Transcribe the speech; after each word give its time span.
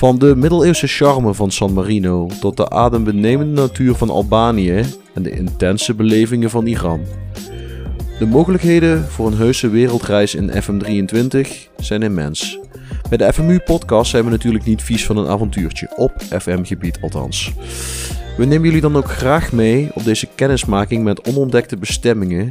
Van 0.00 0.18
de 0.18 0.36
middeleeuwse 0.36 0.86
charme 0.86 1.34
van 1.34 1.50
San 1.50 1.72
Marino 1.72 2.28
tot 2.40 2.56
de 2.56 2.70
adembenemende 2.70 3.60
natuur 3.60 3.94
van 3.94 4.10
Albanië 4.10 4.84
en 5.14 5.22
de 5.22 5.30
intense 5.30 5.94
belevingen 5.94 6.50
van 6.50 6.66
Iran. 6.66 7.00
De 8.18 8.26
mogelijkheden 8.26 9.04
voor 9.04 9.26
een 9.26 9.36
heuse 9.36 9.68
wereldreis 9.68 10.34
in 10.34 10.50
FM23 10.50 11.48
zijn 11.76 12.02
immens. 12.02 12.58
Bij 13.08 13.18
de 13.18 13.32
FMU-podcast 13.32 14.10
zijn 14.10 14.24
we 14.24 14.30
natuurlijk 14.30 14.64
niet 14.64 14.82
vies 14.82 15.06
van 15.06 15.16
een 15.16 15.28
avontuurtje, 15.28 15.92
op 15.96 16.12
FM-gebied 16.18 16.98
althans. 17.00 17.52
We 18.36 18.44
nemen 18.44 18.62
jullie 18.62 18.80
dan 18.80 18.96
ook 18.96 19.10
graag 19.10 19.52
mee 19.52 19.90
op 19.94 20.04
deze 20.04 20.28
kennismaking 20.34 21.04
met 21.04 21.26
onontdekte 21.28 21.76
bestemmingen 21.76 22.48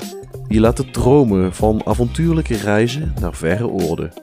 die 0.48 0.60
laten 0.60 0.92
dromen 0.92 1.54
van 1.54 1.82
avontuurlijke 1.86 2.56
reizen 2.56 3.14
naar 3.22 3.36
verre 3.36 3.68
oorden. 3.68 4.14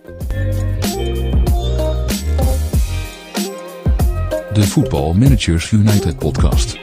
De 4.52 4.62
Football 4.62 5.14
Managers 5.14 5.70
United 5.70 6.18
podcast. 6.18 6.78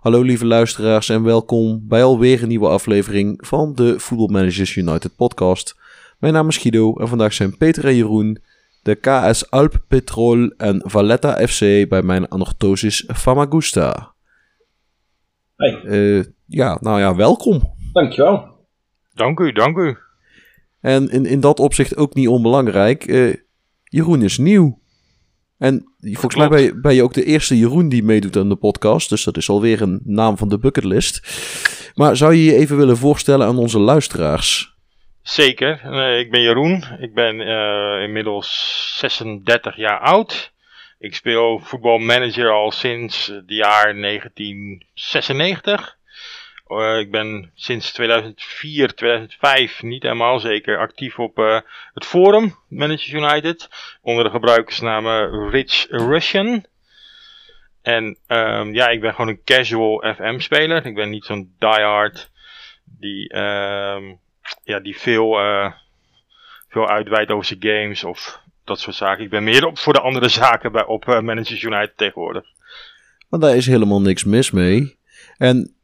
Hallo 0.00 0.22
lieve 0.22 0.46
luisteraars 0.46 1.08
en 1.08 1.22
welkom 1.22 1.84
bij 1.88 2.02
alweer 2.02 2.42
een 2.42 2.48
nieuwe 2.48 2.68
aflevering 2.68 3.46
van 3.46 3.74
de 3.74 4.00
Football 4.00 4.30
Managers 4.30 4.76
United 4.76 5.16
podcast. 5.16 5.76
Mijn 6.20 6.32
naam 6.32 6.48
is 6.48 6.56
Guido 6.56 6.94
en 6.96 7.08
vandaag 7.08 7.32
zijn 7.32 7.56
Peter 7.56 7.84
en 7.86 7.96
Jeroen, 7.96 8.38
de 8.82 8.94
KS 8.94 9.50
Alp 9.50 9.84
Petrol 9.88 10.48
en 10.56 10.82
Valletta 10.86 11.46
FC 11.46 11.88
bij 11.88 12.02
mijn 12.02 12.28
anorthosis 12.28 13.04
Famagusta. 13.14 14.14
Hey, 15.56 15.80
Eh, 15.84 16.24
ja, 16.46 16.78
nou 16.80 17.00
ja, 17.00 17.14
welkom. 17.14 17.74
dankjewel. 17.92 18.48
Dank 19.14 19.40
u, 19.40 19.52
dank 19.52 19.76
u. 19.76 19.96
En 20.80 21.10
in, 21.10 21.26
in 21.26 21.40
dat 21.40 21.60
opzicht 21.60 21.96
ook 21.96 22.14
niet 22.14 22.28
onbelangrijk, 22.28 23.04
eh, 23.06 23.34
Jeroen 23.84 24.22
is 24.22 24.38
nieuw. 24.38 24.78
En 25.58 25.92
volgens 26.00 26.36
mij 26.36 26.48
ben 26.48 26.60
je, 26.62 26.80
ben 26.80 26.94
je 26.94 27.02
ook 27.02 27.14
de 27.14 27.24
eerste 27.24 27.58
Jeroen 27.58 27.88
die 27.88 28.02
meedoet 28.02 28.36
aan 28.36 28.48
de 28.48 28.56
podcast, 28.56 29.08
dus 29.08 29.24
dat 29.24 29.36
is 29.36 29.48
alweer 29.48 29.82
een 29.82 30.00
naam 30.04 30.36
van 30.36 30.48
de 30.48 30.58
bucketlist. 30.58 31.20
Maar 31.94 32.16
zou 32.16 32.34
je 32.34 32.44
je 32.44 32.54
even 32.54 32.76
willen 32.76 32.96
voorstellen 32.96 33.46
aan 33.46 33.58
onze 33.58 33.78
luisteraars? 33.78 34.69
Zeker. 35.30 35.80
Eh, 35.82 36.18
ik 36.18 36.30
ben 36.30 36.40
Jeroen. 36.40 36.84
Ik 36.98 37.14
ben 37.14 37.40
eh, 37.40 38.02
inmiddels 38.02 38.92
36 38.98 39.76
jaar 39.76 39.98
oud. 39.98 40.52
Ik 40.98 41.14
speel 41.14 41.58
voetbalmanager 41.58 42.50
al 42.50 42.70
sinds 42.70 43.26
het 43.26 43.44
jaar 43.46 44.00
1996. 44.00 45.96
Eh, 46.66 46.98
ik 46.98 47.10
ben 47.10 47.50
sinds 47.54 47.92
2004, 47.92 48.94
2005 48.94 49.82
niet 49.82 50.02
helemaal 50.02 50.40
zeker 50.40 50.78
actief 50.78 51.18
op 51.18 51.36
het 51.94 52.04
forum 52.04 52.56
Managers 52.68 53.12
United. 53.12 53.68
Onder 54.02 54.24
de 54.24 54.30
gebruikersnaam 54.30 55.06
Rich 55.50 55.86
Russian. 55.88 56.64
En 57.82 58.18
ehm, 58.26 58.74
ja, 58.74 58.88
ik 58.88 59.00
ben 59.00 59.14
gewoon 59.14 59.28
een 59.28 59.44
casual 59.44 60.14
FM-speler. 60.16 60.86
Ik 60.86 60.94
ben 60.94 61.10
niet 61.10 61.24
zo'n 61.24 61.54
diehard 61.58 62.30
die, 62.84 63.28
ehm, 63.28 64.12
ja, 64.62 64.80
die 64.80 64.98
veel, 64.98 65.38
eh, 65.38 65.72
veel 66.68 66.88
uitweidt 66.88 67.30
over 67.30 67.44
zijn 67.44 67.62
games 67.62 68.04
of 68.04 68.40
dat 68.64 68.80
soort 68.80 68.96
zaken. 68.96 69.24
Ik 69.24 69.30
ben 69.30 69.44
meer 69.44 69.66
op 69.66 69.78
voor 69.78 69.92
de 69.92 70.00
andere 70.00 70.28
zaken 70.28 70.72
bij, 70.72 70.84
op 70.84 71.08
eh, 71.08 71.20
Managers 71.20 71.62
United 71.62 71.96
tegenwoordig. 71.96 72.44
Want 73.28 73.42
daar 73.42 73.56
is 73.56 73.66
helemaal 73.66 74.00
niks 74.00 74.24
mis 74.24 74.50
mee. 74.50 74.98
En 75.36 75.74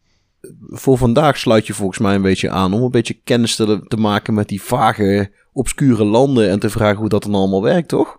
voor 0.61 0.99
vandaag 0.99 1.39
sluit 1.39 1.67
je 1.67 1.75
volgens 1.75 1.99
mij 1.99 2.15
een 2.15 2.23
beetje 2.23 2.51
aan 2.51 2.73
om 2.73 2.83
een 2.83 2.91
beetje 2.91 3.21
kennis 3.25 3.57
te, 3.57 3.85
te 3.89 3.97
maken 3.97 4.35
met 4.35 4.49
die 4.49 4.63
vage, 4.63 5.33
obscure 5.53 6.05
landen 6.05 6.51
en 6.51 6.59
te 6.59 6.71
vragen 6.71 6.97
hoe 6.97 7.09
dat 7.09 7.23
dan 7.23 7.35
allemaal 7.35 7.63
werkt, 7.63 7.89
toch? 7.89 8.19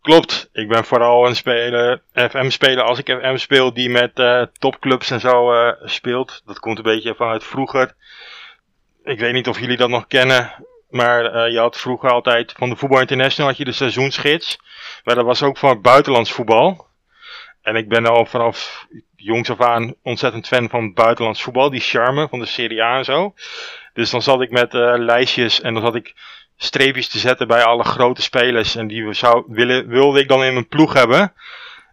Klopt, 0.00 0.48
ik 0.52 0.68
ben 0.68 0.84
vooral 0.84 1.26
een 1.26 1.36
speler, 1.36 2.02
FM-speler 2.12 2.84
als 2.84 2.98
ik 2.98 3.18
FM 3.20 3.36
speel 3.36 3.74
die 3.74 3.90
met 3.90 4.18
eh, 4.18 4.42
topclubs 4.58 5.10
en 5.10 5.20
zo 5.20 5.52
speelt. 5.84 6.42
Dat 6.44 6.58
komt 6.58 6.78
een 6.78 6.84
beetje 6.84 7.14
vanuit 7.14 7.44
vroeger. 7.44 7.94
Ik 9.04 9.18
weet 9.18 9.32
niet 9.32 9.48
of 9.48 9.60
jullie 9.60 9.76
dat 9.76 9.88
nog 9.88 10.06
kennen, 10.06 10.52
maar 10.90 11.24
eh, 11.24 11.52
je 11.52 11.58
had 11.58 11.80
vroeger 11.80 12.10
altijd 12.10 12.52
van 12.56 12.68
de 12.68 12.76
Voetbal 12.76 13.00
International 13.00 13.50
had 13.50 13.58
je 13.58 13.64
de 13.64 13.72
seizoensgids. 13.72 14.58
Maar 15.04 15.14
dat 15.14 15.24
was 15.24 15.42
ook 15.42 15.58
van 15.58 15.80
buitenlands 15.80 16.32
voetbal. 16.32 16.86
En 17.62 17.76
ik 17.76 17.88
ben 17.88 18.06
al 18.06 18.26
vanaf 18.26 18.86
jongs 19.16 19.50
af 19.50 19.60
aan 19.60 19.94
ontzettend 20.02 20.46
fan 20.46 20.68
van 20.68 20.92
buitenlands 20.92 21.42
voetbal, 21.42 21.70
die 21.70 21.80
charme 21.80 22.28
van 22.28 22.38
de 22.38 22.46
Serie 22.46 22.82
A 22.82 22.96
en 22.96 23.04
zo. 23.04 23.34
Dus 23.92 24.10
dan 24.10 24.22
zat 24.22 24.40
ik 24.40 24.50
met 24.50 24.74
eh, 24.74 24.94
lijstjes 24.96 25.60
en 25.60 25.74
dan 25.74 25.82
zat 25.82 25.94
ik 25.94 26.14
streepjes 26.56 27.08
te 27.08 27.18
zetten 27.18 27.46
bij 27.46 27.62
alle 27.64 27.84
grote 27.84 28.22
spelers. 28.22 28.76
En 28.76 28.86
die 28.86 29.12
zou, 29.12 29.44
willen, 29.48 29.88
wilde 29.88 30.20
ik 30.20 30.28
dan 30.28 30.44
in 30.44 30.52
mijn 30.52 30.68
ploeg 30.68 30.92
hebben. 30.92 31.32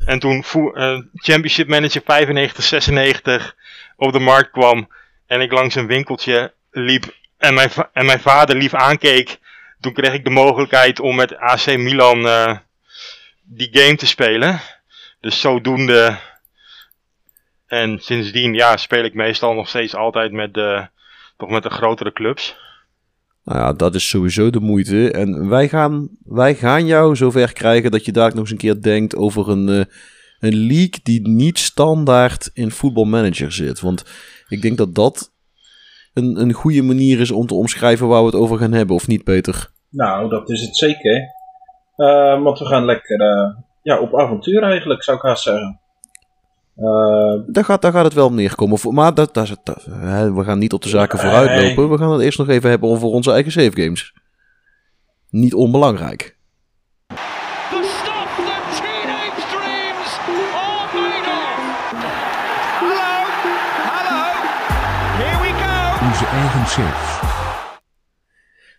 En 0.05 0.19
toen 0.19 0.43
eh, 0.43 0.99
Championship 1.13 1.67
Manager 1.67 2.01
95, 2.05 2.63
96 2.63 3.55
op 3.95 4.11
de 4.11 4.19
markt 4.19 4.51
kwam. 4.51 4.89
En 5.27 5.41
ik 5.41 5.51
langs 5.51 5.75
een 5.75 5.87
winkeltje 5.87 6.53
liep. 6.71 7.15
En 7.37 7.53
mijn, 7.53 7.69
en 7.93 8.05
mijn 8.05 8.19
vader 8.19 8.55
lief 8.55 8.73
aankeek. 8.73 9.39
Toen 9.79 9.93
kreeg 9.93 10.13
ik 10.13 10.23
de 10.23 10.29
mogelijkheid 10.29 10.99
om 10.99 11.15
met 11.15 11.37
AC 11.37 11.65
Milan 11.65 12.27
eh, 12.27 12.57
die 13.43 13.69
game 13.71 13.95
te 13.95 14.07
spelen. 14.07 14.61
Dus 15.19 15.39
zodoende. 15.39 16.17
En 17.67 17.99
sindsdien 17.99 18.53
ja, 18.53 18.77
speel 18.77 19.03
ik 19.03 19.13
meestal 19.13 19.53
nog 19.53 19.67
steeds 19.67 19.95
altijd 19.95 20.31
met 20.31 20.53
de, 20.53 20.87
toch 21.37 21.49
met 21.49 21.63
de 21.63 21.69
grotere 21.69 22.13
clubs. 22.13 22.55
Nou 23.43 23.59
ja, 23.59 23.73
dat 23.73 23.95
is 23.95 24.09
sowieso 24.09 24.49
de 24.49 24.59
moeite. 24.59 25.11
En 25.11 25.49
wij 25.49 25.69
gaan, 25.69 26.09
wij 26.25 26.55
gaan 26.55 26.85
jou 26.85 27.15
zover 27.15 27.53
krijgen 27.53 27.91
dat 27.91 28.05
je 28.05 28.11
daar 28.11 28.29
nog 28.29 28.39
eens 28.39 28.51
een 28.51 28.57
keer 28.57 28.81
denkt 28.81 29.15
over 29.15 29.49
een, 29.49 29.69
eh, 29.69 29.85
een 30.39 30.55
league 30.55 30.99
die 31.03 31.27
niet 31.27 31.59
standaard 31.59 32.49
in 32.53 32.71
voetbalmanager 32.71 33.51
zit. 33.51 33.79
Want 33.79 34.05
ik 34.47 34.61
denk 34.61 34.77
dat 34.77 34.95
dat 34.95 35.30
een, 36.13 36.41
een 36.41 36.53
goede 36.53 36.81
manier 36.81 37.19
is 37.19 37.31
om 37.31 37.47
te 37.47 37.53
omschrijven 37.53 38.07
waar 38.07 38.19
we 38.19 38.25
het 38.25 38.35
over 38.35 38.57
gaan 38.57 38.71
hebben, 38.71 38.95
of 38.95 39.07
niet, 39.07 39.23
Peter? 39.23 39.71
Nou, 39.89 40.29
dat 40.29 40.49
is 40.49 40.61
het 40.61 40.77
zeker. 40.77 41.21
Eh, 41.95 42.43
want 42.43 42.59
we 42.59 42.65
gaan 42.65 42.85
lekker 42.85 43.19
eh, 43.19 43.55
ja, 43.81 43.99
op 43.99 44.15
avontuur 44.15 44.63
eigenlijk, 44.63 45.03
zou 45.03 45.17
ik 45.17 45.23
haast 45.23 45.43
zeggen. 45.43 45.79
Eh, 46.75 47.41
Daar 47.47 47.65
gaat, 47.65 47.81
daar 47.81 47.91
gaat 47.91 48.03
het 48.03 48.13
wel 48.13 48.27
om 48.27 48.35
neerkomen. 48.35 48.79
Maar 48.89 49.13
dat, 49.13 49.33
dat, 49.33 49.49
we 50.33 50.41
gaan 50.43 50.59
niet 50.59 50.73
op 50.73 50.81
de 50.81 50.89
zaken 50.89 51.19
vooruitlopen. 51.19 51.89
We 51.89 51.97
gaan 51.97 52.11
het 52.11 52.21
eerst 52.21 52.37
nog 52.37 52.47
even 52.47 52.69
hebben 52.69 52.89
over 52.89 53.07
onze 53.07 53.31
eigen 53.31 53.51
save 53.51 53.81
games. 53.81 54.13
Niet 55.29 55.53
onbelangrijk. 55.53 56.39
Onze 66.01 66.25
eigen 66.25 66.65
saves. 66.67 67.29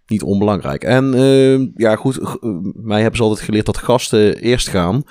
Niet 0.07 0.23
onbelangrijk. 0.23 0.85
En 0.85 1.15
eh, 1.15 1.59
ja, 1.75 1.97
goed. 1.97 2.19
eh, 2.19 2.35
mij 2.75 3.01
hebben 3.01 3.17
ze 3.17 3.23
altijd 3.23 3.45
geleerd 3.47 3.67
dat 3.67 3.79
gasten 3.79 4.37
eerst 4.37 4.69
gaan. 4.69 5.03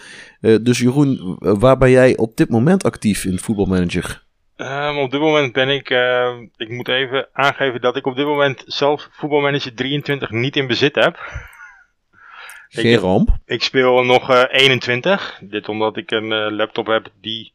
Eh, 0.41 0.55
dus 0.61 0.79
Jeroen, 0.79 1.37
eh, 1.39 1.53
waar 1.59 1.77
ben 1.77 1.89
jij 1.89 2.17
op 2.17 2.37
dit 2.37 2.49
moment 2.49 2.83
actief 2.83 3.25
in 3.25 3.39
voetbalmanager? 3.39 4.23
Ehm, 4.55 4.97
op 4.97 5.11
dit 5.11 5.19
moment 5.19 5.53
ben 5.53 5.69
ik, 5.69 5.89
eh, 5.89 6.29
ik 6.55 6.69
moet 6.69 6.87
even 6.87 7.27
aangeven 7.33 7.81
dat 7.81 7.95
ik 7.95 8.05
op 8.05 8.15
dit 8.15 8.25
moment 8.25 8.63
zelf 8.65 9.07
voetbalmanager 9.11 9.73
23 9.75 10.29
niet 10.31 10.55
in 10.55 10.67
bezit 10.67 10.95
heb. 10.95 11.17
Geen 12.69 12.97
ramp. 12.97 13.29
Ik 13.45 13.63
speel 13.63 14.03
nog 14.03 14.29
eh, 14.29 14.43
21. 14.61 15.39
Dit 15.41 15.69
omdat 15.69 15.97
ik 15.97 16.11
een 16.11 16.31
eh, 16.31 16.51
laptop 16.51 16.87
heb 16.87 17.07
die 17.21 17.53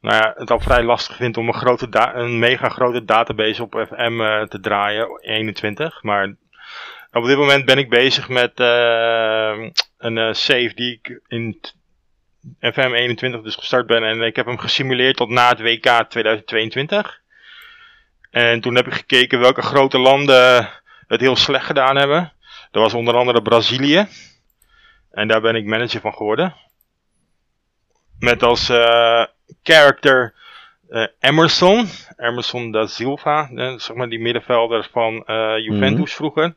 nou 0.00 0.16
ja, 0.16 0.34
het 0.36 0.50
al 0.50 0.60
vrij 0.60 0.82
lastig 0.82 1.16
vindt 1.16 1.36
om 1.36 1.48
een, 1.48 1.54
grote 1.54 1.88
een 2.14 2.38
mega 2.38 2.68
grote 2.68 3.04
database 3.04 3.62
op 3.62 3.86
FM 3.88 4.20
eh, 4.20 4.42
te 4.42 4.60
draaien. 4.60 5.20
21. 5.20 6.02
Maar 6.02 6.34
op 7.12 7.24
dit 7.24 7.36
moment 7.36 7.64
ben 7.64 7.78
ik 7.78 7.88
bezig 7.88 8.28
met 8.28 8.60
eh, 8.60 9.70
een 9.98 10.18
eh, 10.18 10.32
save 10.32 10.72
die 10.74 11.00
ik 11.02 11.20
in 11.28 11.60
FM 12.60 12.92
21 12.94 13.42
dus 13.42 13.54
gestart 13.54 13.86
ben. 13.86 14.04
En 14.04 14.22
ik 14.22 14.36
heb 14.36 14.46
hem 14.46 14.58
gesimuleerd 14.58 15.16
tot 15.16 15.28
na 15.28 15.48
het 15.48 15.60
WK 15.60 16.04
2022. 16.08 17.20
En 18.30 18.60
toen 18.60 18.74
heb 18.74 18.86
ik 18.86 18.92
gekeken 18.92 19.40
welke 19.40 19.62
grote 19.62 19.98
landen 19.98 20.68
het 21.06 21.20
heel 21.20 21.36
slecht 21.36 21.66
gedaan 21.66 21.96
hebben. 21.96 22.32
Dat 22.70 22.82
was 22.82 22.94
onder 22.94 23.16
andere 23.16 23.42
Brazilië. 23.42 24.08
En 25.10 25.28
daar 25.28 25.40
ben 25.40 25.54
ik 25.54 25.64
manager 25.64 26.00
van 26.00 26.14
geworden. 26.14 26.54
Met 28.18 28.42
als 28.42 28.68
character 29.62 30.34
eh, 30.88 31.06
Emerson. 31.20 31.86
Emerson 32.16 32.70
da 32.70 32.86
Silva. 32.86 33.50
eh, 33.54 33.78
zeg 33.78 33.96
maar 33.96 34.08
die 34.08 34.20
middenvelder 34.20 34.88
van 34.92 35.24
eh, 35.26 35.58
Juventus 35.58 36.14
vroeger. 36.14 36.54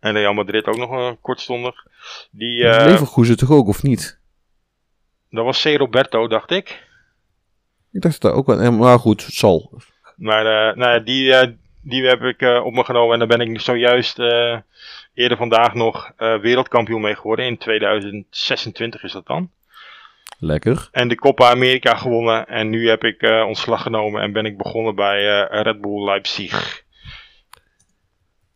En 0.00 0.12
Real 0.12 0.32
Madrid 0.34 0.66
ook 0.66 0.76
nog 0.76 0.90
uh, 0.92 1.10
kortstondig. 1.20 1.74
Die, 2.30 2.68
eh, 2.68 2.86
Leverkusen 2.86 3.36
toch 3.36 3.50
ook, 3.50 3.66
of 3.68 3.82
niet? 3.82 4.20
dat 5.30 5.44
was 5.44 5.62
C. 5.62 5.64
Roberto, 5.76 6.28
dacht 6.28 6.50
ik. 6.50 6.82
Ik 7.92 8.00
dacht 8.00 8.20
dat 8.20 8.32
ook 8.32 8.46
wel... 8.46 8.60
eh, 8.60 8.70
Maar 8.78 8.98
goed, 8.98 9.24
het 9.26 9.34
zal. 9.34 9.72
Maar 10.16 10.46
eh, 10.46 10.76
nou 10.76 10.92
ja, 10.92 10.98
die, 10.98 11.34
eh, 11.34 11.48
die 11.82 12.06
heb 12.06 12.22
ik 12.22 12.40
eh, 12.40 12.64
op 12.64 12.72
me 12.72 12.84
genomen. 12.84 13.12
En 13.12 13.18
daar 13.28 13.38
ben 13.38 13.48
ik 13.50 13.60
zojuist 13.60 14.18
eh, 14.18 14.56
eerder 15.14 15.36
vandaag 15.36 15.74
nog 15.74 16.12
eh, 16.16 16.38
wereldkampioen 16.40 17.00
mee 17.00 17.14
geworden. 17.16 17.46
In 17.46 17.58
2026 17.58 19.02
is 19.02 19.12
dat 19.12 19.26
dan. 19.26 19.50
Lekker. 20.44 20.88
En 20.92 21.08
de 21.08 21.14
Copa 21.14 21.50
America 21.50 21.94
gewonnen. 21.94 22.46
En 22.46 22.68
nu 22.70 22.88
heb 22.88 23.04
ik 23.04 23.22
eh, 23.22 23.44
ontslag 23.46 23.82
genomen 23.82 24.22
en 24.22 24.32
ben 24.32 24.44
ik 24.44 24.56
begonnen 24.58 24.94
bij 24.94 25.18
eh, 25.48 25.62
Red 25.62 25.80
Bull 25.80 26.04
Leipzig. 26.04 26.82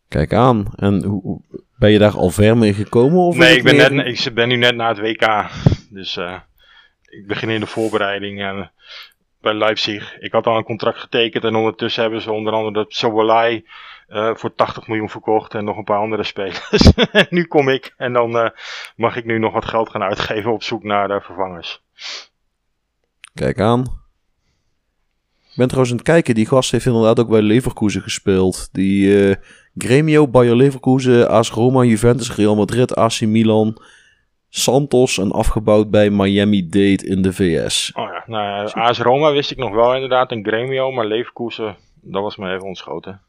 Kijk 0.07 0.33
aan. 0.33 0.71
En 0.75 1.03
hoe, 1.03 1.41
ben 1.77 1.91
je 1.91 1.99
daar 1.99 2.15
al 2.15 2.29
ver 2.29 2.57
mee 2.57 2.73
gekomen? 2.73 3.19
Of 3.19 3.37
Nee, 3.37 3.57
ik 3.57 3.63
ben, 3.63 3.75
meer- 3.75 3.93
net, 3.93 4.25
ik 4.25 4.33
ben 4.33 4.47
nu 4.47 4.55
net 4.55 4.75
na 4.75 4.87
het 4.87 4.99
WK. 4.99 5.49
Dus 5.89 6.17
eh, 6.17 6.39
ik 7.01 7.27
begin 7.27 7.49
in 7.49 7.59
de 7.59 7.65
voorbereiding 7.65 8.41
en, 8.41 8.71
bij 9.47 9.55
Leipzig. 9.57 10.17
Ik 10.19 10.31
had 10.31 10.47
al 10.47 10.57
een 10.57 10.63
contract 10.63 10.99
getekend 10.99 11.43
en 11.43 11.55
ondertussen 11.55 12.01
hebben 12.01 12.21
ze 12.21 12.31
onder 12.31 12.53
andere 12.53 12.73
dat 12.73 12.93
Sobolai 12.93 13.65
eh 14.07 14.35
voor 14.35 14.55
80 14.55 14.87
miljoen 14.87 15.09
verkocht 15.09 15.53
en 15.53 15.63
nog 15.63 15.77
een 15.77 15.83
paar 15.83 15.99
andere 15.99 16.23
spelers. 16.23 16.91
Nu 17.29 17.43
kom 17.45 17.69
ik 17.69 17.93
en 17.97 18.13
dan 18.13 18.37
eh, 18.37 18.49
mag 18.95 19.15
ik 19.15 19.25
nu 19.25 19.39
nog 19.39 19.53
wat 19.53 19.65
geld 19.65 19.89
gaan 19.89 20.03
uitgeven 20.03 20.51
op 20.51 20.63
zoek 20.63 20.83
naar 20.83 21.07
de 21.07 21.21
vervangers. 21.21 21.81
Kijk 23.33 23.59
aan. 23.59 23.79
Ik 25.43 25.55
ben 25.55 25.67
trouwens 25.67 25.91
aan 25.91 25.97
het 25.97 26.07
kijken. 26.07 26.35
Die 26.35 26.47
gast 26.47 26.71
heeft 26.71 26.85
inderdaad 26.85 27.19
ook 27.19 27.29
bij 27.29 27.41
Leverkusen 27.41 28.01
gespeeld. 28.01 28.69
Die 28.71 29.29
eh, 29.29 29.35
Gremio, 29.77 30.27
Bayer 30.27 30.55
Leverkusen, 30.55 31.29
AS 31.29 31.51
Roma, 31.51 31.83
Juventus, 31.83 32.35
Real 32.35 32.55
Madrid, 32.55 32.95
AC 32.95 33.21
Milan, 33.21 33.81
Santos 34.49 35.17
en 35.17 35.31
afgebouwd 35.31 35.89
bij 35.89 36.09
Miami-Dade 36.09 37.05
in 37.07 37.21
de 37.21 37.33
VS. 37.33 37.91
Oh 37.95 38.03
ja, 38.11 38.23
nou 38.27 38.69
AS 38.73 38.99
Roma 38.99 39.31
wist 39.31 39.51
ik 39.51 39.57
nog 39.57 39.73
wel 39.73 39.93
inderdaad, 39.93 40.31
een 40.31 40.45
Gremio, 40.45 40.91
maar 40.91 41.05
Leverkusen, 41.05 41.75
dat 42.01 42.21
was 42.21 42.35
me 42.37 42.53
even 42.53 42.67
ontschoten. 42.67 43.21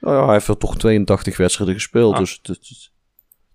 Nou 0.00 0.16
ja, 0.16 0.24
hij 0.24 0.32
heeft 0.32 0.48
er 0.48 0.56
toch 0.58 0.76
82 0.76 1.36
wedstrijden 1.36 1.74
gespeeld. 1.74 2.12
Ah. 2.12 2.18
Dus 2.18 2.32
het, 2.32 2.46
het- 2.46 2.90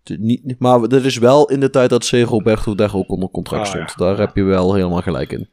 het- 0.03 0.19
niet, 0.19 0.55
maar 0.59 0.79
dat 0.79 1.03
is 1.03 1.17
wel 1.17 1.49
in 1.49 1.59
de 1.59 1.69
tijd 1.69 1.89
dat 1.89 2.09
C. 2.09 2.11
Roberto 2.11 2.75
daar 2.75 2.95
ook 2.95 3.09
onder 3.09 3.29
contract 3.29 3.63
Ah, 3.65 3.69
stond. 3.71 3.89
ja. 3.97 4.05
Daar 4.05 4.17
heb 4.17 4.35
je 4.35 4.43
wel 4.43 4.73
helemaal 4.73 5.01
gelijk 5.01 5.31
in. 5.31 5.49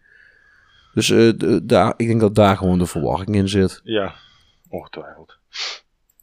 Dus 0.95 1.11
eh, 1.11 1.33
daar, 1.63 1.95
ik 1.97 2.07
denk 2.07 2.21
dat 2.21 2.35
daar 2.35 2.57
gewoon 2.57 2.79
de 2.79 2.87
verwarring 2.87 3.35
in 3.37 3.49
zit. 3.49 3.81
Ja, 3.85 4.15
ongetwijfeld. 4.69 5.39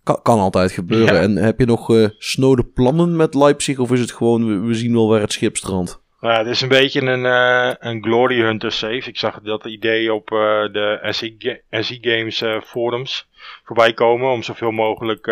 Kan, 0.05 0.19
kan 0.21 0.39
altijd 0.39 0.71
gebeuren. 0.71 1.13
Ja. 1.13 1.21
En 1.21 1.35
heb 1.35 1.59
je 1.59 1.65
nog 1.65 1.89
eh 1.89 2.05
snode 2.17 2.63
plannen 2.63 3.15
met 3.15 3.33
Leipzig? 3.33 3.79
Of 3.79 3.91
is 3.91 3.99
het 3.99 4.11
gewoon, 4.11 4.47
we, 4.47 4.67
we 4.67 4.73
zien 4.73 4.93
wel 4.93 5.09
waar 5.09 5.21
het 5.21 5.31
schip 5.31 5.57
strandt? 5.57 6.01
Nou 6.19 6.33
ja, 6.33 6.39
het 6.39 6.49
is 6.49 6.61
een 6.61 6.69
beetje 6.69 7.01
een, 7.01 7.25
eh, 7.25 7.73
een 7.79 8.03
Glory 8.03 8.41
Hunter 8.41 8.71
save. 8.71 9.09
Ik 9.09 9.17
zag 9.17 9.41
dat 9.41 9.65
idee 9.65 10.13
op 10.13 10.31
eh, 10.31 10.37
de 10.71 11.07
SE, 11.09 11.61
SE 11.69 11.97
Games 12.01 12.43
forums 12.63 13.27
voorbij 13.63 13.93
komen. 13.93 14.31
Om 14.31 14.43
zoveel 14.43 14.71
mogelijk 14.71 15.27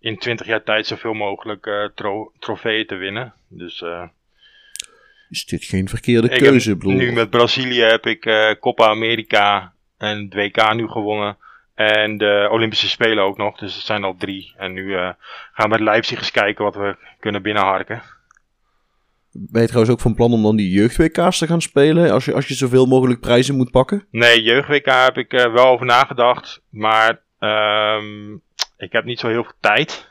in 0.00 0.18
20 0.18 0.46
jaar 0.46 0.62
tijd 0.62 0.86
zoveel 0.86 1.14
mogelijk 1.14 1.90
tro 1.94 2.32
trofeeën 2.38 2.86
te 2.86 2.94
winnen. 2.94 3.34
Dus 3.48 3.84
Is 5.30 5.44
dit 5.44 5.64
geen 5.64 5.88
verkeerde 5.88 6.28
keuze? 6.28 6.70
heb, 6.70 6.82
nu 6.82 7.12
met 7.12 7.30
Brazilië 7.30 7.80
heb 7.80 8.06
ik 8.06 8.56
Copa 8.60 8.86
America 8.86 9.72
en 9.98 10.18
het 10.18 10.34
WK 10.34 10.74
nu 10.74 10.88
gewonnen. 10.88 11.36
En 11.74 12.16
de 12.18 12.48
Olympische 12.50 12.88
Spelen 12.88 13.24
ook 13.24 13.36
nog. 13.36 13.58
Dus 13.58 13.74
het 13.74 13.84
zijn 13.84 14.04
al 14.04 14.14
drie. 14.18 14.54
En 14.56 14.72
nu 14.72 14.94
eh, 14.94 15.10
gaan 15.52 15.64
we 15.64 15.68
met 15.68 15.80
Leipzig 15.80 16.18
eens 16.18 16.30
kijken 16.30 16.64
wat 16.64 16.74
we 16.74 16.96
kunnen 17.20 17.42
binnenharken. 17.42 18.02
Ben 19.32 19.60
je 19.62 19.66
trouwens 19.68 19.94
ook 19.94 20.00
van 20.00 20.14
plan 20.14 20.32
om 20.32 20.42
dan 20.42 20.56
die 20.56 20.70
jeugd-WK's 20.70 21.38
te 21.38 21.46
gaan 21.46 21.60
spelen? 21.62 22.10
Als 22.10 22.24
je, 22.24 22.34
als 22.34 22.48
je 22.48 22.54
zoveel 22.54 22.86
mogelijk 22.86 23.20
prijzen 23.20 23.56
moet 23.56 23.70
pakken? 23.70 24.06
Nee, 24.10 24.42
jeugd-WK 24.42 24.86
heb 24.86 25.16
ik 25.18 25.32
eh, 25.32 25.52
wel 25.52 25.66
over 25.66 25.86
nagedacht. 25.86 26.62
Maar 26.70 27.20
ehm, 27.38 28.32
ik 28.76 28.92
heb 28.92 29.04
niet 29.04 29.20
zo 29.20 29.28
heel 29.28 29.44
veel 29.44 29.56
tijd. 29.60 30.10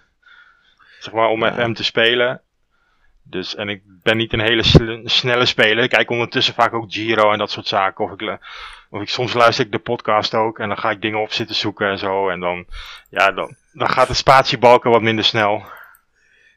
Zeg 0.99 1.13
maar 1.13 1.27
om 1.29 1.43
Ja. 1.43 1.53
FM 1.53 1.73
te 1.73 1.83
spelen. 1.83 2.41
Dus, 3.23 3.55
en 3.55 3.69
ik 3.69 3.81
ben 3.85 4.17
niet 4.17 4.33
een 4.33 4.39
hele 4.39 4.63
sl- 4.63 5.01
snelle 5.03 5.45
speler. 5.45 5.83
Ik 5.83 5.89
kijk 5.89 6.09
ondertussen 6.09 6.53
vaak 6.53 6.73
ook 6.73 6.93
Giro 6.93 7.31
en 7.31 7.37
dat 7.37 7.51
soort 7.51 7.67
zaken. 7.67 8.05
Of 8.05 8.11
ik, 8.11 8.39
of 8.89 9.01
ik, 9.01 9.09
soms 9.09 9.33
luister 9.33 9.65
ik 9.65 9.71
de 9.71 9.79
podcast 9.79 10.33
ook. 10.33 10.59
En 10.59 10.67
dan 10.67 10.77
ga 10.77 10.89
ik 10.89 11.01
dingen 11.01 11.21
op 11.21 11.31
zitten 11.31 11.55
zoeken 11.55 11.89
en 11.89 11.97
zo. 11.97 12.29
En 12.29 12.39
dan, 12.39 12.65
ja, 13.09 13.31
dan, 13.31 13.55
dan 13.73 13.89
gaat 13.89 14.07
de 14.07 14.13
spatiebalken 14.13 14.91
wat 14.91 15.01
minder 15.01 15.25
snel. 15.25 15.63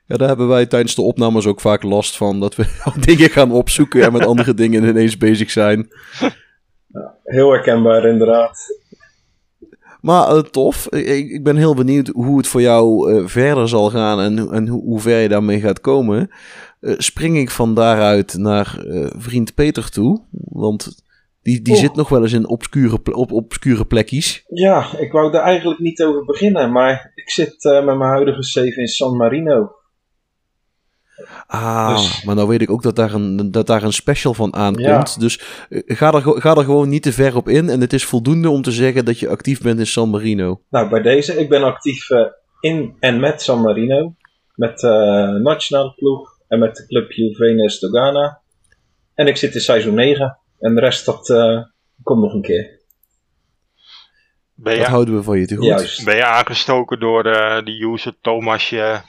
Ja, 0.07 0.17
daar 0.17 0.29
hebben 0.29 0.49
wij 0.49 0.67
tijdens 0.67 0.95
de 0.95 1.03
opnames 1.03 1.47
ook 1.47 1.61
vaak 1.61 1.83
last 1.83 2.17
van. 2.17 2.41
Dat 2.41 2.57
we 2.57 2.67
dingen 3.07 3.31
gaan 3.31 3.51
opzoeken 3.53 4.03
en 4.03 4.13
met 4.13 4.27
andere 4.27 4.55
dingen 4.65 4.85
ineens 4.85 5.17
bezig 5.17 5.51
zijn. 5.51 5.91
Heel 7.25 7.51
herkenbaar 7.51 8.05
inderdaad. 8.05 8.79
Maar 10.05 10.29
eh, 10.29 10.39
tof. 10.39 10.89
Ik, 10.89 11.31
ik 11.31 11.43
ben 11.43 11.57
heel 11.57 11.75
benieuwd 11.75 12.09
hoe 12.09 12.37
het 12.37 12.47
voor 12.47 12.61
jou 12.61 13.13
eh, 13.13 13.27
verder 13.27 13.69
zal 13.69 13.91
gaan 13.91 14.21
en, 14.21 14.53
en 14.53 14.69
hoe, 14.69 14.83
hoe 14.83 15.01
ver 15.01 15.19
je 15.19 15.29
daarmee 15.29 15.61
gaat 15.61 15.81
komen. 15.81 16.31
Eh, 16.81 16.95
spring 16.99 17.39
ik 17.39 17.51
van 17.51 17.75
daaruit 17.75 18.35
naar 18.39 18.85
vriend 19.17 19.55
Peter 19.55 19.91
toe. 19.91 20.23
Want 20.31 21.03
die, 21.43 21.63
die 21.63 21.73
Oeh. 21.73 21.83
zit 21.83 21.95
nog 21.95 22.09
wel 22.09 22.23
eens 22.23 22.33
in 22.33 22.49
obscure, 22.49 22.99
op 23.13 23.33
obscure 23.33 23.85
plekjes. 23.85 24.45
Ja, 24.49 24.99
ik 24.99 25.13
wou 25.13 25.33
daar 25.33 25.43
eigenlijk 25.43 25.81
niet 25.81 26.03
over 26.03 26.25
beginnen, 26.25 26.73
maar 26.73 27.13
ik 27.15 27.31
zit 27.31 27.57
met 27.63 27.85
mijn 27.85 28.11
huidige 28.11 28.43
save 28.43 28.81
in 28.81 28.87
San 28.87 29.17
Marino. 29.17 29.73
Ah, 31.47 31.97
Dus- 31.97 32.25
maar 32.25 32.35
nou 32.35 32.49
weet 32.49 32.63
ik 32.63 32.71
ook 32.71 32.83
dat 32.83 32.97
daar 32.97 33.13
een, 33.15 33.51
dat 33.51 33.67
daar 33.67 33.83
een 33.83 33.93
special 33.93 34.35
van 34.35 34.55
aankomt. 34.55 35.15
Ja. 35.15 35.21
Dus 35.21 35.41
eh, 35.69 35.83
ga, 35.87 36.13
er, 36.13 36.23
ga 36.23 36.55
er 36.55 36.65
gewoon 36.65 36.89
niet 36.89 37.03
te 37.03 37.13
ver 37.13 37.37
op 37.37 37.49
in. 37.49 37.69
En 37.69 37.81
het 37.81 37.93
is 37.93 38.05
voldoende 38.05 38.51
om 38.51 38.63
te 38.63 38.73
zeggen 38.73 39.05
dat 39.05 39.19
je 39.19 39.29
actief 39.29 39.61
bent 39.61 39.79
in 39.79 39.87
San 39.87 40.11
Marino. 40.11 40.61
Nou, 40.71 40.89
bij 40.89 41.03
deze, 41.03 41.39
ik 41.41 41.49
ben 41.49 41.63
actief 41.63 42.11
eh, 42.11 42.27
in 42.61 42.97
en 43.01 43.21
met 43.21 43.43
San 43.43 43.61
Marino. 43.61 44.15
Met 44.55 44.79
de 44.79 45.41
nationale 45.43 45.95
ploeg 45.95 46.29
en 46.49 46.59
met 46.59 46.77
de 46.77 46.87
club 46.87 47.13
Juvenes 47.13 47.79
Dogana. 47.79 48.41
En 49.15 49.27
ik 49.27 49.37
zit 49.37 49.55
in 49.55 49.61
seizoen 49.61 49.95
9. 49.95 50.39
En 50.59 50.75
de 50.75 50.81
rest, 50.81 51.07
dat 51.07 51.31
eh, 51.31 51.63
komt 52.03 52.21
nog 52.21 52.33
een 52.33 52.43
keer. 52.43 52.83
Ben 54.55 54.77
Dat 54.77 54.85
je, 54.85 54.91
houden 54.91 55.17
we 55.17 55.23
van 55.23 55.39
je 55.39 55.47
te 55.47 55.57
goed. 55.57 55.65
Juist. 55.65 56.05
ben 56.05 56.17
je 56.17 56.25
aangestoken 56.25 57.01
door 57.01 57.25
eh 57.25 57.65
die 57.65 57.87
user 57.87 58.15
Thomasje 58.21 59.03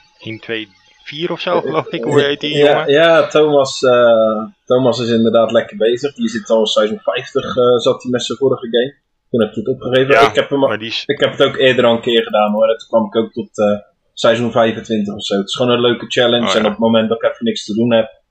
124 1.06 1.30
of 1.30 1.40
zo, 1.40 1.60
geloof 1.60 1.86
ik? 1.86 2.04
Hoe 2.04 2.20
heet 2.20 2.40
die 2.40 2.56
ja, 2.56 2.70
jongen? 2.70 2.92
Ja, 2.92 3.26
Thomas, 3.26 3.82
eh, 3.82 4.42
Thomas 4.64 5.00
is 5.00 5.08
inderdaad 5.08 5.52
lekker 5.52 5.76
bezig. 5.76 6.14
Die 6.14 6.28
zit 6.28 6.50
al 6.50 6.66
seizoen 6.66 7.00
50, 7.00 7.56
eh, 7.56 7.76
zat 7.76 8.02
hij 8.02 8.10
met 8.10 8.24
zijn 8.24 8.38
vorige 8.38 8.68
game. 8.70 8.94
Toen 9.30 9.40
heb 9.40 9.52
je 9.52 9.60
het 9.60 9.68
opgegeven. 9.68 10.14
Ja, 10.14 10.28
ik, 10.28 10.34
heb 10.34 10.50
hem, 10.50 10.58
Maar 10.58 10.78
die 10.78 10.88
is, 10.88 11.02
ik 11.06 11.20
heb 11.20 11.30
het 11.30 11.42
ook 11.42 11.56
eerder 11.56 11.84
al 11.84 11.94
een 11.94 12.00
keer 12.00 12.22
gedaan 12.22 12.52
hoor. 12.52 12.68
En 12.68 12.78
toen 12.78 12.88
kwam 12.88 13.06
ik 13.06 13.16
ook 13.16 13.32
tot 13.32 13.58
eh, 13.58 13.78
seizoen 14.12 14.52
25 14.52 15.14
of 15.14 15.24
zo. 15.24 15.36
Het 15.36 15.48
is 15.48 15.54
gewoon 15.54 15.72
een 15.72 15.80
leuke 15.80 16.06
challenge. 16.06 16.46
Oh, 16.46 16.52
ja. 16.52 16.58
En 16.58 16.64
op 16.64 16.70
het 16.70 16.80
moment 16.80 17.08
dat 17.08 17.22
ik 17.22 17.30
even 17.30 17.44
niks 17.44 17.64
te 17.64 17.74
doen 17.74 17.92
heb, 17.92 18.22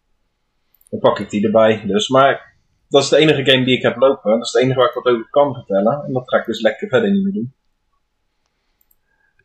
dan 0.90 1.00
pak 1.00 1.20
ik 1.20 1.30
die 1.30 1.46
erbij. 1.46 1.84
Dus, 1.86 2.10
maar 2.10 2.56
dat 2.90 3.04
is 3.04 3.10
de 3.10 3.18
enige 3.18 3.46
game 3.46 3.66
die 3.66 3.78
ik 3.78 3.82
heb 3.82 3.96
lopen. 3.96 4.32
Dat 4.32 4.46
is 4.46 4.54
het 4.54 4.62
enige 4.62 4.80
waar 4.80 4.88
ik 4.88 4.94
wat 4.94 5.14
over 5.14 5.28
kan 5.30 5.54
vertellen. 5.54 6.04
En 6.08 6.14
dat 6.14 6.30
ga 6.30 6.38
ik 6.38 6.46
dus 6.46 6.62
lekker 6.62 6.88
verder 6.88 7.12
niet 7.12 7.24
meer 7.24 7.34
doen. 7.34 7.54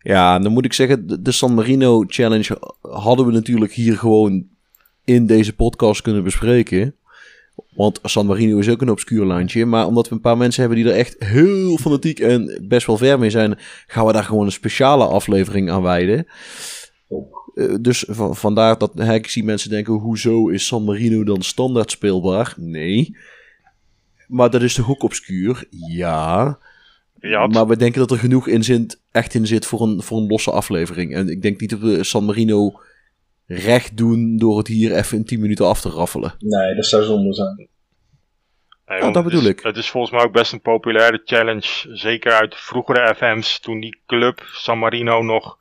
Ja, 0.03 0.39
dan 0.39 0.53
moet 0.53 0.65
ik 0.65 0.73
zeggen, 0.73 1.23
de, 1.23 1.33
San 1.33 1.55
Marino 1.55 2.05
Challenge 2.07 2.59
hadden 2.81 3.27
we 3.27 3.33
natuurlijk 3.33 3.73
hier 3.73 3.99
gewoon 3.99 4.47
in 5.05 5.27
deze 5.27 5.55
podcast 5.55 6.03
kunnen 6.03 6.25
bespreken. 6.25 6.95
Want 7.75 8.01
San 8.03 8.27
Marino 8.27 8.59
is 8.59 8.69
ook 8.69 8.83
een 8.83 8.91
obscuur 8.91 9.25
landje. 9.25 9.67
Maar 9.67 9.87
omdat 9.87 10.09
we 10.09 10.15
een 10.15 10.21
paar 10.21 10.37
mensen 10.37 10.61
hebben 10.61 10.83
die 10.83 10.93
er 10.93 10.99
echt 10.99 11.17
heel 11.19 11.77
fanatiek 11.77 12.19
en 12.19 12.65
best 12.69 12.87
wel 12.87 12.97
ver 12.97 13.19
mee 13.19 13.31
zijn, 13.31 13.59
gaan 13.87 14.07
we 14.07 14.13
daar 14.13 14.25
gewoon 14.25 14.47
een 14.47 14.53
speciale 14.53 15.05
aflevering 15.05 15.71
aan 15.71 15.83
wijden. 15.83 16.27
Eh, 17.55 17.75
dus 17.81 18.05
van, 18.09 18.37
vandaar 18.37 18.79
dat 18.79 19.01
ik 19.01 19.31
zie 19.31 19.45
mensen 19.45 19.71
denken: 19.71 19.95
hoezo 19.95 20.49
is 20.49 20.67
San 20.67 20.85
Marino 20.85 21.25
dan 21.25 21.43
standaard 21.43 21.91
speelbaar? 21.91 22.55
Nee. 22.57 23.17
Maar 24.29 24.51
dat 24.51 24.63
is 24.63 24.75
toch 24.75 24.91
ook 24.91 25.03
obscuur? 25.03 25.67
Ja. 25.71 26.59
Ja, 27.21 27.43
het- 27.43 27.53
Maar 27.53 27.67
we 27.67 27.77
denken 27.77 28.01
dat 28.01 28.11
er 28.11 28.19
genoeg 28.19 28.47
in 28.49 28.65
zit, 28.65 29.01
echt 29.13 29.35
in 29.35 29.47
zit 29.47 29.67
voor 29.67 29.81
een, 29.81 30.03
voor 30.03 30.19
een 30.19 30.27
losse 30.27 30.51
aflevering. 30.51 31.15
En 31.15 31.29
ik 31.29 31.43
denk 31.43 31.61
niet 31.61 31.71
dat 31.71 31.79
we 31.79 32.05
San 32.05 32.25
Marino 32.25 32.81
recht 33.47 33.97
doen 33.97 34.37
door 34.37 34.59
het 34.59 34.67
hier 34.67 34.93
even 34.97 35.17
in 35.17 35.25
10 35.25 35.41
minuten 35.41 35.67
af 35.67 35.81
te 35.81 35.89
raffelen. 35.89 36.35
Nee, 36.39 36.75
dat 36.75 36.87
zou 36.87 37.05
zonde 37.05 37.35
zijn. 37.35 37.57
Nee, 38.87 38.99
Ja, 38.99 39.05
dat 39.05 39.15
het 39.15 39.25
bedoel 39.25 39.41
is- 39.41 39.47
ik. 39.49 39.61
Het 39.61 39.77
is 39.77 39.91
volgens 39.91 40.13
mij 40.13 40.23
ook 40.25 40.33
best 40.33 40.53
een 40.53 40.61
populaire 40.61 41.21
challenge. 41.25 41.87
Zeker 41.97 42.33
uit 42.33 42.55
vroegere 42.57 43.15
FM's. 43.15 43.61
Toen 43.61 43.81
die 43.81 44.01
club 44.07 44.43
San 44.53 44.79
Marino 44.79 45.23
nog 45.23 45.57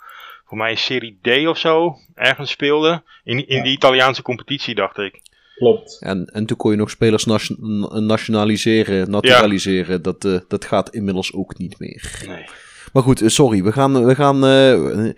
voor 0.45 0.57
mij 0.57 0.71
in 0.71 0.77
Serie 0.77 1.19
D 1.21 1.47
of 1.47 1.57
zo 1.57 1.95
ergens 2.15 2.51
speelde. 2.51 3.03
In, 3.23 3.47
in 3.47 3.57
Ja. 3.57 3.63
die 3.63 3.71
Italiaanse 3.73 4.21
competitie, 4.21 4.75
dacht 4.75 4.97
ik. 4.97 5.21
Klopt. 5.59 5.97
En, 5.99 6.25
en 6.25 6.45
toen 6.45 6.57
kon 6.57 6.71
je 6.71 6.77
nog 6.77 6.89
spelers 6.89 7.25
nation- 7.25 8.05
nationaliseren, 8.05 9.09
naturaliseren. 9.11 10.01
Dat, 10.01 10.25
eh, 10.25 10.37
dat 10.47 10.65
gaat 10.65 10.89
inmiddels 10.93 11.33
ook 11.33 11.57
niet 11.57 11.79
meer. 11.79 12.23
Nee. 12.27 12.45
Maar 12.93 13.03
goed, 13.03 13.21
eh, 13.21 13.27
sorry. 13.27 13.63
We 13.63 13.71
gaan, 13.71 14.05
we 14.05 14.15
gaan 14.15 14.35
eh, 14.45 15.09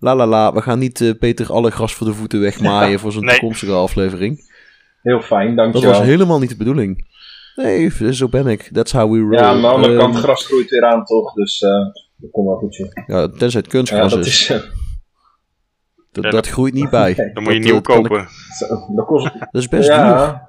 La 0.00 0.14
la 0.16 0.26
la, 0.26 0.52
we 0.52 0.62
gaan 0.62 0.78
niet 0.78 1.00
eh, 1.00 1.10
Peter 1.18 1.52
alle 1.52 1.70
gras 1.70 1.94
voor 1.94 2.06
de 2.06 2.14
voeten 2.14 2.40
wegmaaien 2.40 2.98
voor 3.00 3.12
zo'n 3.12 3.24
Nee. 3.24 3.34
toekomstige 3.34 3.72
aflevering. 3.72 4.40
Heel 5.02 5.20
fijn, 5.22 5.46
Dat 5.56 5.56
dankjewel. 5.72 5.98
was 5.98 6.06
helemaal 6.06 6.38
niet 6.38 6.48
de 6.50 6.56
bedoeling. 6.56 7.06
Nee, 7.56 7.90
zo 8.12 8.28
ben 8.28 8.46
ik. 8.46 8.68
That's 8.72 8.92
how 8.92 9.12
we 9.12 9.18
roll. 9.18 9.32
Ja, 9.34 9.42
aan 9.42 9.60
de 9.60 9.66
andere 9.66 9.92
Ehm, 9.92 10.00
kant, 10.00 10.16
gras 10.16 10.46
groeit 10.46 10.70
weer 10.70 10.84
aan 10.84 11.04
toch, 11.04 11.32
dus 11.32 11.60
eh, 11.62 11.70
dat 12.16 12.30
komt 12.30 12.46
wel 12.46 12.56
goed. 12.56 12.76
ja, 13.06 13.28
tenzij 13.28 13.60
het 13.60 13.72
Ja, 13.72 13.78
kunstgras 13.78 14.12
dat 14.14 14.26
is. 14.26 14.50
is... 14.50 14.62
Dat, 16.12 16.24
Ja, 16.24 16.30
dat 16.30 16.46
groeit 16.48 16.74
niet 16.74 16.90
bij. 16.90 17.14
Nee. 17.16 17.32
Dan 17.34 17.42
moet 17.42 17.52
je 17.52 17.58
Dat, 17.60 17.64
nieuw 17.68 17.72
eh, 17.72 17.78
ik- 17.78 17.84
kopen. 18.08 18.28
zo, 18.58 18.94
dat 18.94 19.06
kost... 19.06 19.24
Dat 19.52 19.62
is 19.62 19.68
best 19.68 19.88
duur. 19.88 19.96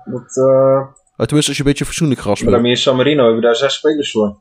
dat... 0.06 0.38
eh 0.38 0.82
Maar 1.18 1.28
tenminste, 1.28 1.48
als 1.48 1.58
je 1.58 1.64
een 1.64 1.70
beetje 1.70 1.86
fatsoenlijk 1.86 2.20
gras 2.22 2.44
maar 2.44 2.62
wil. 2.62 2.70
in 2.70 2.78
San 2.78 2.96
Marino 2.96 3.24
hebben 3.24 3.36
we 3.40 3.46
daar 3.46 3.56
zes 3.56 3.74
spelers 3.74 4.12
voor. 4.12 4.38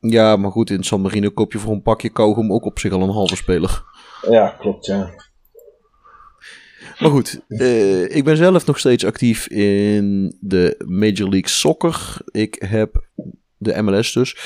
Ja, 0.00 0.36
maar 0.36 0.50
goed, 0.50 0.70
in 0.70 0.82
San 0.84 1.00
Marino 1.00 1.30
koop 1.30 1.52
je 1.52 1.58
voor 1.58 1.72
een 1.72 1.82
pakje 1.82 2.08
kauwgom 2.08 2.52
ook 2.52 2.64
op 2.64 2.78
zich 2.78 2.92
al 2.92 3.02
een 3.02 3.10
halve 3.10 3.36
speler. 3.36 3.82
Ja, 4.30 4.48
klopt, 4.58 4.86
ja. 4.86 5.10
Maar 6.98 7.10
goed, 7.10 7.40
eh, 7.48 8.16
ik 8.16 8.24
ben 8.24 8.36
zelf 8.36 8.66
nog 8.66 8.78
steeds 8.78 9.04
actief 9.04 9.46
in 9.48 10.36
de 10.40 10.84
Major 10.86 11.28
League 11.28 11.48
Soccer. 11.48 12.16
Ik 12.24 12.64
heb 12.68 13.04
de 13.56 13.82
MLS 13.82 14.12
dus. 14.12 14.36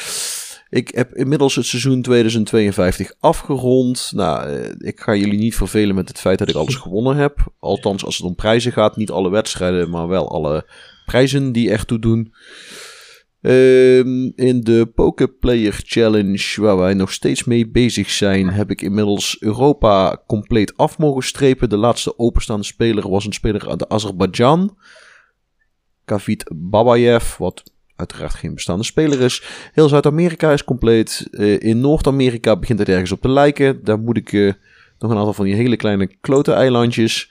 Ik 0.77 0.91
heb 0.95 1.15
inmiddels 1.15 1.55
het 1.55 1.67
seizoen 1.67 2.03
2052 2.03 3.13
afgerond. 3.21 4.13
Nou, 4.15 4.49
eh, 4.49 4.71
ik 4.79 5.01
ga 5.01 5.15
jullie 5.15 5.39
niet 5.39 5.55
vervelen 5.55 5.95
met 5.95 6.09
het 6.09 6.19
feit 6.19 6.39
dat 6.39 6.49
ik 6.49 6.55
alles 6.55 6.75
gewonnen 6.75 7.17
heb. 7.17 7.53
Althans, 7.59 8.05
als 8.05 8.17
het 8.17 8.27
om 8.27 8.35
prijzen 8.35 8.73
gaat. 8.73 8.97
Niet 8.97 9.11
alle 9.11 9.31
wedstrijden, 9.31 9.91
maar 9.91 10.09
wel 10.09 10.31
alle 10.31 10.71
prijzen 11.07 11.53
die 11.53 11.71
ertoe 11.71 11.99
doen. 11.99 12.35
Ehm, 13.41 14.31
in 14.35 14.61
de 14.61 14.91
Poker 14.95 15.29
Player 15.29 15.81
Challenge, 15.85 16.61
waar 16.61 16.77
wij 16.77 16.95
nog 16.95 17.13
steeds 17.13 17.45
mee 17.45 17.69
bezig 17.69 18.11
zijn, 18.11 18.49
heb 18.49 18.71
ik 18.71 18.83
inmiddels 18.83 19.37
Europa 19.41 20.23
compleet 20.27 20.77
af 20.77 20.99
mogen 20.99 21.23
strepen. 21.23 21.69
De 21.69 21.77
laatste 21.77 22.19
openstaande 22.19 22.65
speler 22.65 23.11
was 23.11 23.27
een 23.27 23.33
speler 23.33 23.69
uit 23.69 23.89
Azerbeidzjan. 23.89 24.79
Kavit 26.05 26.51
Babayev, 26.55 27.37
wat 27.37 27.75
uiteraard 27.97 28.35
geen 28.35 28.55
bestaande 28.55 28.85
speler 28.85 29.21
is. 29.21 29.43
Heel 29.73 29.89
Zuid-Amerika 29.89 30.53
is 30.53 30.65
compleet. 30.65 31.29
Eh, 31.31 31.61
in 31.61 31.81
Noord-Amerika 31.81 32.57
begint 32.57 32.79
het 32.79 32.89
ergens 32.89 33.13
op 33.13 33.21
te 33.21 33.29
lijken. 33.29 33.85
Daar 33.85 33.99
moet 33.99 34.17
ik 34.17 34.33
eh, 34.33 34.53
nog 34.99 35.11
een 35.11 35.17
aantal 35.17 35.33
van 35.33 35.45
die 35.45 35.55
hele 35.55 35.77
kleine 35.77 36.17
klote 36.21 36.53
eilandjes. 36.53 37.31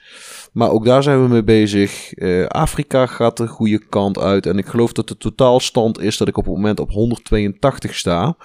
Maar 0.52 0.70
ook 0.70 0.84
daar 0.84 1.02
zijn 1.02 1.22
we 1.22 1.28
mee 1.28 1.44
bezig. 1.44 2.12
Eh, 2.12 2.46
Afrika 2.46 3.06
gaat 3.06 3.36
de 3.36 3.46
goede 3.46 3.86
kant 3.88 4.18
uit. 4.18 4.46
En 4.46 4.58
ik 4.58 4.66
geloof 4.66 4.92
dat 4.92 5.08
de 5.08 5.16
totaalstand 5.16 6.00
is 6.00 6.16
dat 6.16 6.28
ik 6.28 6.36
op 6.36 6.44
het 6.44 6.54
moment 6.54 6.80
op 6.80 6.90
182 6.90 7.94
sta. 7.94 8.36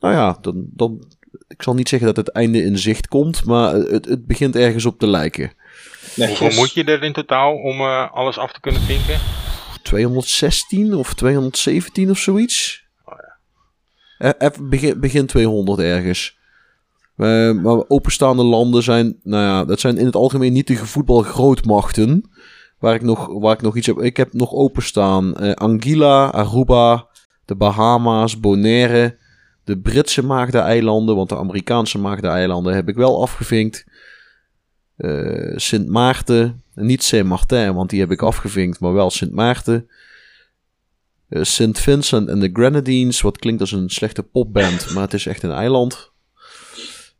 Nou 0.00 0.14
ja, 0.14 0.38
dan, 0.40 0.66
dan, 0.72 1.04
ik 1.48 1.62
zal 1.62 1.74
niet 1.74 1.88
zeggen 1.88 2.06
dat 2.06 2.16
het 2.16 2.28
einde 2.34 2.62
in 2.62 2.78
zicht 2.78 3.08
komt. 3.08 3.44
Maar 3.44 3.74
het, 3.74 4.04
het 4.04 4.26
begint 4.26 4.56
ergens 4.56 4.86
op 4.86 4.98
te 4.98 5.06
lijken. 5.06 5.52
Hoeveel 6.16 6.50
moet 6.50 6.72
je 6.72 6.84
er 6.84 7.02
in 7.02 7.12
totaal 7.12 7.54
om 7.54 7.80
eh, 7.80 8.12
alles 8.12 8.38
af 8.38 8.52
te 8.52 8.60
kunnen 8.60 8.80
vinken? 8.80 9.20
216 9.82 10.94
of 10.94 11.14
217 11.14 12.10
of 12.10 12.18
zoiets. 12.18 12.88
Eh, 14.18 14.30
even 14.38 14.68
begin, 14.68 15.00
begin 15.00 15.26
200 15.26 15.78
ergens. 15.78 16.38
Eh, 17.16 17.52
maar 17.52 17.88
openstaande 17.88 18.42
landen 18.42 18.82
zijn, 18.82 19.18
nou 19.22 19.44
ja, 19.44 19.64
dat 19.64 19.80
zijn 19.80 19.98
in 19.98 20.06
het 20.06 20.14
algemeen 20.14 20.52
niet 20.52 20.66
de 20.66 20.76
voetbalgrootmachten. 20.76 22.30
Waar 22.78 22.94
ik 22.94 23.02
nog, 23.02 23.26
waar 23.26 23.54
ik 23.54 23.62
nog 23.62 23.76
iets 23.76 23.86
heb. 23.86 23.98
Ik 23.98 24.16
heb 24.16 24.32
nog 24.32 24.52
openstaan 24.52 25.36
eh 25.36 25.52
Anguilla, 25.52 26.30
Aruba, 26.30 27.08
de 27.44 27.54
Bahama's, 27.54 28.40
Bonaire, 28.40 29.18
de 29.64 29.78
Britse 29.78 30.24
Maagdeneilanden, 30.24 31.16
want 31.16 31.28
de 31.28 31.36
Amerikaanse 31.36 31.98
Maagdeneilanden 31.98 32.74
heb 32.74 32.88
ik 32.88 32.94
wel 32.94 33.22
afgevinkt. 33.22 33.84
Eh, 34.96 35.56
Sint 35.56 35.88
Maarten, 35.88 36.62
niet 36.80 37.02
Saint 37.02 37.26
Martin, 37.26 37.74
want 37.74 37.90
die 37.90 38.00
heb 38.00 38.10
ik 38.10 38.22
afgevinkt, 38.22 38.80
maar 38.80 38.92
wel 38.92 39.10
Sint 39.10 39.32
Maarten. 39.32 39.88
Eh, 41.28 41.42
Sint 41.42 41.78
Vincent 41.78 42.28
en 42.28 42.40
de 42.40 42.50
Grenadines, 42.52 43.20
wat 43.20 43.38
klinkt 43.38 43.60
als 43.60 43.72
een 43.72 43.88
slechte 43.90 44.22
popband, 44.22 44.90
maar 44.94 45.02
het 45.02 45.14
is 45.14 45.26
echt 45.26 45.42
een 45.42 45.50
eiland. 45.52 46.12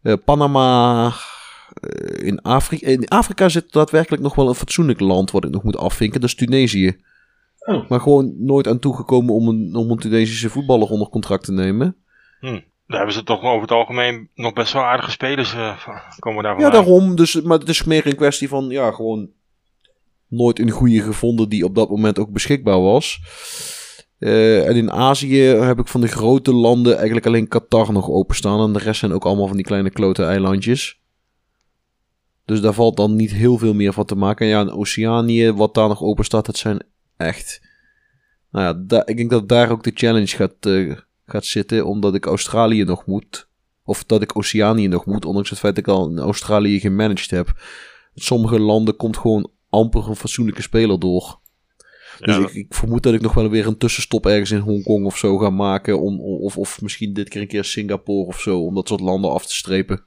Eh, 0.03 0.15
Panama. 0.25 1.13
eh, 1.81 2.27
in, 2.27 2.43
Afrika, 2.43 2.87
in 2.87 3.09
Afrika 3.09 3.49
zit 3.49 3.73
daadwerkelijk 3.73 4.23
nog 4.23 4.35
wel 4.35 4.49
een 4.49 4.55
fatsoenlijk 4.55 5.01
land 5.01 5.31
wat 5.31 5.45
ik 5.45 5.51
nog 5.51 5.63
moet 5.63 5.77
afvinken. 5.77 6.21
Dat 6.21 6.29
is 6.29 6.35
Tunesië. 6.37 6.97
Oh. 7.59 7.89
Maar 7.89 8.01
gewoon 8.01 8.35
nooit 8.39 8.67
aan 8.69 8.79
toegekomen 8.79 9.35
om 9.35 9.49
een, 9.49 9.75
om 9.75 9.91
een 9.91 9.99
Tunesische 9.99 10.51
voetballer 10.51 10.89
onder 10.89 11.09
contract 11.09 11.45
te 11.45 11.53
nemen. 11.53 11.97
Daar 12.41 12.99
hebben 12.99 13.13
ze 13.15 13.23
toch 13.25 13.43
over 13.43 13.61
het 13.61 13.71
algemeen 13.71 14.29
nog 14.35 14.53
best 14.53 14.73
wel 14.73 14.83
aardige 14.83 15.11
spelers 15.11 15.51
van- 15.77 16.01
komen 16.19 16.43
daar 16.43 16.61
Ja, 16.61 16.71
daarom. 16.71 17.17
Dus, 17.17 17.41
maar 17.41 17.59
het 17.59 17.69
is 17.69 17.85
meer 17.85 18.07
een 18.07 18.17
kwestie 18.17 18.49
van, 18.49 18.69
ja, 18.69 18.91
gewoon 18.93 19.29
nooit 20.31 20.59
een 20.59 20.71
goede 20.71 21.03
gevonden 21.03 21.49
die 21.49 21.65
op 21.65 21.75
dat 21.75 21.91
moment 21.91 22.19
ook 22.19 22.31
beschikbaar 22.31 22.81
was. 22.81 23.21
Eh, 24.19 24.69
en 24.69 24.77
in 24.77 24.91
Azië 24.91 25.43
heb 25.43 25.79
ik 25.79 25.89
van 25.89 26.01
de 26.01 26.09
grote 26.09 26.55
landen 26.55 26.97
eigenlijk 26.97 27.27
alleen 27.27 27.49
Qatar 27.49 27.93
nog 27.93 28.09
openstaan. 28.09 28.67
En 28.67 28.73
de 28.73 28.79
rest 28.79 29.01
zijn 29.01 29.13
ook 29.13 29.25
allemaal 29.25 29.47
van 29.47 29.57
die 29.57 29.67
kleine 29.67 29.91
klote 29.91 30.25
eilandjes. 30.25 31.01
Dus 32.45 32.61
daar 32.61 32.73
valt 32.73 32.97
dan 32.97 33.17
niet 33.17 33.33
heel 33.33 33.59
veel 33.59 33.75
meer 33.75 33.93
van 33.93 34.05
te 34.05 34.15
maken. 34.15 34.47
En 34.47 34.53
ja, 34.53 34.61
in 34.61 34.71
Oceanië, 34.71 35.53
wat 35.53 35.75
daar 35.75 35.89
nog 35.89 36.03
open 36.03 36.25
staat, 36.25 36.47
dat 36.47 36.57
zijn 36.57 36.83
echt... 37.17 37.69
Nou 38.51 38.85
ja, 38.89 39.07
ik 39.07 39.17
denk 39.17 39.31
dat 39.31 39.49
daar 39.49 39.71
ook 39.71 39.83
de 39.83 39.93
challenge 39.95 40.27
gaat, 40.27 40.55
eh, 40.61 40.97
gaat 41.27 41.45
zitten, 41.45 41.87
omdat 41.87 42.15
ik 42.15 42.27
Australië 42.27 42.85
nog 42.85 43.07
moet. 43.07 43.49
Of 43.85 44.05
dat 44.05 44.23
ik 44.23 44.37
Oceanië 44.37 44.89
nog 44.89 45.07
moet, 45.07 45.25
ondanks 45.25 45.51
het 45.51 45.59
feit 45.59 45.75
dat 45.75 45.87
ik 45.87 45.93
al 45.93 46.11
in 46.11 46.19
Australië 46.19 46.81
gemanaged 46.81 47.31
heb. 47.31 47.61
Sommige 48.15 48.61
landen 48.61 48.97
komt 48.97 49.17
gewoon 49.17 49.51
amper 49.71 50.09
een 50.09 50.17
fatsoenlijke 50.17 50.63
speler 50.63 50.99
door. 50.99 51.41
Dus 52.19 52.37
Ja, 52.37 52.43
ik, 52.43 52.55
ik 52.55 52.75
vermoed 52.75 53.03
dat 53.03 53.15
ik 53.15 53.21
nog 53.21 53.35
wel 53.35 53.51
weer 53.51 53.67
een 53.67 53.79
tussenstop 53.79 54.27
ergens 54.27 54.51
in 54.51 54.59
Hongkong 54.59 55.07
of 55.07 55.17
zo 55.17 55.39
ga 55.39 55.51
maken. 55.51 56.01
Om, 56.01 56.21
of, 56.21 56.57
of 56.57 56.81
misschien 56.81 57.13
dit 57.13 57.29
keer 57.29 57.41
een 57.41 57.49
keer 57.49 57.65
Singapore 57.65 58.27
of 58.27 58.41
zo, 58.41 58.65
om 58.65 58.75
dat 58.75 58.89
soort 58.89 59.01
landen 59.01 59.31
af 59.31 59.47
te 59.47 59.55
strepen. 59.55 60.05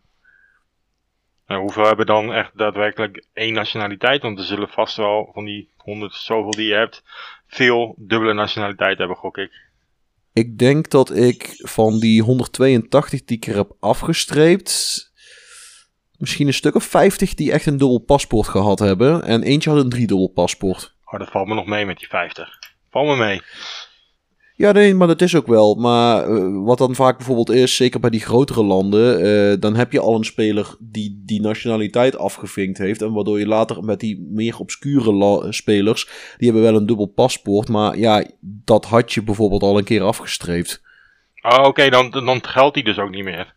Hoeveel 1.46 1.86
hebben 1.86 2.06
dan 2.06 2.34
echt 2.34 2.58
daadwerkelijk 2.58 3.26
één 3.34 3.54
nationaliteit? 3.54 4.22
Want 4.22 4.40
er 4.40 4.46
zullen 4.46 4.70
vast 4.70 4.98
wel 4.98 5.30
van 5.34 5.46
die 5.46 5.70
honderd 5.78 6.14
zoveel 6.14 6.52
die 6.52 6.68
je 6.68 6.74
hebt, 6.74 7.04
veel 7.48 7.96
dubbele 7.98 8.34
nationaliteit 8.34 8.98
hebben, 8.98 9.18
gok 9.18 9.38
ik. 9.38 9.52
Ik 10.34 10.58
denk 10.58 10.90
dat 10.90 11.16
ik 11.16 11.54
van 11.56 12.00
die 12.00 12.22
182 12.22 13.24
die 13.24 13.38
ik 13.38 13.46
er 13.46 13.56
heb 13.56 13.76
afgestreept. 13.80 15.12
Misschien 16.18 16.48
een 16.48 16.54
stuk 16.54 16.76
of 16.76 16.84
50 16.84 17.34
die 17.34 17.52
echt 17.52 17.66
een 17.66 17.78
dubbel 17.78 18.00
paspoort 18.00 18.48
gehad 18.48 18.80
hebben. 18.80 19.24
En 19.24 19.44
eentje 19.44 19.70
had 19.70 19.80
een 19.80 19.90
driedubbel 19.90 20.28
paspoort. 20.28 20.96
Oh, 21.06 21.20
dat 21.20 21.32
valt 21.32 21.48
me 21.48 21.54
nog 21.54 21.66
mee 21.66 21.86
met 21.86 21.98
die 21.98 22.08
50. 22.08 22.60
Valt 22.90 23.08
me 23.08 23.16
mee. 23.16 23.42
Ja, 24.56 24.72
nee, 24.72 24.94
maar 24.94 25.08
dat 25.08 25.22
is 25.22 25.36
ook 25.36 25.48
wel. 25.48 25.76
Maar 25.76 26.24
eh, 26.24 26.64
wat 26.66 26.78
dan 26.78 26.96
vaak 26.96 27.18
bijvoorbeeld 27.18 27.50
is, 27.50 27.76
zeker 27.76 28.00
bij 28.00 28.10
die 28.10 28.20
grotere 28.20 28.64
landen, 28.64 29.20
eh, 29.20 29.60
dan 29.60 29.76
heb 29.76 29.92
je 29.92 30.00
al 30.00 30.16
een 30.16 30.24
speler 30.24 30.76
die 30.80 31.22
die 31.26 31.42
nationaliteit 31.42 32.18
afgevinkt 32.18 32.78
heeft. 32.78 33.02
En 33.02 33.14
waardoor 33.14 33.40
je 33.40 33.48
later 33.48 33.84
met 33.84 34.00
die 34.00 34.28
meer 34.32 34.60
obscure 34.60 35.52
spelers, 35.54 36.08
die 36.38 36.52
hebben 36.52 36.72
wel 36.72 36.76
een 36.76 36.86
dubbel 36.86 37.06
paspoort. 37.06 37.70
Maar 37.70 37.98
ja, 37.98 38.26
dat 38.42 38.86
had 38.86 39.14
je 39.14 39.24
bijvoorbeeld 39.24 39.64
al 39.64 39.78
een 39.78 39.84
keer 39.84 40.02
afgestreept. 40.02 40.82
Oh, 41.42 41.66
oké, 41.66 41.90
dan, 41.90 42.10
dan 42.10 42.46
geldt 42.46 42.76
die 42.76 42.84
dus 42.84 43.00
ook 43.00 43.12
niet 43.12 43.24
meer. 43.24 43.54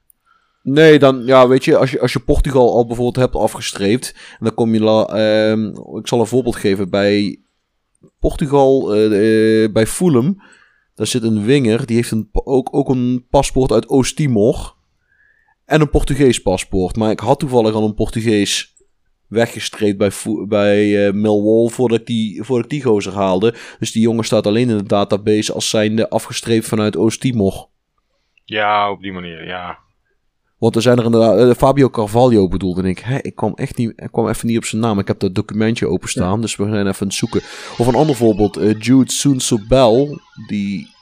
Nee, 0.68 0.98
dan, 0.98 1.24
ja, 1.24 1.48
weet 1.48 1.64
je, 1.64 1.76
als 1.76 1.90
je, 1.90 2.00
als 2.00 2.12
je 2.12 2.20
Portugal 2.20 2.72
al 2.72 2.86
bijvoorbeeld 2.86 3.16
hebt 3.16 3.34
afgestreept, 3.34 4.14
en 4.38 4.44
dan 4.44 4.54
kom 4.54 4.74
je, 4.74 4.80
la, 4.80 5.06
ehm, 5.06 5.66
ik 5.98 6.06
zal 6.06 6.20
een 6.20 6.26
voorbeeld 6.26 6.56
geven, 6.56 6.90
bij 6.90 7.40
Portugal, 8.18 8.94
eh, 8.94 9.64
eh, 9.64 9.72
bij 9.72 9.86
Fulham, 9.86 10.42
daar 10.94 11.06
zit 11.06 11.22
een 11.22 11.44
winger, 11.44 11.86
die 11.86 11.96
heeft 11.96 12.10
een, 12.10 12.28
ook, 12.32 12.68
ook 12.74 12.88
een 12.88 13.26
paspoort 13.30 13.72
uit 13.72 13.88
Oost-Timor, 13.88 14.74
en 15.64 15.80
een 15.80 15.90
Portugees 15.90 16.42
paspoort, 16.42 16.96
maar 16.96 17.10
ik 17.10 17.20
had 17.20 17.38
toevallig 17.38 17.74
al 17.74 17.84
een 17.84 17.94
Portugees 17.94 18.74
weggestreept 19.28 19.98
bij, 19.98 20.10
bij 20.48 21.06
eh, 21.06 21.12
Millwall 21.12 21.68
voordat 21.68 22.00
ik, 22.00 22.06
die, 22.06 22.42
voordat 22.42 22.64
ik 22.64 22.70
die 22.70 22.82
gozer 22.82 23.12
haalde. 23.12 23.54
Dus 23.78 23.92
die 23.92 24.02
jongen 24.02 24.24
staat 24.24 24.46
alleen 24.46 24.68
in 24.68 24.76
de 24.76 24.86
database 24.86 25.52
als 25.52 25.70
zijnde 25.70 26.08
afgestreept 26.08 26.66
vanuit 26.66 26.96
Oost-Timor. 26.96 27.68
Ja, 28.44 28.90
op 28.90 29.00
die 29.00 29.12
manier, 29.12 29.46
ja. 29.46 29.84
Want 30.58 30.76
er 30.76 30.82
zijn 30.82 30.98
er 30.98 31.04
inderdaad... 31.04 31.38
eh, 31.38 31.54
Fabio 31.54 31.90
Carvalho 31.90 32.48
bedoelde 32.48 32.88
ik. 32.88 32.98
Hè, 32.98 33.18
ik 33.18 33.34
kwam 33.34 33.52
echt 33.54 33.76
niet... 33.76 33.92
Ik 33.96 34.08
kwam 34.12 34.28
even 34.28 34.46
niet 34.46 34.56
op 34.56 34.64
zijn 34.64 34.82
naam. 34.82 34.98
Ik 34.98 35.06
heb 35.06 35.18
dat 35.18 35.34
documentje 35.34 35.88
openstaan. 35.88 36.40
Dus 36.40 36.56
we 36.56 36.62
zijn 36.64 36.86
even 36.86 37.00
aan 37.00 37.06
het 37.06 37.14
zoeken. 37.14 37.40
Of 37.78 37.86
een 37.86 37.94
ander 37.94 38.16
voorbeeld. 38.16 38.56
eh, 38.56 38.80
Jude 38.80 39.12
Soonsobel. 39.12 40.20
Die 40.46 40.94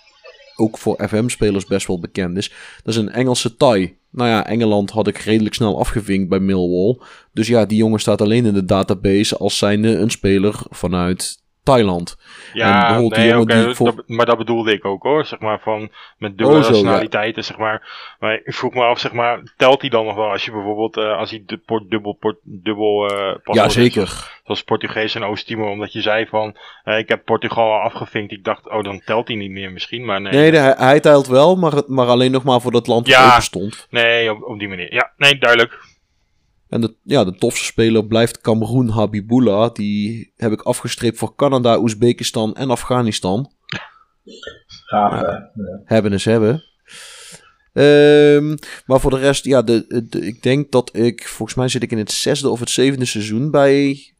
ook 0.56 0.78
voor 0.78 1.08
FM-spelers 1.08 1.66
best 1.66 1.86
wel 1.86 1.98
bekend 2.00 2.36
is. 2.36 2.52
Dat 2.82 2.94
is 2.94 3.00
een 3.00 3.10
Engelse 3.10 3.56
Thai. 3.56 3.96
Nou 4.10 4.28
ja, 4.28 4.46
Engeland 4.46 4.90
had 4.90 5.06
ik 5.06 5.18
redelijk 5.18 5.54
snel 5.54 5.78
afgevinkt 5.78 6.28
bij 6.28 6.38
Millwall. 6.38 6.98
Dus 7.32 7.46
ja, 7.46 7.64
die 7.66 7.78
jongen 7.78 8.00
staat 8.00 8.20
alleen 8.20 8.46
in 8.46 8.54
de 8.54 8.64
database 8.64 9.36
als 9.36 9.58
zijnde 9.58 9.96
een 9.96 10.10
speler 10.10 10.54
vanuit 10.70 11.42
Thailand. 11.64 12.16
En 12.52 12.58
Ja, 12.58 12.98
die 12.98 13.08
nee, 13.08 13.44
die 13.46 13.74
dat- 13.74 14.02
maar 14.06 14.26
dat 14.26 14.38
bedoelde 14.38 14.72
ik 14.72 14.84
ook 14.84 15.02
hoor. 15.02 15.24
Zeg 15.24 15.38
maar 15.38 15.60
van 15.60 15.80
met 16.18 16.38
dubbele 16.38 16.58
Oh, 16.58 16.64
ja. 16.64 16.70
nationaliteiten, 16.70 17.44
zeg 17.44 17.56
maar. 17.58 17.88
Maar 18.20 18.34
ik 18.44 18.54
vroeg 18.54 18.74
me 18.74 18.82
af, 18.82 18.98
zeg 18.98 19.12
maar, 19.12 19.42
telt 19.56 19.80
hij 19.80 19.90
dan 19.90 20.04
nog 20.04 20.14
wel 20.14 20.30
als 20.30 20.44
je 20.44 20.50
bijvoorbeeld, 20.50 20.96
eh, 20.96 21.18
als 21.18 21.30
hij 21.30 21.42
du- 21.46 21.56
port, 21.58 21.90
dubbel, 21.90 22.12
port, 22.12 22.36
dubbel 22.42 23.12
Ja, 23.44 23.68
zeker. 23.68 24.32
Zoals 24.44 24.62
Portugees 24.62 25.14
en 25.14 25.24
Oost-Timor, 25.24 25.70
omdat 25.70 25.92
je 25.92 26.00
zei 26.00 26.26
van, 26.26 26.56
eh, 26.84 26.98
ik 26.98 27.08
heb 27.08 27.24
Portugal 27.24 27.72
al 27.72 27.80
afgevinkt. 27.80 28.32
Ik 28.32 28.44
dacht, 28.44 28.68
oh, 28.70 28.82
dan 28.82 29.00
telt 29.04 29.28
hij 29.28 29.36
niet 29.36 29.50
meer 29.50 29.72
misschien, 29.72 30.04
maar 30.04 30.20
nee. 30.20 30.32
Nee, 30.32 30.50
de- 30.50 30.56
hij, 30.58 30.74
hij 30.76 31.00
telt 31.00 31.26
wel, 31.26 31.56
maar, 31.56 31.82
maar 31.86 32.06
alleen 32.06 32.30
nog 32.30 32.44
maar 32.44 32.60
voor 32.60 32.72
dat 32.72 32.86
land 32.86 33.06
dat 33.06 33.14
Ja. 33.14 33.40
stond. 33.40 33.86
Nee, 33.90 34.32
op, 34.32 34.42
op 34.42 34.58
die 34.58 34.68
manier. 34.68 34.92
Ja, 34.94 35.12
nee, 35.16 35.38
duidelijk. 35.38 35.78
En 36.74 36.80
de, 36.80 36.94
ja, 37.02 37.24
de 37.24 37.34
tofste 37.34 37.64
speler 37.64 38.06
blijft 38.06 38.40
Cameroen 38.40 38.88
Habibullah. 38.88 39.74
Die 39.74 40.32
heb 40.36 40.52
ik 40.52 40.62
afgestreept 40.62 41.18
voor 41.18 41.34
Canada, 41.34 41.78
Oezbekistan 41.78 42.54
en 42.54 42.70
Afghanistan. 42.70 43.52
Gaaf, 44.66 45.20
hè? 45.20 45.36
Hebben 45.84 46.12
is 46.12 46.24
hebben. 46.24 46.62
Ehm, 47.72 48.56
maar 48.86 49.00
voor 49.00 49.10
de 49.10 49.18
rest, 49.18 49.44
ja, 49.44 49.62
de, 49.62 50.06
de- 50.08 50.26
ik 50.26 50.42
denk 50.42 50.70
dat 50.72 50.96
ik, 50.96 51.28
volgens 51.28 51.58
mij 51.58 51.68
zit 51.68 51.82
ik 51.82 51.90
in 51.90 51.98
het 51.98 52.12
zesde 52.12 52.48
of 52.48 52.60
het 52.60 52.70
zevende 52.70 53.04
seizoen 53.04 53.50
bij 53.50 54.12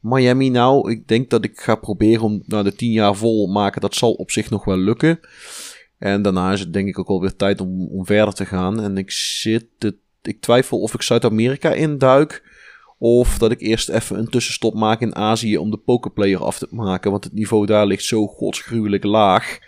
Miami 0.00 0.50
nou. 0.50 0.90
Ik 0.90 1.08
denk 1.08 1.30
dat 1.30 1.44
ik 1.44 1.60
ga 1.60 1.74
proberen 1.74 2.22
om 2.22 2.42
nou, 2.46 2.64
de 2.64 2.74
tien 2.74 2.92
jaar 2.92 3.14
vol 3.14 3.46
maken. 3.46 3.80
Dat 3.80 3.94
zal 3.94 4.12
op 4.12 4.30
zich 4.30 4.50
nog 4.50 4.64
wel 4.64 4.78
lukken. 4.78 5.20
En 5.98 6.22
daarna 6.22 6.52
is 6.52 6.60
het 6.60 6.72
denk 6.72 6.88
ik 6.88 6.98
ook 6.98 7.08
alweer 7.08 7.36
tijd 7.36 7.60
om, 7.60 7.88
om 7.88 8.06
verder 8.06 8.34
te 8.34 8.46
gaan. 8.46 8.80
En 8.80 8.98
ik 8.98 9.10
zit, 9.10 9.66
het, 9.78 9.96
ik 10.26 10.40
twijfel 10.40 10.80
of 10.80 10.94
ik 10.94 11.02
Zuid-Amerika 11.02 11.72
induik. 11.72 12.52
Of 12.98 13.38
dat 13.38 13.50
ik 13.50 13.60
eerst 13.60 13.88
even 13.88 14.18
een 14.18 14.28
tussenstop 14.28 14.74
maak 14.74 15.00
in 15.00 15.16
Azië 15.16 15.58
om 15.58 15.70
de 15.70 15.76
pokerplayer 15.78 16.44
af 16.44 16.58
te 16.58 16.66
maken. 16.70 17.10
Want 17.10 17.24
het 17.24 17.32
niveau 17.32 17.66
daar 17.66 17.86
ligt 17.86 18.04
zo 18.04 18.26
godsgruwelijk 18.26 19.04
laag. 19.04 19.58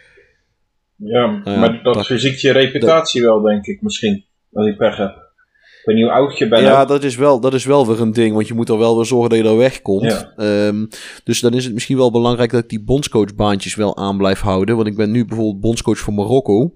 Ja, 0.96 1.40
ja, 1.44 1.58
maar 1.58 1.82
dat, 1.82 1.94
dat- 1.94 2.06
verziekt 2.06 2.40
je 2.40 2.50
reputatie 2.52 3.22
wel, 3.22 3.40
denk 3.40 3.66
ik, 3.66 3.82
misschien. 3.82 4.24
Als 4.52 4.66
je 4.66 4.76
pech 4.76 4.96
hebt. 4.96 5.16
Ik 5.16 5.92
weet 5.92 5.96
niet 5.96 6.04
hoe 6.04 6.14
oud 6.14 6.38
je 6.38 6.48
bent. 6.48 6.62
Ja, 6.62 6.84
dat 6.84 7.04
is, 7.04 7.16
wel, 7.16 7.40
dat 7.40 7.54
is 7.54 7.64
wel 7.64 7.86
weer 7.86 8.00
een 8.00 8.12
ding, 8.12 8.34
want 8.34 8.48
je 8.48 8.54
moet 8.54 8.68
er 8.68 8.78
wel 8.78 8.96
weer 8.96 9.04
zorgen 9.04 9.30
dat 9.30 9.38
je 9.38 9.44
er 9.44 9.56
wegkomt. 9.56 10.02
Ja. 10.04 10.32
Ehm, 10.36 10.86
dus 11.24 11.40
dan 11.40 11.52
is 11.54 11.64
het 11.64 11.74
misschien 11.74 11.96
wel 11.96 12.10
belangrijk 12.10 12.50
dat 12.50 12.62
ik 12.62 12.68
die 12.68 12.82
bondscoachbaantjes 12.84 13.74
wel 13.74 13.96
aan 13.96 14.16
blijf 14.18 14.40
houden. 14.40 14.76
Want 14.76 14.88
ik 14.88 14.96
ben 14.96 15.10
nu 15.10 15.24
bijvoorbeeld 15.24 15.60
bondscoach 15.60 15.98
voor 15.98 16.14
Marokko. 16.14 16.74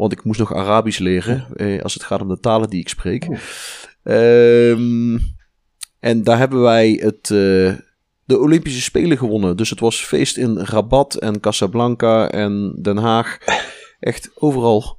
Want 0.00 0.12
ik 0.12 0.24
moest 0.24 0.38
nog 0.38 0.54
Arabisch 0.54 0.98
leren, 0.98 1.46
eh, 1.56 1.82
als 1.82 1.94
het 1.94 2.02
gaat 2.02 2.20
om 2.20 2.28
de 2.28 2.40
talen 2.40 2.70
die 2.70 2.80
ik 2.80 2.88
spreek. 2.88 3.24
Ehm, 4.02 5.18
en 5.98 6.24
daar 6.24 6.38
hebben 6.38 6.60
wij 6.60 6.90
het, 6.90 7.30
eh, 7.30 7.74
de 8.24 8.38
Olympische 8.38 8.80
Spelen 8.80 9.18
gewonnen. 9.18 9.56
Dus 9.56 9.70
het 9.70 9.80
was 9.80 10.04
feest 10.04 10.36
in 10.36 10.58
Rabat 10.58 11.14
en 11.14 11.40
Casablanca 11.40 12.30
en 12.30 12.78
Den 12.82 12.96
Haag. 12.96 13.38
Echt 14.00 14.30
overal. 14.34 14.98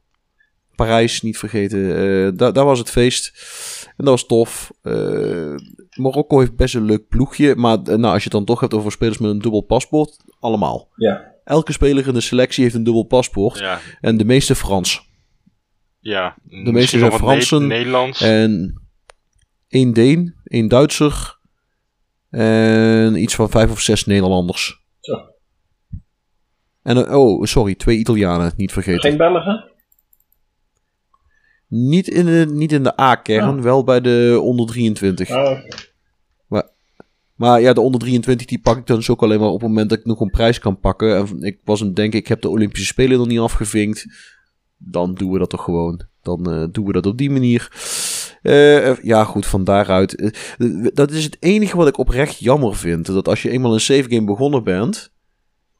Parijs, 0.75 1.21
niet 1.21 1.37
vergeten. 1.37 1.95
Eh, 1.95 2.37
daar, 2.37 2.53
daar 2.53 2.65
was 2.65 2.79
het 2.79 2.89
feest. 2.89 3.31
En 3.97 4.05
dat 4.05 4.13
was 4.13 4.25
tof. 4.25 4.71
Marokko 5.95 6.39
heeft 6.39 6.55
best 6.55 6.75
een 6.75 6.85
leuk 6.85 7.07
ploegje. 7.07 7.55
Maar 7.55 7.77
nou, 7.83 8.03
als 8.03 8.23
je 8.23 8.23
het 8.23 8.31
dan 8.31 8.45
toch 8.45 8.59
hebt 8.59 8.73
over 8.73 8.91
spelers 8.91 9.17
met 9.17 9.31
een 9.31 9.39
dubbel 9.39 9.61
paspoort, 9.61 10.17
allemaal. 10.39 10.89
Ja. 10.95 11.30
Elke 11.43 11.71
speler 11.71 12.07
in 12.07 12.13
de 12.13 12.21
selectie 12.21 12.63
heeft 12.63 12.75
een 12.75 12.83
dubbel 12.83 13.03
paspoort. 13.03 13.59
Ja, 13.59 13.79
En 14.01 14.17
de 14.17 14.25
meeste 14.25 14.55
Frans. 14.55 15.09
ja. 15.99 16.37
meeste 16.47 16.71
Misschien 16.71 16.99
zijn 16.99 17.11
Ne- 17.11 17.17
Fransen 17.17 17.67
Nederlands. 17.67 18.21
En 18.21 18.81
één 19.67 19.93
Deen, 19.93 20.35
één 20.43 20.67
Duitser. 20.67 21.39
En 22.29 23.21
iets 23.21 23.35
van 23.35 23.49
vijf 23.49 23.71
of 23.71 23.79
zes 23.79 24.05
Nederlanders. 24.05 24.79
Zo. 24.99 25.13
En 26.83 26.97
een- 26.97 27.13
oh, 27.15 27.43
sorry, 27.45 27.75
twee 27.75 27.97
Italianen, 27.97 28.53
niet 28.55 28.71
vergeten. 28.71 29.01
Geen 29.01 29.17
Belgen? 29.17 29.69
Niet 31.67 32.07
in 32.07 32.25
de, 32.25 32.45
niet 32.51 32.71
in 32.71 32.83
de 32.83 32.99
A-kern, 33.01 33.57
Ah. 33.57 33.63
wel 33.63 33.83
bij 33.83 34.01
de 34.01 34.39
onder 34.41 34.65
23. 34.65 35.29
Ah, 35.29 35.51
oké. 35.51 35.75
Maar 37.41 37.61
ja, 37.61 37.73
de 37.73 37.81
onder 37.81 37.99
23 37.99 38.47
die 38.47 38.59
pak 38.59 38.77
ik 38.77 38.87
dan 38.87 38.97
dus 38.97 39.09
ook 39.09 39.23
alleen 39.23 39.39
maar 39.39 39.49
op 39.49 39.59
het 39.59 39.69
moment 39.69 39.89
dat 39.89 39.99
ik 39.99 40.05
nog 40.05 40.19
een 40.19 40.29
prijs 40.29 40.59
kan 40.59 40.79
pakken. 40.79 41.15
En 41.17 41.41
ik 41.41 41.59
was 41.63 41.81
aan 41.81 41.87
het 41.87 41.95
denken, 41.95 42.19
ik 42.19 42.27
heb 42.27 42.41
de 42.41 42.49
Olympische 42.49 42.85
Spelen 42.85 43.17
nog 43.17 43.27
niet 43.27 43.39
afgevinkt. 43.39 44.05
Dan 44.77 45.13
doen 45.13 45.31
we 45.31 45.39
dat 45.39 45.49
toch 45.49 45.63
gewoon. 45.63 46.01
Dan 46.21 46.51
eh, 46.51 46.67
doen 46.71 46.85
we 46.85 46.91
dat 46.91 47.05
op 47.05 47.17
die 47.17 47.29
manier. 47.29 47.71
Eh, 48.41 49.03
ja, 49.03 49.23
goed, 49.23 49.45
van 49.45 49.63
daaruit. 49.63 50.15
eh, 50.15 50.27
eh, 50.57 50.85
dat 50.93 51.11
is 51.11 51.23
het 51.23 51.37
enige 51.39 51.77
wat 51.77 51.87
ik 51.87 51.97
oprecht 51.97 52.39
jammer 52.39 52.75
vind. 52.75 53.05
Dat 53.05 53.27
als 53.27 53.41
je 53.41 53.49
eenmaal 53.49 53.73
een 53.73 53.79
save 53.79 54.09
game 54.09 54.25
begonnen 54.25 54.63
bent, 54.63 55.11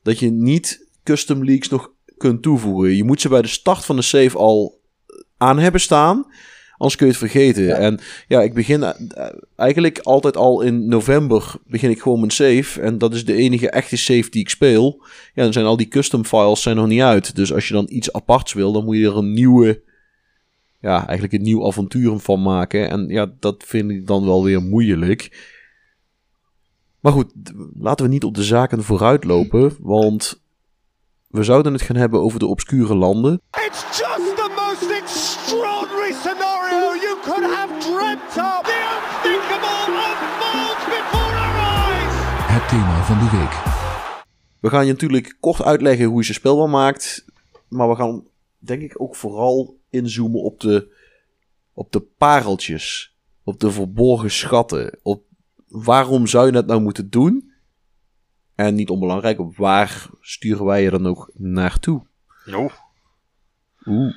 dat 0.04 0.19
je 0.19 0.30
niet 0.30 0.88
custom 1.04 1.43
leagues 1.45 1.69
nog 1.69 1.91
kunt 2.17 2.41
toevoegen. 2.41 2.95
Je 2.95 3.04
moet 3.04 3.21
ze 3.21 3.30
bij 3.30 3.41
de 3.41 3.47
start 3.47 3.86
van 3.86 3.95
de 3.95 4.02
save 4.02 4.38
al 4.38 4.82
aan 5.38 5.60
hebben 5.60 5.82
staan. 5.82 6.26
Anders 6.82 6.96
kun 6.96 7.08
je 7.08 7.12
het 7.12 7.22
vergeten. 7.22 7.78
En 7.78 8.00
ja, 8.28 8.41
ik 8.41 8.54
begin 8.54 8.84
eh, 8.84 9.30
eigenlijk 9.56 10.00
altijd 10.00 10.38
al 10.38 10.62
in 10.62 10.88
november 10.88 11.54
begin 11.67 11.89
ik 11.89 12.02
gewoon 12.02 12.20
mijn 12.20 12.32
save. 12.32 12.82
En 12.82 12.98
dat 12.98 13.13
is 13.13 13.26
de 13.26 13.34
enige 13.34 13.70
echte 13.70 13.98
save 13.98 14.30
die 14.30 14.41
ik 14.41 14.50
speel. 14.50 15.04
Ja, 15.34 15.44
dan 15.44 15.54
zijn 15.54 15.65
al 15.65 15.78
die 15.78 15.88
custom 15.88 16.26
files 16.26 16.62
zijn 16.62 16.76
nog 16.76 16.88
niet 16.88 17.02
uit. 17.02 17.36
Dus 17.36 17.54
als 17.54 17.67
je 17.67 17.74
dan 17.74 17.86
iets 17.89 18.13
aparts 18.13 18.54
wil, 18.54 18.72
dan 18.72 18.86
moet 18.86 18.98
je 18.98 19.06
er 19.06 19.17
een 19.17 19.34
nieuwe... 19.34 19.82
Ja, 20.80 20.96
eigenlijk 21.08 21.34
een 21.34 21.41
nieuw 21.41 21.67
avontuur 21.67 22.20
van 22.20 22.41
maken. 22.41 22.89
En 22.89 23.08
ja, 23.08 23.32
dat 23.39 23.63
vind 23.67 23.91
ik 23.91 24.08
dan 24.08 24.26
wel 24.26 24.44
weer 24.44 24.62
moeilijk. 24.62 25.50
Maar 27.00 27.12
goed, 27.12 27.32
laten 27.80 28.06
we 28.06 28.12
niet 28.12 28.24
op 28.24 28.36
de 28.36 28.44
zaken 28.44 28.84
vooruit 28.84 29.24
lopen. 29.24 29.76
Want 29.80 30.41
we 31.28 31.44
zouden 31.44 31.74
het 31.74 31.82
gaan 31.82 31.96
hebben 31.96 32.22
over 32.22 32.39
de 32.39 32.48
obscure 32.48 32.96
landen. 32.96 33.41
It's 33.52 33.98
just 34.00 34.31
scenario 36.13 36.93
you 37.06 37.17
could 37.24 37.56
have 37.56 37.80
dreamt 37.80 38.38
of. 38.38 38.62
The 38.69 38.80
unthinkable 38.95 39.82
unfolds 40.08 40.84
before 40.86 41.36
our 41.45 41.56
eyes. 41.56 42.13
Het 42.56 42.69
thema 42.69 43.04
van 43.04 43.19
de 43.19 43.30
week. 43.38 43.54
We 44.60 44.69
gaan 44.69 44.86
je 44.86 44.91
natuurlijk 44.91 45.38
kort 45.39 45.62
uitleggen 45.62 46.06
hoe 46.06 46.17
je 46.17 46.26
ze 46.26 46.34
speelbaar 46.34 46.69
maakt. 46.69 47.26
Maar 47.67 47.89
we 47.89 47.95
gaan 47.95 48.24
denk 48.60 48.82
ik 48.82 49.02
ook 49.02 49.15
vooral 49.15 49.80
inzoomen 49.89 50.41
op 50.41 50.60
de, 50.60 50.95
op 51.74 51.91
de 51.91 52.00
pareltjes. 52.00 53.15
Op 53.43 53.60
de 53.60 53.71
verborgen 53.71 54.32
schatten. 54.32 55.00
Op 55.04 55.24
waarom 55.67 56.28
zou 56.28 56.45
je 56.45 56.52
dat 56.52 56.65
nou 56.65 56.82
moeten 56.82 57.10
doen? 57.10 57.52
En 58.56 58.76
niet 58.76 58.89
onbelangrijk, 58.89 59.39
op 59.39 59.56
waar 59.56 60.10
sturen 60.19 60.65
wij 60.65 60.84
je 60.84 60.89
dan 60.89 61.08
ook 61.08 61.32
naartoe? 61.34 62.06
Jo. 62.45 62.69
Oeh. 63.86 64.15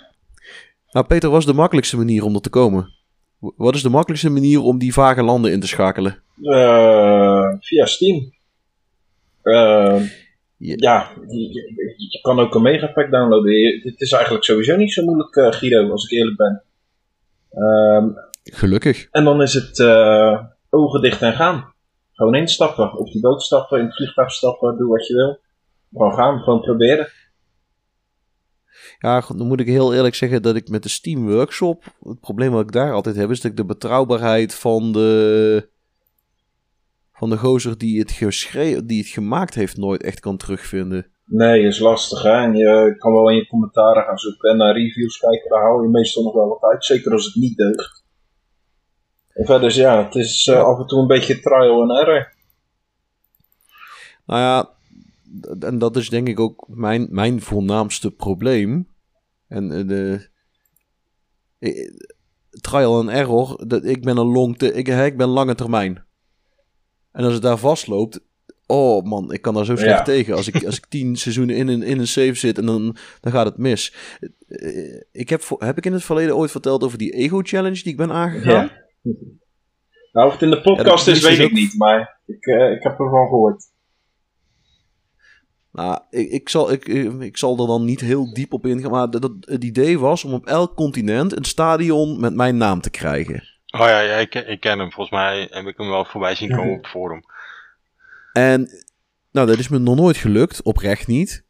Nou, 0.95 1.07
Peter, 1.07 1.31
wat 1.31 1.41
is 1.41 1.47
de 1.47 1.53
makkelijkste 1.55 1.97
manier 1.97 2.25
om 2.25 2.35
er 2.35 2.41
te 2.41 2.51
komen? 2.51 2.93
Wat 3.39 3.75
is 3.75 3.83
de 3.83 3.89
makkelijkste 3.89 4.31
manier 4.31 4.61
om 4.63 4.79
die 4.79 4.93
vage 4.93 5.23
landen 5.23 5.53
in 5.53 5.61
te 5.61 5.67
schakelen? 5.67 6.23
Eh, 6.43 7.49
via 7.61 7.87
Steam. 7.87 8.33
Eh, 9.43 10.03
Ja. 10.57 10.75
ja, 10.77 11.11
je, 11.97 12.19
kan 12.23 12.39
ook 12.41 12.55
een 12.55 12.63
megapack 12.63 13.11
downloaden. 13.11 13.53
Je- 13.53 13.81
Het 13.85 14.01
is 14.01 14.13
eigenlijk 14.13 14.45
sowieso 14.45 14.77
niet 14.77 14.93
zo 14.93 15.05
moeilijk, 15.05 15.37
eh 15.37 15.53
Guido, 15.53 15.91
als 15.91 16.05
ik 16.05 16.19
eerlijk 16.19 16.37
ben. 16.37 16.63
Ehm, 17.51 18.09
Gelukkig. 18.45 19.09
en 19.11 19.25
dan 19.25 19.43
is 19.43 19.55
het 19.55 19.81
ogen 20.71 21.01
dicht 21.01 21.23
en 21.23 21.33
gaan. 21.33 21.73
Gewoon 22.13 22.35
instappen, 22.35 22.99
op 22.99 23.07
die 23.13 23.21
boot 23.21 23.43
stappen, 23.43 23.79
in 23.79 23.85
het 23.85 23.95
vliegtuig 23.95 24.31
stappen, 24.33 24.77
doe 24.79 24.89
wat 24.89 25.07
je 25.07 25.15
wil. 25.15 25.39
Gewoon 25.93 26.15
gaan, 26.15 26.39
gewoon 26.41 26.61
proberen. 26.61 27.09
Ja, 28.99 29.21
goed, 29.21 29.39
dan 29.39 29.47
moet 29.47 29.61
ik 29.61 29.67
heel 29.67 29.95
eerlijk 29.95 30.15
zeggen 30.15 30.43
dat 30.43 30.57
ik 30.57 30.69
met 30.69 30.83
de 30.83 30.89
Steam 30.89 31.29
Workshop. 31.29 31.85
Het 32.03 32.21
probleem 32.21 32.51
wat 32.51 32.63
ik 32.63 32.73
daar 32.73 32.93
altijd 32.93 33.17
heb, 33.17 33.31
is 33.31 33.41
dat 33.41 33.51
ik 33.51 33.57
de 33.57 33.65
betrouwbaarheid 33.65 34.55
van 34.55 34.93
de. 34.93 35.69
van 37.13 37.31
de 37.31 37.37
gozer 37.37 37.79
die 37.79 37.99
het, 37.99 38.11
geschreven, 38.11 38.87
die 38.87 38.99
het 38.99 39.09
gemaakt 39.09 39.55
heeft, 39.55 39.77
nooit 39.77 40.03
echt 40.03 40.21
kan 40.21 40.37
terugvinden. 40.37 41.07
Nee, 41.27 41.63
is 41.63 41.79
lastig 41.79 42.23
hè. 42.23 42.43
En 42.43 42.55
je 42.55 42.95
kan 42.99 43.13
wel 43.13 43.31
in 43.31 43.37
je 43.37 43.47
commentaren 43.47 44.05
gaan 44.05 44.19
zoeken 44.19 44.51
en 44.51 44.57
naar 44.57 44.75
reviews 44.75 45.19
kijken. 45.19 45.51
Daar 45.51 45.63
hou 45.63 45.83
je 45.83 45.89
meestal 45.89 46.23
nog 46.23 46.35
wel 46.35 46.49
wat 46.49 46.71
uit. 46.73 46.85
Zeker 46.85 47.13
als 47.13 47.25
het 47.25 47.35
niet 47.35 47.57
deugt. 47.57 48.05
En 49.35 49.47
verder, 49.47 49.69
is, 49.69 49.77
ja, 49.77 50.05
het 50.05 50.15
is 50.15 50.47
eh, 50.47 50.63
af 50.63 50.79
en 50.79 50.87
toe 50.87 51.01
een 51.01 51.07
beetje 51.07 51.41
trial 51.41 51.83
and 51.83 51.99
error. 51.99 52.33
Nou 54.27 54.41
ja, 54.41 54.71
en 55.61 55.79
dat 55.79 55.97
is 55.97 56.09
denk 56.09 56.29
ik 56.29 56.41
ook 56.41 56.67
mijn, 56.69 57.07
mijn 57.11 57.41
voornaamste 57.41 58.11
probleem. 58.11 58.89
En 59.49 59.73
eh, 59.73 59.87
de. 59.89 60.29
Trial 62.61 62.99
and 62.99 63.09
error, 63.09 63.67
dat, 63.67 63.85
ik 63.85 64.03
ben 64.03 64.17
een 64.17 64.27
long 64.27 64.59
ik, 64.63 64.89
ik 64.89 65.17
ben 65.17 65.29
lange 65.29 65.55
termijn. 65.55 66.05
En 67.13 67.25
als 67.25 67.33
het 67.33 67.43
daar 67.43 67.59
vastloopt, 67.59 68.21
oh 68.67 69.05
man, 69.05 69.33
ik 69.33 69.43
kan 69.43 69.55
daar 69.55 69.65
zo 69.65 69.77
slecht 69.77 69.99
Ja. 69.99 70.03
tegen. 70.03 70.35
Als 70.35 70.49
ik, 70.49 70.65
als 70.67 70.77
ik 70.77 70.87
tien 70.87 71.17
seizoenen 71.17 71.57
in 71.57 71.69
een, 71.69 71.83
in 71.83 71.99
een 71.99 72.07
save 72.07 72.35
zit 72.35 72.59
en 72.59 72.67
dan, 72.67 72.97
dan 73.21 73.33
gaat 73.33 73.47
het 73.47 73.57
mis. 73.59 73.95
Eh, 74.49 75.01
Ik 75.13 75.29
heb, 75.29 75.43
heb 75.59 75.77
ik 75.77 75.87
in 75.87 75.93
het 75.93 76.05
verleden 76.05 76.37
ooit 76.37 76.51
verteld 76.51 76.85
over 76.85 76.99
die 76.99 77.11
ego 77.13 77.41
challenge 77.43 77.83
die 77.83 77.93
ik 77.93 77.97
ben 77.97 78.11
aangegaan? 78.13 78.71
Ja. 79.03 79.13
Nou, 80.13 80.27
of 80.27 80.33
het 80.33 80.43
in 80.43 80.51
de 80.51 80.61
podcast 80.61 81.07
is, 81.09 81.17
is 81.17 81.23
weet 81.23 81.31
dus 81.37 81.41
ik 81.41 81.51
ook- 81.51 81.57
niet. 81.59 81.75
Maar 81.79 82.21
ik, 82.27 82.47
eh, 82.47 82.71
ik 82.73 82.83
heb 82.83 82.93
ervan 82.99 83.27
gehoord. 83.29 83.65
Nou, 85.75 86.01
ik, 86.11 86.31
ik, 86.31 86.49
zal, 86.49 86.73
ik, 86.73 86.87
ik 87.21 87.37
zal 87.37 87.59
er 87.61 87.67
dan 87.67 87.85
niet 87.85 88.01
heel 88.01 88.35
diep 88.35 88.53
op 88.53 88.67
ingaan. 88.67 88.91
Maar 88.91 89.11
dat, 89.11 89.33
het 89.41 89.65
idee 89.65 89.99
was 89.99 90.25
om 90.25 90.33
op 90.33 90.47
elk 90.47 90.75
continent 90.75 91.37
een 91.37 91.45
stadion 91.45 92.21
met 92.21 92.35
mijn 92.35 92.57
naam 92.57 92.81
te 92.81 92.91
krijgen. 92.91 93.49
Oh 93.67 93.81
ja, 93.81 94.01
ja 94.01 94.17
ik, 94.17 94.35
ik 94.35 94.61
ken 94.61 94.79
hem. 94.79 94.93
Volgens 94.93 95.17
mij 95.17 95.49
heb 95.51 95.67
ik 95.67 95.77
hem 95.77 95.89
wel 95.89 96.05
voorbij 96.05 96.35
zien 96.35 96.51
komen 96.51 96.71
op 96.71 96.83
het 96.83 96.91
forum. 96.91 97.21
En 98.33 98.85
nou, 99.33 99.47
dat 99.47 99.59
is 99.59 99.69
me 99.69 99.79
nog 99.79 99.97
nooit 99.97 100.17
gelukt. 100.17 100.63
Oprecht 100.63 101.07
niet. 101.07 101.45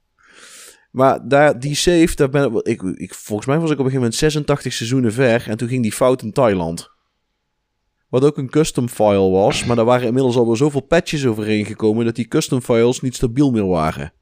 Maar 0.91 1.29
daar, 1.29 1.59
die 1.61 1.75
save, 1.75 2.15
daar 2.15 2.29
ben 2.29 2.61
ik, 2.63 2.83
ik, 2.83 3.15
volgens 3.15 3.49
mij 3.49 3.59
was 3.59 3.71
ik 3.71 3.79
op 3.79 3.85
een 3.85 3.91
gegeven 3.91 4.01
moment 4.01 4.15
86 4.15 4.73
seizoenen 4.73 5.13
ver. 5.13 5.49
En 5.49 5.57
toen 5.57 5.69
ging 5.69 5.83
die 5.83 5.93
fout 5.93 6.23
in 6.23 6.33
Thailand. 6.33 6.94
Wat 8.15 8.25
ook 8.25 8.39
een 8.39 8.51
custom 8.51 8.89
file 8.89 9.31
was. 9.31 9.65
Maar 9.65 9.77
daar 9.77 9.85
waren 9.85 10.07
inmiddels 10.07 10.37
alweer 10.37 10.57
zoveel 10.57 10.81
patches 10.81 11.27
overheen 11.27 11.65
gekomen. 11.65 12.05
dat 12.05 12.15
die 12.15 12.29
custom 12.29 12.61
files 12.61 13.01
niet 13.01 13.15
stabiel 13.15 13.51
meer 13.51 13.67
waren. 13.67 14.13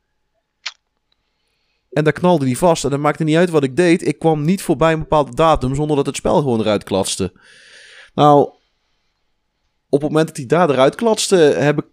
En 1.90 2.04
daar 2.04 2.12
knalde 2.12 2.44
die 2.44 2.58
vast. 2.58 2.84
En 2.84 2.90
dat 2.90 3.00
maakte 3.00 3.24
niet 3.24 3.36
uit 3.36 3.50
wat 3.50 3.62
ik 3.62 3.76
deed. 3.76 4.06
Ik 4.06 4.18
kwam 4.18 4.44
niet 4.44 4.62
voorbij 4.62 4.92
een 4.92 4.98
bepaalde 4.98 5.34
datum. 5.34 5.74
zonder 5.74 5.96
dat 5.96 6.06
het 6.06 6.16
spel 6.16 6.36
gewoon 6.36 6.60
eruit 6.60 6.84
klatste. 6.84 7.32
Nou, 8.14 8.40
op 9.88 10.00
het 10.00 10.10
moment 10.10 10.26
dat 10.26 10.36
hij 10.36 10.46
daar 10.46 10.70
eruit 10.70 10.94
klatste. 10.94 11.36
heb 11.36 11.78
ik. 11.78 11.86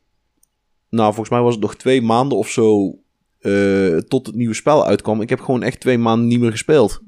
Nou, 0.89 1.07
volgens 1.07 1.29
mij 1.29 1.41
was 1.41 1.53
het 1.53 1.63
nog 1.63 1.75
twee 1.75 2.01
maanden 2.01 2.37
of 2.37 2.49
zo. 2.49 2.99
eh, 3.39 3.97
tot 3.97 4.25
het 4.25 4.35
nieuwe 4.35 4.53
spel 4.53 4.85
uitkwam. 4.85 5.21
Ik 5.21 5.29
heb 5.29 5.39
gewoon 5.39 5.63
echt 5.63 5.79
twee 5.79 5.97
maanden 5.97 6.27
niet 6.27 6.39
meer 6.39 6.51
gespeeld. 6.51 7.01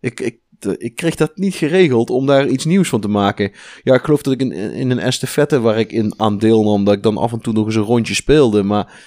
Ik, 0.00 0.20
ik, 0.20 0.40
ik 0.78 0.96
kreeg 0.96 1.14
dat 1.14 1.36
niet 1.36 1.54
geregeld 1.54 2.10
om 2.10 2.26
daar 2.26 2.46
iets 2.46 2.64
nieuws 2.64 2.88
van 2.88 3.00
te 3.00 3.08
maken. 3.08 3.52
Ja, 3.82 3.94
ik 3.94 4.02
geloof 4.04 4.22
dat 4.22 4.32
ik 4.32 4.40
in, 4.40 4.52
in 4.52 4.90
een 4.90 4.98
estafette 4.98 5.60
waar 5.60 5.78
ik 5.78 5.92
in 5.92 6.14
aan 6.16 6.38
deelnam, 6.38 6.84
dat 6.84 6.94
ik 6.94 7.02
dan 7.02 7.16
af 7.16 7.32
en 7.32 7.40
toe 7.40 7.52
nog 7.52 7.66
eens 7.66 7.74
een 7.74 7.82
rondje 7.82 8.14
speelde. 8.14 8.62
Maar 8.62 9.02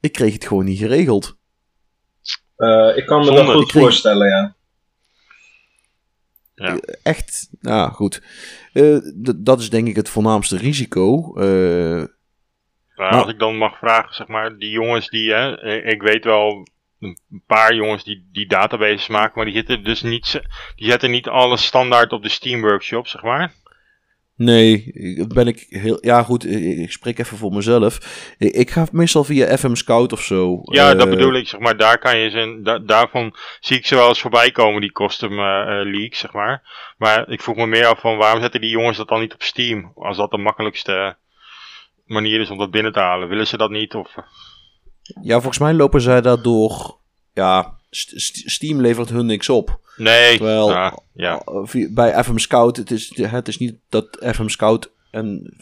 ik 0.00 0.12
kreeg 0.12 0.32
het 0.32 0.46
gewoon 0.46 0.64
niet 0.64 0.78
geregeld. 0.78 1.36
Eh, 2.56 2.92
ik 2.96 3.06
kan 3.06 3.18
me 3.18 3.24
Zonde. 3.24 3.42
dat 3.44 3.54
goed 3.54 3.66
kreeg- 3.70 3.82
voorstellen, 3.82 4.28
ja. 4.28 4.56
Ja. 6.54 6.78
Echt, 7.02 7.48
nou 7.60 7.92
goed. 7.92 8.22
Eh, 8.72 8.96
dat 9.36 9.60
is 9.60 9.70
denk 9.70 9.88
ik 9.88 9.96
het 9.96 10.08
voornaamste 10.08 10.56
risico. 10.56 11.34
Eh, 11.36 12.04
Maar 12.96 13.10
Maar- 13.12 13.22
als 13.22 13.32
ik 13.32 13.38
dan 13.38 13.56
mag 13.56 13.78
vragen, 13.78 14.14
zeg 14.14 14.26
maar, 14.26 14.56
die 14.58 14.70
jongens 14.70 15.08
die, 15.08 15.30
hè, 15.32 15.60
eh, 15.60 15.92
ik 15.92 16.02
weet 16.02 16.24
wel 16.24 16.66
een 17.04 17.42
paar 17.46 17.74
jongens 17.74 18.04
die, 18.04 18.28
die 18.32 18.46
databases 18.46 19.06
maken, 19.08 19.32
maar 19.34 19.44
die 19.44 19.54
zitten 19.54 19.84
dus 19.84 20.02
niet, 20.02 20.40
die 20.76 20.90
zetten 20.90 21.10
niet 21.10 21.28
alles 21.28 21.64
standaard 21.66 22.12
op 22.12 22.22
de 22.22 22.28
Steam 22.28 22.60
Workshop, 22.60 23.06
zeg 23.06 23.22
maar. 23.22 23.52
nee, 24.36 24.92
ben 25.34 25.46
ik 25.46 25.66
heel. 25.68 25.98
Ja, 26.00 26.22
goed, 26.22 26.46
ik, 26.46 26.92
spreek 26.92 27.18
even 27.18 27.36
voor 27.36 27.52
mezelf. 27.52 27.98
Ik, 28.38 28.70
ga 28.70 28.86
meestal 28.92 29.24
via 29.24 29.56
FM 29.56 29.74
Scout 29.74 30.12
of 30.12 30.22
zo. 30.22 30.60
Ja, 30.62 30.94
dat 30.94 31.06
Eh, 31.06 31.12
bedoel 31.12 31.34
ik, 31.34 31.48
zeg 31.48 31.60
maar, 31.60 31.76
daar 31.76 31.98
kan 31.98 32.18
je 32.18 32.30
ze, 32.30 32.60
da- 32.62 32.78
daarvan 32.78 33.34
zie 33.60 33.76
ik 33.76 33.86
ze 33.86 33.94
wel 33.94 34.08
eens 34.08 34.20
voorbij 34.20 34.50
komen, 34.50 34.80
die 34.80 34.92
custom 34.92 35.32
eh, 35.32 35.80
leaks, 35.84 36.18
zeg 36.18 36.32
maar. 36.32 36.62
Maar 36.98 37.28
ik 37.28 37.42
vroeg 37.42 37.56
me 37.56 37.66
meer 37.66 37.86
af 37.86 38.00
van, 38.00 38.16
waarom 38.16 38.40
zetten 38.40 38.60
die 38.60 38.70
jongens 38.70 38.96
dat 38.96 39.08
dan 39.08 39.20
niet 39.20 39.34
op 39.34 39.42
Steam, 39.42 39.92
als 39.94 40.16
dat 40.16 40.30
de 40.30 40.38
makkelijkste 40.38 41.16
manier 42.04 42.40
is 42.40 42.50
om 42.50 42.58
dat 42.58 42.70
binnen 42.70 42.92
te 42.92 43.00
halen? 43.00 43.28
Willen 43.28 43.46
ze 43.46 43.56
dat 43.56 43.70
niet, 43.70 43.94
of... 43.94 44.14
Ja, 45.22 45.34
volgens 45.34 45.58
mij 45.58 45.72
lopen 45.74 46.00
zij 46.00 46.20
daardoor. 46.20 46.98
Ja, 47.32 47.78
St- 47.90 48.12
St- 48.14 48.50
Steam 48.50 48.80
levert 48.80 49.08
hun 49.10 49.26
niks 49.26 49.48
op. 49.48 49.80
Nee, 49.96 50.36
Terwijl- 50.36 50.70
ja, 50.70 50.98
ja. 51.14 51.42
Via- 51.44 51.88
bij 51.90 52.24
FM 52.24 52.36
Scout, 52.36 52.76
het 52.76 52.90
is, 52.90 53.12
het 53.16 53.48
is 53.48 53.58
niet 53.58 53.74
dat 53.88 54.18
FM 54.34 54.48
Scout 54.48 54.90
en 55.10 55.54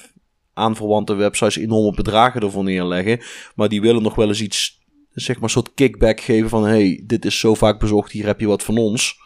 aanverwante 0.55 1.15
websites 1.15 1.57
enorme 1.57 1.95
bedragen 1.95 2.41
ervoor 2.41 2.65
neerleggen. 2.65 3.21
Maar 3.55 3.69
die 3.69 3.81
willen 3.81 4.03
nog 4.03 4.15
wel 4.15 4.29
eens 4.29 4.41
iets, 4.41 4.79
zeg 5.13 5.41
maar, 5.41 5.51
soort 5.51 5.75
kickback 5.75 6.21
geven 6.21 6.49
van: 6.49 6.65
hey, 6.67 7.03
dit 7.07 7.25
is 7.25 7.39
zo 7.39 7.55
vaak 7.55 7.79
bezocht, 7.79 8.13
hier 8.13 8.27
heb 8.27 8.41
je 8.41 8.47
wat 8.47 8.63
van 8.63 8.79
ons. 8.79 9.21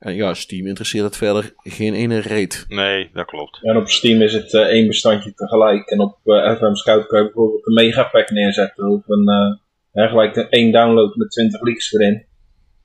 En 0.00 0.14
ja, 0.14 0.34
Steam 0.34 0.66
interesseert 0.66 1.04
het 1.04 1.16
verder 1.16 1.54
geen 1.62 1.94
ene 1.94 2.18
reet. 2.18 2.64
nee, 2.68 3.10
dat 3.12 3.26
klopt. 3.26 3.58
En 3.62 3.76
op 3.76 3.88
Steam 3.88 4.22
is 4.22 4.32
het 4.32 4.54
eh, 4.54 4.60
één 4.60 4.86
bestandje 4.86 5.34
tegelijk. 5.34 5.90
En 5.90 6.00
op 6.00 6.18
eh, 6.24 6.56
FM 6.56 6.74
Scout 6.74 7.06
kan 7.06 7.18
je 7.18 7.24
bijvoorbeeld 7.24 7.66
een 7.66 7.74
megapack 7.74 8.30
neerzetten. 8.30 8.88
Of 8.88 9.08
een, 9.08 9.28
eh, 9.28 9.56
hè, 9.92 10.08
gelijk 10.08 10.36
een 10.36 10.48
één 10.48 10.72
download 10.72 11.14
met 11.14 11.30
20 11.30 11.60
leaks 11.60 11.92
erin. 11.92 12.24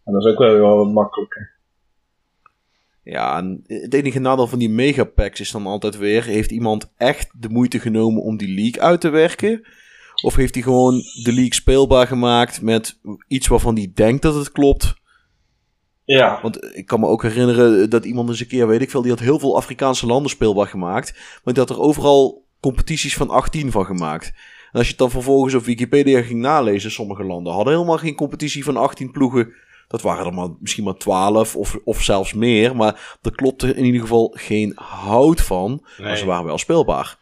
En 0.03 0.13
dat 0.13 0.25
is 0.25 0.31
ook 0.31 0.37
wel 0.37 0.51
weer 0.51 0.61
wel 0.61 0.77
wat 0.77 0.91
makkelijker. 0.91 1.53
Ja, 3.03 3.37
en 3.37 3.63
het 3.67 3.93
enige 3.93 4.19
nadeel 4.19 4.47
van 4.47 4.59
die 4.59 4.69
megapacks 4.69 5.39
is 5.39 5.51
dan 5.51 5.65
altijd 5.65 5.97
weer: 5.97 6.23
heeft 6.23 6.51
iemand 6.51 6.93
echt 6.97 7.29
de 7.39 7.49
moeite 7.49 7.79
genomen 7.79 8.21
om 8.21 8.37
die 8.37 8.53
leak 8.53 8.77
uit 8.77 9.01
te 9.01 9.09
werken? 9.09 9.67
Of 10.23 10.35
heeft 10.35 10.53
hij 10.53 10.63
gewoon 10.63 11.01
de 11.23 11.33
leak 11.33 11.53
speelbaar 11.53 12.07
gemaakt 12.07 12.61
met 12.61 12.99
iets 13.27 13.47
waarvan 13.47 13.75
hij 13.75 13.91
denkt 13.93 14.21
dat 14.21 14.35
het 14.35 14.51
klopt? 14.51 15.03
Ja, 16.05 16.39
Want 16.41 16.75
ik 16.75 16.85
kan 16.85 16.99
me 16.99 17.07
ook 17.07 17.23
herinneren 17.23 17.89
dat 17.89 18.05
iemand 18.05 18.29
eens 18.29 18.39
een 18.39 18.47
keer, 18.47 18.67
weet 18.67 18.81
ik 18.81 18.89
veel, 18.89 19.01
die 19.01 19.11
had 19.11 19.19
heel 19.19 19.39
veel 19.39 19.55
Afrikaanse 19.55 20.05
landen 20.05 20.29
speelbaar 20.29 20.67
gemaakt. 20.67 21.13
Maar 21.43 21.53
die 21.53 21.63
had 21.63 21.71
er 21.71 21.81
overal 21.81 22.45
competities 22.59 23.15
van 23.15 23.29
18 23.29 23.71
van 23.71 23.85
gemaakt. 23.85 24.33
En 24.71 24.81
als 24.81 24.83
je 24.83 24.89
het 24.89 24.97
dan 24.97 25.11
vervolgens 25.11 25.53
op 25.53 25.63
Wikipedia 25.63 26.21
ging 26.21 26.39
nalezen, 26.39 26.91
sommige 26.91 27.23
landen 27.23 27.53
hadden 27.53 27.73
helemaal 27.73 27.97
geen 27.97 28.15
competitie 28.15 28.63
van 28.63 28.77
18 28.77 29.11
ploegen. 29.11 29.53
Dat 29.87 30.01
waren 30.01 30.25
er 30.25 30.33
maar, 30.33 30.49
misschien 30.59 30.83
maar 30.83 30.97
12 30.97 31.55
of, 31.55 31.77
of 31.83 32.01
zelfs 32.01 32.33
meer. 32.33 32.75
Maar 32.75 33.17
er 33.21 33.35
klopte 33.35 33.75
in 33.75 33.85
ieder 33.85 34.01
geval 34.01 34.33
geen 34.37 34.71
hout 34.75 35.41
van. 35.41 35.85
Maar 35.97 36.17
ze 36.17 36.25
waren 36.25 36.45
wel 36.45 36.57
speelbaar. 36.57 37.17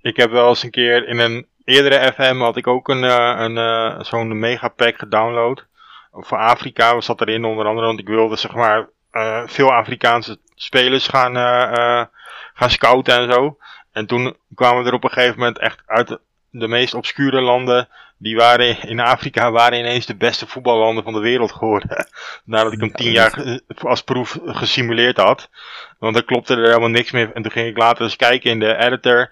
Ik 0.00 0.16
heb 0.16 0.30
wel 0.30 0.48
eens 0.48 0.62
een 0.62 0.70
keer 0.70 1.08
in 1.08 1.18
een 1.18 1.46
eerdere 1.64 2.12
FM 2.12 2.36
had 2.36 2.56
ik 2.56 2.66
ook 2.66 2.88
een, 2.88 3.04
eh, 3.04 3.34
een, 3.38 3.58
eh, 3.58 4.00
zo'n 4.00 4.38
megapack 4.38 4.98
gedownload. 4.98 5.66
Voor 6.12 6.38
Afrika 6.38 7.00
zat 7.00 7.20
erin 7.20 7.44
onder 7.44 7.66
andere, 7.66 7.86
want 7.86 7.98
ik 7.98 8.08
wilde 8.08 8.36
zeg 8.36 8.54
maar 8.54 8.88
eh, 9.10 9.42
veel 9.46 9.72
Afrikaanse 9.72 10.38
spelers 10.54 11.08
gaan, 11.08 11.36
eh, 11.36 11.62
eh, 11.62 12.06
gaan 12.54 12.70
scouten 12.70 13.14
en 13.14 13.32
zo. 13.32 13.56
En 13.92 14.06
toen 14.06 14.36
kwamen 14.54 14.82
we 14.82 14.88
er 14.88 14.94
op 14.94 15.04
een 15.04 15.10
gegeven 15.10 15.38
moment 15.38 15.58
echt 15.58 15.82
uit 15.86 16.18
de, 16.50 16.68
meest 16.68 16.94
obscure 16.94 17.40
landen. 17.40 17.88
Die 18.18 18.36
waren 18.36 18.82
in 18.82 19.00
Afrika 19.00 19.50
waren 19.50 19.78
ineens 19.78 20.06
de 20.06 20.16
beste 20.16 20.46
voetballanden 20.46 21.04
van 21.04 21.12
de 21.12 21.20
wereld 21.20 21.52
geworden. 21.52 22.06
Nadat 22.44 22.72
ik 22.72 22.80
hem 22.80 22.92
tien 22.92 23.12
jaar 23.12 23.60
als 23.78 24.02
proef 24.02 24.38
gesimuleerd 24.44 25.16
had. 25.16 25.50
Want 25.98 26.14
dan 26.14 26.24
klopte 26.24 26.54
er 26.54 26.66
helemaal 26.66 26.88
niks 26.88 27.10
meer. 27.10 27.30
En 27.34 27.42
toen 27.42 27.52
ging 27.52 27.68
ik 27.68 27.76
later 27.76 28.02
eens 28.02 28.16
kijken 28.16 28.50
in 28.50 28.58
de 28.58 28.76
editor. 28.76 29.30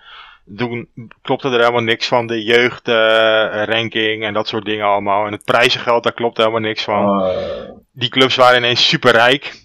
Toen 0.57 0.89
klopte 1.23 1.49
er 1.49 1.59
helemaal 1.59 1.83
niks 1.83 2.07
van 2.07 2.27
de 2.27 2.43
jeugdranking 2.43 4.25
en 4.25 4.33
dat 4.33 4.49
soort 4.49 4.65
dingen 4.65 4.87
allemaal. 4.87 5.27
En 5.27 5.33
het 5.33 5.45
prijzengeld, 5.45 6.03
daar 6.03 6.13
klopte 6.13 6.41
helemaal 6.41 6.63
niks 6.63 6.83
van. 6.85 7.23
eh, 7.23 7.69
Die 7.93 8.09
clubs 8.09 8.37
waren 8.37 8.59
ineens 8.59 8.89
superrijk. 8.89 9.59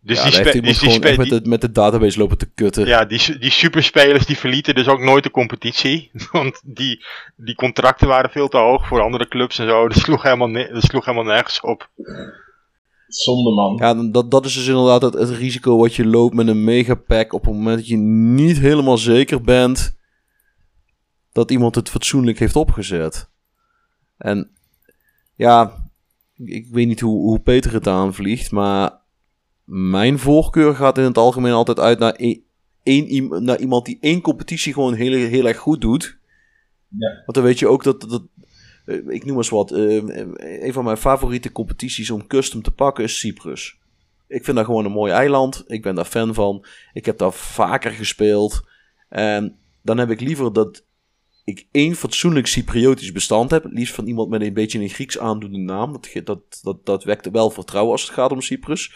Dus 0.00 0.18
ja, 0.18 0.24
die, 0.24 0.32
spe- 0.32 0.60
dus 0.60 0.78
die, 0.78 0.90
spe- 0.90 1.16
met 1.16 1.28
die- 1.28 1.40
de, 1.42 1.48
met 1.48 1.60
de 1.60 1.72
database 1.72 2.18
lopen 2.18 2.38
te 2.38 2.50
kutten. 2.54 2.86
ja, 2.86 3.04
die, 3.04 3.38
die 3.38 3.50
superspelers 3.50 4.26
die 4.26 4.38
verlieten 4.38 4.74
dus 4.74 4.88
ook 4.88 5.00
nooit 5.00 5.24
de 5.24 5.30
competitie. 5.30 6.10
Want 6.32 6.60
die, 6.64 7.04
die 7.36 7.54
contracten 7.54 8.08
waren 8.08 8.30
veel 8.30 8.48
te 8.48 8.56
hoog 8.56 8.86
voor 8.86 9.00
andere 9.02 9.28
clubs 9.28 9.58
en 9.58 9.68
zo. 9.68 9.88
Dat 9.88 9.98
sloeg 9.98 10.22
helemaal, 10.22 10.48
ne- 10.48 10.70
dat 10.72 10.82
sloeg 10.82 11.04
helemaal 11.04 11.32
nergens 11.34 11.60
op. 11.60 11.88
zonde 13.16 13.50
man. 13.50 13.76
Ja, 13.76 14.10
dat, 14.10 14.30
dat 14.30 14.44
is 14.44 14.54
dus 14.54 14.66
inderdaad 14.66 15.02
het, 15.02 15.14
het 15.14 15.30
risico 15.30 15.76
wat 15.76 15.94
je 15.94 16.06
loopt 16.06 16.34
met 16.34 16.48
een 16.48 16.64
megapack 16.64 17.32
op 17.32 17.44
het 17.44 17.54
moment 17.54 17.76
dat 17.76 17.88
je 17.88 17.96
niet 17.96 18.58
helemaal 18.58 18.98
zeker 18.98 19.40
bent 19.40 19.96
dat 21.32 21.50
iemand 21.50 21.74
het 21.74 21.88
fatsoenlijk 21.88 22.38
heeft 22.38 22.56
opgezet. 22.56 23.30
En 24.16 24.50
ja, 25.34 25.88
ik, 26.34 26.66
weet 26.70 26.86
niet 26.86 27.00
hoe, 27.00 27.22
hoe 27.22 27.40
Peter 27.40 27.72
het 27.72 27.86
aanvliegt, 27.86 28.50
maar 28.50 29.00
mijn 29.64 30.18
voorkeur 30.18 30.74
gaat 30.74 30.98
in 30.98 31.04
het 31.04 31.18
algemeen 31.18 31.52
altijd 31.52 31.80
uit 31.80 31.98
naar, 31.98 32.14
e- 32.16 32.40
iem- 32.82 33.44
naar 33.44 33.60
iemand 33.60 33.84
die 33.84 33.98
één 34.00 34.20
competitie 34.20 34.72
gewoon 34.72 34.94
heel, 34.94 35.12
heel 35.12 35.46
erg 35.46 35.58
goed 35.58 35.80
doet. 35.80 36.18
Ja. 36.88 37.08
Want 37.08 37.34
dan 37.34 37.42
weet 37.42 37.58
je 37.58 37.68
ook 37.68 37.84
dat, 37.84 38.00
dat 38.00 38.22
ik 38.86 39.24
noem 39.24 39.36
eens 39.36 39.48
wat, 39.48 39.70
eh, 39.70 40.02
een 40.64 40.72
van 40.72 40.84
mijn 40.84 40.96
favoriete 40.96 41.52
competities 41.52 42.10
om 42.10 42.26
custom 42.26 42.62
te 42.62 42.70
pakken 42.70 43.04
is 43.04 43.18
Cyprus. 43.18 43.78
Ik 44.28 44.44
vind 44.44 44.56
dat 44.56 44.66
gewoon 44.66 44.84
een 44.84 44.92
mooi 44.92 45.12
eiland. 45.12 45.64
Ik 45.66 45.82
ben 45.82 45.94
daar 45.94 46.04
fan 46.04 46.34
van. 46.34 46.64
Ik 46.92 47.06
heb 47.06 47.18
daar 47.18 47.32
vaker 47.32 47.90
gespeeld. 47.90 48.68
En 49.08 49.58
dan 49.82 49.98
heb 49.98 50.10
ik 50.10 50.20
liever 50.20 50.52
dat 50.52 50.84
ik 51.44 51.66
één 51.70 51.94
fatsoenlijk 51.94 52.46
Cypriotisch 52.46 53.12
bestand 53.12 53.50
heb. 53.50 53.62
Het 53.62 53.72
liefst 53.72 53.94
van 53.94 54.06
iemand 54.06 54.28
met 54.28 54.42
een 54.42 54.52
beetje 54.54 54.80
een 54.80 54.88
Grieks 54.88 55.18
aandoende 55.18 55.58
naam. 55.58 55.92
Dat, 55.92 56.10
dat, 56.24 56.60
dat, 56.62 56.86
dat 56.86 57.04
wekt 57.04 57.30
wel 57.30 57.50
vertrouwen 57.50 57.92
als 57.92 58.02
het 58.02 58.10
gaat 58.10 58.30
om 58.30 58.40
Cyprus. 58.40 58.92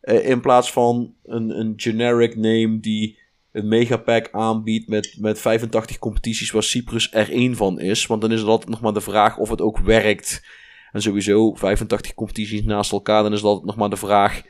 Eh, 0.00 0.28
in 0.28 0.40
plaats 0.40 0.72
van 0.72 1.14
een, 1.24 1.58
een 1.58 1.72
generic 1.76 2.36
name 2.36 2.80
die 2.80 3.18
een 3.52 3.68
megapack 3.68 4.28
aanbiedt 4.30 4.88
met, 4.88 5.16
met 5.18 5.40
85 5.40 5.98
competities 5.98 6.50
waar 6.50 6.62
Cyprus 6.62 7.12
er 7.12 7.30
één 7.30 7.56
van 7.56 7.80
is. 7.80 8.06
Want 8.06 8.20
dan 8.20 8.32
is 8.32 8.40
het 8.40 8.48
altijd 8.48 8.70
nog 8.70 8.80
maar 8.80 8.92
de 8.92 9.00
vraag 9.00 9.38
of 9.38 9.48
het 9.48 9.60
ook 9.60 9.78
werkt. 9.78 10.46
En 10.92 11.02
sowieso 11.02 11.54
85 11.54 12.14
competities 12.14 12.64
naast 12.64 12.92
elkaar, 12.92 13.22
dan 13.22 13.32
is 13.32 13.38
het 13.38 13.46
altijd 13.46 13.66
nog 13.66 13.76
maar 13.76 13.90
de 13.90 13.96
vraag 13.96 14.42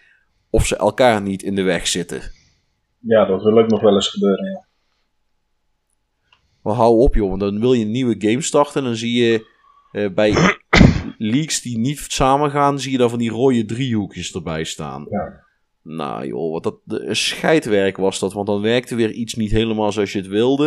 of 0.50 0.66
ze 0.66 0.76
elkaar 0.76 1.22
niet 1.22 1.42
in 1.42 1.54
de 1.54 1.62
weg 1.62 1.86
zitten. 1.86 2.22
Ja, 2.98 3.24
dat 3.24 3.42
wil 3.42 3.58
ook 3.58 3.68
nog 3.68 3.80
wel 3.80 3.94
eens 3.94 4.08
gebeuren. 4.08 4.50
Ja. 4.50 4.66
Maar 6.62 6.74
hou 6.74 6.98
op 6.98 7.14
joh, 7.14 7.28
want 7.28 7.40
dan 7.40 7.60
wil 7.60 7.72
je 7.72 7.84
een 7.84 7.90
nieuwe 7.90 8.14
game 8.18 8.40
starten 8.40 8.80
en 8.80 8.86
dan 8.86 8.96
zie 8.96 9.24
je 9.24 9.46
eh, 9.92 10.10
bij 10.10 10.34
leaks 11.18 11.60
die 11.62 11.78
niet 11.78 12.04
samengaan, 12.08 12.80
zie 12.80 12.92
je 12.92 12.98
dan 12.98 13.10
van 13.10 13.18
die 13.18 13.30
rode 13.30 13.64
driehoekjes 13.64 14.34
erbij 14.34 14.64
staan. 14.64 15.06
Ja. 15.10 15.50
Nou 15.84 16.26
joh, 16.26 16.52
wat 16.52 16.62
dat 16.62 16.78
scheidwerk 17.10 17.96
was 17.96 18.18
dat, 18.18 18.32
want 18.32 18.46
dan 18.46 18.60
werkte 18.60 18.94
weer 18.94 19.10
iets 19.10 19.34
niet 19.34 19.50
helemaal 19.50 19.92
zoals 19.92 20.12
je 20.12 20.18
het 20.18 20.28
wilde. 20.28 20.66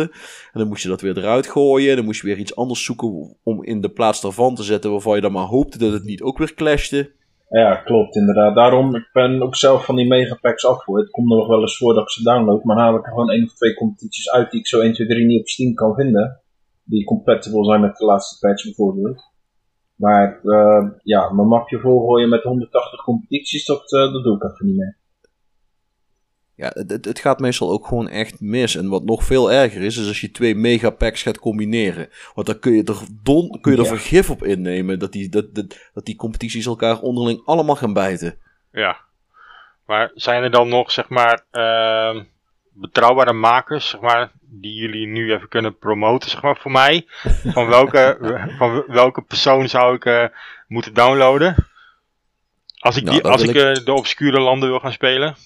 En 0.52 0.60
dan 0.60 0.68
moest 0.68 0.82
je 0.82 0.88
dat 0.88 1.00
weer 1.00 1.18
eruit 1.18 1.46
gooien, 1.46 1.96
dan 1.96 2.04
moest 2.04 2.20
je 2.20 2.26
weer 2.26 2.38
iets 2.38 2.56
anders 2.56 2.84
zoeken 2.84 3.36
om 3.42 3.64
in 3.64 3.80
de 3.80 3.90
plaats 3.90 4.20
daarvan 4.20 4.54
te 4.54 4.62
zetten 4.62 4.90
waarvan 4.90 5.14
je 5.14 5.20
dan 5.20 5.32
maar 5.32 5.46
hoopte 5.46 5.78
dat 5.78 5.92
het 5.92 6.04
niet 6.04 6.22
ook 6.22 6.38
weer 6.38 6.54
clashte. 6.54 7.14
Ja, 7.48 7.74
klopt 7.76 8.16
inderdaad. 8.16 8.54
Daarom, 8.54 8.94
ik 8.94 9.08
ben 9.12 9.42
ook 9.42 9.56
zelf 9.56 9.84
van 9.84 9.96
die 9.96 10.06
megapacks 10.06 10.66
af. 10.66 10.86
Het 10.86 11.10
komt 11.10 11.28
nog 11.28 11.46
wel 11.46 11.60
eens 11.60 11.76
voor 11.76 11.94
dat 11.94 12.02
ik 12.02 12.10
ze 12.10 12.22
download, 12.22 12.64
maar 12.64 12.76
haal 12.76 12.96
ik 12.96 13.04
er 13.04 13.10
gewoon 13.10 13.30
één 13.30 13.44
of 13.44 13.54
twee 13.54 13.74
competities 13.74 14.30
uit 14.30 14.50
die 14.50 14.60
ik 14.60 14.66
zo 14.66 14.80
1, 14.80 14.92
2, 14.92 15.06
3 15.06 15.26
niet 15.26 15.40
op 15.40 15.48
Steam 15.48 15.74
kan 15.74 15.94
vinden. 15.94 16.40
Die 16.84 17.04
compatible 17.04 17.64
zijn 17.64 17.80
met 17.80 17.96
de 17.96 18.04
laatste 18.04 18.46
patch 18.46 18.64
bijvoorbeeld. 18.64 19.22
Maar 19.94 20.40
eh, 20.42 20.90
ja, 21.02 21.32
mijn 21.32 21.48
mapje 21.48 21.78
volgooien 21.78 22.28
met 22.28 22.42
180 22.42 23.02
competities, 23.04 23.64
dat, 23.64 23.92
eh, 23.92 24.12
dat 24.12 24.24
doe 24.24 24.36
ik 24.36 24.42
even 24.42 24.66
niet 24.66 24.76
meer. 24.76 24.98
Ja, 26.56 26.70
het, 26.74 27.04
het, 27.04 27.18
gaat 27.18 27.38
meestal 27.38 27.70
ook 27.70 27.86
gewoon 27.86 28.08
echt 28.08 28.40
mis. 28.40 28.76
En 28.76 28.88
wat 28.88 29.04
nog 29.04 29.24
veel 29.24 29.52
erger 29.52 29.82
is, 29.82 29.96
is 29.96 30.06
als 30.08 30.20
je 30.20 30.30
twee 30.30 30.54
megapacks 30.54 31.22
gaat 31.22 31.38
combineren. 31.38 32.08
Want 32.34 32.46
dan 32.46 32.58
kun 32.58 32.72
je 32.72 32.84
er, 32.84 32.98
don, 33.22 33.60
kun 33.60 33.72
je 33.72 33.78
er 33.78 33.84
Ja. 33.84 33.90
vergif 33.90 34.30
op 34.30 34.44
innemen 34.44 34.98
dat 34.98 35.12
die, 35.12 35.28
dat, 35.28 35.54
dat, 35.54 35.90
dat 35.94 36.04
die 36.04 36.16
competities 36.16 36.66
elkaar 36.66 37.00
onderling 37.00 37.42
allemaal 37.44 37.76
gaan 37.76 37.92
bijten. 37.92 38.38
Ja. 38.72 38.96
Maar 39.86 40.10
zijn 40.14 40.42
er 40.42 40.50
dan 40.50 40.68
nog, 40.68 40.90
zeg 40.90 41.08
maar, 41.08 41.44
ehm, 41.50 42.22
betrouwbare 42.72 43.32
makers, 43.32 43.88
zeg 43.88 44.00
maar, 44.00 44.30
die 44.40 44.74
jullie 44.74 45.06
nu 45.06 45.32
even 45.32 45.48
kunnen 45.48 45.78
promoten, 45.78 46.30
zeg 46.30 46.42
maar, 46.42 46.56
voor 46.56 46.70
mij? 46.70 47.06
Van 47.54 47.66
welke, 47.66 48.18
van 48.58 48.84
welke 48.86 49.22
persoon 49.22 49.68
zou 49.68 49.94
ik 49.94 50.04
eh, 50.04 50.24
moeten 50.68 50.94
downloaden? 50.94 51.54
Als 52.78 52.96
ik, 52.96 53.02
Nou, 53.04 53.16
die, 53.16 53.30
als 53.30 53.42
ik 53.42 53.54
eh, 53.54 53.84
de 53.84 53.92
obscure 53.92 54.40
landen 54.40 54.68
wil 54.68 54.80
gaan 54.80 54.92
spelen? 54.92 55.36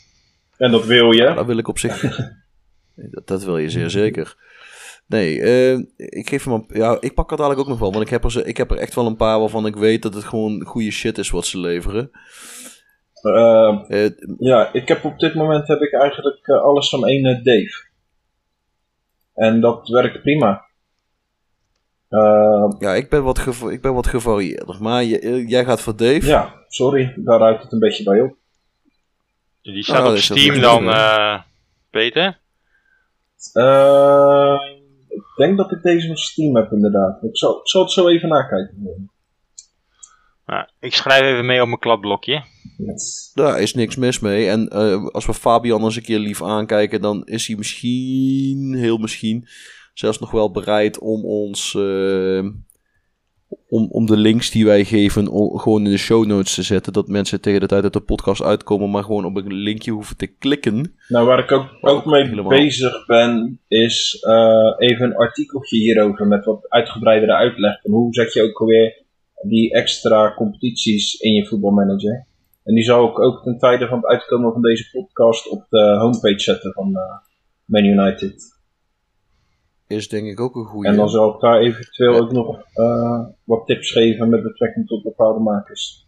En 0.61 0.71
dat 0.71 0.85
wil 0.87 1.13
je. 1.13 1.23
Ja, 1.23 1.35
dat 1.35 1.47
wil 1.47 1.59
ik 1.59 1.69
op 1.69 1.79
zich. 1.79 2.19
Dat, 2.95 3.27
dat 3.27 3.45
wil 3.45 3.59
je 3.59 3.71
zeer 3.71 3.91
zeker. 3.91 4.37
Nee, 5.07 5.41
eh, 5.43 5.79
ik 5.97 6.29
geef 6.29 6.45
hem 6.45 6.53
een, 6.55 6.65
Ja, 6.69 6.97
ik 7.01 7.15
pak 7.15 7.31
het 7.31 7.41
eigenlijk 7.41 7.61
ook 7.61 7.75
nog 7.75 7.79
wel. 7.79 7.93
Want 7.93 8.05
ik 8.05 8.11
heb, 8.11 8.25
er, 8.25 8.47
ik 8.47 8.57
heb 8.57 8.71
er 8.71 8.79
echt 8.79 8.95
wel 8.95 9.07
een 9.07 9.17
paar 9.17 9.39
waarvan 9.39 9.67
ik 9.67 9.77
weet 9.77 10.03
dat 10.03 10.15
het 10.15 10.25
gewoon 10.25 10.65
goede 10.65 10.91
shit 10.91 11.19
is 11.19 11.31
wat 11.31 11.47
ze 11.47 11.59
leveren. 11.59 12.11
Eh, 13.23 14.05
Eh, 14.05 14.11
ja, 14.39 14.73
ik 14.73 14.89
heb 14.89 15.05
op 15.05 15.19
dit 15.19 15.35
moment 15.35 15.69
heb 15.69 15.81
ik 15.81 15.93
eigenlijk 15.93 16.49
alles 16.49 16.89
van 16.89 17.07
één 17.07 17.23
Dave. 17.23 17.89
En 19.35 19.61
dat 19.61 19.89
werkt 19.89 20.23
prima. 20.23 20.65
Ja, 22.79 22.95
ik 22.95 23.11
ben, 23.11 23.23
wat 23.23 23.47
ik 23.71 23.83
ben 23.83 23.95
wat 23.95 24.07
gevarieerder. 24.07 24.77
Maar 24.81 25.05
jij 25.05 25.65
gaat 25.65 25.81
voor 25.81 25.97
Dave. 25.97 26.27
ja, 26.27 26.65
sorry, 26.69 27.15
daar 27.17 27.39
ruikt 27.39 27.63
het 27.63 27.73
een 27.73 27.79
beetje 27.79 28.05
bij 28.05 28.21
op. 28.21 28.37
Die 29.63 29.83
staat 29.83 30.07
Oh, 30.07 30.13
op 30.13 30.19
Steam 30.19 30.61
dan, 30.61 30.89
eh, 30.89 31.41
Peter? 31.91 32.39
Eh, 33.53 34.55
ik 35.09 35.23
denk 35.37 35.57
dat 35.57 35.73
ik 35.73 35.83
deze 35.83 36.11
op 36.11 36.19
Steam 36.19 36.57
heb 36.57 36.73
inderdaad. 36.73 37.23
Ik 37.23 37.37
zal, 37.37 37.61
ik 37.61 37.69
zal 37.69 37.83
het 37.83 37.93
zo 37.93 38.09
even 38.09 38.29
nakijken. 38.29 39.11
Nou, 40.47 40.67
ik 40.81 40.95
schrijf 40.95 41.23
even 41.23 41.47
mee 41.47 41.61
op 41.61 41.67
mijn 41.67 41.79
kladblokje. 41.79 42.45
Yes. 42.77 43.31
Daar 43.35 43.61
is 43.61 43.75
niks 43.75 43.97
mis 43.97 44.19
mee. 44.19 44.49
En 44.49 44.69
eh, 44.69 45.07
als 45.07 45.27
we 45.27 45.35
Fabian 45.35 45.85
eens 45.85 45.97
een 45.97 46.03
keer 46.03 46.19
lief 46.19 46.43
aankijken, 46.43 47.01
dan 47.01 47.25
is 47.25 47.47
hij 47.47 47.57
misschien, 47.57 48.75
heel 48.75 48.97
misschien, 48.97 49.49
zelfs 49.95 50.19
nog 50.19 50.31
wel 50.31 50.51
bereid 50.51 50.99
om 50.99 51.25
ons, 51.25 51.73
om, 53.69 53.89
om 53.91 54.07
de 54.07 54.17
links 54.17 54.51
die 54.51 54.65
wij 54.65 54.85
geven, 54.85 55.27
gewoon 55.61 55.85
in 55.85 55.91
de 55.91 55.97
show 55.99 56.27
notes 56.27 56.55
te 56.55 56.63
zetten. 56.63 56.93
Dat 56.93 57.09
mensen 57.09 57.41
tegen 57.41 57.61
de 57.61 57.67
tijd 57.67 57.83
dat 57.83 57.93
de 57.93 58.01
podcast 58.01 58.43
uitkomen, 58.43 58.91
maar 58.91 59.05
gewoon 59.05 59.25
op 59.25 59.37
een 59.37 59.53
linkje 59.53 59.91
hoeven 59.91 60.17
te 60.17 60.27
klikken. 60.27 60.95
Nou, 61.09 61.27
waar 61.27 61.39
ik 61.39 61.53
ook, 61.53 61.69
ook 61.81 62.05
mee 62.05 62.25
Helemaal. 62.25 62.49
bezig 62.59 63.07
ben, 63.07 63.61
is 63.69 64.19
eh, 64.21 64.75
even 64.89 65.05
een 65.07 65.17
artikeltje 65.17 65.77
hierover 65.77 66.27
met 66.27 66.45
wat 66.45 66.69
uitgebreidere 66.69 67.35
uitleg. 67.35 67.81
Van 67.81 67.91
hoe 67.91 68.15
zet 68.15 68.33
je 68.33 68.43
ook 68.43 68.61
alweer 68.61 69.03
die 69.43 69.73
extra 69.73 70.35
competities 70.35 71.15
in 71.15 71.35
je 71.35 71.47
voetbalmanager. 71.47 72.27
En 72.65 72.75
die 72.75 72.85
zou 72.85 73.11
ik 73.11 73.19
ook 73.19 73.43
ten 73.43 73.59
tijde 73.59 73.87
van 73.87 73.97
het 73.97 74.07
uitkomen 74.07 74.53
van 74.53 74.63
deze 74.63 74.91
podcast 74.91 75.49
op 75.49 75.67
de 75.69 75.97
homepage 75.99 76.41
zetten 76.41 76.73
van 76.73 76.97
eh 76.97 77.29
Man 77.65 77.85
United. 77.85 78.60
Is 79.91 80.09
denk 80.09 80.27
ik 80.27 80.41
ook 80.41 80.55
een 80.57 80.65
goede. 80.65 80.89
En 80.89 80.97
dan 80.97 81.09
zal 81.09 81.35
ik 81.35 81.41
daar 81.41 81.59
eventueel 81.59 82.13
Ja. 82.13 82.19
ook 82.19 82.33
nog 82.33 82.57
eh, 82.73 83.21
wat 83.45 83.67
tips 83.67 83.91
geven 83.93 84.29
met 84.29 84.43
betrekking 84.43 84.87
tot 84.87 85.03
bepaalde 85.03 85.41
makers. 85.41 86.07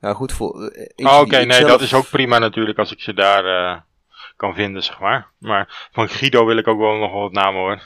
Ja, 0.00 0.12
goed 0.14 0.32
voor. 0.32 0.62
eh, 0.62 0.80
eentje 0.80 1.04
Oh, 1.14 1.24
die 1.24 1.26
Oké, 1.36 1.44
nee, 1.44 1.56
zelf- 1.56 1.70
dat 1.70 1.80
is 1.80 1.94
ook 1.94 2.08
prima 2.10 2.38
natuurlijk 2.38 2.78
als 2.78 2.92
ik 2.92 3.00
ze 3.00 3.14
daar 3.14 3.44
eh, 3.44 3.80
kan 4.36 4.54
vinden, 4.54 4.82
zeg 4.82 5.00
maar. 5.00 5.32
Maar 5.38 5.88
van 5.92 6.08
Guido 6.08 6.46
wil 6.46 6.56
ik 6.56 6.68
ook 6.68 6.78
wel 6.78 6.96
nog 6.96 7.12
wat 7.12 7.32
namen 7.32 7.60
hoor. 7.60 7.82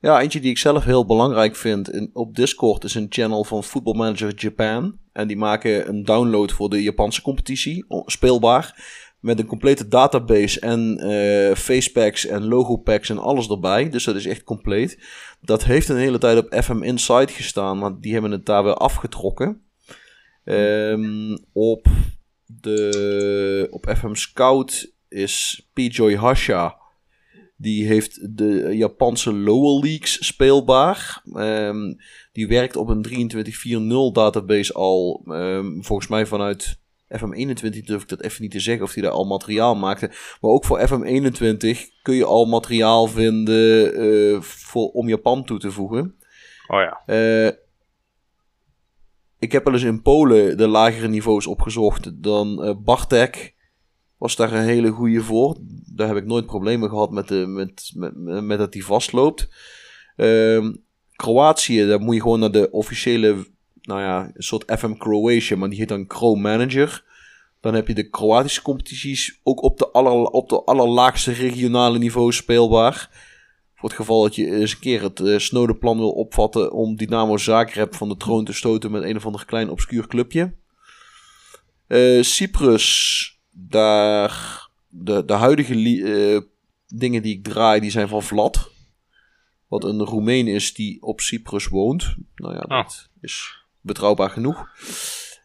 Ja, 0.00 0.20
eentje 0.20 0.40
die 0.40 0.50
ik 0.50 0.58
zelf 0.58 0.84
heel 0.84 1.06
belangrijk 1.06 1.56
vind 1.56 1.90
in, 1.90 2.10
op 2.12 2.34
Discord 2.34 2.84
is 2.84 2.94
een 2.94 3.06
channel 3.08 3.44
van 3.44 3.62
Football 3.64 3.96
Manager 3.96 4.32
Japan. 4.36 4.98
En 5.12 5.26
die 5.28 5.36
maken 5.36 5.88
een 5.88 6.02
download 6.04 6.50
voor 6.52 6.68
de 6.70 6.82
Japanse 6.82 7.22
competitie, 7.22 7.84
speelbaar. 8.06 8.74
Met 9.22 9.38
een 9.38 9.46
complete 9.46 9.88
database 9.88 10.60
en 10.60 10.98
eh 10.98 11.54
facepacks 11.54 12.26
en 12.26 12.44
logopacks 12.44 13.08
en 13.10 13.18
alles 13.18 13.48
erbij. 13.48 13.88
Dus 13.88 14.04
dat 14.04 14.16
is 14.16 14.26
echt 14.26 14.44
compleet. 14.44 14.98
Dat 15.40 15.64
heeft 15.64 15.88
een 15.88 15.96
hele 15.96 16.18
tijd 16.18 16.38
op 16.38 16.62
FM 16.62 16.82
Insight 16.82 17.30
gestaan, 17.30 17.78
maar 17.78 18.00
die 18.00 18.12
hebben 18.12 18.30
het 18.30 18.46
daar 18.46 18.64
weer 18.64 18.74
afgetrokken. 18.74 19.62
Ehm, 20.44 21.36
op, 21.52 21.86
de, 22.46 23.68
op 23.70 23.94
FM 23.96 24.14
Scout 24.14 24.92
is 25.08 25.66
P-Joy 25.72 26.16
Hasha. 26.16 26.80
Die 27.56 27.86
heeft 27.86 28.36
de 28.36 28.68
Japanse 28.72 29.32
lower 29.32 29.84
leagues 29.84 30.26
speelbaar. 30.26 31.22
Ehm, 31.34 31.94
die 32.32 32.48
werkt 32.48 32.76
op 32.76 32.88
een 32.88 33.02
23.4.0 33.02 34.12
database 34.12 34.72
al. 34.72 35.22
ehm, 35.26 35.80
volgens 35.80 36.08
mij 36.08 36.26
vanuit 36.26 36.80
FM21 37.16 37.84
durf 37.84 38.02
ik 38.02 38.08
dat 38.08 38.22
even 38.22 38.42
niet 38.42 38.50
te 38.50 38.60
zeggen 38.60 38.84
of 38.84 38.94
hij 38.94 39.02
daar 39.02 39.12
al 39.12 39.24
materiaal 39.24 39.74
maakte. 39.74 40.06
Maar 40.40 40.50
ook 40.50 40.64
voor 40.64 40.80
FM21 40.80 41.78
kun 42.02 42.14
je 42.14 42.24
al 42.24 42.44
materiaal 42.44 43.06
vinden 43.06 43.94
eh, 43.94 44.40
voor, 44.40 44.88
om 44.88 45.08
Japan 45.08 45.44
toe 45.44 45.58
te 45.58 45.70
voegen. 45.70 46.14
Oh 46.66 46.80
ja. 46.80 47.02
Eh, 47.06 47.52
ik 49.38 49.52
heb 49.52 49.64
wel 49.64 49.72
eens 49.72 49.82
in 49.82 50.02
Polen 50.02 50.56
de 50.56 50.68
lagere 50.68 51.08
niveaus 51.08 51.46
opgezocht. 51.46 52.22
Dan 52.22 52.64
eh 52.64 52.74
Bartek 52.78 53.54
was 54.22 54.36
daar 54.36 54.52
een 54.52 54.64
hele 54.64 54.90
goede 54.90 55.22
voor. 55.22 55.56
Daar 55.94 56.08
heb 56.08 56.16
ik 56.16 56.24
nooit 56.24 56.46
problemen 56.46 56.88
gehad 56.88 57.10
met, 57.10 57.28
de, 57.28 57.46
met, 57.46 57.92
met, 57.94 58.44
met 58.44 58.58
dat 58.58 58.72
die 58.72 58.84
vastloopt. 58.84 59.48
Ehm, 60.16 60.72
Kroatië, 61.16 61.86
daar 61.86 62.00
moet 62.00 62.14
je 62.14 62.20
gewoon 62.20 62.40
naar 62.40 62.50
de 62.50 62.70
officiële, 62.70 63.46
nou 63.82 64.00
ja, 64.00 64.30
een 64.34 64.42
soort 64.42 64.78
FM 64.78 64.92
Croatia, 64.92 65.56
maar 65.56 65.68
die 65.68 65.78
heet 65.78 65.88
dan 65.88 66.06
Cro 66.06 66.34
Manager. 66.34 67.04
Dan 67.60 67.74
heb 67.74 67.88
je 67.88 67.94
de 67.94 68.08
Kroatische 68.08 68.62
competities 68.62 69.40
ook 69.42 69.62
op 69.62 69.78
de, 69.78 69.90
aller, 69.90 70.12
op 70.12 70.48
de 70.48 70.64
allerlaagste 70.64 71.32
regionale 71.32 71.98
niveau 71.98 72.32
speelbaar. 72.32 73.10
Voor 73.74 73.88
het 73.88 73.98
geval 73.98 74.22
dat 74.22 74.34
je 74.34 74.50
eens 74.50 74.72
een 74.72 74.78
keer 74.78 75.02
het 75.02 75.20
eh, 75.20 75.38
snode 75.38 75.76
plan 75.76 75.98
wil 75.98 76.10
opvatten 76.10 76.72
om 76.72 76.96
Dynamo 76.96 77.36
Zagreb 77.36 77.94
van 77.94 78.08
de 78.08 78.16
troon 78.16 78.44
te 78.44 78.52
stoten 78.52 78.90
met 78.90 79.02
een 79.02 79.16
of 79.16 79.26
ander 79.26 79.44
klein 79.44 79.70
obscuur 79.70 80.06
clubje. 80.06 80.54
Eh, 81.86 82.22
Cyprus, 82.22 83.40
daar 83.50 84.68
de, 84.88 85.24
de 85.24 85.32
huidige 85.32 85.74
eh, 85.74 86.40
dingen 86.86 87.22
die 87.22 87.36
ik 87.36 87.44
draai, 87.44 87.80
die 87.80 87.90
zijn 87.90 88.08
van 88.08 88.22
Vlad. 88.22 88.70
Wat 89.68 89.84
een 89.84 90.04
Roemeen 90.04 90.46
is 90.46 90.74
die 90.74 91.02
op 91.02 91.20
Cyprus 91.20 91.68
woont. 91.68 92.14
Nou 92.34 92.54
ja, 92.54 92.60
dat 92.60 93.08
is 93.20 93.61
betrouwbaar 93.82 94.30
genoeg. 94.30 94.68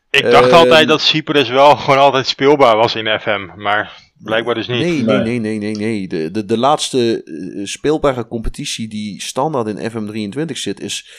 Ik 0.10 0.24
dacht 0.32 0.46
Ehm, 0.50 0.56
altijd 0.56 0.88
dat 0.88 1.02
Cyprus 1.02 1.50
wel 1.50 1.76
gewoon 1.78 2.00
altijd 2.00 2.28
speelbaar 2.28 2.76
was 2.78 2.96
in 2.96 3.20
FM, 3.20 3.46
maar 3.62 4.04
blijkbaar 4.18 4.56
dus 4.56 4.68
niet. 4.68 4.80
Nee, 4.80 5.02
nee, 5.04 5.18
Nee. 5.18 5.40
nee, 5.40 5.58
nee, 5.60 5.76
nee. 5.76 6.08
De, 6.08 6.32
de, 6.32 6.46
de 6.46 6.58
laatste 6.58 7.24
eh, 7.24 7.66
speelbare 7.66 8.28
competitie 8.28 8.88
die 8.88 9.22
standaard 9.22 9.68
in 9.68 9.92
FM23 9.92 10.52
zit 10.52 10.80
is... 10.80 11.10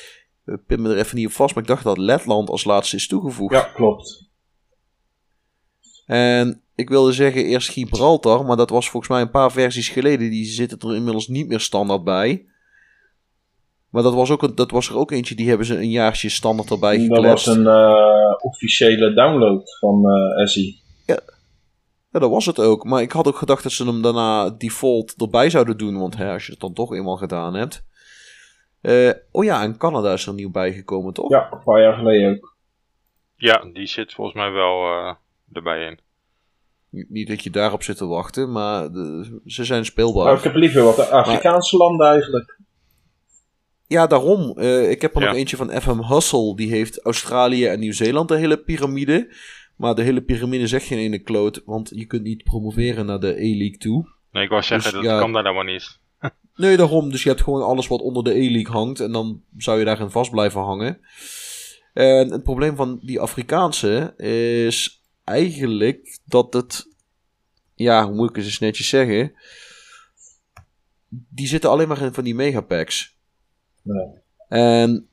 eh, 0.45 0.55
pin 0.67 0.83
me 0.83 0.91
er 0.91 0.99
even 0.99 1.17
niet 1.17 1.27
op 1.27 1.33
vast, 1.33 1.55
maar 1.55 1.63
ik 1.63 1.69
dacht 1.69 1.85
dat 1.85 1.99
Letland 1.99 2.49
als 2.51 2.65
laatste 2.65 2.97
is 2.97 3.07
toegevoegd. 3.09 3.55
Ja, 3.55 3.61
klopt. 3.75 4.27
En 6.07 6.63
ik 6.75 6.89
wilde 6.89 7.13
zeggen 7.13 7.45
eerst 7.45 7.69
Gibraltar, 7.69 8.45
maar 8.45 8.57
dat 8.57 8.71
was 8.71 8.91
volgens 8.91 9.13
mij 9.13 9.21
een 9.21 9.31
paar 9.31 9.53
versies 9.53 9.89
geleden. 9.89 10.31
Die 10.31 10.45
zitten 10.47 10.79
er 10.79 10.95
inmiddels 10.95 11.29
niet 11.29 11.49
meer 11.49 11.61
standaard 11.61 12.05
bij. 12.05 12.47
Maar 13.91 14.03
dat 14.03 14.15
was, 14.15 14.31
ook 14.31 14.43
een, 14.43 14.55
dat 14.55 14.71
was 14.71 14.89
er 14.89 14.97
ook 14.97 15.11
eentje, 15.11 15.35
die 15.35 15.49
hebben 15.49 15.67
ze 15.67 15.77
een 15.77 15.91
jaartje 15.91 16.29
standaard 16.29 16.71
erbij 16.71 16.99
Dat 16.99 17.09
was 17.09 17.19
gekletst. 17.19 17.47
een 17.47 17.67
eh, 17.67 18.35
officiële 18.41 19.15
download 19.15 19.63
van 19.81 20.05
eh 20.11 20.47
SI. 20.47 20.81
Ja, 21.07 21.21
dat 22.21 22.31
was 22.31 22.47
het 22.47 22.59
ook. 22.59 22.85
Maar 22.85 23.03
ik 23.03 23.13
had 23.13 23.27
ook 23.29 23.37
gedacht 23.37 23.63
dat 23.63 23.73
ze 23.73 23.85
hem 23.85 24.03
daarna 24.03 24.51
default 24.51 25.15
erbij 25.17 25.51
zouden 25.51 25.79
doen. 25.79 25.99
Want 25.99 26.17
hè, 26.17 26.33
als 26.33 26.47
je 26.47 26.53
het 26.53 26.61
dan 26.61 26.73
toch 26.73 26.95
eenmaal 26.95 27.17
gedaan 27.17 27.55
hebt. 27.55 27.85
Eh, 28.81 29.11
oh 29.31 29.45
ja, 29.45 29.63
en 29.63 29.77
Canada 29.77 30.13
is 30.13 30.27
er 30.27 30.35
nieuw 30.35 30.51
bijgekomen, 30.51 31.13
toch? 31.13 31.31
Ja, 31.31 31.49
een 31.53 31.63
paar 31.65 31.81
jaar 31.83 31.95
geleden 31.97 32.31
ook. 32.37 32.57
Ja, 33.37 33.65
die 33.73 33.87
zit 33.87 34.15
volgens 34.15 34.37
mij 34.37 34.51
wel 34.51 34.83
eh, 34.85 35.15
erbij 35.53 35.85
in. 35.87 36.01
Niet- 37.09 37.29
dat 37.29 37.43
je 37.43 37.51
daarop 37.51 37.83
zit 37.83 37.97
te 37.97 38.07
wachten, 38.07 38.53
maar 38.53 38.93
de- 38.93 39.41
ze 39.47 39.65
zijn 39.65 39.85
speelbaar. 39.85 40.25
Maar 40.25 40.37
ik 40.37 40.43
heb 40.43 40.55
liever 40.55 40.83
wat 40.83 41.11
Afrikaanse 41.11 41.77
landen 41.77 42.07
eigenlijk. 42.07 42.59
Ja, 43.89 44.07
daarom. 44.07 44.59
Eh, 44.59 44.91
ik 44.91 45.03
heb 45.03 45.15
er 45.15 45.21
Ja. 45.23 45.27
nog 45.29 45.37
eentje 45.37 45.57
van 45.57 45.81
FM 45.81 46.03
Hustle. 46.03 46.57
Die 46.57 46.71
heeft 46.71 47.01
Australië 47.05 47.67
en 47.67 47.81
Nieuw-Zeeland 47.81 48.29
de 48.29 48.37
hele 48.37 48.59
piramide. 48.59 49.35
Maar 49.77 49.95
de 49.95 50.03
hele 50.03 50.23
piramide 50.23 50.67
zegt 50.67 50.87
geen 50.87 50.99
ene 50.99 51.19
kloot. 51.19 51.63
Want 51.65 51.91
je 51.95 52.05
kunt 52.05 52.23
niet 52.23 52.45
promoveren 52.45 53.07
naar 53.07 53.21
de 53.21 53.33
A-League 53.35 53.77
toe. 53.79 54.09
Nee, 54.33 54.45
ik 54.45 54.51
wou 54.51 54.63
zeggen, 54.63 54.93
Dus, 54.93 55.01
dat 55.01 55.11
ja. 55.11 55.19
kan 55.19 55.33
daar 55.33 55.43
helemaal 55.43 55.73
niet. 55.73 55.99
Nee, 56.55 56.77
daarom. 56.77 57.11
Dus 57.11 57.23
je 57.23 57.29
hebt 57.29 57.43
gewoon 57.43 57.63
alles 57.63 57.87
wat 57.87 58.01
onder 58.01 58.25
de 58.25 58.35
E-League 58.35 58.73
hangt. 58.75 59.01
En 59.01 59.13
dan 59.13 59.43
zou 59.57 59.79
je 59.79 59.85
daarin 59.85 60.11
vast 60.11 60.31
blijven 60.31 60.61
hangen. 60.61 61.01
En 61.93 62.31
het 62.33 62.43
probleem 62.43 62.77
van 62.77 62.99
die 63.03 63.21
Afrikaanse 63.21 64.15
is 64.65 65.03
eigenlijk 65.25 66.19
dat 66.25 66.53
het... 66.53 66.89
Ja, 67.75 68.07
hoe 68.07 68.15
moet 68.15 68.31
ik 68.31 68.37
het 68.37 68.45
eens 68.45 68.59
netjes 68.59 68.89
zeggen? 68.89 69.33
Die 71.09 71.47
zitten 71.47 71.71
alleen 71.71 71.89
maar 71.89 72.03
in 72.03 72.15
van 72.15 72.25
die 72.25 72.35
megapacks. 72.35 73.17
En 74.49 75.09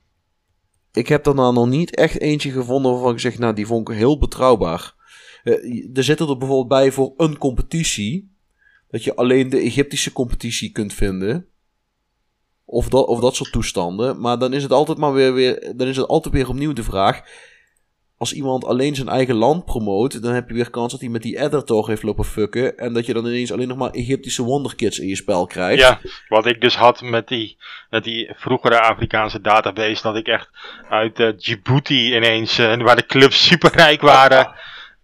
ik 0.92 1.08
heb 1.08 1.24
daarna 1.24 1.52
nog 1.52 1.68
niet 1.68 1.96
echt 1.96 2.20
eentje 2.20 2.52
gevonden 2.52 2.92
waarvan 2.92 3.14
ik 3.14 3.20
zeg, 3.20 3.38
nou, 3.38 3.54
die 3.54 3.66
vond 3.66 3.90
ik 3.90 3.96
heel 3.96 4.18
betrouwbaar. 4.18 4.94
Eh, 5.44 5.98
er 5.98 6.04
zitten 6.04 6.30
er 6.30 6.38
bijvoorbeeld 6.38 6.68
bij 6.68 6.92
voor 6.92 7.14
een 7.18 7.38
competitie. 7.38 8.34
Dat 8.90 9.04
je 9.04 9.16
alleen 9.16 9.50
de 9.50 9.60
Egyptische 9.60 10.12
competitie 10.12 10.72
kunt 10.72 10.94
vinden. 10.94 11.48
Of 12.66 12.90
dat, 12.90 13.08
of 13.08 13.20
dat 13.20 13.36
soort 13.36 13.52
toestanden. 13.52 14.20
Maar 14.20 14.40
dan 14.40 14.54
is 14.54 14.64
het 14.64 14.72
altijd 14.72 14.98
maar 14.98 15.14
weer, 15.14 15.34
weer, 15.34 15.74
dan 15.76 15.88
is 15.88 15.98
het 15.98 16.08
altijd 16.08 16.34
weer 16.34 16.50
opnieuw 16.50 16.74
de 16.74 16.84
vraag. 16.84 17.24
Als 18.17 18.34
iemand 18.34 18.65
alleen 18.65 18.95
zijn 18.95 19.08
eigen 19.08 19.36
land 19.36 19.65
promoot, 19.65 20.21
dan 20.21 20.34
heb 20.34 20.47
je 20.47 20.56
weer 20.56 20.69
kans 20.69 20.91
dat 20.91 21.01
hij 21.01 21.10
met 21.10 21.21
die 21.21 21.41
adder 21.41 21.63
toch 21.63 21.88
heeft 21.88 22.04
lopen 22.04 22.25
fucken. 22.25 22.78
En 22.78 22.93
dat 22.93 23.06
je 23.06 23.13
dan 23.13 23.25
ineens 23.25 23.51
alleen 23.51 23.67
nog 23.67 23.78
maar 23.78 23.89
Egyptische 23.89 24.43
wonderkids 24.43 24.99
in 24.99 25.08
je 25.08 25.15
spel 25.15 25.45
krijgt. 25.45 25.82
Ja, 25.82 25.99
wat 26.28 26.45
ik 26.45 26.62
dus 26.62 26.75
had 26.75 27.01
met 27.01 27.28
die, 27.28 27.58
met 27.89 28.04
die 28.04 28.32
vroegere 28.36 28.80
Afrikaanse 28.80 29.41
database, 29.41 30.01
dat 30.01 30.15
ik 30.15 30.28
echt 30.28 30.49
uit 30.89 31.19
eh, 31.19 31.38
Djibouti 31.38 32.15
ineens, 32.15 32.58
eh, 32.58 32.82
waar 32.82 32.95
de 32.95 33.06
clubs 33.06 33.47
superrijk 33.47 34.01
waren 34.01 34.54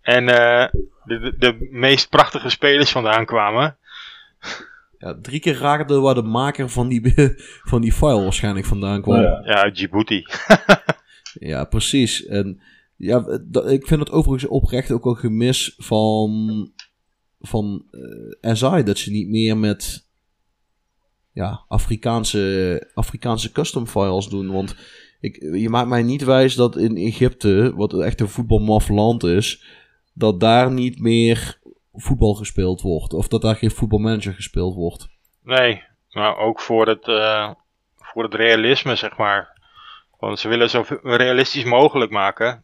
en 0.02 0.30
eh, 0.30 0.70
de, 1.04 1.20
de, 1.20 1.36
de 1.38 1.68
meest 1.72 2.10
prachtige 2.10 2.50
spelers 2.50 2.92
vandaan 2.92 3.26
kwamen. 3.26 3.78
Ja, 4.98 5.18
drie 5.22 5.40
keer 5.40 5.58
raakte 5.58 6.00
waar 6.00 6.16
de 6.16 6.22
maker 6.22 6.70
van 6.70 6.88
die, 6.88 7.14
van 7.72 7.82
die 7.82 7.94
file 7.94 8.24
waarschijnlijk 8.24 8.66
vandaan 8.66 9.02
kwam. 9.02 9.22
Ja. 9.22 9.42
Ja, 9.46 9.56
uit 9.56 9.76
Djibouti. 9.76 10.26
Ja, 11.40 11.64
precies. 11.64 12.26
En 12.26 12.62
ja, 13.02 13.40
dat- 13.42 13.70
ik 13.72 13.88
vind 13.88 14.00
het 14.00 14.12
overigens 14.12 14.52
oprecht 14.52 14.92
ook 14.92 15.06
een 15.06 15.18
gemis 15.18 15.74
van, 15.78 16.72
van 17.40 17.86
eh 18.42 18.54
SI. 18.54 18.84
Dat 18.84 18.98
ze 18.98 19.12
niet 19.12 19.28
meer 19.28 19.58
met 19.58 20.08
ja, 21.34 21.64
Afrikaanse, 21.68 22.92
Afrikaanse 22.94 23.52
custom 23.52 23.88
files 23.88 24.28
doen. 24.28 24.52
Want 24.52 24.76
ik, 25.20 25.36
je 25.56 25.70
maakt 25.70 25.90
mij 25.90 26.04
niet 26.04 26.24
wijs 26.24 26.56
dat 26.56 26.78
in 26.78 26.98
Egypte, 26.98 27.74
wat 27.76 28.00
echt 28.00 28.22
een 28.22 28.28
voetbalmaf 28.30 28.90
land 28.90 29.24
is, 29.24 29.64
dat 30.14 30.40
daar 30.40 30.72
niet 30.72 31.00
meer 31.00 31.60
voetbal 31.94 32.34
gespeeld 32.34 32.82
wordt. 32.82 33.14
Of 33.14 33.28
dat 33.28 33.42
daar 33.42 33.56
geen 33.56 33.72
voetbalmanager 33.72 34.34
gespeeld 34.34 34.76
wordt. 34.76 35.08
Nee, 35.44 35.84
maar 36.10 36.38
ook 36.38 36.60
voor 36.60 36.88
het, 36.88 37.08
eh, 37.08 37.52
voor 37.98 38.24
het 38.24 38.34
realisme, 38.34 38.96
zeg 38.96 39.18
maar. 39.18 39.60
Want 40.20 40.40
ze 40.40 40.48
willen 40.48 40.70
zo 40.70 40.84
realistisch 41.04 41.64
mogelijk 41.64 42.12
maken. 42.12 42.64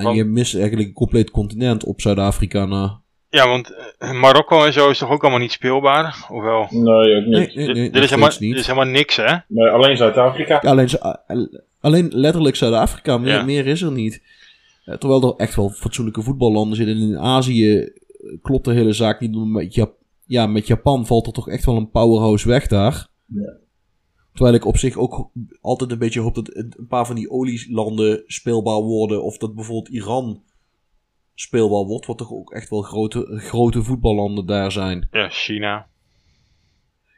En 0.00 0.06
Want- 0.06 0.16
je 0.16 0.24
mist 0.24 0.54
eigenlijk 0.54 0.88
een 0.88 0.94
compleet 0.94 1.30
continent 1.30 1.84
op 1.84 2.00
Zuid-Afrika 2.00 2.64
na. 2.64 3.00
Ja, 3.28 3.48
want 3.48 3.74
eh, 3.98 4.12
Marokko 4.12 4.64
en 4.64 4.72
zo 4.72 4.90
is 4.90 4.98
toch 4.98 5.10
ook 5.10 5.22
allemaal 5.22 5.40
niet 5.40 5.52
speelbaar? 5.52 6.26
Ofwel? 6.30 6.66
Nee, 6.70 7.16
ook 7.16 7.24
niet. 7.24 7.54
Nee, 7.54 7.66
nee, 7.66 7.74
nee, 7.74 7.90
nog 7.90 8.02
is 8.02 8.10
helemaal, 8.10 8.30
niet. 8.38 8.52
er 8.52 8.58
is 8.58 8.66
helemaal 8.66 8.90
niks, 8.92 9.16
hè? 9.16 9.36
Nee, 9.48 9.68
alleen 9.68 9.96
Zuid-Afrika. 9.96 10.58
Ja, 10.62 10.70
alleen, 10.70 10.88
Zu- 10.88 10.98
alleen 11.80 12.08
letterlijk 12.12 12.56
Zuid-Afrika, 12.56 13.18
meer, 13.18 13.32
Ja. 13.34 13.42
meer 13.44 13.66
is 13.66 13.82
er 13.82 13.92
niet. 13.92 14.22
Eh, 14.84 14.94
terwijl 14.96 15.22
er 15.22 15.34
echt 15.36 15.54
wel 15.54 15.70
fatsoenlijke 15.70 16.22
voetballanden 16.22 16.76
zitten. 16.76 16.96
En 16.96 17.02
in 17.02 17.18
Azië 17.18 17.76
eh, 17.78 17.88
klopt 18.42 18.64
de 18.64 18.72
hele 18.72 18.92
zaak 18.92 19.20
niet. 19.20 19.36
Met, 19.46 19.74
Jap- 19.74 19.96
ja, 20.26 20.46
met 20.46 20.66
Japan 20.66 21.06
valt 21.06 21.26
er 21.26 21.32
toch 21.32 21.48
echt 21.48 21.64
wel 21.64 21.76
een 21.76 21.90
powerhouse 21.90 22.48
weg 22.48 22.66
daar. 22.66 23.06
Ja. 23.26 23.52
Terwijl 24.32 24.54
ik 24.54 24.64
op 24.64 24.76
zich 24.76 24.96
ook 24.96 25.30
altijd 25.60 25.90
een 25.90 25.98
beetje 25.98 26.20
hoop 26.20 26.34
dat 26.34 26.54
een 26.54 26.86
paar 26.88 27.06
van 27.06 27.16
die 27.16 27.30
olielanden 27.30 28.22
speelbaar 28.26 28.80
worden. 28.80 29.22
Of 29.22 29.38
dat 29.38 29.54
bijvoorbeeld 29.54 29.94
Iran 29.94 30.42
speelbaar 31.34 31.84
wordt. 31.84 32.06
Wat 32.06 32.18
toch 32.18 32.32
ook 32.32 32.52
echt 32.52 32.70
wel 32.70 32.82
grote, 32.82 33.26
grote 33.38 33.82
voetballanden 33.82 34.46
daar 34.46 34.72
zijn. 34.72 35.08
Ja, 35.10 35.28
China. 35.28 35.88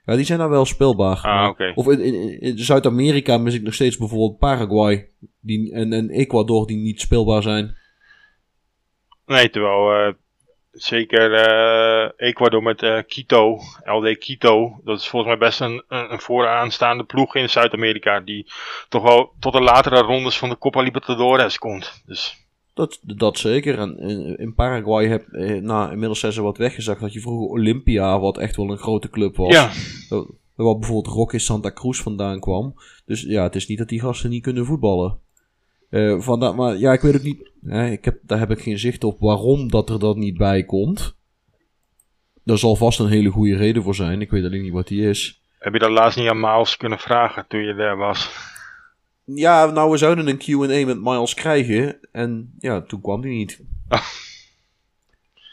Ja, 0.05 0.17
die 0.17 0.25
zijn 0.25 0.39
daar 0.39 0.49
wel 0.49 0.65
speelbaar. 0.65 1.21
Ah, 1.23 1.49
oké. 1.49 1.73
Of 1.75 1.89
in, 1.89 2.01
in, 2.01 2.41
in 2.41 2.59
Zuid-Amerika 2.59 3.39
mis 3.39 3.55
ik 3.55 3.63
nog 3.63 3.75
steeds 3.75 3.97
bijvoorbeeld 3.97 4.39
Paraguay 4.39 5.09
die, 5.41 5.73
en, 5.73 5.93
en 5.93 6.11
Ecuador 6.11 6.67
die 6.67 6.77
niet 6.77 7.01
speelbaar 7.01 7.43
zijn. 7.43 7.77
Nee, 9.27 9.51
terwijl 9.51 9.93
eh, 9.93 10.15
zeker 10.73 11.33
eh, 11.33 12.29
Ecuador 12.29 12.63
met 12.63 12.83
eh, 12.83 12.99
Quito, 13.07 13.59
LD 13.85 14.19
Quito, 14.19 14.81
dat 14.85 14.99
is 15.01 15.09
volgens 15.09 15.31
mij 15.33 15.49
best 15.49 15.61
een, 15.61 15.83
een, 15.89 16.13
een 16.13 16.21
vooraanstaande 16.21 17.05
ploeg 17.05 17.35
in 17.35 17.49
Zuid-Amerika 17.49 18.21
die 18.21 18.53
toch 18.89 19.03
wel 19.03 19.33
tot 19.41 19.53
de 19.53 19.61
latere 19.61 20.01
rondes 20.01 20.39
van 20.39 20.49
de 20.49 20.59
Copa 20.59 20.81
Libertadores 20.81 21.59
komt. 21.59 22.03
Dus 22.07 22.47
Dat, 22.75 22.99
dat 23.03 23.39
zeker. 23.39 23.79
En 23.79 23.99
in, 23.99 24.37
in 24.37 24.55
Paraguay 24.55 25.07
heb, 25.07 25.29
eh, 25.29 25.63
nou, 25.63 25.91
inmiddels 25.91 26.21
zijn 26.21 26.33
ze 26.33 26.43
wat 26.43 26.59
weggezakt. 26.59 27.01
Dat 27.01 27.13
je 27.13 27.21
vroeger 27.21 27.49
Olympia, 27.49 28.21
wat 28.21 28.39
echt 28.39 28.57
wel 28.57 28.71
een 28.71 28.79
grote 28.79 29.11
club 29.11 29.37
was. 29.37 29.53
ja, 29.53 29.71
Waar 30.55 30.79
bijvoorbeeld 30.79 31.15
Rocky 31.15 31.39
Santa 31.39 31.73
Cruz 31.73 32.01
vandaan 32.01 32.41
kwam. 32.41 32.75
Dus 33.07 33.23
ja, 33.23 33.43
het 33.43 33.55
is 33.55 33.67
niet 33.67 33.79
dat 33.79 33.89
die 33.89 34.01
gasten 34.01 34.31
niet 34.31 34.43
kunnen 34.43 34.67
voetballen. 34.67 35.19
Eh 35.93 36.21
vandaar, 36.21 36.55
maar 36.55 36.77
ja, 36.77 36.93
ik 36.93 37.01
weet 37.01 37.15
ook 37.17 37.23
niet. 37.23 37.51
Hè, 37.67 37.91
ik 37.91 38.05
heb, 38.05 38.19
daar 38.23 38.39
heb 38.39 38.51
ik 38.51 38.61
geen 38.61 38.79
zicht 38.79 39.05
op 39.05 39.21
waarom 39.21 39.71
dat 39.71 39.91
er 39.91 39.99
dan 39.99 40.19
niet 40.19 40.37
bij 40.37 40.65
komt. 40.65 41.15
Daar 42.45 42.59
zal 42.59 42.77
vast 42.77 42.99
een 42.99 43.09
hele 43.09 43.31
goede 43.31 43.57
reden 43.57 43.83
voor 43.83 43.95
zijn. 43.95 44.21
Ik 44.21 44.31
weet 44.31 44.45
alleen 44.45 44.63
niet 44.63 44.73
wat 44.73 44.89
die 44.89 45.09
is. 45.09 45.43
heb 45.59 45.73
je 45.73 45.79
dat 45.79 45.91
laatst 45.91 46.19
niet 46.19 46.29
aan 46.29 46.41
Miles 46.41 46.77
kunnen 46.77 46.99
vragen 46.99 47.45
toen 47.49 47.61
je 47.61 47.75
daar 47.75 47.97
was? 47.97 48.31
Ja, 49.25 49.67
nou, 49.67 49.91
we 49.91 49.97
zouden 49.97 50.27
een 50.29 50.39
Q&A 50.39 50.87
met 50.87 51.01
Miles 51.03 51.35
krijgen. 51.35 51.99
En 52.13 52.53
ja, 52.59 52.81
toen 52.83 53.01
kwam 53.01 53.21
hij 53.21 53.31
niet. 53.31 53.61
Ah. 53.89 54.03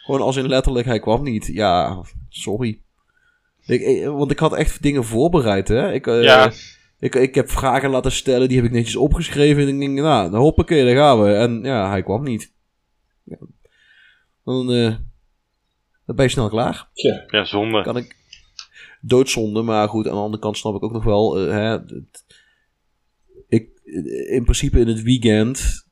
Gewoon 0.05 0.21
als 0.21 0.35
in 0.35 0.47
letterlijk, 0.47 0.85
hij 0.85 0.99
kwam 0.99 1.23
niet. 1.23 1.45
Ja, 1.45 2.03
sorry. 2.29 2.79
Ik, 3.65 3.81
ik- 3.81 4.05
want 4.05 4.31
ik 4.31 4.39
had 4.39 4.53
echt 4.55 4.81
dingen 4.81 5.03
voorbereid, 5.03 5.67
hè. 5.67 5.93
Ik, 5.93 6.07
eh, 6.07 6.23
Ja. 6.23 6.51
Ik, 6.99 7.15
ik 7.15 7.35
heb 7.35 7.49
vragen 7.49 7.89
laten 7.89 8.11
stellen, 8.11 8.47
die 8.47 8.57
heb 8.57 8.65
ik 8.65 8.71
netjes 8.71 8.95
opgeschreven. 8.95 9.61
En 9.61 9.69
ik 9.69 9.79
denk, 9.79 9.99
nou, 9.99 10.31
dan 10.31 10.39
hoppakee, 10.39 10.85
daar 10.85 10.95
gaan 10.95 11.21
we. 11.23 11.33
En 11.33 11.63
ja, 11.63 11.89
hij 11.89 12.03
kwam 12.03 12.23
niet. 12.23 12.53
Ja. 13.23 13.37
Dan, 14.43 14.71
eh, 14.71 14.95
dan 16.05 16.15
ben 16.15 16.25
je 16.25 16.31
snel 16.31 16.49
klaar 16.49 16.89
Ja, 17.27 17.43
zonde. 17.45 17.81
kan 17.83 17.97
ik 17.97 18.17
doodzonde, 19.01 19.61
maar 19.61 19.87
goed, 19.89 20.07
aan 20.07 20.13
de 20.15 20.19
andere 20.21 20.41
kant 20.41 20.57
snap 20.57 20.75
ik 20.75 20.83
ook 20.83 20.91
nog 20.91 21.03
wel. 21.03 21.37
eh, 21.39 21.51
hè, 21.51 21.69
het- 21.69 22.25
ik, 23.47 23.69
in 24.29 24.43
principe 24.43 24.79
in 24.79 24.87
het 24.87 25.01
weekend. 25.01 25.87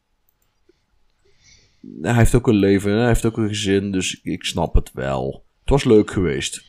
Hij 2.02 2.14
heeft 2.14 2.36
ook 2.36 2.48
een 2.48 2.56
leven, 2.56 2.92
hij 2.98 3.08
heeft 3.08 3.26
ook 3.26 3.38
een 3.38 3.48
gezin, 3.48 3.92
dus 3.92 4.22
ik 4.22 4.44
snap 4.44 4.74
het 4.74 4.92
wel. 4.94 5.46
Het 5.62 5.70
was 5.70 5.84
leuk 5.84 6.12
geweest. 6.12 6.64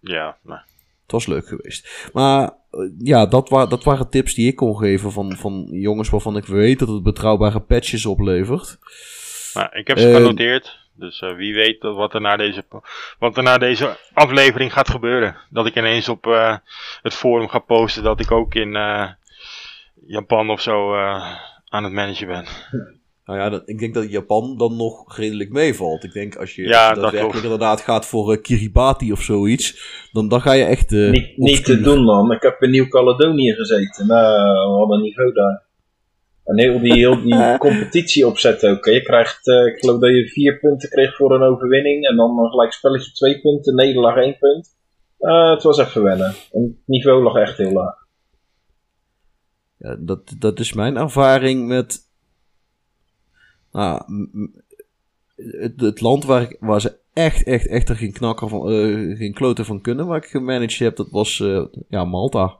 Ja, 0.00 0.38
nou, 0.42 0.60
Het 1.02 1.12
was 1.12 1.26
leuk 1.26 1.46
geweest. 1.46 2.08
Maar 2.12 2.44
eh, 2.48 2.54
ja, 2.98 3.26
dat, 3.26 3.48
wa 3.48 3.66
dat 3.66 3.84
waren 3.84 4.10
tips 4.10 4.34
die 4.34 4.48
ik 4.48 4.56
kon 4.56 4.76
geven 4.76 5.12
van, 5.12 5.36
van 5.36 5.66
jongens 5.70 6.08
waarvan 6.10 6.36
ik 6.36 6.44
weet 6.46 6.78
dat 6.78 6.88
het 6.88 7.02
betrouwbare 7.02 7.60
patches 7.60 8.06
oplevert. 8.06 8.78
nou, 9.54 9.68
ik 9.72 9.86
heb 9.86 9.98
ze 9.98 10.08
Eh, 10.08 10.16
genoteerd. 10.16 10.78
Dus 10.94 11.20
eh, 11.20 11.36
wie 11.36 11.54
weet 11.54 11.82
wat 11.82 12.14
er, 12.14 12.20
na 12.20 12.36
deze, 12.36 12.64
wat 13.18 13.36
er 13.36 13.42
na 13.42 13.58
deze 13.58 13.96
aflevering 14.12 14.72
gaat 14.72 14.90
gebeuren. 14.90 15.36
Dat 15.50 15.66
ik 15.66 15.76
ineens 15.76 16.08
op 16.08 16.26
eh, 16.26 16.56
het 17.02 17.14
forum 17.14 17.48
ga 17.48 17.58
posten 17.58 18.02
dat 18.02 18.20
ik 18.20 18.30
ook 18.30 18.54
in 18.54 18.72
Japan 20.06 20.50
of 20.50 20.60
zo 20.60 20.94
aan 21.68 21.84
het 21.84 21.92
managen 21.92 22.26
ben. 22.26 22.46
Nou 23.28 23.40
ja, 23.40 23.48
dat, 23.48 23.62
ik 23.64 23.78
denk 23.78 23.94
dat 23.94 24.10
Japan 24.10 24.56
dan 24.56 24.76
nog 24.76 25.16
redelijk 25.16 25.50
meevalt. 25.50 26.04
Ik 26.04 26.12
denk 26.12 26.36
als 26.36 26.54
je 26.54 26.62
Ja, 26.62 26.92
dat 26.92 27.02
daadwerkelijk 27.02 27.44
inderdaad 27.44 27.80
gaat 27.80 28.06
voor 28.06 28.32
eh, 28.32 28.42
Kiribati 28.42 29.12
of 29.12 29.22
zoiets, 29.22 29.80
dan, 30.12 30.28
dan 30.28 30.40
ga 30.40 30.52
je 30.52 30.64
echt... 30.64 30.92
eh, 30.92 31.10
niet, 31.10 31.36
niet 31.36 31.64
te 31.64 31.80
doen 31.80 32.02
man. 32.04 32.32
Ik 32.32 32.42
heb 32.42 32.62
in 32.62 32.70
Nieuw-Caledonië 32.70 33.52
gezeten. 33.52 34.06
Nou, 34.06 34.70
we 34.70 34.76
hadden 34.78 34.96
een 34.96 35.02
niveau 35.02 35.32
daar. 35.32 35.66
En 36.44 36.58
heel 36.58 36.80
die, 36.80 36.92
heel 36.92 37.22
die 37.22 37.58
competitie 37.68 38.26
opzetten 38.26 38.70
ook. 38.70 38.84
Je 38.84 39.02
krijgt, 39.02 39.48
eh, 39.48 39.66
ik 39.66 39.78
geloof 39.78 40.00
dat 40.00 40.10
je 40.10 40.28
vier 40.28 40.58
punten 40.58 40.88
kreeg 40.88 41.16
voor 41.16 41.34
een 41.34 41.42
overwinning. 41.42 42.06
En 42.06 42.16
dan 42.16 42.38
een 42.38 42.50
gelijk 42.50 42.72
spelletje 42.72 43.12
twee 43.12 43.40
punten, 43.40 43.74
nederlaag 43.74 44.16
één 44.16 44.38
punt. 44.38 44.68
Eh, 45.18 45.50
het 45.50 45.62
was 45.62 45.78
even 45.78 46.02
wennen. 46.02 46.34
En 46.52 46.62
het 46.62 46.86
niveau 46.86 47.22
lag 47.22 47.34
echt 47.34 47.56
heel 47.56 47.72
laag. 47.72 48.06
Ja, 49.78 49.96
dat, 49.98 50.34
dat 50.38 50.60
is 50.60 50.72
mijn 50.72 50.96
ervaring 50.96 51.66
met. 51.66 52.06
Nou, 53.78 54.02
m- 54.06 54.50
het, 55.36 55.80
het 55.80 56.00
land 56.00 56.24
waar, 56.24 56.56
waar 56.60 56.80
ze 56.80 56.96
echt, 57.12 57.42
echt, 57.42 57.66
echt 57.66 57.88
er 57.88 57.96
geen 57.96 58.12
knakker 58.12 58.48
van, 58.48 58.70
eh, 58.70 59.16
geen 59.16 59.32
kloten 59.32 59.64
van 59.64 59.80
kunnen, 59.80 60.06
waar 60.06 60.16
ik 60.16 60.24
gemanaged 60.24 60.78
heb, 60.78 60.96
dat 60.96 61.10
was 61.10 61.40
eh, 61.40 61.64
ja, 61.88 62.04
Malta. 62.04 62.56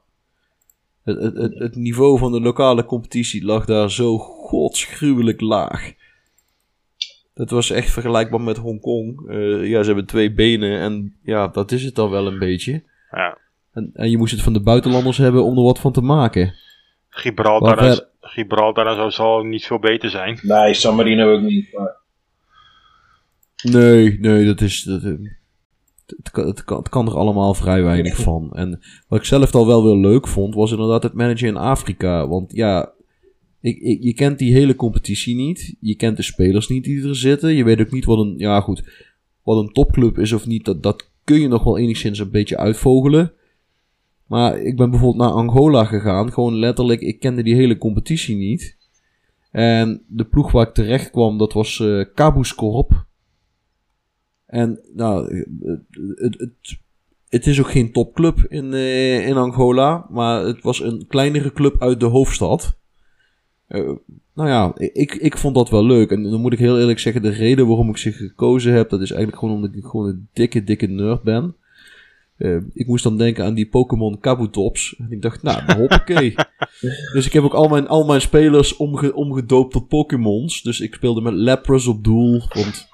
Het, 1.04 1.20
het, 1.36 1.58
het, 1.58 1.76
niveau 1.76 2.18
van 2.18 2.32
de 2.32 2.40
lokale 2.40 2.84
competitie 2.84 3.44
lag 3.44 3.64
daar 3.64 3.90
zo 3.90 4.18
godsgruwelijk 4.18 5.40
laag. 5.40 5.92
Dat 7.34 7.50
was 7.50 7.70
echt 7.70 7.90
vergelijkbaar 7.90 8.40
met 8.40 8.56
Hongkong. 8.56 9.28
Eh 9.28 9.68
ja, 9.68 9.80
ze 9.80 9.86
hebben 9.86 10.06
twee 10.06 10.32
benen 10.32 10.78
en 10.78 11.16
ja, 11.22 11.48
dat 11.48 11.72
is 11.72 11.84
het 11.84 11.94
dan 11.94 12.10
wel 12.10 12.26
een 12.26 12.38
beetje. 12.38 12.82
Ja. 13.10 13.38
En, 13.72 13.90
en 13.94 14.10
je 14.10 14.18
moest 14.18 14.32
het 14.32 14.42
van 14.42 14.52
de 14.52 14.60
buitenlanders 14.62 15.16
hebben 15.16 15.44
om 15.44 15.56
er 15.56 15.62
wat 15.62 15.78
van 15.78 15.92
te 15.92 16.00
maken. 16.02 16.54
Gibraltar, 17.08 17.78
ver- 17.78 18.08
Gibraltar 18.28 18.86
en 18.86 18.94
zo 18.96 19.10
zal 19.10 19.42
niet 19.42 19.66
veel 19.66 19.78
beter 19.78 20.10
zijn. 20.10 20.38
Nee, 20.42 20.74
San 20.74 20.96
Marino 20.96 21.32
ook 21.32 21.42
niet. 21.42 21.72
Maar 21.72 21.96
Nee, 23.62 24.18
nee, 24.20 24.44
dat 24.44 24.60
is. 24.60 24.82
Dat, 24.82 25.02
eh, 25.02 25.12
het, 26.06 26.30
kan, 26.30 26.46
het, 26.46 26.64
kan, 26.64 26.78
het 26.78 26.88
kan 26.88 27.06
er 27.06 27.16
allemaal 27.16 27.54
vrij 27.54 27.82
weinig 27.82 28.16
van. 28.16 28.50
En 28.52 28.80
wat 29.08 29.18
ik 29.18 29.24
zelf 29.24 29.54
al 29.54 29.66
wel 29.66 29.84
weer 29.84 29.96
leuk 29.96 30.28
vond, 30.28 30.54
was 30.54 30.70
inderdaad 30.70 31.02
het 31.02 31.12
managen 31.12 31.48
in 31.48 31.56
Afrika. 31.56 32.28
Want 32.28 32.52
ja, 32.52 32.92
ik, 33.60 33.78
ik, 33.78 34.02
je 34.02 34.14
kent 34.14 34.38
die 34.38 34.52
hele 34.52 34.74
competitie 34.74 35.34
niet. 35.34 35.76
Je 35.80 35.94
kent 35.94 36.16
de 36.16 36.22
spelers 36.22 36.68
niet 36.68 36.84
die 36.84 37.08
er 37.08 37.16
zitten. 37.16 37.54
Je 37.54 37.64
weet 37.64 37.80
ook 37.80 37.90
niet 37.90 38.04
wat 38.04 38.18
een. 38.18 38.34
Ja, 38.36 38.60
goed. 38.60 39.06
Wat 39.42 39.62
een 39.62 39.72
topclub 39.72 40.18
is 40.18 40.32
of 40.32 40.46
niet, 40.46 40.64
dat, 40.64 40.82
dat 40.82 41.10
kun 41.24 41.40
je 41.40 41.48
nog 41.48 41.64
wel 41.64 41.78
enigszins 41.78 42.18
een 42.18 42.30
beetje 42.30 42.56
uitvogelen. 42.56 43.32
Maar 44.28 44.58
ik 44.58 44.76
ben 44.76 44.90
bijvoorbeeld 44.90 45.22
naar 45.22 45.36
Angola 45.36 45.84
gegaan. 45.84 46.32
Gewoon 46.32 46.54
letterlijk, 46.54 47.00
ik 47.00 47.20
kende 47.20 47.42
die 47.42 47.54
hele 47.54 47.78
competitie 47.78 48.36
niet. 48.36 48.76
En 49.50 50.02
de 50.06 50.24
ploeg 50.24 50.52
waar 50.52 50.66
ik 50.66 50.74
terecht 50.74 51.10
kwam, 51.10 51.38
dat 51.38 51.52
was 51.52 51.80
eh 51.80 52.04
Kabuskorp. 52.14 53.06
En 54.46 54.80
nou, 54.94 55.28
eh, 55.28 55.76
het, 56.14 56.38
het, 56.38 56.78
het 57.28 57.46
is 57.46 57.60
ook 57.60 57.70
geen 57.70 57.92
topclub 57.92 58.44
in, 58.48 58.72
eh, 58.72 59.26
in 59.26 59.36
Angola, 59.36 60.06
maar 60.10 60.44
het 60.44 60.62
was 60.62 60.80
een 60.80 61.06
kleinere 61.06 61.52
club 61.52 61.82
uit 61.82 62.00
de 62.00 62.06
hoofdstad. 62.06 62.76
Nou 64.34 64.48
ja, 64.48 64.72
ik, 64.76 65.14
ik 65.14 65.38
vond 65.38 65.54
dat 65.54 65.70
wel 65.70 65.84
leuk. 65.84 66.10
En 66.10 66.22
dan 66.22 66.40
moet 66.40 66.52
ik 66.52 66.58
heel 66.58 66.78
eerlijk 66.78 66.98
zeggen, 66.98 67.22
de 67.22 67.28
reden 67.28 67.66
waarom 67.66 67.88
ik 67.88 67.96
ze 67.96 68.12
gekozen 68.12 68.72
heb, 68.72 68.90
dat 68.90 69.00
is 69.00 69.10
eigenlijk 69.10 69.40
gewoon 69.40 69.54
omdat 69.54 69.74
ik 69.74 69.84
gewoon 69.84 70.08
een 70.08 70.28
dikke, 70.32 70.64
dikke 70.64 70.86
nerd 70.86 71.22
ben. 71.22 71.56
Eh, 72.38 72.56
ik 72.74 72.86
moest 72.86 73.04
dan 73.04 73.18
denken 73.18 73.44
aan 73.44 73.54
die 73.54 73.68
Pokémon 73.68 74.20
Kabutops. 74.20 74.96
En 74.98 75.06
ik 75.10 75.22
dacht, 75.22 75.42
nou, 75.42 75.72
hoppakee. 75.72 76.34
dus 77.14 77.26
ik 77.26 77.32
heb 77.32 77.42
ook 77.42 77.54
al 77.54 77.68
mijn, 77.68 77.88
al 77.88 78.04
mijn 78.04 78.20
spelers 78.20 78.76
omge, 78.76 79.14
omgedoopt 79.14 79.72
tot 79.72 79.88
Pokémons. 79.88 80.62
Dus 80.62 80.80
ik 80.80 80.94
speelde 80.94 81.20
met 81.20 81.34
Lapras 81.34 81.86
op 81.86 82.04
doel, 82.04 82.42
want 82.48 82.88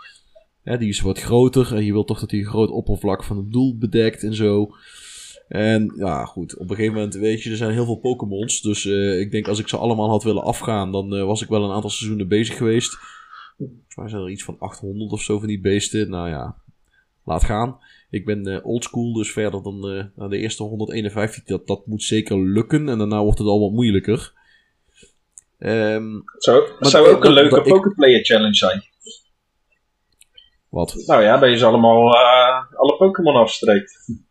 ja, 0.63 0.77
die 0.77 0.89
is 0.89 1.01
wat 1.01 1.21
groter. 1.21 1.75
En 1.75 1.85
je 1.85 1.93
wilt 1.93 2.07
toch 2.07 2.21
dat 2.21 2.31
hij 2.31 2.41
een 2.41 2.47
groot 2.47 2.71
oppervlak 2.71 3.25
van 3.25 3.37
het 3.37 3.53
doel 3.53 3.79
bedekt 3.79 4.23
en 4.23 4.35
zo. 4.35 4.71
En 5.49 5.93
ja, 5.97 6.25
goed. 6.25 6.57
Op 6.57 6.71
een 6.71 6.77
gegeven 6.77 6.95
moment, 6.95 7.15
weet 7.15 7.43
je, 7.43 7.51
er 7.51 7.57
zijn 7.57 7.73
heel 7.73 7.85
veel 7.85 7.99
Pokémons. 7.99 8.61
Dus 8.61 8.87
eh, 8.87 9.21
ik 9.21 9.31
denk 9.31 9.49
als 9.49 9.59
ik 9.59 9.69
ze 9.69 9.77
allemaal 9.77 10.09
had 10.09 10.25
willen 10.25 10.43
afgaan, 10.43 10.93
dan 10.93 11.15
eh, 11.15 11.25
was 11.25 11.43
ik 11.43 11.49
wel 11.49 11.65
een 11.65 11.75
aantal 11.75 11.91
seizoenen 11.91 12.29
bezig 12.29 12.57
geweest. 12.57 12.99
Volgens 13.57 13.97
mij 13.97 14.09
zijn 14.09 14.23
er 14.23 14.31
iets 14.31 14.45
van 14.45 14.57
800 14.59 15.13
of 15.13 15.23
zo 15.23 15.39
van 15.39 15.49
die 15.49 15.61
beesten. 15.61 16.11
Nou 16.11 16.29
ja, 16.29 16.57
laat 17.25 17.45
gaan. 17.45 17.79
Ik 18.15 18.25
ben 18.25 18.47
eh 18.47 18.67
oldschool, 18.67 19.13
dus 19.13 19.33
verder 19.33 19.63
dan 19.63 19.89
eh, 19.89 20.05
naar 20.15 20.29
de 20.29 20.39
eerste 20.39 20.63
151. 20.63 21.45
Dat, 21.45 21.67
dat 21.67 21.87
moet 21.87 22.03
zeker 22.03 22.39
lukken. 22.41 22.89
En 22.89 22.99
daarna 22.99 23.23
wordt 23.23 23.39
het 23.39 23.49
al 23.49 23.61
wat 23.61 23.73
moeilijker. 23.73 24.33
Het 25.59 26.35
zou, 26.39 27.09
ook 27.09 27.25
een 27.25 27.33
leuke 27.33 27.63
Poképlayer 27.63 28.25
challenge 28.25 28.55
zijn. 28.55 28.83
wat? 30.69 31.03
Nou 31.07 31.23
ja, 31.23 31.39
dat 31.39 31.51
je 31.51 31.57
ze 31.57 31.65
allemaal 31.65 32.15
eh, 32.15 32.73
alle 32.73 32.97
Pokémon 32.97 33.35
afstreekt. 33.35 34.23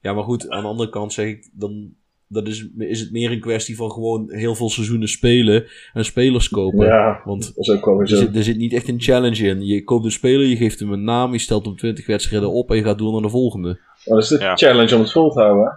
Ja, 0.00 0.12
maar 0.12 0.24
goed, 0.24 0.48
aan 0.48 0.62
de 0.62 0.68
andere 0.68 0.90
kant 0.90 1.12
zeg 1.12 1.26
ik, 1.26 1.50
dan 1.52 1.94
dat 2.28 2.46
is, 2.48 2.66
is 2.78 3.00
het 3.00 3.10
meer 3.12 3.30
een 3.30 3.40
kwestie 3.40 3.76
van 3.76 3.90
gewoon 3.90 4.32
heel 4.32 4.54
veel 4.54 4.68
seizoenen 4.70 5.08
spelen 5.08 5.66
en 5.92 6.04
spelers 6.04 6.48
kopen. 6.48 6.86
Ja, 6.86 7.20
Want 7.24 7.42
dat 7.46 7.56
is 7.56 7.70
ook 7.70 7.84
wel 7.84 7.94
weer 7.96 8.02
er 8.10 8.16
zo. 8.16 8.22
zit, 8.24 8.36
er 8.36 8.42
zit 8.42 8.56
niet 8.56 8.72
echt 8.72 8.88
een 8.88 9.00
challenge 9.00 9.46
in. 9.46 9.66
Je 9.66 9.84
koopt 9.84 10.04
een 10.04 10.10
speler, 10.10 10.46
je 10.46 10.56
geeft 10.56 10.80
hem 10.80 10.92
een 10.92 11.04
naam, 11.04 11.32
je 11.32 11.38
stelt 11.38 11.64
hem 11.64 11.76
20 11.76 12.06
wedstrijden 12.06 12.50
op 12.52 12.70
en 12.70 12.76
je 12.76 12.82
gaat 12.82 12.98
door 12.98 13.12
naar 13.12 13.22
de 13.22 13.28
volgende. 13.28 13.78
Dat 14.04 14.18
is 14.22 14.28
de 14.28 14.38
Ja. 14.38 14.56
challenge 14.56 14.94
om 14.94 15.00
het 15.00 15.12
vol 15.12 15.30
te 15.30 15.40
houden. 15.40 15.64
hè. 15.64 15.70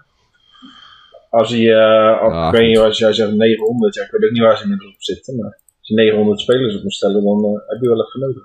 Als 1.37 1.49
hij, 1.49 1.59
eh 1.59 1.65
Ja, 1.65 2.47
ik 2.47 2.55
weet 2.57 2.67
niet, 2.67 2.77
als 2.77 2.97
jij 2.97 3.13
zegt 3.13 3.31
900, 3.33 3.95
ja, 3.95 4.03
ik 4.03 4.11
weet 4.11 4.23
ook 4.23 4.31
niet 4.31 4.41
waar 4.41 4.57
ze 4.57 4.63
inmiddels 4.63 4.93
op 4.93 5.01
zitten, 5.01 5.35
maar 5.35 5.59
als 5.79 5.87
je 5.87 5.93
900 5.95 6.39
spelers 6.39 6.75
op 6.75 6.83
moet 6.83 6.93
stellen, 6.93 7.23
dan 7.23 7.45
eh, 7.45 7.51
heb 7.67 7.81
je 7.81 7.87
wel 7.89 8.05
even 8.07 8.19
nodig. 8.19 8.43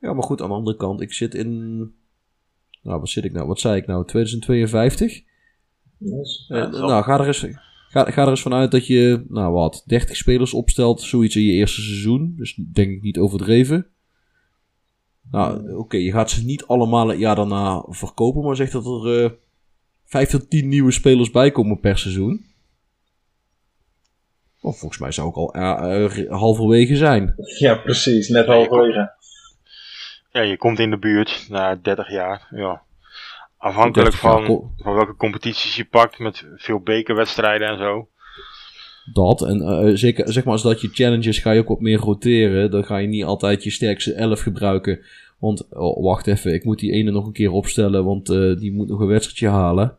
Ja, 0.00 0.12
maar 0.12 0.22
goed, 0.22 0.42
aan 0.42 0.48
de 0.48 0.54
andere 0.54 0.76
kant, 0.76 1.00
ik 1.00 1.12
zit 1.12 1.34
in. 1.34 1.76
Nou, 2.82 3.00
wat 3.00 3.08
zit 3.08 3.24
ik 3.24 3.32
nou? 3.32 3.46
Wat 3.46 3.60
zei 3.60 3.76
ik 3.76 3.86
nou? 3.86 4.04
2052? 4.06 5.22
Dus, 5.98 6.46
Eh, 6.48 6.56
Ja, 6.58 6.66
nou, 6.68 7.02
ga 7.04 7.20
er, 7.20 7.26
eens, 7.26 7.46
ga, 7.88 8.10
ga 8.10 8.22
er 8.22 8.28
eens 8.28 8.42
vanuit 8.42 8.70
dat 8.70 8.86
je, 8.86 9.24
nou 9.28 9.52
wat, 9.52 9.82
30 9.86 10.16
spelers 10.16 10.54
opstelt, 10.54 11.00
zoiets 11.00 11.36
in 11.36 11.42
je 11.42 11.52
eerste 11.52 11.80
seizoen. 11.80 12.34
Dus 12.36 12.54
denk 12.72 12.90
ik 12.90 13.02
niet 13.02 13.18
overdreven. 13.18 13.86
Nou, 15.30 15.74
oké, 15.76 15.96
je 15.96 16.10
gaat 16.10 16.30
ze 16.30 16.44
niet 16.44 16.66
allemaal 16.66 17.08
het 17.08 17.18
jaar 17.18 17.36
daarna 17.36 17.84
verkopen, 17.88 18.42
maar 18.42 18.56
zeg 18.56 18.70
dat 18.70 18.86
er 18.86 19.24
eh 19.24 19.30
5 20.04 20.28
tot 20.30 20.50
10 20.50 20.68
nieuwe 20.68 20.90
spelers 20.92 21.30
bij 21.30 21.50
komen 21.50 21.80
per 21.80 21.98
seizoen. 21.98 22.44
Of 24.60 24.78
volgens 24.78 25.00
mij 25.00 25.12
zou 25.12 25.28
ik 25.28 25.34
al 25.36 25.54
eh, 25.54 26.04
eh, 26.04 26.30
halverwege 26.30 26.96
zijn. 26.96 27.34
ja, 27.58 27.74
precies, 27.74 28.28
net 28.28 28.46
halverwege. 28.46 29.14
Ja, 30.32 30.40
je 30.40 30.56
komt 30.56 30.78
in 30.78 30.90
de 30.90 30.98
buurt 30.98 31.46
na 31.48 31.74
30 31.82 32.10
jaar. 32.10 32.48
Ja. 32.50 32.82
Afhankelijk 33.66 34.10
30 34.10 34.22
jaar, 34.22 34.46
van, 34.46 34.70
van 34.76 34.94
welke 34.94 35.16
competities 35.16 35.76
je 35.76 35.84
pakt, 35.84 36.18
met 36.18 36.46
veel 36.56 36.80
bekerwedstrijden 36.80 37.68
en 37.68 37.78
zo. 37.78 38.08
Dat, 39.12 39.42
en 39.42 39.60
eh, 39.60 39.94
zeker 39.94 40.32
zeg 40.32 40.44
maar 40.44 40.52
als 40.52 40.62
dat 40.62 40.80
je 40.80 40.88
challenges 40.92 41.38
ga 41.38 41.50
je 41.50 41.60
ook 41.60 41.68
wat 41.68 41.80
meer 41.80 41.98
roteren. 41.98 42.70
Dan 42.70 42.84
ga 42.84 42.96
je 42.96 43.08
niet 43.08 43.24
altijd 43.24 43.64
je 43.64 43.70
sterkste 43.70 44.12
11 44.12 44.40
gebruiken. 44.40 45.00
Want, 45.38 45.68
oh, 45.70 46.02
wacht 46.02 46.26
even, 46.26 46.54
ik 46.54 46.64
moet 46.64 46.78
die 46.78 46.92
ene 46.92 47.10
nog 47.10 47.26
een 47.26 47.32
keer 47.32 47.50
opstellen, 47.50 48.04
want 48.04 48.28
eh, 48.28 48.56
die 48.56 48.72
moet 48.72 48.88
nog 48.88 49.00
een 49.00 49.06
wedstrijdje 49.06 49.48
halen. 49.48 49.96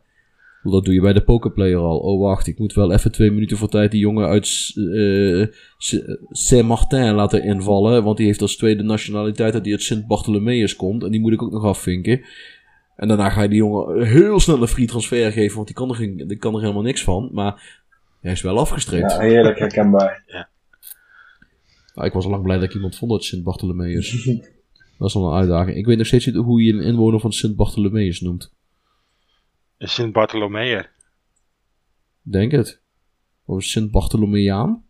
Dat 0.62 0.84
doe 0.84 0.94
je 0.94 1.00
bij 1.00 1.12
de 1.12 1.22
pokerplayer 1.22 1.78
al. 1.78 1.98
Oh, 1.98 2.20
wacht, 2.20 2.46
ik 2.46 2.58
moet 2.58 2.72
wel 2.72 2.92
even 2.92 3.12
twee 3.12 3.30
minuten 3.30 3.56
voor 3.56 3.68
tijd 3.68 3.90
die 3.90 4.00
jongen 4.00 4.26
uit 4.26 4.72
eh, 4.74 5.46
Saint-Martin 6.30 7.14
laten 7.14 7.42
invallen. 7.42 8.04
Want 8.04 8.16
die 8.16 8.26
heeft 8.26 8.42
als 8.42 8.56
tweede 8.56 8.82
nationaliteit 8.82 9.52
dat 9.52 9.62
hij 9.62 9.72
uit 9.72 9.82
Sint-Bartholomeus 9.82 10.76
komt. 10.76 11.04
En 11.04 11.10
die 11.10 11.20
moet 11.20 11.32
ik 11.32 11.42
ook 11.42 11.52
nog 11.52 11.64
afvinken. 11.64 12.20
En 12.98 13.08
daarna 13.08 13.30
ga 13.30 13.42
je 13.42 13.48
die 13.48 13.58
jongen 13.58 14.06
heel 14.06 14.40
snel 14.40 14.62
een 14.62 14.68
free 14.68 14.86
transfer 14.86 15.32
geven, 15.32 15.54
want 15.54 15.66
die 15.66 15.76
kan 15.76 15.88
er, 15.88 15.94
geen, 15.94 16.16
die 16.26 16.36
kan 16.36 16.54
er 16.54 16.60
helemaal 16.60 16.82
niks 16.82 17.04
van. 17.04 17.28
Maar 17.32 17.82
hij 18.20 18.32
is 18.32 18.40
wel 18.40 18.58
afgestreept. 18.58 19.10
Ja, 19.10 19.18
heerlijk 19.18 19.58
herkenbaar. 19.58 20.24
Nou, 21.94 22.06
ik 22.06 22.12
was 22.12 22.24
al 22.24 22.30
lang 22.30 22.42
blij 22.42 22.56
dat 22.56 22.68
ik 22.68 22.74
iemand 22.74 22.96
vond 22.96 23.12
uit 23.12 23.24
Sint-Bartholomeus. 23.24 24.24
dat 24.98 25.08
is 25.08 25.14
wel 25.14 25.30
een 25.30 25.38
uitdaging. 25.38 25.76
Ik 25.76 25.86
weet 25.86 25.96
nog 25.96 26.06
steeds 26.06 26.26
niet 26.26 26.34
hoe 26.34 26.62
je 26.62 26.72
een 26.72 26.82
inwoner 26.82 27.20
van 27.20 27.32
Sint-Bartholomeus 27.32 28.20
noemt. 28.20 28.52
Sint 29.78 30.12
Bartholomeer. 30.12 30.90
Denk 32.22 32.52
het. 32.52 32.80
Of 33.44 33.62
Sint-Bartholomeaan? 33.62 34.84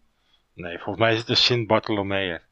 Nee, 0.54 0.76
volgens 0.76 0.98
mij 0.98 1.12
is 1.12 1.18
het 1.18 1.28
een 1.28 1.36
Sint 1.36 1.66
Bartholomeer. 1.66 2.42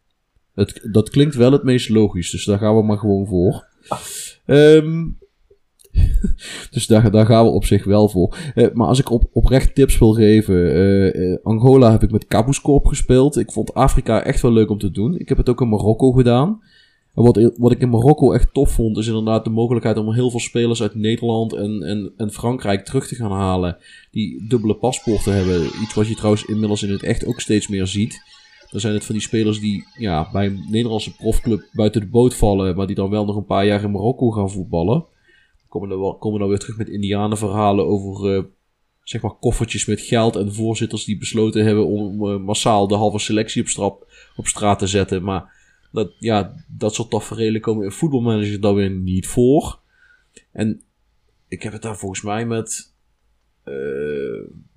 Het, 0.54 0.88
dat 0.92 1.10
klinkt 1.10 1.34
wel 1.34 1.52
het 1.52 1.62
meest 1.62 1.88
logisch, 1.88 2.30
dus 2.30 2.44
daar 2.44 2.58
gaan 2.58 2.76
we 2.76 2.82
maar 2.82 2.98
gewoon 2.98 3.26
voor. 3.26 3.66
Ehm, 4.46 5.04
dus 6.70 6.86
daar, 6.86 7.10
daar 7.10 7.26
gaan 7.26 7.44
we 7.44 7.50
op 7.50 7.64
zich 7.64 7.84
wel 7.84 8.08
voor. 8.08 8.36
Eh, 8.54 8.66
maar 8.72 8.86
als 8.86 8.98
ik 8.98 9.10
op, 9.10 9.24
oprecht 9.32 9.74
tips 9.74 9.98
wil 9.98 10.12
geven. 10.12 10.74
eh, 10.74 11.32
eh, 11.32 11.38
Angola 11.42 11.90
heb 11.90 12.02
ik 12.02 12.10
met 12.10 12.26
Kabuskorp 12.26 12.86
gespeeld. 12.86 13.36
Ik 13.36 13.52
vond 13.52 13.74
Afrika 13.74 14.22
echt 14.22 14.42
wel 14.42 14.52
leuk 14.52 14.70
om 14.70 14.78
te 14.78 14.90
doen. 14.90 15.18
Ik 15.18 15.28
heb 15.28 15.38
het 15.38 15.48
ook 15.48 15.60
in 15.60 15.68
Marokko 15.68 16.12
gedaan. 16.12 16.60
En 17.14 17.22
wat, 17.22 17.52
wat 17.56 17.72
ik 17.72 17.80
in 17.80 17.90
Marokko 17.90 18.32
echt 18.32 18.54
tof 18.54 18.70
vond, 18.70 18.96
is 18.96 19.06
inderdaad 19.06 19.44
de 19.44 19.50
mogelijkheid 19.50 19.96
om 19.96 20.12
heel 20.12 20.30
veel 20.30 20.40
spelers 20.40 20.82
uit 20.82 20.94
Nederland 20.94 21.52
en, 21.52 21.82
en, 21.82 22.12
en 22.16 22.30
Frankrijk 22.30 22.84
terug 22.84 23.06
te 23.06 23.14
gaan 23.14 23.32
halen. 23.32 23.76
Die 24.10 24.48
dubbele 24.48 24.74
paspoorten 24.74 25.34
hebben. 25.34 25.64
Iets 25.82 25.94
wat 25.94 26.08
je 26.08 26.14
trouwens 26.14 26.44
inmiddels 26.44 26.82
in 26.82 26.90
het 26.90 27.02
echt 27.02 27.26
ook 27.26 27.40
steeds 27.40 27.68
meer 27.68 27.86
ziet. 27.86 28.20
Dan 28.70 28.80
zijn 28.80 28.94
het 28.94 29.04
van 29.04 29.14
die 29.14 29.24
spelers 29.24 29.60
die 29.60 29.84
ja, 29.98 30.28
bij 30.32 30.46
een 30.46 30.64
Nederlandse 30.70 31.16
profclub 31.16 31.68
buiten 31.72 32.00
de 32.00 32.06
boot 32.06 32.34
vallen, 32.34 32.76
maar 32.76 32.86
die 32.86 32.96
dan 32.96 33.10
wel 33.10 33.24
nog 33.24 33.36
een 33.36 33.44
paar 33.44 33.66
jaar 33.66 33.82
in 33.82 33.90
Marokko 33.90 34.30
gaan 34.30 34.50
voetballen. 34.50 35.04
Komen 35.80 35.98
wel, 36.00 36.16
komen 36.18 36.40
dan 36.40 36.48
weer 36.48 36.58
terug 36.58 36.76
met 36.76 36.88
indianenverhalen 36.88 37.86
over 37.86 38.36
eh, 38.36 38.44
zeg 39.02 39.22
maar 39.22 39.34
koffertjes 39.34 39.86
met 39.86 40.00
geld 40.00 40.36
en 40.36 40.54
voorzitters 40.54 41.04
die 41.04 41.18
besloten 41.18 41.64
hebben 41.64 41.86
om 41.86 42.28
eh, 42.28 42.38
massaal 42.38 42.88
de 42.88 42.94
halve 42.94 43.18
selectie 43.18 43.62
op, 43.62 43.68
strap, 43.68 44.12
op 44.36 44.46
straat 44.46 44.78
te 44.78 44.86
zetten. 44.86 45.22
Maar 45.22 45.52
dat, 45.92 46.12
ja, 46.18 46.64
dat 46.68 46.94
soort 46.94 47.10
tafereelen 47.10 47.60
komen 47.60 47.84
in 47.84 47.90
voetbalmanager 47.90 48.60
dan 48.60 48.74
weer 48.74 48.90
niet 48.90 49.26
voor. 49.26 49.80
En 50.52 50.82
ik 51.48 51.62
heb 51.62 51.72
het 51.72 51.82
daar 51.82 51.96
volgens 51.96 52.22
mij 52.22 52.46
met. 52.46 52.94
eh, 53.64 53.74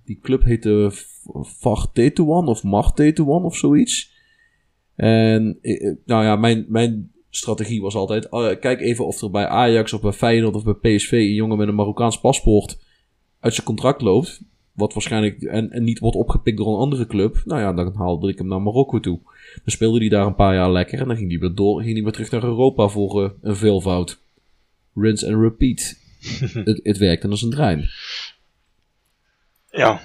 die 0.04 0.20
club 0.22 0.44
heette 0.44 0.92
Vart 1.34 1.94
Tetuan 1.94 2.48
of 2.48 2.64
Mart 2.64 2.96
Tetuan 2.96 3.44
of 3.44 3.58
zoiets. 3.58 4.18
En 4.96 5.60
nou 6.06 6.24
ja, 6.24 6.36
mijn, 6.36 6.66
mijn 6.68 7.12
strategie 7.30 7.82
was 7.82 7.96
altijd: 7.96 8.30
eh, 8.30 8.60
kijk 8.60 8.82
even 8.82 9.06
of 9.06 9.22
er 9.22 9.32
bij 9.32 9.48
Ajax 9.48 9.94
of 9.94 10.02
bij 10.02 10.12
Feyenoord 10.12 10.56
of 10.56 10.64
bij 10.64 10.96
PSV 10.96 11.12
een 11.12 11.34
jongen 11.34 11.58
met 11.58 11.68
een 11.68 11.76
Marokkaans 11.76 12.20
paspoort 12.20 12.80
uit 13.40 13.54
zijn 13.54 13.66
contract 13.66 14.02
loopt. 14.02 14.42
Wat 14.74 14.94
waarschijnlijk 14.94 15.42
en, 15.42 15.72
en 15.72 15.84
niet 15.84 16.00
wordt 16.00 16.18
opgepikt 16.18 16.58
door 16.58 16.68
een 16.68 16.80
andere 16.80 17.08
club. 17.08 17.42
Nou 17.46 17.62
ja, 17.62 17.74
dan 17.74 17.96
haalde 17.96 18.30
ik 18.30 18.38
hem 18.38 18.48
naar 18.48 18.62
Marokko 18.62 19.00
toe. 19.00 19.20
Dan 19.54 19.64
speelde 19.66 20.00
hij 20.00 20.10
daar 20.10 20.26
een 20.26 20.36
paar 20.36 20.56
jaar 20.56 20.72
lekker 20.72 21.00
en 21.00 21.08
dan 21.08 21.18
ging 21.18 21.30
hij 21.30 21.40
weer 21.40 21.56
door, 21.56 21.82
ging 21.82 21.94
hij 21.94 22.04
weer 22.04 22.12
terug 22.12 22.32
naar 22.32 22.44
Europa 22.44 22.88
voor 22.88 23.24
eh, 23.24 23.32
een 23.42 23.56
veelvoud. 23.56 24.20
Rinse 24.96 25.28
and 25.28 25.42
repeat. 25.42 25.98
het, 26.66 26.80
het 26.84 26.98
werkte 26.98 27.28
als 27.28 27.42
een 27.42 27.50
trein. 27.50 27.90
Ja. 29.70 30.02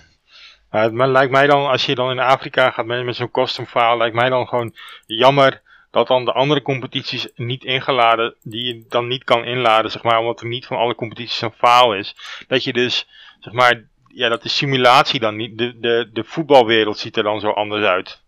Maar 0.71 0.83
het 0.83 1.11
lijkt 1.11 1.33
mij 1.33 1.47
dan, 1.47 1.67
als 1.71 1.87
je 1.87 1.95
dan 1.95 2.11
in 2.11 2.19
Afrika 2.19 2.71
gaat 2.71 2.87
met, 2.87 3.05
met 3.05 3.17
zo'n 3.17 3.31
custom 3.31 3.67
file, 3.67 3.97
lijkt 3.97 4.15
mij 4.15 4.29
dan 4.29 4.47
gewoon 4.47 4.75
jammer 5.07 5.63
dat 5.95 6.07
dan 6.07 6.25
de 6.25 6.33
andere 6.33 6.63
competities 6.63 7.29
niet 7.37 7.65
ingeladen, 7.65 8.35
die 8.43 8.65
je 8.65 8.85
dan 8.89 9.07
niet 9.07 9.25
kan 9.25 9.45
inladen, 9.45 9.91
zeg 9.91 10.03
maar, 10.03 10.19
omdat 10.19 10.41
er 10.41 10.47
niet 10.47 10.67
van 10.67 10.77
alle 10.77 10.95
competities 10.95 11.41
een 11.41 11.53
file 11.53 11.99
is. 11.99 12.15
Dat 12.49 12.65
je 12.65 12.73
dus, 12.73 13.07
zeg 13.41 13.53
maar, 13.53 13.85
ja, 14.09 14.29
dat 14.29 14.43
de 14.43 14.49
simulatie 14.49 15.21
dan 15.21 15.37
niet, 15.37 15.59
de, 15.59 15.79
de, 15.79 16.11
de 16.13 16.25
voetbalwereld 16.25 16.99
ziet 16.99 17.17
er 17.17 17.23
dan 17.23 17.41
zo 17.41 17.51
anders 17.51 17.85
uit. 17.85 18.23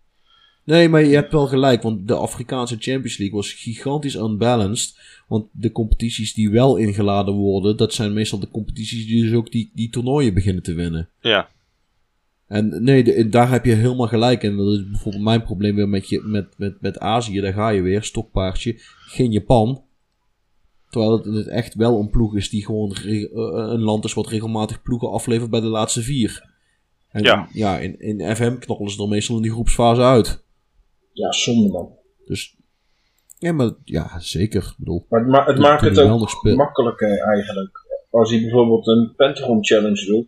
Nee, 0.63 0.89
maar 0.89 1.03
je 1.03 1.15
hebt 1.15 1.31
wel 1.31 1.47
gelijk, 1.47 1.81
want 1.81 2.07
de 2.07 2.15
Afrikaanse 2.15 2.77
Champions 2.79 3.17
League 3.17 3.35
was 3.35 3.53
gigantisch 3.53 4.15
unbalanced. 4.15 4.99
Want 5.27 5.47
de 5.51 5.71
competities 5.71 6.33
die 6.33 6.49
wel 6.49 6.77
ingeladen 6.77 7.33
worden, 7.33 7.77
dat 7.77 7.93
zijn 7.93 8.13
meestal 8.13 8.39
de 8.39 8.51
competities 8.51 9.07
die 9.07 9.23
dus 9.23 9.33
ook 9.33 9.51
die, 9.51 9.71
die 9.73 9.89
toernooien 9.89 10.33
beginnen 10.33 10.63
te 10.63 10.73
winnen. 10.73 11.09
Ja, 11.19 11.49
En 12.47 12.83
nee, 12.83 13.03
de- 13.03 13.29
daar 13.29 13.49
heb 13.51 13.65
je 13.65 13.73
helemaal 13.73 14.07
gelijk 14.07 14.43
in. 14.43 14.57
Dat 14.57 14.73
is 14.73 14.89
bijvoorbeeld 14.89 15.23
mijn 15.23 15.43
probleem 15.43 15.75
weer 15.75 15.89
met, 15.89 16.09
je, 16.09 16.21
met, 16.25 16.53
met, 16.57 16.81
met 16.81 16.99
Azië. 16.99 17.39
Daar 17.39 17.53
ga 17.53 17.69
je 17.69 17.81
weer, 17.81 18.03
stokpaardje. 18.03 18.73
Geen 19.07 19.31
Japan. 19.31 19.83
Terwijl 20.89 21.11
het, 21.17 21.25
het 21.25 21.47
echt 21.47 21.73
wel 21.75 21.99
een 21.99 22.09
ploeg 22.09 22.35
is 22.35 22.49
die 22.49 22.65
gewoon 22.65 22.93
re- 22.93 23.29
eh, 23.33 23.71
een 23.73 23.81
land 23.81 24.05
is 24.05 24.13
wat 24.13 24.27
regelmatig 24.27 24.81
ploegen 24.81 25.11
aflevert 25.11 25.49
bij 25.49 25.59
de 25.59 25.65
laatste 25.67 26.01
vier. 26.01 26.55
En 27.09 27.23
Ja. 27.23 27.47
ja 27.51 27.79
in, 27.79 27.99
in 27.99 28.35
FM 28.35 28.57
knallen 28.57 28.89
ze 28.89 29.01
er 29.01 29.07
meestal 29.07 29.35
in 29.35 29.41
die 29.41 29.51
groepsfase 29.51 30.01
uit. 30.01 30.43
Ja, 31.13 31.31
zonde 31.31 31.71
man. 31.71 31.89
Dus 32.25 32.55
ja, 33.39 33.51
maar 33.51 33.71
ja, 33.83 34.19
zeker. 34.19 34.61
Ik 34.63 34.73
bedoel, 34.77 35.05
Maar 35.09 35.19
het, 35.19 35.29
ma- 35.29 35.45
het 35.45 35.57
maakt 35.59 35.81
het 35.81 35.99
ook 35.99 36.55
makkelijker 36.55 37.19
eigenlijk. 37.19 37.85
Als 38.11 38.29
je 38.31 38.41
bijvoorbeeld 38.41 38.87
een 38.87 39.13
Pentagon 39.15 39.65
Challenge 39.65 40.05
doet 40.05 40.27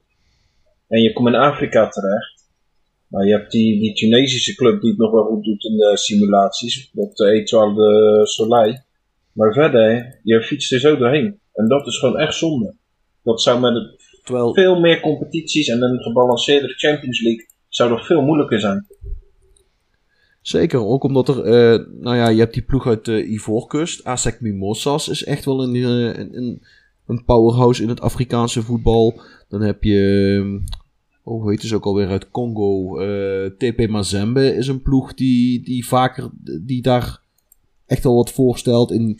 en 0.89 1.01
je 1.01 1.13
komt 1.13 1.27
in 1.27 1.35
Afrika 1.35 1.87
terecht. 1.87 2.39
Nou, 3.07 3.25
je 3.25 3.31
hebt 3.31 3.51
die, 3.51 3.79
die 3.79 3.93
Tunesische 3.93 4.55
club 4.55 4.81
die 4.81 4.89
het 4.89 4.99
nog 4.99 5.11
wel 5.11 5.23
goed 5.23 5.43
doet 5.43 5.63
in 5.63 5.77
de 5.77 5.97
simulaties, 5.97 6.89
dat 6.93 7.15
de 7.15 7.31
Etoile 7.31 7.73
de 7.73 8.21
Soleil. 8.27 8.77
Maar 9.33 9.53
verder, 9.53 10.19
je 10.23 10.41
fietst 10.41 10.73
er 10.73 10.79
zo 10.79 10.97
doorheen. 10.97 11.39
En 11.53 11.67
dat 11.67 11.87
is 11.87 11.97
gewoon 11.97 12.17
echt 12.17 12.35
zonde. 12.35 12.75
Dat 13.23 13.41
zou 13.41 13.59
met 13.59 13.73
het 13.73 13.99
terwijl, 14.23 14.53
veel 14.53 14.79
meer 14.79 14.99
competities 14.99 15.67
en 15.67 15.81
een 15.81 15.99
gebalanceerde 15.99 16.73
Champions 16.77 17.21
League 17.21 17.47
zou 17.67 17.89
nog 17.89 18.05
veel 18.05 18.21
moeilijker 18.21 18.59
zijn. 18.59 18.87
zeker, 20.41 20.85
ook 20.85 21.03
omdat 21.03 21.27
er, 21.27 21.43
eh, 21.43 21.85
nou 22.01 22.15
ja, 22.15 22.29
je 22.29 22.39
hebt 22.39 22.53
die 22.53 22.63
ploeg 22.63 22.87
uit 22.87 23.05
de 23.05 23.25
Ivoorkust. 23.25 24.03
ASEC 24.03 24.41
Mimosas 24.41 25.07
is 25.09 25.23
echt 25.23 25.45
wel 25.45 25.63
een, 25.63 25.75
eh, 25.75 26.19
een, 26.19 26.61
een, 27.07 27.25
powerhouse 27.25 27.83
in 27.83 27.89
het 27.89 28.01
Afrikaanse 28.01 28.61
voetbal. 28.61 29.21
Dan 29.49 29.61
heb 29.61 29.83
je, 29.83 30.39
eh, 30.43 30.77
oh, 31.29 31.41
hoe 31.41 31.51
heet 31.51 31.61
het 31.61 31.73
ook 31.73 31.85
alweer 31.85 32.07
uit 32.09 32.31
Congo? 32.31 32.99
eh, 32.99 33.45
TP 33.45 33.87
Mazembe 33.89 34.55
is 34.55 34.67
een 34.67 34.81
ploeg 34.81 35.13
die, 35.13 35.63
die 35.63 35.87
vaker, 35.87 36.29
die 36.61 36.81
daar 36.81 37.21
echt 37.85 38.03
wel 38.03 38.15
wat 38.15 38.31
voorstelt. 38.31 38.91
In 38.91 39.19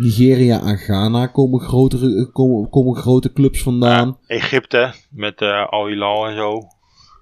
Nigeria 0.00 0.60
en 0.62 0.78
Ghana 0.78 1.26
komen, 1.26 1.60
grotere, 1.60 2.30
komen, 2.32 2.70
komen 2.70 2.96
grote 2.96 3.32
clubs 3.32 3.62
vandaan. 3.62 4.18
Egypte 4.26 4.94
met 5.10 5.40
eh 5.40 5.66
Al 5.68 5.86
Hilal 5.86 6.26
en 6.26 6.36
zo. 6.36 6.60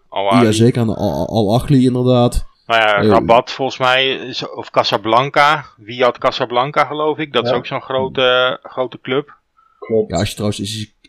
Al. 0.08 0.24
Ja, 0.44 0.52
zeker 0.52 0.82
Al- 0.86 1.28
Al-Achli 1.28 1.84
inderdaad. 1.86 2.44
Nou 2.66 2.80
ja, 2.80 2.96
Eh, 2.96 3.08
Rabat 3.08 3.50
volgens 3.50 3.78
mij, 3.78 4.34
of 4.54 4.70
Casablanca. 4.70 5.64
Wie 5.76 6.02
had 6.02 6.18
Casablanca 6.18 6.84
geloof 6.84 7.18
ik? 7.18 7.32
Dat 7.32 7.44
is 7.44 7.52
ook 7.52 7.66
zo'n 7.66 7.80
grote, 7.82 8.58
grote 8.62 9.00
club. 9.00 9.40
Klopt. 9.78 10.10
Ja, 10.10 10.18
als 10.18 10.28
je 10.28 10.34
trouwens 10.34 10.60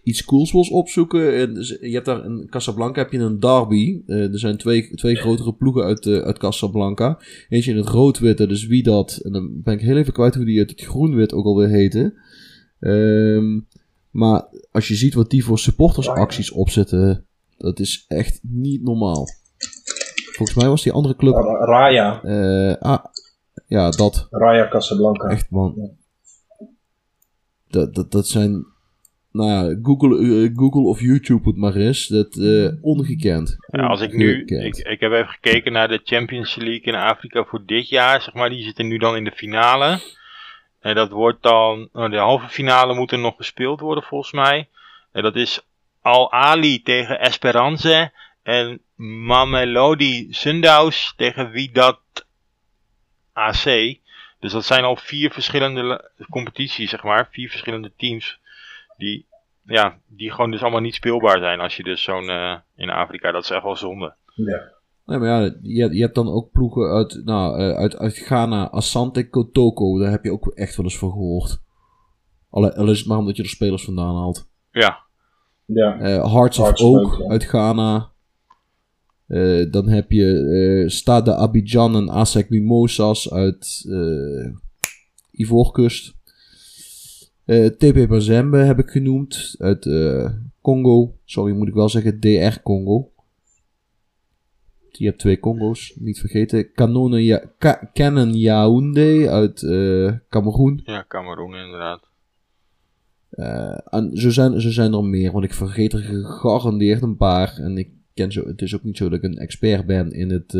iets, 0.03 0.25
cools 0.25 0.51
wil 0.51 0.61
opzoeken. 0.61 1.35
En 1.35 1.53
dus 1.53 1.69
je 1.81 1.91
hebt 1.93 2.05
daar 2.05 2.25
in 2.25 2.47
Casablanca 2.49 3.01
heb 3.01 3.11
je 3.11 3.17
een 3.17 3.39
derby. 3.39 4.01
Eh, 4.07 4.31
er 4.31 4.39
zijn 4.39 4.57
twee, 4.57 4.95
twee 4.95 5.15
grotere 5.15 5.53
ploegen 5.53 5.83
uit, 5.83 6.05
eh, 6.05 6.17
uit 6.17 6.37
Casablanca. 6.39 7.19
Eentje 7.49 7.71
in 7.71 7.77
het 7.77 7.87
rood-wit, 7.87 8.37
dat 8.37 8.49
is 8.51 8.65
wie 8.65 8.83
dat. 8.83 9.19
En 9.23 9.31
dan 9.31 9.61
ben 9.61 9.73
ik 9.73 9.81
heel 9.81 9.97
even 9.97 10.13
kwijt 10.13 10.35
hoe 10.35 10.45
die 10.45 10.59
uit 10.59 10.69
het 10.69 10.81
groen-wit 10.81 11.33
ook 11.33 11.45
alweer 11.45 11.69
heette. 11.69 12.13
Ehm, 12.79 13.59
maar 14.11 14.45
als 14.71 14.87
je 14.87 14.95
ziet 14.95 15.13
wat 15.13 15.29
die 15.29 15.45
voor 15.45 15.59
supportersacties 15.59 16.51
opzetten, 16.51 17.25
dat 17.57 17.79
is 17.79 18.05
echt 18.07 18.39
niet 18.41 18.83
normaal. 18.83 19.27
Volgens 20.31 20.57
mij 20.57 20.67
was 20.67 20.83
die 20.83 20.91
andere 20.91 21.15
club. 21.15 21.33
Ra- 21.33 21.65
Raya, 21.65 22.23
eh, 22.23 22.75
ah, 22.81 23.05
ja, 23.67 23.89
dat. 23.89 24.27
Raya 24.29 24.67
Casablanca. 24.69 25.27
Echt 25.27 25.49
man. 25.49 25.91
Dat, 27.67 27.95
dat, 27.95 28.11
dat 28.11 28.27
zijn. 28.27 28.65
Nou 29.33 29.79
Google, 29.83 30.17
eh, 30.17 30.51
Google 30.55 30.81
of 30.81 30.99
YouTube 30.99 31.47
het 31.49 31.57
maar 31.57 31.75
eens. 31.75 32.07
Dat 32.07 32.35
eh, 32.35 32.67
ongekend. 32.81 33.55
Als 33.87 34.01
ik 34.01 34.13
nu, 34.13 34.45
ik, 34.65 34.77
ik 34.77 34.99
heb 34.99 35.11
even 35.11 35.27
gekeken 35.27 35.71
naar 35.71 35.87
de 35.87 36.01
Champions 36.03 36.55
League 36.55 36.81
in 36.81 36.95
Afrika 36.95 37.43
voor 37.43 37.65
dit 37.65 37.89
jaar, 37.89 38.21
zeg 38.21 38.33
maar, 38.33 38.49
die 38.49 38.63
zitten 38.63 38.87
nu 38.87 38.97
dan 38.97 39.15
in 39.15 39.23
de 39.23 39.31
finale. 39.31 40.01
En 40.79 40.95
dat 40.95 41.09
wordt 41.09 41.43
dan, 41.43 41.89
nou, 41.93 42.09
de 42.09 42.17
halve 42.17 42.47
finale 42.47 42.93
moet 42.95 43.11
er 43.11 43.19
nog 43.19 43.35
gespeeld 43.35 43.79
worden 43.79 44.03
volgens 44.03 44.31
mij. 44.31 44.69
En 45.11 45.23
dat 45.23 45.35
is 45.35 45.61
Al 46.01 46.31
Ali 46.31 46.81
tegen 46.81 47.19
Esperance 47.19 48.11
en 48.43 48.81
Mamelodi 48.95 50.27
Sundowns 50.33 51.13
tegen 51.15 51.49
Wydad 51.51 51.99
AC. 53.33 53.63
Dus 54.39 54.51
dat 54.51 54.65
zijn 54.65 54.83
al 54.83 54.95
vier 54.95 55.31
verschillende 55.31 55.83
le- 55.83 56.09
competities, 56.29 56.89
zeg 56.89 57.03
maar, 57.03 57.27
vier 57.31 57.49
verschillende 57.49 57.91
teams 57.97 58.39
die, 58.97 59.27
ja, 59.63 59.97
die 60.07 60.31
gewoon 60.31 60.51
dus 60.51 60.61
allemaal 60.61 60.81
niet 60.81 60.95
speelbaar 60.95 61.39
zijn 61.39 61.59
als 61.59 61.75
je 61.75 61.83
dus 61.83 62.03
zo'n 62.03 62.29
eh, 62.29 62.55
in 62.75 62.89
Afrika, 62.89 63.31
dat 63.31 63.43
is 63.43 63.49
echt 63.49 63.63
wel 63.63 63.75
zonde. 63.75 64.15
Ja. 64.35 64.71
Nee, 65.05 65.17
maar 65.19 65.27
ja, 65.27 65.55
je, 65.61 65.93
je 65.95 66.01
hebt 66.01 66.15
dan 66.15 66.29
ook 66.29 66.51
ploegen 66.51 66.91
uit, 66.91 67.21
nou, 67.25 67.59
eh, 67.59 67.77
uit, 67.77 67.97
uit 67.97 68.17
Ghana. 68.17 68.69
Asante 68.71 69.29
Kotoko. 69.29 69.99
Daar 69.99 70.11
heb 70.11 70.23
je 70.23 70.31
ook 70.31 70.47
echt 70.47 70.75
wel 70.75 70.85
eens 70.85 70.97
van 70.97 71.11
gehoord. 71.11 71.61
Al, 72.49 72.71
al 72.71 72.89
is 72.89 72.99
het 72.99 73.07
maar 73.07 73.17
omdat 73.17 73.35
je 73.35 73.43
er 73.43 73.49
spelers 73.49 73.83
vandaan 73.85 74.15
haalt. 74.15 74.49
Ja, 74.71 74.97
Ja. 75.65 75.99
Eh, 75.99 76.33
Hearts 76.33 76.57
of 76.57 76.63
Hearts 76.63 76.81
of 76.81 76.89
Oak 76.89 77.05
Oak, 77.05 77.21
ja. 77.21 77.29
uit 77.29 77.43
Ghana. 77.43 78.11
Eh, 79.27 79.71
dan 79.71 79.87
heb 79.87 80.11
je 80.11 80.39
eh 80.83 80.89
Stade 80.89 81.35
Abidjan 81.35 81.95
en 81.95 82.09
ASEC 82.09 82.49
Mimosas 82.49 83.31
uit 83.31 83.85
eh 83.89 84.53
Ivoorkust. 85.31 86.15
Eh, 87.45 87.65
TP 87.65 88.09
Mazembe 88.09 88.57
heb 88.57 88.79
ik 88.79 88.89
genoemd. 88.89 89.55
Uit 89.57 89.85
eh, 89.85 90.29
Congo. 90.61 91.17
Sorry, 91.25 91.53
moet 91.53 91.67
ik 91.67 91.73
wel 91.73 91.89
zeggen. 91.89 92.19
DR 92.19 92.61
Congo. 92.63 93.11
Je 94.89 95.05
hebt 95.05 95.19
twee 95.19 95.39
Congo's, 95.39 95.93
niet 95.99 96.19
vergeten. 96.19 96.71
Kanonen 96.71 97.23
ja 97.23 97.43
Ka 97.57 97.89
Canon 97.93 98.37
Yaoundé 98.37 99.29
uit 99.29 99.63
eh 99.63 100.13
Cameroen. 100.29 100.81
ja, 100.85 101.05
Cameroen 101.07 101.55
inderdaad. 101.55 102.11
En 103.89 104.09
zo 104.13 104.29
zijn, 104.29 104.61
zo 104.61 104.69
zijn 104.69 104.93
er 104.93 105.03
meer, 105.03 105.31
want 105.31 105.43
ik 105.43 105.53
vergeet 105.53 105.93
er 105.93 105.99
gegarandeerd 105.99 107.01
een 107.01 107.17
paar. 107.17 107.57
En 107.57 107.77
ik 107.77 107.89
ken 108.13 108.31
zo, 108.31 108.45
het 108.45 108.61
is 108.61 108.75
ook 108.75 108.83
niet 108.83 108.97
zo 108.97 109.09
dat 109.09 109.17
ik 109.17 109.23
een 109.23 109.37
expert 109.37 109.85
ben 109.85 110.11
in 110.11 110.29
het, 110.29 110.51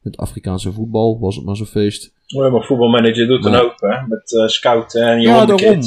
het 0.00 0.16
Afrikaanse 0.16 0.72
voetbal, 0.72 1.18
was 1.18 1.36
het 1.36 1.44
maar 1.44 1.56
zo'n 1.56 1.66
feest. 1.66 2.12
Ja, 2.30 2.48
maar 2.48 2.64
voetbalmanager 2.64 3.26
doet 3.26 3.42
Maar- 3.42 3.58
hoop, 3.60 3.74
hè? 3.80 4.06
Met 4.06 4.34
eh, 4.36 4.46
scouten 4.46 5.02
en 5.02 5.20
je 5.20 5.26
Ja, 5.28 5.46
daarom. 5.46 5.82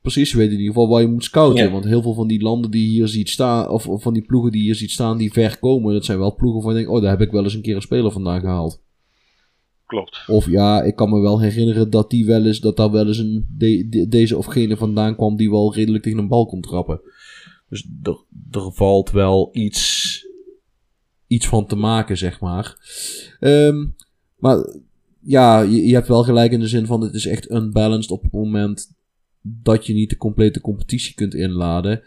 Precies, 0.00 0.30
je 0.30 0.36
weet 0.36 0.46
in 0.50 0.52
ieder 0.58 0.66
geval 0.66 0.88
waar 0.88 1.00
je 1.00 1.08
moet 1.08 1.24
scouten. 1.24 1.64
Ja. 1.64 1.70
Want 1.70 1.84
heel 1.84 2.02
veel 2.02 2.14
van 2.14 2.26
die 2.28 2.42
landen 2.42 2.70
die 2.70 2.82
je 2.84 2.90
hier 2.90 3.08
ziet 3.08 3.28
staan, 3.28 3.68
of, 3.68 3.88
of 3.88 4.02
van 4.02 4.12
die 4.12 4.22
ploegen 4.22 4.50
die 4.50 4.60
je 4.60 4.66
hier 4.66 4.74
ziet 4.74 4.90
staan, 4.90 5.16
die 5.18 5.32
ver 5.32 5.58
komen, 5.58 5.92
dat 5.94 6.04
zijn 6.04 6.18
wel 6.18 6.34
ploegen 6.34 6.62
van 6.62 6.70
je 6.70 6.76
denkt, 6.76 6.92
oh, 6.92 7.00
daar 7.02 7.10
heb 7.10 7.20
ik 7.20 7.30
wel 7.30 7.42
eens 7.42 7.54
een 7.54 7.62
keer 7.62 7.74
een 7.76 7.82
speler 7.82 8.12
vandaan 8.12 8.40
gehaald. 8.40 8.82
Klopt. 9.86 10.24
Of 10.26 10.46
ja, 10.50 10.82
ik 10.82 10.96
kan 10.96 11.10
me 11.10 11.20
wel 11.20 11.40
herinneren 11.40 11.90
dat 11.90 12.10
die 12.10 12.26
wel 12.26 12.44
eens, 12.46 12.60
dat 12.60 12.76
daar 12.76 12.90
wel 12.90 13.06
eens 13.06 13.18
een 13.18 13.46
de- 13.56 13.86
de- 13.88 14.08
deze 14.08 14.36
of 14.36 14.46
gene 14.46 14.76
vandaan 14.76 15.14
kwam 15.16 15.36
die 15.36 15.50
wel 15.50 15.74
redelijk 15.74 16.02
tegen 16.04 16.18
een 16.18 16.28
bal 16.28 16.46
kon 16.46 16.60
trappen. 16.60 17.00
Dus 17.68 17.88
er, 18.02 18.24
er 18.50 18.72
valt 18.72 19.10
wel 19.10 19.48
iets, 19.52 20.26
iets 21.26 21.46
van 21.48 21.66
te 21.66 21.76
maken, 21.76 22.16
zeg 22.16 22.40
maar. 22.40 22.76
Ehm, 23.40 23.84
maar 24.36 24.56
ja, 25.24 25.60
je, 25.60 25.86
je 25.86 25.94
hebt 25.94 26.08
wel 26.08 26.22
gelijk 26.22 26.52
in 26.52 26.60
de 26.60 26.68
zin 26.68 26.86
van 26.86 27.00
het 27.00 27.14
is 27.14 27.26
echt 27.26 27.50
unbalanced 27.50 28.10
op 28.10 28.22
het 28.22 28.32
moment 28.32 28.92
dat 29.40 29.86
je 29.86 29.94
niet 29.94 30.10
de 30.10 30.16
complete 30.16 30.60
competitie 30.60 31.14
kunt 31.14 31.34
inladen. 31.34 32.02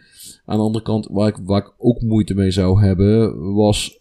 Aan 0.45 0.57
de 0.57 0.63
andere 0.63 0.84
kant, 0.84 1.07
waar 1.11 1.28
ik, 1.28 1.38
waar 1.43 1.61
ik 1.61 1.74
ook 1.78 2.01
moeite 2.01 2.34
mee 2.34 2.51
zou 2.51 2.82
hebben, 2.82 3.39
was 3.53 3.99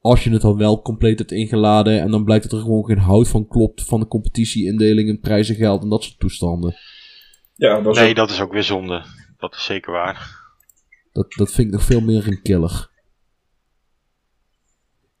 als 0.00 0.24
je 0.24 0.30
het 0.30 0.42
dan 0.42 0.56
wel 0.56 0.82
compleet 0.82 1.18
hebt 1.18 1.32
ingeladen 1.32 2.00
en 2.00 2.10
dan 2.10 2.24
blijkt 2.24 2.50
dat 2.50 2.52
er 2.52 2.64
gewoon 2.64 2.84
geen 2.84 2.98
hout 2.98 3.28
van 3.28 3.48
klopt 3.48 3.82
van 3.82 4.00
de 4.00 4.06
competitieindeling 4.06 5.18
en 5.22 5.44
geld 5.44 5.82
en 5.82 5.88
dat 5.88 6.02
soort 6.02 6.18
toestanden. 6.18 6.74
Ja, 7.54 7.80
dat 7.80 7.94
Nee, 7.94 8.08
ook- 8.08 8.16
dat 8.16 8.30
is 8.30 8.40
ook 8.40 8.52
weer 8.52 8.62
zonde. 8.62 9.04
Dat 9.36 9.54
is 9.54 9.64
zeker 9.64 9.92
waar. 9.92 10.42
Dat, 11.12 11.32
dat 11.32 11.52
vind 11.52 11.66
ik 11.66 11.72
nog 11.72 11.82
veel 11.82 12.00
meer 12.00 12.26
een 12.26 12.42
killer. 12.42 12.90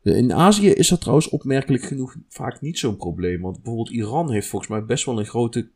In 0.04 0.32
Azië 0.32 0.68
is 0.68 0.88
dat 0.88 1.00
trouwens 1.00 1.28
opmerkelijk 1.28 1.84
genoeg 1.84 2.16
vaak 2.28 2.60
niet 2.60 2.78
zo'n 2.78 2.96
probleem. 2.96 3.40
Want 3.40 3.56
bijvoorbeeld 3.56 3.90
Iran 3.90 4.30
heeft 4.30 4.48
volgens 4.48 4.70
mij 4.70 4.84
best 4.84 5.04
wel 5.04 5.18
een 5.18 5.26
grote 5.26 5.70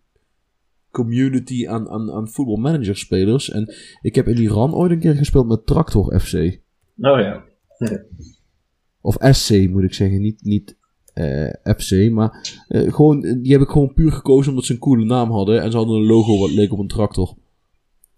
community 0.90 1.68
aan, 1.68 1.88
aan, 1.88 2.12
aan 2.12 2.28
voetbalmanagerspelers. 2.28 3.50
En 3.50 3.74
ik 4.00 4.14
heb 4.14 4.28
in 4.28 4.38
Iran 4.38 4.74
ooit 4.74 4.90
een 4.90 5.00
keer 5.00 5.14
gespeeld 5.14 5.46
met 5.46 5.66
Tractor 5.66 6.20
FC. 6.20 6.60
Nou 6.94 7.22
ja. 7.22 7.44
Of 9.00 9.16
SC 9.20 9.68
moet 9.68 9.82
ik 9.82 9.94
zeggen, 9.94 10.20
niet, 10.20 10.42
niet 10.42 10.76
eh, 11.14 11.74
FC. 11.76 12.10
Maar 12.10 12.62
eh, 12.68 12.92
gewoon, 12.92 13.20
die 13.20 13.52
heb 13.52 13.60
ik 13.60 13.68
gewoon 13.68 13.94
puur 13.94 14.12
gekozen 14.12 14.50
omdat 14.50 14.64
ze 14.64 14.72
een 14.72 14.78
coole 14.78 15.04
naam 15.04 15.30
hadden. 15.30 15.62
En 15.62 15.70
ze 15.70 15.76
hadden 15.76 15.96
een 15.96 16.06
logo 16.06 16.38
wat 16.38 16.50
leek 16.50 16.72
op 16.72 16.78
een 16.78 16.88
tractor. 16.88 17.34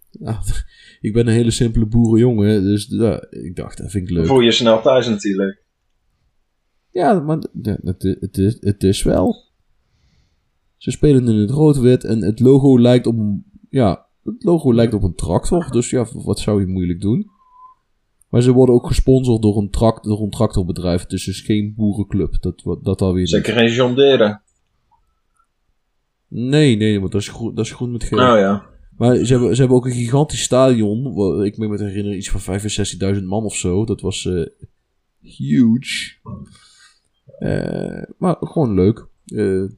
Ja, 0.09 0.41
ik 1.01 1.13
ben 1.13 1.27
een 1.27 1.33
hele 1.33 1.51
simpele 1.51 1.85
boerenjongen, 1.85 2.63
dus 2.63 2.87
ja, 2.89 3.25
ik 3.29 3.55
dacht, 3.55 3.77
dat 3.77 3.91
vind 3.91 4.09
ik 4.09 4.15
leuk. 4.15 4.25
Voel 4.25 4.39
je 4.39 4.51
snel 4.51 4.81
thuis 4.81 5.07
natuurlijk. 5.07 5.63
Ja, 6.91 7.19
maar 7.19 7.37
het, 7.37 7.49
het, 7.83 8.17
het, 8.19 8.37
is, 8.37 8.57
het 8.59 8.83
is 8.83 9.03
wel. 9.03 9.43
Ze 10.77 10.91
spelen 10.91 11.27
in 11.27 11.35
het 11.35 11.49
rood-wit 11.49 12.03
en 12.03 12.21
het 12.21 12.39
logo 12.39 12.79
lijkt 12.79 13.07
op 13.07 13.17
een. 13.17 13.43
Ja, 13.69 14.05
het 14.23 14.43
logo 14.43 14.73
lijkt 14.73 14.93
op 14.93 15.03
een 15.03 15.15
tractor. 15.15 15.71
Dus 15.71 15.89
ja, 15.89 16.05
wat 16.13 16.39
zou 16.39 16.59
je 16.59 16.67
moeilijk 16.67 17.01
doen? 17.01 17.29
Maar 18.29 18.41
ze 18.41 18.51
worden 18.51 18.75
ook 18.75 18.87
gesponsord 18.87 19.41
door 19.41 19.57
een, 19.57 19.69
tract, 19.69 20.03
door 20.03 20.21
een 20.21 20.29
tractorbedrijf. 20.29 21.05
Dus 21.05 21.25
het 21.25 21.35
is 21.35 21.41
geen 21.41 21.73
boerenclub. 21.77 22.41
Dat, 22.41 22.61
wat- 22.63 22.83
dat 22.83 23.01
alweer. 23.01 23.27
Zeker 23.27 23.53
geen 23.53 23.71
John 23.71 23.93
Deere. 23.95 24.41
Nee, 26.27 26.75
nee, 26.75 26.99
maar 26.99 27.09
dat 27.09 27.21
is, 27.21 27.27
groen, 27.27 27.55
dat 27.55 27.65
is 27.65 27.71
groen 27.71 27.91
met 27.91 28.03
geel. 28.03 28.17
Nou 28.17 28.39
ja. 28.39 28.65
Maar 28.97 29.15
ze 29.15 29.31
hebben, 29.33 29.53
ze 29.55 29.59
hebben 29.59 29.77
ook 29.77 29.85
een 29.85 29.91
gigantisch 29.91 30.41
stadion. 30.43 31.13
wa- 31.13 31.43
Ik 31.43 31.57
me 31.57 31.67
herinneren, 31.83 32.17
iets 32.17 32.29
van 32.29 32.59
65.000 33.19 33.23
man 33.23 33.43
of 33.43 33.55
zo. 33.55 33.85
Dat 33.85 34.01
was 34.01 34.25
eh, 34.25 34.45
huge. 35.21 36.13
Eh, 37.41 38.03
maar 38.17 38.35
gewoon 38.39 38.73
leuk. 38.73 39.07
Eh, 39.25 39.63
eh, 39.63 39.69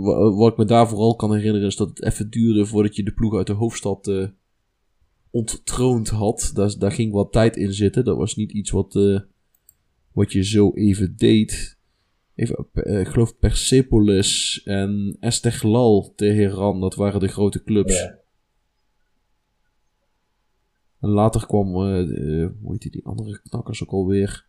wa- 0.00 0.30
wat 0.30 0.52
ik 0.52 0.58
me 0.58 0.64
daar 0.64 0.88
vooral 0.88 1.16
kan 1.16 1.34
herinneren 1.34 1.66
is 1.66 1.76
dat 1.76 1.88
het 1.88 2.02
even 2.02 2.30
duurde 2.30 2.66
voordat 2.66 2.96
je 2.96 3.02
de 3.02 3.12
ploeg 3.12 3.36
uit 3.36 3.46
de 3.46 3.52
hoofdstad 3.52 4.06
eh, 4.08 4.28
onttroond 5.30 6.08
had. 6.08 6.50
Daar, 6.54 6.74
daar 6.78 6.92
ging 6.92 7.12
wat 7.12 7.32
tijd 7.32 7.56
in 7.56 7.72
zitten. 7.72 8.04
Dat 8.04 8.16
was 8.16 8.36
niet 8.36 8.52
iets 8.52 8.70
wat, 8.70 8.96
eh, 8.96 9.20
wat 10.12 10.32
je 10.32 10.44
zo 10.44 10.72
even 10.74 11.16
deed. 11.16 11.78
Even, 12.34 12.66
eh, 12.72 13.00
ik 13.00 13.08
geloof 13.08 13.38
Persepolis 13.38 14.62
en 14.64 15.16
Esteglal, 15.20 16.12
Teheran, 16.16 16.80
dat 16.80 16.94
waren 16.94 17.20
de 17.20 17.28
grote 17.28 17.62
clubs. 17.62 17.98
Ja. 18.00 18.18
En 21.00 21.08
later 21.08 21.46
kwam, 21.46 21.74
eh, 21.74 22.00
eh, 22.00 22.50
hoe 22.62 22.72
heet 22.72 22.82
die, 22.82 22.90
die 22.90 23.04
andere 23.06 23.40
knakkers 23.42 23.82
ook 23.82 23.90
alweer? 23.90 24.46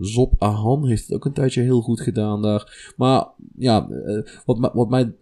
Zop 0.00 0.34
Ahan 0.38 0.86
heeft 0.86 1.02
het 1.02 1.12
ook 1.12 1.24
een 1.24 1.32
tijdje 1.32 1.62
heel 1.62 1.80
goed 1.80 2.00
gedaan 2.00 2.42
daar. 2.42 2.92
Maar 2.96 3.26
ja, 3.56 3.88
eh, 3.88 4.32
wat, 4.44 4.70
wat 4.72 4.90
mij 4.90 5.12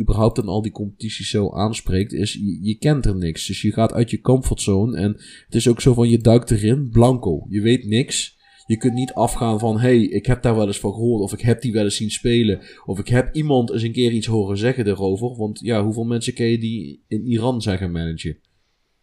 überhaupt 0.00 0.38
aan 0.38 0.48
al 0.48 0.62
die 0.62 0.72
competities 0.72 1.30
zo 1.30 1.50
aanspreekt, 1.50 2.12
is 2.12 2.32
je, 2.32 2.58
je 2.62 2.74
kent 2.74 3.06
er 3.06 3.16
niks. 3.16 3.46
Dus 3.46 3.62
je 3.62 3.72
gaat 3.72 3.92
uit 3.92 4.10
je 4.10 4.20
comfortzone 4.20 4.96
en 4.96 5.12
het 5.44 5.54
is 5.54 5.68
ook 5.68 5.80
zo 5.80 5.94
van 5.94 6.08
je 6.08 6.18
duikt 6.18 6.50
erin, 6.50 6.88
blanco. 6.90 7.46
Je 7.48 7.60
weet 7.60 7.86
niks. 7.86 8.34
Je 8.66 8.76
kunt 8.76 8.94
niet 8.94 9.12
afgaan 9.12 9.58
van, 9.58 9.80
hey, 9.80 10.02
ik 10.02 10.26
heb 10.26 10.42
daar 10.42 10.56
wel 10.56 10.66
eens 10.66 10.78
van 10.78 10.92
gehoord, 10.92 11.22
of 11.22 11.32
ik 11.32 11.40
heb 11.40 11.62
die 11.62 11.72
wel 11.72 11.84
eens 11.84 11.96
zien 11.96 12.10
spelen, 12.10 12.60
of 12.84 12.98
ik 12.98 13.08
heb 13.08 13.34
iemand 13.34 13.70
eens 13.70 13.82
een 13.82 13.92
keer 13.92 14.12
iets 14.12 14.26
horen 14.26 14.58
zeggen 14.58 14.86
erover. 14.86 15.36
Want 15.36 15.60
ja, 15.60 15.84
hoeveel 15.84 16.04
mensen 16.04 16.34
ken 16.34 16.46
je 16.46 16.58
die 16.58 17.04
in 17.08 17.26
Iran 17.26 17.62
zijn 17.62 17.78
gaan 17.78 17.92
managen? 17.92 18.38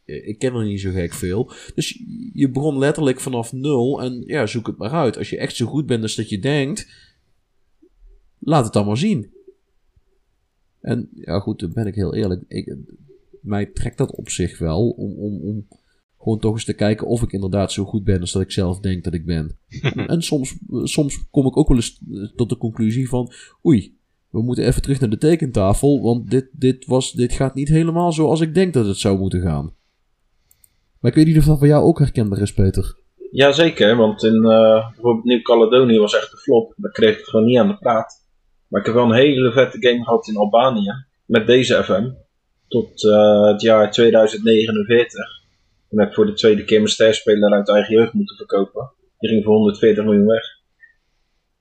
Eh, 0.06 0.28
Ik 0.28 0.40
ken 0.40 0.54
er 0.54 0.66
niet 0.66 0.82
zo 0.82 0.92
gek 0.92 1.14
veel. 1.14 1.52
Dus 1.76 2.04
je 2.34 2.50
begon 2.50 2.78
letterlijk 2.78 3.20
vanaf 3.20 3.54
nul 3.54 4.02
en 4.02 4.24
ja, 4.26 4.46
zoek 4.46 4.68
het 4.68 4.78
maar 4.78 4.92
uit. 4.92 5.18
Als 5.18 5.30
je 5.30 5.38
echt 5.38 5.56
zo 5.56 5.66
goed 5.66 5.86
bent 5.86 6.02
als 6.02 6.16
dat 6.16 6.30
je 6.30 6.40
denkt, 6.40 6.88
laat 8.40 8.64
het 8.64 8.74
dan 8.74 8.86
maar 8.86 8.98
zien. 8.98 9.32
En 10.82 11.10
ja, 11.14 11.40
goed, 11.40 11.60
dan 11.60 11.74
ben 11.74 11.88
ik 11.88 11.96
heel 11.96 12.16
eerlijk. 12.16 12.44
Ik, 12.48 12.76
mij 13.42 13.66
trekt 13.66 13.98
dat 13.98 14.16
op 14.16 14.30
zich 14.30 14.58
wel 14.58 14.90
om, 14.90 15.14
om, 15.18 15.42
om 15.42 15.68
gewoon 16.18 16.40
toch 16.40 16.54
eens 16.54 16.66
te 16.66 16.74
kijken 16.74 17.08
of 17.08 17.22
ik 17.22 17.32
inderdaad 17.32 17.72
zo 17.72 17.86
goed 17.86 18.04
ben 18.04 18.20
als 18.20 18.32
dat 18.32 18.42
ik 18.42 18.52
zelf 18.52 18.80
denk 18.80 19.04
dat 19.04 19.14
ik 19.14 19.26
ben. 19.26 19.58
en, 19.82 20.08
en 20.14 20.22
soms, 20.22 20.56
soms 20.84 21.30
kom 21.30 21.46
ik 21.46 21.58
ook 21.58 21.68
wel 21.68 21.78
eens 21.78 22.02
tot 22.36 22.50
de 22.50 22.58
conclusie 22.58 23.10
van, 23.10 23.32
oei, 23.66 23.98
we 24.30 24.42
moeten 24.42 24.66
even 24.66 24.82
terug 24.82 25.00
naar 25.00 25.10
de 25.10 25.18
tekentafel, 25.18 26.02
want 26.02 26.32
dit, 26.32 26.50
dit, 26.52 26.86
was, 26.86 27.12
dit 27.12 27.34
gaat 27.34 27.56
niet 27.56 27.68
helemaal 27.68 28.12
zoals 28.12 28.42
ik 28.42 28.54
denk 28.54 28.74
dat 28.74 28.86
het 28.86 28.98
zou 28.98 29.20
moeten 29.20 29.42
gaan. 29.42 29.74
Maar 31.04 31.16
ik 31.16 31.26
weet 31.26 31.38
of 31.38 31.46
dat 31.46 31.58
voor 31.58 31.68
jou 31.68 31.84
ook 31.84 32.00
herkenbaar 32.00 32.42
is, 32.42 32.54
Peter. 32.54 32.96
Jazeker, 33.32 33.96
want 33.96 34.24
in 34.24 34.46
eh, 34.46 34.90
bijvoorbeeld 34.92 35.26
Nieuw-Caledonië 35.26 36.00
was 36.00 36.16
echt 36.16 36.32
een 36.32 36.38
flop. 36.38 36.74
Daar 36.78 36.92
kreeg 36.92 37.12
ik 37.12 37.18
het 37.18 37.30
gewoon 37.30 37.46
niet 37.46 37.58
aan 37.58 37.68
de 37.68 37.78
praat. 37.78 38.14
Maar 38.68 38.80
ik 38.80 38.86
heb 38.86 38.96
wel 38.96 39.06
een 39.06 39.16
hele 39.16 39.52
vette 39.52 39.88
game 39.88 40.04
gehad 40.04 40.28
in 40.28 40.38
Albanië. 40.38 40.92
Met 41.26 41.48
deze 41.48 41.84
FM. 41.84 42.12
Tot 42.68 43.06
eh, 43.06 43.46
het 43.46 43.62
jaar 43.62 43.92
2049. 43.92 45.16
Toen 45.90 46.00
heb 46.00 46.08
ik 46.08 46.16
voor 46.16 46.26
de 46.26 46.34
tweede 46.34 46.64
keer 46.64 46.78
mijn 46.78 46.92
sterspeler 46.92 47.54
uit 47.54 47.70
eigen 47.70 47.96
jeugd 47.96 48.14
moeten 48.14 48.36
verkopen. 48.36 48.92
Die 49.20 49.30
ging 49.30 49.44
voor 49.44 49.54
140 49.54 50.04
miljoen 50.04 50.28
weg. 50.28 50.44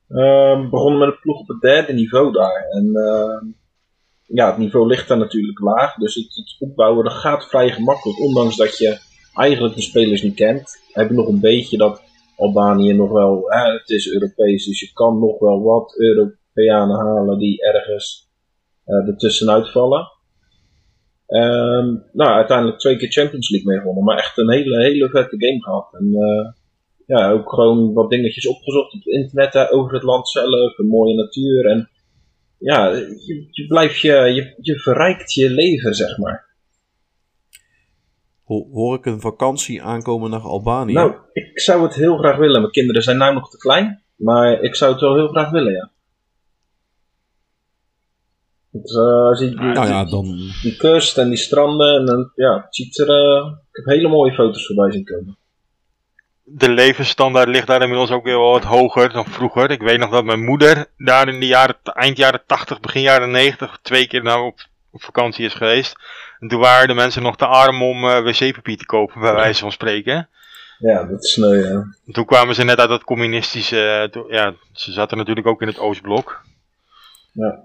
Ehm 0.09 0.71
begonnen 0.71 0.99
met 0.99 1.09
een 1.09 1.21
ploeg 1.21 1.41
op 1.41 1.49
het 1.49 1.61
derde 1.61 1.93
niveau 1.93 2.33
daar. 2.33 2.67
En 2.71 2.95
ehm, 2.95 3.47
ja, 4.23 4.47
het 4.47 4.59
niveau 4.59 4.87
ligt 4.87 5.09
daar 5.09 5.19
natuurlijk 5.19 5.59
laag. 5.59 5.95
Dus 5.95 6.15
het, 6.15 6.35
het 6.35 6.57
opbouwen 6.59 7.05
dat 7.05 7.13
gaat 7.13 7.49
vrij 7.49 7.71
gemakkelijk. 7.71 8.21
Ondanks 8.21 8.57
dat 8.57 8.79
je 8.79 9.11
eigenlijk 9.35 9.75
de 9.75 9.83
spelers 9.83 10.23
niet 10.23 10.35
kent. 10.35 10.83
Heb 10.93 11.09
je 11.09 11.15
nog 11.15 11.29
een 11.29 11.41
beetje 11.41 11.77
dat 11.77 12.03
Albanië 12.37 12.93
nog 12.93 13.11
wel, 13.11 13.45
hè, 13.47 13.73
het 13.73 13.89
is 13.89 14.13
Europees, 14.13 14.67
dus 14.67 14.81
je 14.81 14.93
kan 14.93 15.19
nog 15.19 15.39
wel 15.39 15.63
wat 15.63 15.95
Europeanen 15.97 16.97
halen 16.97 17.39
die 17.39 17.63
ergens 17.63 18.31
eh 18.85 19.09
ertussenuit 19.09 19.71
vallen. 19.71 20.09
Ehm, 21.27 21.97
nou, 22.13 22.31
uiteindelijk 22.31 22.79
twee 22.79 22.97
keer 22.97 23.13
Champions 23.13 23.51
League 23.51 23.71
mee 23.71 23.79
gewonnen, 23.79 24.05
maar 24.05 24.17
echt 24.17 24.39
een 24.39 24.51
hele, 24.51 24.83
hele 24.83 25.09
vette 25.09 25.37
game 25.39 25.63
gehad. 25.63 25.89
En 25.93 26.15
eh, 26.15 26.53
ja, 27.07 27.31
ook 27.31 27.49
gewoon 27.51 27.93
wat 27.93 28.11
dingetjes 28.11 28.47
opgezocht 28.47 28.95
op 28.95 29.05
het 29.05 29.15
internet 29.15 29.71
over 29.71 29.95
het 29.95 30.03
land 30.03 30.29
zelf, 30.29 30.79
een 30.79 30.87
mooie 30.87 31.15
natuur. 31.15 31.67
En 31.67 31.91
ja, 32.59 32.89
je, 33.27 33.47
je 33.51 33.67
blijft 33.67 34.01
je, 34.01 34.13
je, 34.13 34.55
je 34.61 34.79
verrijkt 34.79 35.33
je 35.33 35.51
leven, 35.51 35.95
zeg 35.95 36.19
maar. 36.19 36.52
Ho- 38.45 38.69
hoor 38.73 38.97
ik 38.99 39.07
een 39.07 39.21
vakantie 39.21 39.83
aankomen 39.83 40.31
naar 40.31 40.41
Albanië? 40.41 40.93
Nou, 40.93 41.15
ik 41.33 41.61
zou 41.61 41.83
het 41.83 41.95
heel 41.95 42.17
graag 42.17 42.37
willen. 42.37 42.61
Mijn 42.61 42.73
kinderen 42.73 43.03
zijn 43.03 43.19
nu 43.19 43.33
nog 43.33 43.51
te 43.51 43.57
klein, 43.59 44.03
maar 44.17 44.61
ik 44.61 44.75
zou 44.77 44.93
het 44.93 45.01
wel 45.01 45.15
heel 45.15 45.29
graag 45.29 45.51
willen, 45.51 45.73
ja. 45.73 45.91
Het, 48.73 48.97
eh, 48.97 49.29
als 49.29 49.41
je 49.41 49.49
die, 49.49 49.59
nou 49.59 49.87
ja, 49.89 50.05
dan... 50.05 50.25
die 50.63 50.77
kust 50.77 51.19
en 51.19 51.29
die 51.29 51.39
stranden, 51.39 51.97
en 51.97 52.07
dan, 52.07 52.31
ja, 52.35 52.55
het 52.65 52.75
ziet 52.75 52.99
er. 52.99 53.09
eh, 53.09 53.47
ik 53.71 53.77
heb 53.77 53.85
hele 53.85 54.09
mooie 54.09 54.33
foto's 54.33 54.67
voorbij 54.67 54.93
zien 54.93 55.05
komen. 55.05 55.37
De 56.45 56.69
levensstandaard 56.71 57.49
ligt 57.49 57.67
daar 57.67 57.83
inmiddels 57.83 58.11
ook 58.11 58.25
weer 58.25 58.39
wel 58.39 58.51
wat 58.51 58.65
hoger 58.65 59.13
dan 59.13 59.25
vroeger. 59.25 59.71
Ik 59.71 59.81
weet 59.83 59.99
nog 59.99 60.11
dat 60.11 60.25
mijn 60.25 60.45
moeder 60.45 60.87
daar 60.97 61.29
in 61.29 61.41
de 61.41 61.47
jaren, 61.47 61.77
eind 61.83 62.17
jaren 62.17 62.43
80, 62.47 62.81
begin 62.81 63.03
jaren 63.03 63.31
90 63.31 63.79
twee 63.83 64.07
keer 64.07 64.23
nou 64.23 64.47
op, 64.47 64.61
op 64.91 65.03
vakantie 65.03 65.45
is 65.45 65.55
geweest. 65.55 65.97
En 66.43 66.49
toen 66.49 66.61
waren 66.61 66.89
de 66.89 66.95
mensen 66.95 67.23
nog 67.23 67.37
te 67.37 67.47
arm 67.47 67.83
om 67.83 68.05
eh, 68.05 68.23
wc-papier 68.23 68.77
te 68.77 68.87
kopen, 68.87 69.21
bij 69.21 69.35
wijze 69.35 69.61
van 69.61 69.73
spreken. 69.73 70.29
Ja, 70.79 71.05
dat 71.05 71.25
is 71.25 71.33
sneu, 71.33 71.55
ja. 71.55 71.71
En 72.07 72.13
Toen 72.13 72.25
kwamen 72.25 72.55
ze 72.55 72.65
net 72.65 72.79
uit 72.79 72.89
dat 72.89 73.05
communistische. 73.05 74.11
eh, 74.13 74.23
ja, 74.31 74.55
ze 74.73 74.93
zaten 74.93 75.17
natuurlijk 75.17 75.47
ook 75.47 75.61
in 75.61 75.67
het 75.67 75.79
Oostblok. 75.79 76.45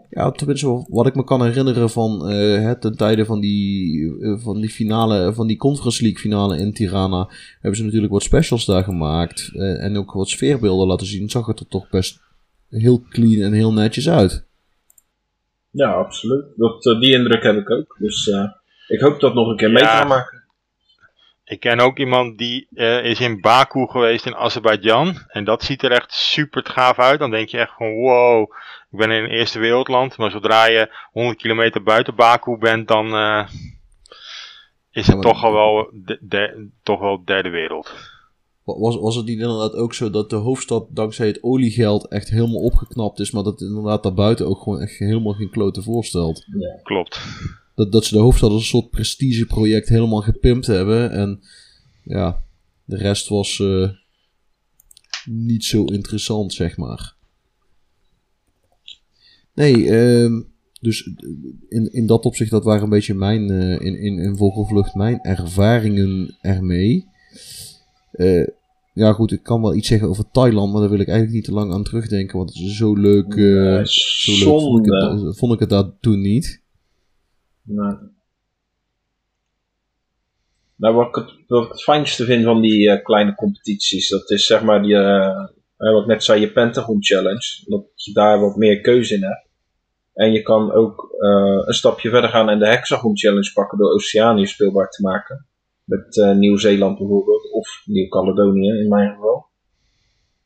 Ja, 0.09 0.31
tenminste, 0.31 0.85
wat 0.89 1.07
ik 1.07 1.15
me 1.15 1.23
kan 1.23 1.43
herinneren 1.45 1.89
van 1.89 2.29
eh 2.29 2.65
het 2.65 2.81
ten 2.81 2.97
tijde 2.97 3.25
van 3.25 3.39
die, 3.39 4.17
eh, 4.21 4.37
van 4.43 4.61
die 4.61 4.69
finale, 4.69 5.33
van 5.33 5.47
die 5.47 5.57
Conference 5.57 6.01
League 6.01 6.19
finale 6.21 6.57
in 6.57 6.73
Tirana, 6.73 7.29
hebben 7.61 7.77
ze 7.79 7.83
natuurlijk 7.85 8.11
wat 8.13 8.23
specials 8.23 8.65
daar 8.65 8.83
gemaakt. 8.83 9.49
eh, 9.53 9.83
en 9.83 9.97
ook 9.97 10.11
wat 10.11 10.29
sfeerbeelden 10.29 10.87
laten 10.87 11.07
zien. 11.07 11.29
Zag 11.29 11.45
het 11.45 11.59
er 11.59 11.67
toch 11.67 11.89
best 11.89 12.19
heel 12.69 13.01
clean 13.09 13.41
en 13.41 13.53
heel 13.53 13.73
netjes 13.73 14.09
uit. 14.09 14.45
Ja, 15.71 15.91
absoluut. 15.93 16.45
Dat, 16.55 16.85
eh, 16.85 16.99
die 16.99 17.13
indruk 17.13 17.43
heb 17.43 17.57
ik 17.57 17.71
ook. 17.71 17.95
Dus 17.99 18.29
eh, 18.29 18.43
Ik 18.87 18.99
hoop 18.99 19.19
dat 19.19 19.33
nog 19.33 19.47
een 19.47 19.57
keer 19.57 19.71
mee 19.71 19.83
Ja. 19.83 19.97
gaan 19.97 20.07
maken. 20.07 20.45
Ik 21.45 21.59
ken 21.59 21.79
ook 21.79 21.97
iemand 21.99 22.37
die 22.37 22.67
eh, 22.73 23.03
is 23.05 23.19
in 23.19 23.41
Baku 23.41 23.87
geweest 23.87 24.25
in 24.25 24.35
Azerbeidzjan. 24.35 25.17
En 25.27 25.43
dat 25.43 25.63
ziet 25.63 25.83
er 25.83 25.91
echt 25.91 26.11
super 26.13 26.65
gaaf 26.65 26.99
uit. 26.99 27.19
Dan 27.19 27.31
denk 27.31 27.49
je 27.49 27.57
echt 27.57 27.73
van 27.77 27.93
wow, 27.93 28.41
ik 28.91 28.97
ben 28.97 29.11
in 29.11 29.23
een 29.23 29.29
eerste 29.29 29.59
wereldland. 29.59 30.17
Maar 30.17 30.31
zodra 30.31 30.65
je 30.65 30.95
100 31.11 31.37
kilometer 31.37 31.83
buiten 31.83 32.15
Baku 32.15 32.57
bent, 32.57 32.87
dan 32.87 33.13
eh, 33.15 33.47
is 34.91 35.05
Ja, 35.05 35.13
het 35.13 35.21
toch 35.21 35.43
al 35.43 35.53
wel, 35.53 35.89
de, 35.93 36.17
de- 36.21 36.69
toch 36.83 36.99
wel 36.99 37.21
derde 37.25 37.49
wereld. 37.49 37.93
Wa- 38.63 38.77
Was, 38.79 38.95
was 38.95 39.15
het 39.15 39.25
niet 39.25 39.39
inderdaad 39.39 39.73
ook 39.73 39.93
zo 39.93 40.09
dat 40.09 40.29
de 40.29 40.35
hoofdstad 40.35 40.85
dankzij 40.89 41.27
het 41.27 41.43
oliegeld 41.43 42.07
echt 42.11 42.29
helemaal 42.29 42.61
opgeknapt 42.61 43.19
is, 43.19 43.31
maar 43.31 43.43
dat 43.43 43.59
het 43.59 43.69
inderdaad 43.69 44.03
daarbuiten 44.03 44.47
ook 44.47 44.61
gewoon 44.61 44.81
echt 44.81 44.97
helemaal 44.97 45.33
geen 45.33 45.49
klote 45.49 45.81
voorstelt? 45.81 46.45
Klopt. 46.83 47.21
Dat, 47.77 47.91
dat 47.91 48.05
ze 48.05 48.13
de 48.13 48.21
hoofdstad 48.21 48.51
als 48.51 48.61
een 48.61 48.67
soort 48.67 48.89
prestigeproject 48.89 49.89
helemaal 49.89 50.21
gepimpt 50.21 50.67
hebben 50.67 51.11
en 51.11 51.39
ja, 52.03 52.43
de 52.85 52.97
rest 52.97 53.27
was 53.27 53.59
eh, 53.59 53.89
niet 55.25 55.65
zo 55.65 55.83
interessant, 55.83 56.53
zeg 56.53 56.77
maar. 56.77 57.15
Nee, 59.53 59.89
ehm, 59.89 60.41
dus 60.81 61.09
in, 61.69 61.93
in 61.93 62.07
dat 62.07 62.25
opzicht, 62.25 62.51
dat 62.51 62.63
waren 62.63 62.83
een 62.83 62.89
beetje 62.89 63.13
mijn, 63.13 63.49
eh, 63.49 63.71
in, 63.71 63.99
in, 63.99 64.19
in 64.19 64.37
Vogelvlucht, 64.37 64.93
mijn 64.93 65.19
ervaringen 65.21 66.37
ermee. 66.41 67.05
Eh, 68.11 68.47
ja, 68.93 69.13
goed, 69.13 69.31
ik 69.31 69.43
kan 69.43 69.61
wel 69.61 69.75
iets 69.75 69.87
zeggen 69.87 70.07
over 70.09 70.31
Thailand, 70.31 70.71
maar 70.71 70.81
daar 70.81 70.89
wil 70.89 70.99
ik 70.99 71.07
eigenlijk 71.07 71.37
niet 71.37 71.45
te 71.45 71.53
lang 71.53 71.73
aan 71.73 71.83
terugdenken, 71.83 72.37
want 72.37 72.49
het 72.53 72.63
is 72.63 72.77
zo 72.77 72.93
leuk. 72.95 73.33
zo 73.33 74.31
leuk 74.31 74.61
vond 74.61 74.85
ik, 74.85 74.93
zonde. 74.93 75.25
het, 75.25 75.37
vond 75.37 75.53
ik 75.53 75.59
het 75.59 75.69
daar 75.69 75.99
toen 75.99 76.21
niet. 76.21 76.65
Nou, 80.75 80.95
wat 80.95 81.07
ik, 81.07 81.15
het, 81.15 81.33
het 81.47 81.83
fijnste 81.83 82.25
vind 82.25 82.43
van 82.43 82.61
die 82.61 82.91
eh, 82.91 83.03
kleine 83.03 83.35
competities, 83.35 84.09
dat 84.09 84.29
is 84.29 84.45
zeg 84.45 84.63
maar 84.63 84.81
die, 84.81 84.95
eh, 84.95 85.49
eh, 85.77 85.93
wat 85.93 86.07
net 86.07 86.23
zei, 86.23 86.39
je 86.39 86.51
Pentagon 86.51 87.03
Challenge. 87.03 87.63
Dat 87.65 87.85
je 87.95 88.13
daar 88.13 88.39
wat 88.39 88.55
meer 88.55 88.81
keuze 88.81 89.15
in 89.15 89.23
hebt. 89.23 89.45
En 90.13 90.31
je 90.31 90.41
kan 90.41 90.71
ook 90.71 91.15
een 91.65 91.73
stapje 91.73 92.09
verder 92.09 92.29
gaan 92.29 92.49
en 92.49 92.59
de 92.59 92.67
Hexagon 92.67 93.17
Challenge 93.17 93.51
pakken 93.53 93.77
door 93.77 93.93
Oceanië 93.93 94.45
speelbaar 94.45 94.89
te 94.89 95.01
maken. 95.01 95.45
Met 95.83 96.35
Nieuw-Zeeland 96.35 96.97
bijvoorbeeld, 96.97 97.51
of 97.51 97.81
Nieuw-Caledonië 97.85 98.69
in 98.69 98.87
mijn 98.87 99.13
geval. 99.13 99.45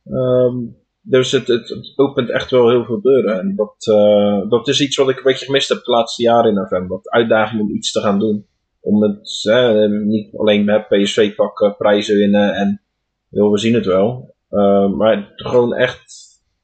Ehm, 0.05 0.57
dus 1.01 1.31
het, 1.31 1.47
het, 1.47 1.69
het 1.69 1.93
opent 1.95 2.29
echt 2.29 2.51
wel 2.51 2.69
heel 2.69 2.85
veel 2.85 3.01
deuren. 3.01 3.39
En 3.39 3.55
dat, 3.55 3.75
eh, 3.87 4.49
dat 4.49 4.67
is 4.67 4.81
iets 4.81 4.97
wat 4.97 5.09
ik 5.09 5.17
een 5.17 5.23
beetje 5.23 5.45
gemist 5.45 5.69
heb 5.69 5.83
de 5.83 5.91
laatste 5.91 6.23
jaren 6.23 6.49
in 6.49 6.55
november. 6.55 6.97
Wat 6.97 7.09
uitdaging 7.09 7.61
om 7.61 7.69
iets 7.69 7.91
te 7.91 7.99
gaan 7.99 8.19
doen. 8.19 8.45
Om 8.79 9.03
het 9.03 9.43
niet 9.89 10.35
alleen 10.35 10.65
met 10.65 10.87
PSV 10.87 11.35
pakken, 11.35 11.75
prijzen 11.77 12.15
winnen 12.15 12.53
en 12.53 12.81
joh, 13.29 13.51
we 13.51 13.57
zien 13.57 13.73
het 13.73 13.85
wel. 13.85 14.35
Eh, 14.49 14.89
maar 14.89 15.33
gewoon 15.35 15.73
echt 15.73 16.13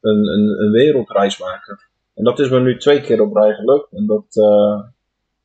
een, 0.02 0.28
een, 0.28 0.62
een 0.62 0.72
wereldreis 0.72 1.40
maken. 1.40 1.80
En 2.16 2.24
dat 2.24 2.40
is 2.40 2.50
me 2.50 2.60
nu 2.60 2.78
twee 2.78 3.02
keer 3.02 3.22
op 3.22 3.36
rij 3.36 3.54
gelukt. 3.54 3.92
En 3.92 4.06
dat, 4.06 4.26
eh, 4.30 4.82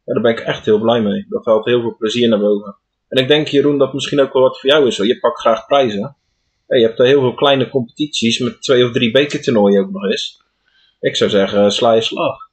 daar 0.04 0.22
ben 0.22 0.32
ik 0.32 0.40
echt 0.40 0.64
heel 0.64 0.80
blij 0.80 1.02
mee. 1.02 1.26
Dat 1.28 1.44
haalt 1.44 1.64
heel 1.64 1.80
veel 1.80 1.96
plezier 1.96 2.28
naar 2.28 2.38
boven. 2.38 2.76
En 3.08 3.22
ik 3.22 3.28
denk 3.28 3.48
Jeroen 3.48 3.78
dat 3.78 3.92
misschien 3.92 4.20
ook 4.20 4.32
wel 4.32 4.42
wat 4.42 4.60
voor 4.60 4.70
jou 4.70 4.86
is. 4.86 4.96
Hoor. 4.96 5.06
Je 5.06 5.18
pakt 5.18 5.40
graag 5.40 5.66
prijzen. 5.66 6.16
Ja, 6.72 6.78
je 6.78 6.86
hebt 6.86 6.98
er 6.98 7.06
heel 7.06 7.20
veel 7.20 7.34
kleine 7.34 7.68
competities 7.68 8.38
met 8.38 8.62
twee 8.62 8.84
of 8.84 8.92
drie 8.92 9.10
bekertoernooien 9.10 9.80
ook 9.80 9.90
nog 9.90 10.04
eens. 10.04 10.42
Ik 11.00 11.16
zou 11.16 11.30
zeggen, 11.30 11.72
sla 11.72 11.92
je 11.92 12.00
slag. 12.00 12.50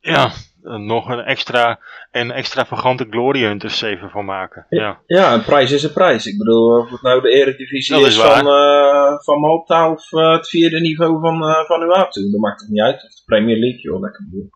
Ja, 0.00 0.32
eh, 0.62 0.74
nog 0.74 1.08
een 1.08 1.20
extra, 1.20 1.80
een 2.10 2.30
extravagante 2.30 3.06
Glory 3.10 3.42
Hunters 3.42 3.82
even 3.82 4.10
van 4.10 4.24
maken. 4.24 4.66
Ja. 4.68 5.00
Ja, 5.06 5.34
een 5.34 5.44
prijs 5.44 5.70
is 5.70 5.82
een 5.82 5.92
prijs. 5.92 6.26
Ik 6.26 6.38
bedoel, 6.38 6.78
of 6.78 6.90
het 6.90 7.02
nou 7.02 7.20
de 7.20 7.30
eredivisie 7.30 7.94
Dat 7.94 8.06
is, 8.06 8.16
is 8.16 8.22
van, 8.22 8.48
eh 8.48 9.18
van 9.18 9.40
Malta 9.40 9.90
of 9.90 10.12
eh, 10.12 10.32
het 10.32 10.48
vierde 10.48 10.80
niveau 10.80 11.20
van, 11.20 11.64
van 11.66 11.82
UATU. 11.82 12.30
Dat 12.30 12.40
maakt 12.40 12.60
het 12.60 12.70
niet 12.70 12.80
uit. 12.80 13.04
Of 13.04 13.14
de 13.14 13.22
Premier 13.24 13.56
League, 13.56 13.80
joh, 13.80 14.00
lekker 14.00 14.24
bedoel. 14.30 14.50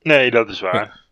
Nee, 0.00 0.30
dat 0.30 0.48
is 0.48 0.60
waar. 0.60 1.04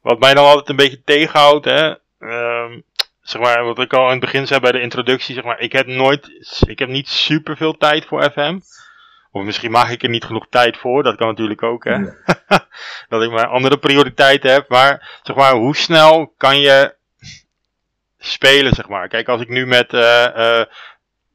Wat 0.00 0.18
mij 0.18 0.34
dan 0.34 0.44
altijd 0.44 0.68
een 0.68 0.76
beetje 0.76 1.02
tegenhoudt, 1.04 1.64
hè. 1.64 1.94
ehm, 2.18 2.80
zeg 3.26 3.42
maar, 3.42 3.64
wat 3.64 3.78
ik 3.78 3.92
al 3.92 4.04
in 4.04 4.10
het 4.10 4.20
begin 4.20 4.46
zei 4.46 4.60
bij 4.60 4.72
de 4.72 4.80
introductie, 4.80 5.34
zeg 5.34 5.44
maar, 5.44 5.58
ik 5.58 5.72
heb 5.72 5.86
nooit, 5.86 6.30
ik 6.66 6.78
heb 6.78 6.88
niet 6.88 7.08
super 7.08 7.56
veel 7.56 7.76
tijd 7.76 8.04
voor 8.04 8.30
FM. 8.30 8.58
Of 9.30 9.44
misschien 9.44 9.70
maak 9.70 9.88
ik 9.88 10.02
er 10.02 10.08
niet 10.08 10.24
genoeg 10.24 10.46
tijd 10.50 10.76
voor, 10.76 11.02
dat 11.02 11.16
kan 11.16 11.26
natuurlijk 11.26 11.62
ook, 11.62 11.84
hè. 11.84 11.98
dat 13.08 13.22
ik 13.22 13.30
maar 13.30 13.46
andere 13.46 13.78
prioriteiten 13.78 14.52
heb. 14.52 14.68
Maar, 14.68 15.20
zeg 15.22 15.36
maar, 15.36 15.52
hoe 15.52 15.76
snel 15.76 16.34
kan 16.36 16.60
je 16.60 16.94
spelen, 18.18 18.74
zeg 18.74 18.88
maar. 18.88 19.08
Kijk, 19.08 19.28
als 19.28 19.40
ik 19.40 19.48
nu 19.48 19.66
met, 19.66 19.92
eh, 19.92 20.60
eh, 20.60 20.66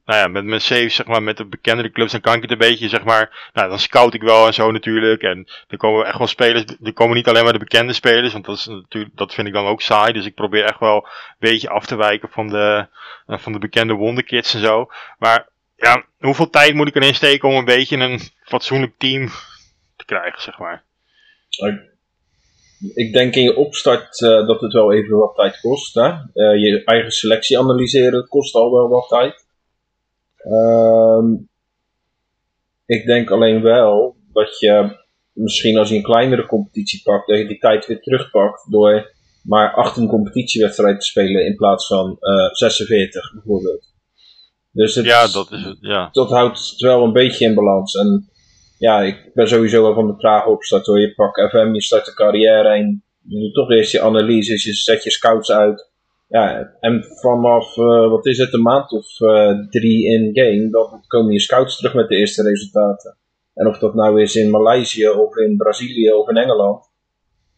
nou 0.05 0.19
ja, 0.19 0.27
met 0.27 0.43
mijn 0.43 0.61
saves, 0.61 0.95
zeg 0.95 1.05
maar, 1.05 1.23
met 1.23 1.37
de 1.37 1.45
bekendere 1.45 1.91
clubs, 1.91 2.11
dan 2.11 2.21
kan 2.21 2.35
ik 2.35 2.41
het 2.41 2.51
een 2.51 2.57
beetje, 2.57 2.89
zeg 2.89 3.03
maar, 3.03 3.49
nou, 3.53 3.69
dan 3.69 3.79
scout 3.79 4.13
ik 4.13 4.21
wel 4.21 4.45
en 4.45 4.53
zo 4.53 4.71
natuurlijk. 4.71 5.21
En 5.21 5.47
er 5.67 5.77
komen 5.77 6.05
echt 6.05 6.17
wel 6.17 6.27
spelers, 6.27 6.63
er 6.83 6.93
komen 6.93 7.15
niet 7.15 7.27
alleen 7.27 7.43
maar 7.43 7.53
de 7.53 7.59
bekende 7.59 7.93
spelers, 7.93 8.33
want 8.33 8.45
dat 8.45 8.57
is 8.57 8.65
natuurlijk, 8.65 9.17
dat 9.17 9.33
vind 9.33 9.47
ik 9.47 9.53
dan 9.53 9.65
ook 9.65 9.81
saai. 9.81 10.13
Dus 10.13 10.25
ik 10.25 10.35
probeer 10.35 10.63
echt 10.63 10.79
wel 10.79 10.95
een 10.95 11.35
beetje 11.39 11.69
af 11.69 11.85
te 11.85 11.95
wijken 11.95 12.29
van 12.29 12.47
de, 12.47 12.87
eh, 13.27 13.37
van 13.37 13.51
de 13.51 13.59
bekende 13.59 13.93
wonderkids 13.93 14.53
en 14.53 14.61
zo. 14.61 14.89
Maar, 15.19 15.49
ja, 15.75 16.05
hoeveel 16.19 16.49
tijd 16.49 16.73
moet 16.73 16.87
ik 16.87 16.95
erin 16.95 17.15
steken 17.15 17.49
om 17.49 17.55
een 17.55 17.65
beetje 17.65 17.97
een 17.97 18.19
fatsoenlijk 18.43 18.93
team 18.97 19.27
te 19.95 20.05
krijgen, 20.05 20.41
zeg 20.41 20.59
maar. 20.59 20.83
Ik 22.93 23.13
denk 23.13 23.35
in 23.35 23.43
je 23.43 23.55
opstart 23.55 24.21
eh, 24.21 24.47
dat 24.47 24.61
het 24.61 24.73
wel 24.73 24.93
even 24.93 25.17
wat 25.17 25.35
tijd 25.35 25.59
kost. 25.59 25.93
Hè? 25.93 26.07
Eh, 26.07 26.21
je 26.33 26.81
eigen 26.85 27.11
selectie 27.11 27.59
analyseren 27.59 28.27
kost 28.27 28.55
al 28.55 28.71
wel 28.71 28.89
wat 28.89 29.07
tijd. 29.07 29.40
Ehm, 30.43 31.33
ik 32.85 33.05
denk 33.05 33.29
alleen 33.29 33.61
wel 33.61 34.15
dat 34.33 34.59
je 34.59 34.99
misschien 35.33 35.77
als 35.77 35.89
je 35.89 35.95
een 35.95 36.03
kleinere 36.03 36.45
competitie 36.45 37.01
pakt, 37.03 37.27
dat 37.27 37.37
je 37.37 37.47
die 37.47 37.59
tijd 37.59 37.85
weer 37.85 38.01
terugpakt 38.01 38.71
door 38.71 39.19
maar 39.43 39.73
18 39.73 40.07
competitiewedstrijden 40.07 40.99
te 40.99 41.05
spelen 41.05 41.45
in 41.45 41.55
plaats 41.55 41.87
van 41.87 42.17
eh 42.19 42.49
46 42.51 43.33
bijvoorbeeld. 43.33 43.89
Dus 44.71 44.95
het, 44.95 45.05
Ja, 45.05 45.27
dat 45.27 45.51
is 45.51 45.63
het, 45.63 45.77
ja. 45.79 46.09
dat 46.11 46.29
houdt 46.29 46.69
het 46.69 46.79
wel 46.79 47.03
een 47.03 47.13
beetje 47.13 47.45
in 47.45 47.55
balans. 47.55 47.95
En 47.95 48.29
ja, 48.77 49.01
ik 49.01 49.31
ben 49.33 49.47
sowieso 49.47 49.81
wel 49.81 49.93
van 49.93 50.07
de 50.07 50.15
trage 50.15 50.49
opstart 50.49 50.85
hoor. 50.85 50.99
Je 50.99 51.13
pakt 51.13 51.49
FM, 51.49 51.73
je 51.73 51.81
start 51.81 52.05
de 52.05 52.13
carrière 52.13 52.69
en 52.69 53.03
je 53.27 53.39
doet 53.39 53.53
toch 53.53 53.71
eerst 53.71 53.91
je 53.91 54.01
analyses, 54.01 54.63
je 54.63 54.73
zet 54.73 55.03
je 55.03 55.11
scouts 55.11 55.51
uit. 55.51 55.90
Ja, 56.31 56.77
en 56.79 57.03
vanaf, 57.03 57.77
eh, 57.77 58.09
wat 58.09 58.25
is 58.25 58.37
het, 58.37 58.53
een 58.53 58.61
maand 58.61 58.91
of 58.91 59.21
eh, 59.21 59.67
drie 59.69 60.05
in 60.05 60.29
game, 60.33 60.69
dan 60.69 61.03
komen 61.07 61.33
je 61.33 61.39
scouts 61.39 61.77
terug 61.77 61.93
met 61.93 62.07
de 62.07 62.15
eerste 62.15 62.43
resultaten. 62.43 63.17
En 63.53 63.67
of 63.67 63.77
dat 63.77 63.93
nou 63.93 64.21
is 64.21 64.35
in 64.35 64.49
Maleisië 64.49 65.09
of 65.09 65.35
in 65.35 65.57
Brazilië 65.57 66.11
of 66.11 66.29
in 66.29 66.37
Engeland. 66.37 66.89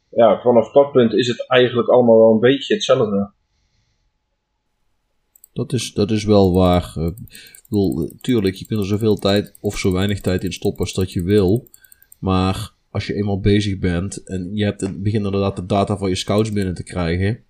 Ja, 0.10 0.42
vanaf 0.42 0.72
dat 0.72 0.92
punt 0.92 1.14
is 1.14 1.28
het 1.28 1.50
eigenlijk 1.50 1.90
allemaal 1.90 2.18
wel 2.18 2.34
een 2.34 2.40
beetje 2.40 2.74
hetzelfde. 2.74 3.32
Dat 5.54 5.74
is, 5.74 5.94
dat 5.94 6.12
is 6.12 6.24
wel 6.24 6.54
waar. 6.54 6.94
Bedoel, 7.70 8.02
eh, 8.02 8.12
tuurlijk, 8.22 8.56
je 8.56 8.66
kunt 8.66 8.80
er 8.80 8.86
zoveel 8.86 9.16
tijd 9.16 9.58
of 9.62 9.78
zo 9.78 9.92
weinig 9.92 10.22
tijd 10.22 10.44
in 10.44 10.54
stoppen 10.54 10.82
als 10.82 10.94
dat 10.94 11.12
je 11.12 11.24
wil. 11.24 11.68
Maar 12.20 12.74
als 12.92 13.08
je 13.08 13.14
eenmaal 13.14 13.40
bezig 13.40 13.80
bent 13.80 14.24
en 14.24 14.56
je 14.56 14.64
hebt 14.64 14.82
inderdaad 15.04 15.56
de 15.56 15.66
data 15.66 15.98
van 15.98 16.10
je 16.10 16.16
scouts 16.16 16.52
binnen 16.52 16.74
te 16.74 16.84
krijgen. 16.84 17.44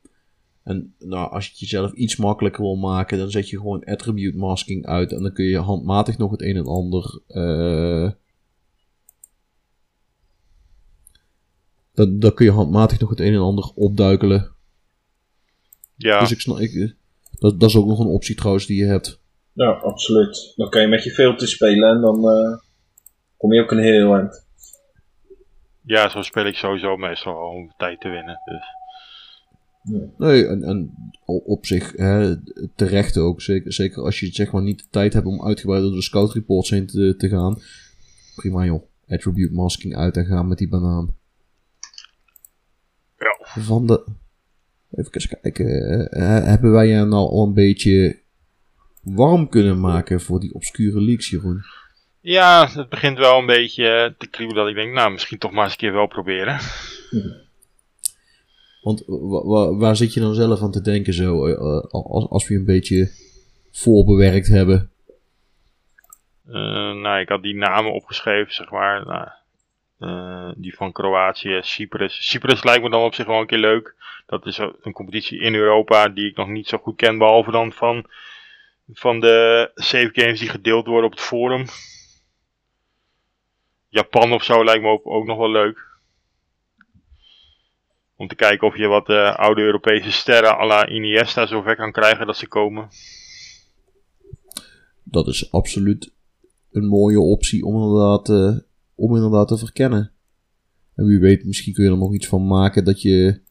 En 0.63 0.95
nou, 0.99 1.31
als 1.31 1.45
je 1.45 1.51
het 1.51 1.59
jezelf 1.59 1.91
iets 1.91 2.15
makkelijker 2.15 2.61
wil 2.61 2.75
maken, 2.75 3.17
dan 3.17 3.31
zet 3.31 3.49
je 3.49 3.57
gewoon 3.57 3.83
attribute 3.83 4.37
masking 4.37 4.85
uit. 4.85 5.11
En 5.11 5.21
dan 5.23 5.33
kun 5.33 5.45
je 5.45 5.57
handmatig 5.57 6.17
nog 6.17 6.31
het 6.31 6.41
een 6.41 6.55
en 6.55 6.65
ander. 6.65 7.21
eh 7.27 8.11
dan, 11.93 12.19
dan 12.19 12.33
kun 12.33 12.45
je 12.45 12.51
handmatig 12.51 12.99
nog 12.99 13.09
het 13.09 13.19
een 13.19 13.33
en 13.33 13.39
ander 13.39 13.71
opduikelen. 13.75 14.51
Ja, 15.95 16.19
Dus 16.19 16.31
ik 16.31 16.39
snap. 16.39 16.59
Ik, 16.59 16.95
dat, 17.39 17.59
dat 17.59 17.69
is 17.69 17.75
ook 17.75 17.87
nog 17.87 17.99
een 17.99 18.05
optie 18.07 18.35
trouwens 18.35 18.65
die 18.65 18.77
je 18.77 18.85
hebt. 18.85 19.21
Ja, 19.53 19.69
absoluut. 19.71 20.53
Dan 20.55 20.69
kan 20.69 20.81
je 20.81 20.87
met 20.87 21.03
je 21.03 21.11
filter 21.11 21.47
spelen 21.47 21.89
en 21.89 22.01
dan 22.01 22.29
eh, 22.29 22.57
kom 23.37 23.53
je 23.53 23.61
ook 23.61 23.71
een 23.71 23.79
heel 23.79 24.15
eind. 24.15 24.45
ja, 25.85 26.09
zo 26.09 26.21
speel 26.21 26.45
ik 26.45 26.55
sowieso 26.55 26.97
meestal 26.97 27.33
al 27.35 27.49
om 27.49 27.73
tijd 27.77 27.99
te 27.99 28.09
winnen. 28.09 28.39
Dus. 28.45 28.65
Nee, 30.17 30.47
en, 30.47 30.63
en 30.63 30.93
op 31.25 31.65
zich 31.65 31.91
hè, 31.95 32.35
terecht 32.75 33.17
ook. 33.17 33.41
Zeker, 33.41 33.73
zeker 33.73 34.03
als 34.03 34.19
je 34.19 34.33
zeg 34.33 34.51
maar 34.51 34.61
niet 34.61 34.79
de 34.79 34.87
tijd 34.89 35.13
hebt 35.13 35.25
om 35.25 35.43
uitgebreid 35.43 35.81
door 35.81 35.91
de 35.91 36.01
scout 36.01 36.33
reports 36.33 36.69
heen 36.69 36.85
te, 36.85 37.15
te 37.17 37.29
gaan. 37.29 37.61
Prima 38.35 38.65
joh. 38.65 38.83
Attribute 39.07 39.53
masking 39.53 39.95
uit 39.95 40.17
en 40.17 40.25
gaan 40.25 40.47
met 40.47 40.57
die 40.57 40.69
banaan. 40.69 41.15
Ja. 43.17 43.61
Van 43.61 43.87
de... 43.87 44.05
Even 44.91 45.39
kijken. 45.41 45.65
hebben 46.45 46.71
wij 46.71 46.87
je 46.87 46.95
nou 46.95 47.29
al 47.29 47.47
een 47.47 47.53
beetje 47.53 48.19
warm 49.01 49.49
kunnen 49.49 49.79
maken 49.79 50.21
voor 50.21 50.39
die 50.39 50.53
obscure 50.53 51.01
leaks, 51.01 51.29
Jeroen? 51.29 51.63
Ja, 52.19 52.69
het 52.73 52.89
begint 52.89 53.17
wel 53.17 53.39
een 53.39 53.45
beetje 53.45 54.15
te 54.17 54.27
kriebelen 54.27 54.61
dat 54.61 54.69
ik 54.69 54.75
denk, 54.75 54.93
nou, 54.93 55.11
misschien 55.11 55.37
toch 55.37 55.51
maar 55.51 55.63
eens 55.63 55.71
een 55.71 55.79
keer 55.79 55.93
wel 55.93 56.07
proberen. 56.07 56.59
Want 58.83 59.03
wa- 59.07 59.43
wa- 59.45 59.75
waar 59.75 59.95
zit 59.95 60.13
je 60.13 60.19
dan 60.19 60.33
zelf 60.33 60.61
aan 60.61 60.71
te 60.71 60.81
denken 60.81 61.13
zo, 61.13 61.45
eh, 61.45 61.51
eh, 61.53 61.83
als, 61.91 62.29
als 62.29 62.47
we 62.47 62.55
een 62.55 62.65
beetje 62.65 63.11
voorbewerkt 63.71 64.47
hebben? 64.47 64.91
Eh, 66.47 66.53
nou, 66.93 67.19
ik 67.19 67.29
had 67.29 67.41
die 67.43 67.55
namen 67.55 67.93
opgeschreven, 67.93 68.53
zeg 68.53 68.71
maar. 68.71 69.05
Nou, 69.05 69.27
die 70.57 70.75
van 70.75 70.91
Kroatië, 70.91 71.59
Cyprus. 71.61 72.29
Cyprus 72.29 72.63
lijkt 72.63 72.83
me 72.83 72.89
dan 72.89 73.03
op 73.03 73.13
zich 73.13 73.25
wel 73.25 73.39
een 73.39 73.47
keer 73.47 73.57
leuk. 73.57 73.95
Dat 74.25 74.45
is 74.45 74.57
een 74.57 74.93
competitie 74.93 75.39
in 75.39 75.55
Europa 75.55 76.07
die 76.09 76.29
ik 76.29 76.35
nog 76.35 76.47
niet 76.47 76.67
zo 76.67 76.77
goed 76.77 76.95
ken. 76.95 77.17
Behalve 77.17 77.51
dan 77.51 77.71
van, 77.71 78.05
van 78.93 79.19
de 79.19 79.71
save 79.75 80.09
games 80.13 80.39
die 80.39 80.49
gedeeld 80.49 80.85
worden 80.85 81.05
op 81.05 81.11
het 81.11 81.21
forum. 81.21 81.65
Japan 83.89 84.33
of 84.33 84.43
zo 84.43 84.63
lijkt 84.63 84.81
me 84.81 84.99
ook 85.03 85.25
nog 85.25 85.37
wel 85.37 85.51
leuk. 85.51 85.91
Om 88.23 88.29
te 88.29 88.35
kijken 88.35 88.67
of 88.67 88.77
je 88.77 88.87
wat 88.87 89.09
eh, 89.09 89.35
oude 89.35 89.61
Europese 89.61 90.11
sterren 90.11 90.57
à 90.57 90.65
la 90.65 90.89
Iniesta 90.89 91.45
zover 91.45 91.75
kan 91.75 91.91
krijgen 91.91 92.25
dat 92.25 92.37
ze 92.37 92.47
komen. 92.47 92.87
Dat 95.03 95.27
is 95.27 95.51
absoluut 95.51 96.11
een 96.71 96.87
mooie 96.87 97.19
optie 97.19 97.65
om 97.65 97.75
inderdaad, 97.75 98.29
eh, 98.29 98.57
om 98.95 99.15
inderdaad 99.15 99.47
te 99.47 99.57
verkennen. 99.57 100.11
En 100.95 101.05
wie 101.05 101.19
weet, 101.19 101.45
misschien 101.45 101.73
kun 101.73 101.83
je 101.83 101.89
er 101.89 101.97
nog 101.97 102.13
iets 102.13 102.27
van 102.27 102.47
maken 102.47 102.83
dat 102.83 103.01
je. 103.01 103.41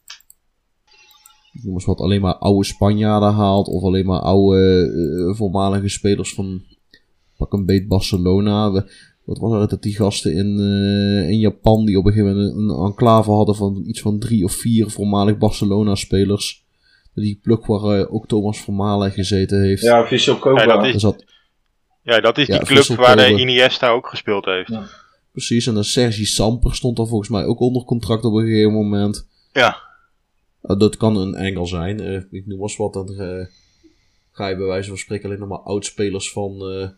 eens 1.63 1.85
wat, 1.85 1.99
alleen 1.99 2.21
maar 2.21 2.35
oude 2.35 2.65
Spanjaarden 2.65 3.33
haalt. 3.33 3.67
Of 3.67 3.83
alleen 3.83 4.05
maar 4.05 4.21
oude 4.21 4.91
eh, 5.29 5.37
voormalige 5.37 5.89
spelers 5.89 6.33
van. 6.33 6.63
Pak 7.37 7.53
een 7.53 7.65
beet 7.65 7.87
Barcelona. 7.87 8.85
Wat 9.23 9.37
was 9.37 9.61
het 9.61 9.69
dat 9.69 9.81
die 9.81 9.95
gasten 9.95 10.33
in, 10.33 10.59
eh, 10.59 11.29
in 11.29 11.39
Japan. 11.39 11.85
die 11.85 11.97
op 11.97 12.05
een 12.05 12.11
gegeven 12.13 12.35
moment 12.35 12.55
een, 12.55 12.69
een 12.69 12.85
enclave 12.85 13.31
hadden 13.31 13.55
van 13.55 13.83
iets 13.85 14.01
van 14.01 14.19
drie 14.19 14.43
of 14.43 14.53
vier 14.53 14.89
voormalig 14.89 15.37
Barcelona-spelers. 15.37 16.61
Die 17.13 17.39
pluk 17.41 17.65
waar 17.65 17.99
eh, 17.99 18.13
ook 18.13 18.27
Thomas 18.27 18.61
Vermalen 18.61 19.11
gezeten 19.11 19.61
heeft. 19.61 19.81
Ja, 19.81 20.07
Vissel 20.07 20.37
Koba. 20.37 20.61
Ja, 20.61 20.65
dat 20.75 20.85
is- 20.85 21.01
Ja, 22.03 22.19
dat 22.19 22.37
is 22.37 22.47
Ja, 22.47 22.57
die 22.57 22.67
club 22.67 22.97
waar 22.97 23.15
de 23.15 23.39
Iniesta 23.39 23.89
ook 23.89 24.07
gespeeld 24.07 24.45
heeft. 24.45 24.69
Ja. 24.69 24.87
Precies, 25.31 25.67
en 25.67 25.73
dan 25.73 25.83
Sergi 25.83 26.25
Samper 26.25 26.75
stond 26.75 26.97
dan 26.97 27.07
volgens 27.07 27.29
mij 27.29 27.45
ook 27.45 27.59
onder 27.59 27.83
contract 27.83 28.23
op 28.25 28.33
een 28.33 28.45
gegeven 28.45 28.73
moment. 28.73 29.27
Ja. 29.51 29.77
Uh, 30.63 30.77
dat 30.79 30.97
kan 30.97 31.17
een 31.17 31.35
engel 31.35 31.65
zijn. 31.67 31.99
Eh, 31.99 32.21
ik 32.31 32.45
noem 32.47 32.61
eens 32.61 32.77
wat, 32.77 32.93
dan 32.93 33.07
eh, 33.09 33.45
ga 34.31 34.47
je 34.47 34.55
bij 34.57 34.65
wijze 34.65 34.89
van 34.89 34.97
spreken 34.97 35.25
alleen 35.25 35.39
nog 35.39 35.49
maar 35.49 35.59
oudspelers 35.59 36.31
van 36.31 36.51
eh, 36.61 36.89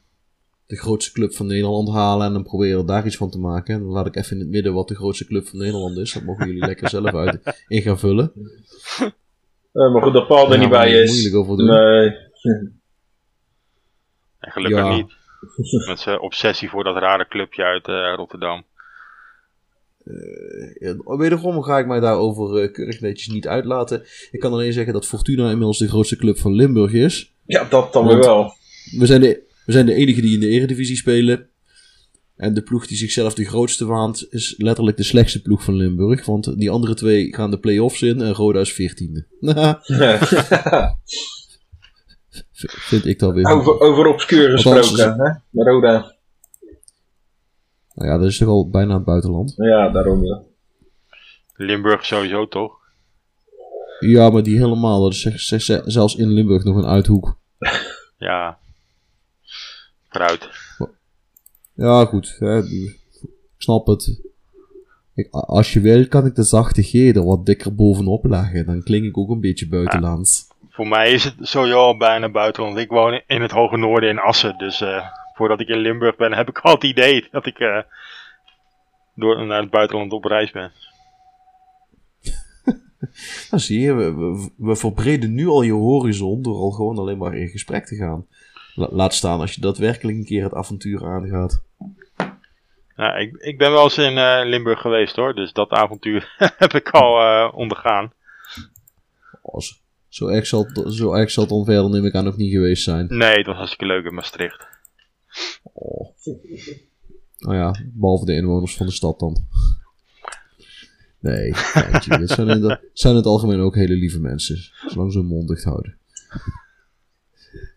de 0.67 0.77
grootste 0.77 1.11
club 1.11 1.33
van 1.33 1.45
Nederland 1.47 1.89
halen 1.89 2.27
en 2.27 2.33
dan 2.33 2.43
er 2.43 2.85
daar 2.85 3.05
iets 3.05 3.17
van 3.17 3.29
te 3.29 3.39
maken. 3.39 3.73
En 3.75 3.79
dan 3.81 3.89
laat 3.89 4.05
ik 4.07 4.15
even 4.15 4.31
in 4.31 4.39
het 4.39 4.49
midden 4.49 4.73
wat 4.73 4.87
de 4.87 4.95
grootste 4.95 5.25
club 5.25 5.47
van 5.47 5.59
Nederland 5.59 5.97
is. 5.97 6.13
Dat 6.13 6.23
mogen 6.23 6.45
jullie 6.47 6.65
lekker 6.65 6.89
zelf 6.89 7.13
uit 7.13 7.63
in 7.67 7.81
gaan 7.81 7.99
vullen. 7.99 8.31
Eh, 9.71 9.93
maar 9.93 10.01
goed 10.01 10.13
dat 10.13 10.27
Paul 10.27 10.43
er 10.43 10.49
Daar 10.49 10.59
niet 10.59 10.69
bij 10.69 10.91
is. 11.01 11.11
moeilijk 11.11 11.35
over 11.35 11.57
doen. 11.57 11.65
Nee. 11.67 12.09
En 14.39 14.51
gelukkig 14.51 14.79
Ja. 14.79 14.95
niet. 14.95 15.11
Met 15.87 15.99
zijn 15.99 16.19
obsessie 16.19 16.69
voor 16.69 16.83
dat 16.83 16.97
rare 16.97 17.27
clubje 17.27 17.63
uit 17.63 17.87
eh, 17.87 18.13
Rotterdam. 18.15 18.63
Ja, 20.79 21.17
wederom 21.17 21.61
ga 21.63 21.77
ik 21.79 21.87
mij 21.87 21.99
daarover 21.99 22.61
eh, 22.63 22.71
keurig 22.71 22.99
netjes 23.01 23.27
niet 23.27 23.47
uitlaten. 23.47 24.03
Ik 24.31 24.39
kan 24.39 24.51
alleen 24.51 24.73
zeggen 24.73 24.93
dat 24.93 25.05
Fortuna 25.05 25.43
inmiddels 25.49 25.77
de 25.77 25.87
grootste 25.87 26.15
club 26.15 26.37
van 26.37 26.53
Limburg 26.53 26.91
is. 26.93 27.33
Ja, 27.45 27.63
dat 27.63 27.93
dan 27.93 28.07
weer 28.07 28.17
wel. 28.19 28.53
We 28.99 29.05
zijn, 29.05 29.21
de, 29.21 29.44
we 29.65 29.71
zijn 29.71 29.85
de 29.85 29.93
enige 29.93 30.21
die 30.21 30.33
in 30.33 30.39
de 30.39 30.47
eredivisie 30.47 30.95
spelen. 30.95 31.49
En 32.35 32.53
de 32.53 32.61
ploeg 32.61 32.87
die 32.87 32.97
zichzelf 32.97 33.33
de 33.33 33.45
grootste 33.45 33.85
waant, 33.85 34.27
is 34.29 34.55
letterlijk 34.57 34.97
de 34.97 35.03
slechtste 35.03 35.41
ploeg 35.41 35.63
van 35.63 35.75
Limburg. 35.75 36.25
Want 36.25 36.57
die 36.57 36.69
andere 36.69 36.93
twee 36.93 37.35
gaan 37.35 37.51
de 37.51 37.59
play-offs 37.59 38.01
in 38.01 38.21
en 38.21 38.33
Roda 38.33 38.59
is 38.59 38.73
veertiende. 38.73 39.25
Vind 42.61 43.05
ik 43.05 43.19
dat 43.19 43.33
weer. 43.33 43.45
over, 43.45 43.79
over 43.79 44.07
obscuur 44.07 44.55
Althans, 44.55 44.89
gesproken, 44.89 45.41
hè? 45.51 45.63
Roda. 45.63 46.15
Nou 47.93 48.09
ja, 48.09 48.17
dat 48.17 48.27
is 48.27 48.37
toch 48.37 48.47
al 48.47 48.69
bijna 48.69 48.93
het 48.93 49.03
buitenland. 49.03 49.53
Ja, 49.57 49.89
daarom. 49.89 50.25
ja. 50.25 50.41
Limburg 51.55 52.05
sowieso 52.05 52.47
toch? 52.47 52.73
Ja, 53.99 54.29
maar 54.29 54.43
die 54.43 54.57
helemaal. 54.57 55.01
Dat 55.01 55.11
is 55.11 55.47
zelfs 55.85 56.15
in 56.15 56.27
Limburg 56.27 56.63
nog 56.63 56.75
een 56.75 56.85
uithoek. 56.85 57.37
Ja. 58.17 58.57
Ja, 61.73 62.05
goed. 62.05 62.35
Hè, 62.39 62.57
ik 62.57 62.99
snap 63.57 63.87
het. 63.87 64.21
Ik, 65.15 65.27
als 65.31 65.73
je 65.73 65.79
wil, 65.79 66.07
kan 66.07 66.25
ik 66.25 66.35
de 66.35 66.43
zachte 66.43 67.21
wat 67.23 67.45
dikker 67.45 67.75
bovenop 67.75 68.25
leggen. 68.25 68.65
Dan 68.65 68.83
klink 68.83 69.05
ik 69.05 69.17
ook 69.17 69.29
een 69.29 69.41
beetje 69.41 69.67
buitenlands. 69.67 70.47
Voor 70.69 70.87
mij 70.87 71.11
is 71.11 71.23
het 71.23 71.35
sowieso 71.39 71.77
al 71.77 71.97
bijna 71.97 72.29
buitenland. 72.29 72.77
Ik 72.77 72.89
woon 72.89 73.21
in 73.27 73.41
het 73.41 73.51
hoge 73.51 73.77
noorden 73.77 74.09
in 74.09 74.19
Assen. 74.19 74.57
Dus 74.57 74.81
eh, 74.81 75.05
voordat 75.33 75.59
ik 75.59 75.67
in 75.67 75.77
Limburg 75.77 76.15
ben, 76.15 76.33
heb 76.33 76.49
ik 76.49 76.59
al 76.59 76.73
het 76.73 76.83
idee 76.83 77.27
dat 77.31 77.45
ik 77.45 77.59
eh, 77.59 77.79
door, 79.15 79.45
naar 79.45 79.61
het 79.61 79.69
buitenland 79.69 80.11
op 80.11 80.23
reis 80.23 80.51
ben. 80.51 80.71
Nou, 83.49 83.63
zie 83.63 83.79
je, 83.79 83.93
we, 83.93 84.13
we, 84.13 84.49
we 84.57 84.75
verbreden 84.75 85.33
nu 85.33 85.47
al 85.47 85.61
je 85.61 85.71
horizon 85.71 86.41
door 86.41 86.55
al 86.55 86.71
gewoon 86.71 86.97
alleen 86.97 87.17
maar 87.17 87.35
in 87.35 87.47
gesprek 87.47 87.85
te 87.85 87.95
gaan. 87.95 88.25
La- 88.75 88.89
laat 88.91 89.13
staan 89.13 89.39
als 89.39 89.53
je 89.53 89.61
daadwerkelijk 89.61 90.17
een 90.17 90.25
keer 90.25 90.43
het 90.43 90.53
avontuur 90.53 91.05
aangaat. 91.05 91.61
Nou, 92.95 93.19
ik, 93.19 93.35
ik 93.35 93.57
ben 93.57 93.71
wel 93.71 93.83
eens 93.83 93.97
in 93.97 94.17
eh, 94.17 94.41
Limburg 94.43 94.81
geweest 94.81 95.15
hoor. 95.15 95.33
Dus 95.35 95.53
dat 95.53 95.69
avontuur 95.69 96.35
heb 96.57 96.73
ik 96.73 96.89
al 96.89 97.19
eh, 97.21 97.57
ondergaan. 97.57 98.13
Oh, 99.41 99.61
zo- 100.09 100.27
erg 100.27 100.45
zal, 100.47 100.65
het- 100.73 100.93
zo 100.93 101.13
erg 101.13 101.31
zal 101.31 101.43
het 101.43 101.51
dan 101.53 101.65
verder 101.65 101.89
neem 101.89 102.05
ik 102.05 102.15
aan 102.15 102.27
ook 102.27 102.37
niet 102.37 102.51
geweest 102.51 102.83
zijn. 102.83 103.05
Nee, 103.09 103.37
het 103.37 103.45
was 103.45 103.55
hartstikke 103.55 103.85
leuk 103.85 104.05
in 104.05 104.13
Maastricht. 104.13 104.67
Oh. 105.63 106.07
Nou 107.37 107.55
ja, 107.55 107.75
behalve 107.93 108.25
de 108.25 108.33
inwoners 108.35 108.75
van 108.75 108.85
de 108.85 108.91
stad 108.91 109.19
dan. 109.19 109.45
Nee, 111.19 111.53
zijn 112.25 112.47
in, 112.49 112.63
het, 112.63 112.79
zijn 112.93 113.11
in 113.13 113.19
het 113.19 113.25
algemeen 113.25 113.59
ook 113.59 113.75
hele 113.75 113.93
lieve 113.95 114.19
mensen. 114.19 114.57
Zolang 114.87 115.11
ze 115.11 115.17
hun 115.17 115.27
mond 115.27 115.47
dicht 115.47 115.63
houden. 115.63 115.97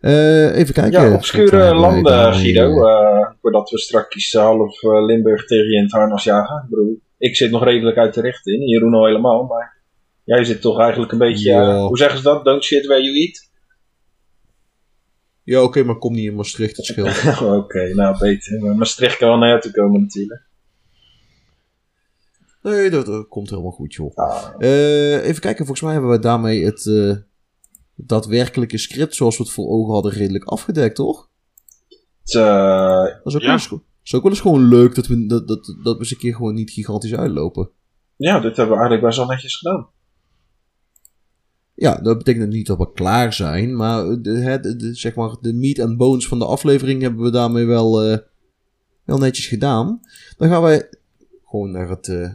Eh, 0.01 0.55
even 0.57 0.73
kijken. 0.73 1.01
Ja, 1.01 1.13
obscure 1.13 1.57
wij 1.57 1.73
landen, 1.73 2.03
daar? 2.03 2.33
Guido. 2.33 2.87
eh, 2.87 3.29
voordat 3.41 3.69
we 3.69 3.79
straks 3.79 4.33
half 4.33 4.83
eh, 4.83 5.05
Limburg 5.05 5.45
tegen 5.45 5.69
je 5.69 5.75
in 5.77 5.83
het 5.83 5.91
harnas 5.91 6.23
jagen. 6.23 6.61
Ik 6.63 6.69
bedoel, 6.69 6.99
ik 7.17 7.35
zit 7.35 7.51
nog 7.51 7.63
redelijk 7.63 7.97
uit 7.97 8.13
de 8.13 8.21
recht 8.21 8.47
in. 8.47 8.67
Jeroen 8.67 8.93
al 8.93 9.05
helemaal. 9.05 9.43
Maar 9.43 9.77
jij 10.23 10.43
zit 10.43 10.61
toch 10.61 10.79
eigenlijk 10.79 11.11
een 11.11 11.17
beetje... 11.17 11.49
Ja. 11.49 11.73
eh, 11.75 11.85
hoe 11.85 11.97
zeggen 11.97 12.17
ze 12.17 12.23
dat? 12.23 12.45
Don't 12.45 12.63
shit 12.63 12.85
where 12.85 13.03
you 13.03 13.15
eat? 13.17 13.47
Ja, 15.43 15.61
oké, 15.63 15.83
maar 15.83 15.97
kom 15.97 16.13
niet 16.13 16.25
in 16.25 16.35
Maastricht, 16.35 16.77
het 16.77 16.85
scheelt. 16.85 17.41
Oké, 17.57 17.93
nou 17.93 18.17
beter. 18.19 18.59
Maar 18.61 18.75
Maastricht 18.75 19.17
kan 19.17 19.27
wel 19.29 19.37
naar 19.37 19.49
jou 19.49 19.61
toe 19.61 19.71
komen 19.71 20.01
natuurlijk. 20.01 20.41
Nee, 22.61 22.89
dat, 22.89 23.05
dat 23.05 23.27
komt 23.27 23.49
helemaal 23.49 23.71
goed, 23.71 23.93
joh. 23.93 24.15
Ah, 24.15 24.45
Eh, 24.57 25.25
even 25.27 25.41
kijken, 25.41 25.65
volgens 25.65 25.81
mij 25.81 25.91
hebben 25.91 26.11
we 26.11 26.19
daarmee 26.19 26.65
het 26.65 26.85
eh, 26.85 27.15
daadwerkelijke 28.05 28.77
script 28.77 29.15
zoals 29.15 29.37
we 29.37 29.43
het 29.43 29.51
voor 29.51 29.67
ogen 29.69 29.93
hadden 29.93 30.11
redelijk 30.11 30.43
afgedekt, 30.45 30.95
toch? 30.95 31.29
het, 32.23 32.35
eh, 32.35 33.03
Dat 33.23 33.25
is 33.25 33.35
ook, 33.35 33.41
Ja. 33.41 33.45
wel, 33.47 33.55
eens, 33.55 33.67
go- 33.67 33.83
is 34.03 34.15
ook 34.15 34.23
wel 34.23 34.31
eens 34.31 34.41
gewoon 34.41 34.67
leuk 34.67 34.95
dat 34.95 35.07
we, 35.07 35.25
dat, 35.25 35.47
dat, 35.47 35.65
dat 35.83 35.93
we 35.93 35.99
eens 35.99 36.11
een 36.11 36.17
keer 36.17 36.35
gewoon 36.35 36.53
niet 36.53 36.71
gigantisch 36.71 37.13
uitlopen. 37.15 37.69
ja, 38.15 38.33
dit 38.39 38.55
hebben 38.57 38.75
we 38.75 38.81
eigenlijk 38.81 39.01
best 39.01 39.17
wel 39.17 39.27
netjes 39.27 39.55
gedaan. 39.57 39.87
Ja, 41.75 41.95
dat 42.01 42.17
betekent 42.17 42.49
niet 42.53 42.67
dat 42.67 42.77
we 42.77 42.91
klaar 42.93 43.33
zijn, 43.33 43.75
maar 43.75 44.21
de, 44.21 44.29
hè, 44.31 44.59
de, 44.59 44.75
de- 44.75 44.93
zeg 44.95 45.15
maar 45.15 45.35
de 45.41 45.53
meat 45.53 45.79
and 45.79 45.97
bones 45.97 46.27
van 46.27 46.39
de 46.39 46.45
aflevering 46.45 47.01
hebben 47.01 47.23
we 47.23 47.31
daarmee 47.31 47.65
wel, 47.65 48.01
eh, 48.03 48.17
wel 49.03 49.17
netjes 49.17 49.47
gedaan. 49.47 49.99
Dan 50.37 50.49
gaan 50.49 50.61
wij 50.61 50.89
gewoon 51.45 51.71
naar 51.71 51.89
het, 51.89 52.07
eh, 52.07 52.29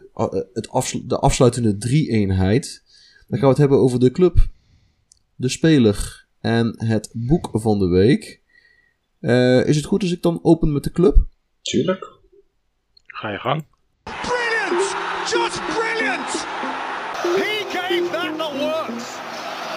het 0.53 0.69
afslu- 0.69 1.05
de 1.07 1.17
afsluitende 1.19 1.77
drie-eenheid. 1.77 2.83
Dan 3.27 3.39
gaan 3.39 3.47
we 3.47 3.53
het 3.53 3.57
hebben 3.57 3.79
over 3.79 3.99
de 3.99 4.11
club, 4.11 4.47
de 5.35 5.49
speler 5.49 6.25
en 6.39 6.73
het 6.85 7.09
boek 7.13 7.49
van 7.53 7.79
de 7.79 7.87
week. 7.87 8.41
Eh, 9.19 9.65
is 9.67 9.75
het 9.75 9.85
goed 9.85 10.01
als 10.01 10.11
ik 10.11 10.21
dan 10.21 10.39
open 10.41 10.73
met 10.73 10.83
de 10.83 10.91
club? 10.91 11.17
Tuurlijk. 11.61 12.11
Ga 13.05 13.29
je 13.29 13.37
gang. 13.37 13.65
Brilliant! 14.03 14.95
Just 15.31 15.61
brilliant! 15.77 16.29
He 17.39 17.65
gave 17.69 18.09
that 18.11 18.37
the 18.37 18.57
works. 18.59 19.15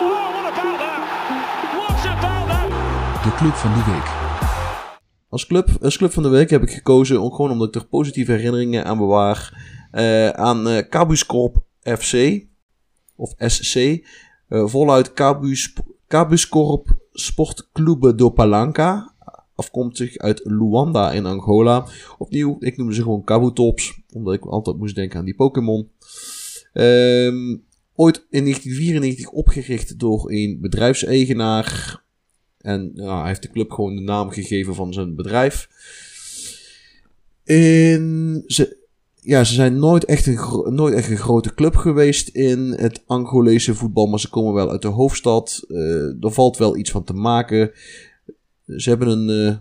Oh, 0.00 0.32
what 0.32 0.52
about 0.52 0.78
that? 0.78 1.00
What 1.76 2.06
about 2.06 2.48
that? 2.48 3.22
De 3.24 3.34
club 3.36 3.54
van 3.54 3.72
de 3.74 3.84
week. 3.92 4.16
Als 5.28 5.46
club, 5.46 5.68
als 5.82 5.96
club 5.96 6.12
van 6.12 6.22
de 6.22 6.28
week 6.28 6.50
heb 6.50 6.62
ik 6.62 6.70
gekozen 6.70 7.20
om, 7.20 7.30
gewoon 7.32 7.50
omdat 7.50 7.68
ik 7.68 7.74
er 7.82 7.88
positieve 7.88 8.32
herinneringen 8.32 8.84
aan 8.84 8.98
bewaar. 8.98 9.66
eh, 9.90 10.28
aan 10.28 10.68
eh 10.68 10.88
Cabuscorp 10.88 11.56
FC. 11.82 12.42
Of 13.16 13.34
SC. 13.38 13.74
Eh, 14.48 14.66
voluit 14.66 15.12
Cabus, 15.12 15.72
Cabuscorp 16.08 16.96
Sportclube 17.12 18.14
do 18.14 18.30
Palanca. 18.30 19.14
Afkomstig 19.54 20.18
uit 20.18 20.40
Luanda 20.44 21.12
in 21.12 21.26
Angola. 21.26 21.86
Opnieuw, 22.18 22.56
ik 22.60 22.76
noemde 22.76 22.94
ze 22.94 23.02
gewoon 23.02 23.24
Kabutops. 23.24 24.00
Omdat 24.12 24.34
ik 24.34 24.46
altijd 24.46 24.76
moest 24.76 24.94
denken 24.94 25.18
aan 25.18 25.24
die 25.24 25.34
Pokémon. 25.34 25.88
Ehm, 26.72 27.56
ooit 27.94 28.26
in 28.30 28.42
1994 28.42 29.28
opgericht 29.28 29.98
door 29.98 30.30
een 30.30 30.58
bedrijfseigenaar. 30.60 32.02
En 32.58 32.92
hij 32.94 33.26
heeft 33.26 33.42
de 33.42 33.50
club 33.50 33.70
gewoon 33.70 33.96
de 33.96 34.02
naam 34.02 34.30
gegeven 34.30 34.74
van 34.74 34.92
zijn 34.92 35.14
bedrijf. 35.14 35.68
In, 37.44 38.42
ze, 38.46 38.77
ja, 39.28 39.44
ze 39.44 39.54
zijn 39.54 39.78
nooit 39.78 40.04
echt, 40.04 40.26
een, 40.26 40.74
nooit 40.74 40.94
echt 40.94 41.10
een 41.10 41.16
grote 41.16 41.54
club 41.54 41.76
geweest 41.76 42.28
in 42.28 42.58
het 42.58 43.02
Angolese 43.06 43.74
voetbal. 43.74 44.06
Maar 44.06 44.20
ze 44.20 44.28
komen 44.28 44.54
wel 44.54 44.70
uit 44.70 44.82
de 44.82 44.88
hoofdstad. 44.88 45.64
Eh, 45.68 46.24
er 46.24 46.32
valt 46.32 46.56
wel 46.56 46.76
iets 46.76 46.90
van 46.90 47.04
te 47.04 47.12
maken. 47.12 47.70
Ze 48.76 48.88
hebben 48.88 49.08
een, 49.08 49.46
eh, 49.46 49.56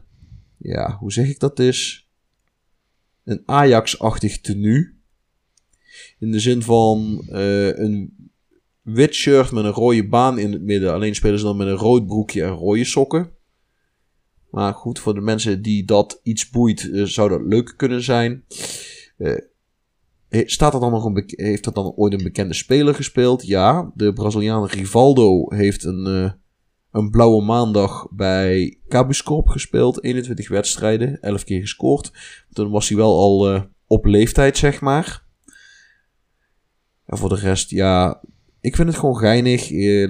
ja, 0.58 0.98
hoe 1.00 1.12
zeg 1.12 1.30
ik 1.30 1.40
dat 1.40 1.60
is? 1.60 2.10
Een 3.24 3.44
Ajax-achtig 3.46 4.42
tenue. 4.42 4.96
In 6.20 6.32
de 6.32 6.40
zin 6.40 6.62
van 6.62 7.24
eh, 7.30 7.78
een 7.78 8.16
wit 8.82 9.14
shirt 9.14 9.52
met 9.52 9.64
een 9.64 9.72
rode 9.72 10.08
baan 10.08 10.40
in 10.40 10.52
het 10.52 10.62
midden. 10.62 10.94
Alleen 10.94 11.16
spelen 11.16 11.40
ze 11.40 11.46
dan 11.46 11.58
met 11.58 11.68
een 11.68 11.74
rood 11.74 12.08
broekje 12.08 12.44
en 12.44 12.52
rode 12.52 12.86
sokken. 12.86 13.32
Maar 14.52 14.74
goed, 14.74 15.00
voor 15.00 15.14
de 15.14 15.22
mensen 15.22 15.62
die 15.62 15.86
dat 15.86 16.20
iets 16.24 16.50
boeit, 16.50 16.90
zou 16.92 17.30
dat 17.30 17.42
leuk 17.42 17.74
kunnen 17.78 18.04
zijn. 18.04 18.46
He- 19.18 19.56
staat 20.30 20.74
er 20.74 20.80
dan 20.80 20.92
nog 20.92 21.06
een 21.06 21.24
heeft 21.26 21.66
er 21.66 21.74
dan 21.74 21.94
ooit 21.96 22.14
een 22.14 22.24
bekende 22.24 22.54
speler 22.54 22.96
gespeeld? 22.96 23.48
Ja, 23.48 23.92
de 23.96 24.14
Braziliaan 24.14 24.66
Rivaldo 24.66 25.46
heeft 25.50 25.84
een, 25.84 26.06
eh, 26.06 26.32
een 26.92 27.10
blauwe 27.10 27.44
maandag 27.44 28.08
bij 28.12 28.80
Cabuscorp 28.88 29.48
gespeeld. 29.48 30.04
21 30.04 30.50
wedstrijden, 30.50 31.20
11 31.22 31.44
keer 31.44 31.60
gescoord. 31.60 32.12
Toen 32.52 32.72
was 32.72 32.88
hij 32.88 32.98
wel 32.98 33.18
al 33.18 33.54
eh, 33.54 33.62
op 33.88 34.06
leeftijd, 34.06 34.58
zeg 34.58 34.82
maar. 34.82 35.26
En 37.06 37.18
voor 37.18 37.30
de 37.30 37.36
rest, 37.36 37.70
ja, 37.70 38.24
ik 38.62 38.76
vind 38.76 38.88
het 38.88 38.98
gewoon 38.98 39.18
geinig. 39.18 39.72
Eh, 39.72 40.10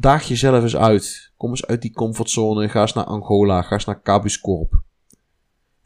daag 0.00 0.28
jezelf 0.28 0.62
eens 0.62 0.76
uit. 0.76 1.32
Kom 1.36 1.50
eens 1.50 1.66
uit 1.66 1.82
die 1.82 1.92
comfortzone. 1.92 2.68
Ga 2.68 2.80
eens 2.80 2.92
naar 2.92 3.04
Angola. 3.04 3.62
Ga 3.62 3.72
eens 3.72 3.84
naar 3.84 4.02
Cabuscorp. 4.02 4.83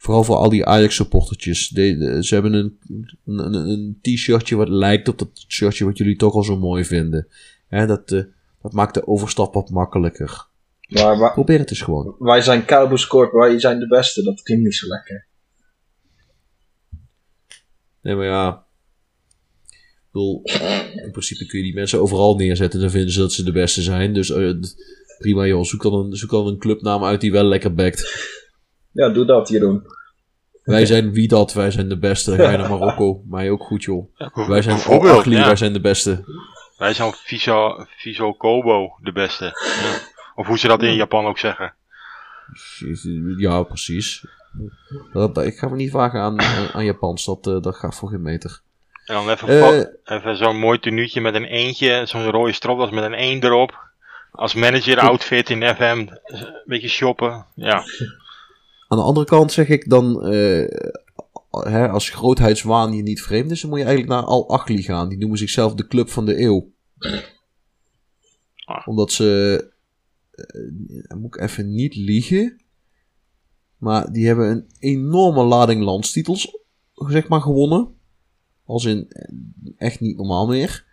Vooral 0.01 0.23
voor 0.23 0.35
al 0.35 0.49
die 0.49 0.65
Ajax-supportertjes. 0.65 1.67
Ze 1.67 2.27
hebben 2.29 2.53
een, 2.53 2.79
een, 3.25 3.53
een, 3.53 3.99
t-shirtje 4.01 4.55
wat 4.55 4.69
lijkt 4.69 5.07
op 5.07 5.19
dat 5.19 5.45
shirtje 5.47 5.85
wat 5.85 5.97
jullie 5.97 6.15
toch 6.15 6.33
al 6.33 6.43
zo 6.43 6.57
mooi 6.57 6.85
vinden. 6.85 7.27
Dat, 7.69 8.11
eh, 8.11 8.23
dat 8.61 8.73
maakt 8.73 8.93
de 8.93 9.07
overstap 9.07 9.53
wat 9.53 9.69
makkelijker. 9.69 10.47
Maar 10.87 11.17
wa- 11.17 11.29
Probeer 11.29 11.59
het 11.59 11.69
eens 11.69 11.81
gewoon. 11.81 12.15
wij 12.19 12.41
zijn 12.41 12.65
Cowboys 12.65 13.07
Corp, 13.07 13.31
wij 13.31 13.59
zijn 13.59 13.79
de 13.79 13.87
beste. 13.87 14.23
Dat 14.23 14.41
klinkt 14.41 14.63
niet 14.63 14.75
zo 14.75 14.87
lekker. 14.87 15.27
Nee, 18.01 18.15
maar 18.15 18.25
ja. 18.25 18.65
Ik 19.67 20.11
bedoel, 20.11 20.41
in 21.03 21.11
principe 21.11 21.45
kun 21.45 21.59
je 21.59 21.65
die 21.65 21.73
mensen 21.73 22.01
overal 22.01 22.35
neerzetten. 22.35 22.79
Dan 22.79 22.89
vinden 22.89 23.11
ze 23.11 23.19
dat 23.19 23.33
ze 23.33 23.43
de 23.43 23.51
beste 23.51 23.81
zijn. 23.81 24.13
Dus 24.13 24.29
eh, 24.31 24.51
prima 25.19 25.45
joh. 25.45 25.63
Zoek 25.63 25.81
dan, 25.83 25.93
een, 25.93 26.15
zoek 26.15 26.29
dan 26.29 26.47
een 26.47 26.57
clubnaam 26.57 27.03
uit 27.03 27.21
die 27.21 27.31
wel 27.31 27.43
lekker 27.43 27.73
bekt. 27.73 27.99
Ja, 28.91 29.09
doe 29.09 29.25
dat, 29.25 29.49
Jeroen. 29.49 29.83
Wij 30.63 30.85
zijn 30.85 31.13
wie 31.13 31.27
dat. 31.27 31.53
Wij 31.53 31.71
zijn 31.71 31.89
de 31.89 31.97
beste. 31.97 32.35
Ga 32.35 32.49
je 32.51 32.57
naar 32.57 32.69
Marokko. 32.69 33.21
Mij 33.29 33.49
ook 33.49 33.63
goed 33.63 33.83
joh. 33.83 34.15
Wij 34.47 34.61
zijn 34.61 34.77
Agli. 34.77 35.35
ja. 35.35 35.45
Wij 35.45 35.55
zijn 35.55 35.73
de 35.73 35.81
beste. 35.81 36.23
Wij 36.77 36.93
zijn 36.93 37.13
Viso, 37.13 37.85
Viso 37.97 38.33
Kobo 38.33 38.97
de 39.01 39.11
beste. 39.11 39.45
Ja. 39.45 39.97
Of 40.35 40.47
hoe 40.47 40.57
ze 40.59 40.67
dat 40.67 40.83
in 40.83 40.93
Japan 40.93 41.25
ook 41.25 41.37
zeggen. 41.39 41.73
Ja, 43.37 43.63
precies. 43.63 44.25
Dat, 45.13 45.35
dat- 45.35 45.45
ik 45.45 45.57
ga 45.57 45.67
me 45.67 45.75
niet 45.75 45.91
vragen 45.91 46.19
aan, 46.19 46.41
aan, 46.73 46.85
Japans. 46.85 47.25
Dat, 47.25 47.47
eh, 47.47 47.61
dat 47.61 47.75
gaat 47.75 47.95
voor 47.95 48.09
geen 48.09 48.21
meter. 48.21 48.61
En 49.05 49.15
dan 49.15 49.29
even, 49.29 49.47
Eh, 49.47 50.17
even 50.17 50.37
zo'n 50.37 50.59
mooi 50.59 50.79
tenuutje 50.79 51.21
met 51.21 51.35
een 51.35 51.45
eentje, 51.45 52.01
zo'n 52.05 52.29
rode 52.29 52.51
stropdas 52.51 52.89
met 52.89 53.03
een 53.03 53.13
eend 53.13 53.43
erop. 53.43 53.87
Als 54.31 54.53
manager 54.53 54.99
outfit 54.99 55.49
in 55.49 55.75
FM, 55.75 56.07
een 56.23 56.61
beetje 56.65 56.87
shoppen. 56.87 57.45
Ja, 57.55 57.83
Aan 58.89 58.97
de 58.97 59.03
andere 59.03 59.25
kant 59.25 59.51
zeg 59.51 59.67
ik 59.69 59.89
dan, 59.89 60.23
eh, 60.23 60.67
hè, 61.49 61.89
als 61.89 62.09
grootheidswaan 62.09 62.93
je 62.93 63.01
niet 63.01 63.21
vreemd 63.21 63.51
is, 63.51 63.61
dan 63.61 63.69
moet 63.69 63.79
je 63.79 63.85
eigenlijk 63.85 64.15
naar 64.15 64.23
Al 64.29 64.49
Achli 64.49 64.81
gaan. 64.81 65.09
Die 65.09 65.17
noemen 65.17 65.37
zichzelf 65.37 65.73
de 65.73 65.87
club 65.87 66.09
van 66.09 66.25
de 66.25 66.41
eeuw. 66.41 66.71
Ah. 68.65 68.87
Omdat 68.87 69.11
ze, 69.11 69.71
eh, 70.31 71.07
dan 71.07 71.19
moet 71.19 71.35
ik 71.35 71.41
even 71.41 71.71
niet 71.71 71.95
liegen, 71.95 72.61
maar 73.77 74.11
die 74.11 74.27
hebben 74.27 74.49
een 74.49 74.69
enorme 74.79 75.43
lading 75.43 75.81
landstitels, 75.81 76.57
zeg 76.93 77.27
maar, 77.27 77.41
gewonnen. 77.41 77.95
Als 78.65 78.85
in, 78.85 79.09
eh, 79.09 79.35
echt 79.77 79.99
niet 79.99 80.17
normaal 80.17 80.47
meer. 80.47 80.87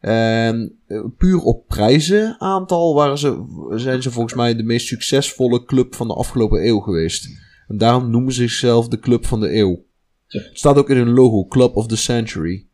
En 0.00 0.78
eh, 0.86 1.04
puur 1.16 1.40
op 1.40 1.66
prijzenaantal 1.66 2.94
waren 2.94 3.18
ze, 3.18 3.44
zijn 3.74 4.02
ze 4.02 4.10
volgens 4.10 4.34
mij 4.34 4.56
de 4.56 4.62
meest 4.62 4.86
succesvolle 4.86 5.64
club 5.64 5.94
van 5.94 6.06
de 6.08 6.14
afgelopen 6.14 6.66
eeuw 6.66 6.78
geweest. 6.78 7.28
En 7.68 7.78
daarom 7.78 8.10
noemen 8.10 8.32
ze 8.32 8.40
zichzelf 8.40 8.88
de 8.88 8.98
club 8.98 9.26
van 9.26 9.40
de 9.40 9.54
eeuw. 9.54 9.86
Het 10.26 10.50
staat 10.52 10.76
ook 10.76 10.90
in 10.90 10.96
hun 10.96 11.10
logo, 11.10 11.46
Club 11.46 11.76
of 11.76 11.86
the 11.86 11.96
Century. 11.96 12.66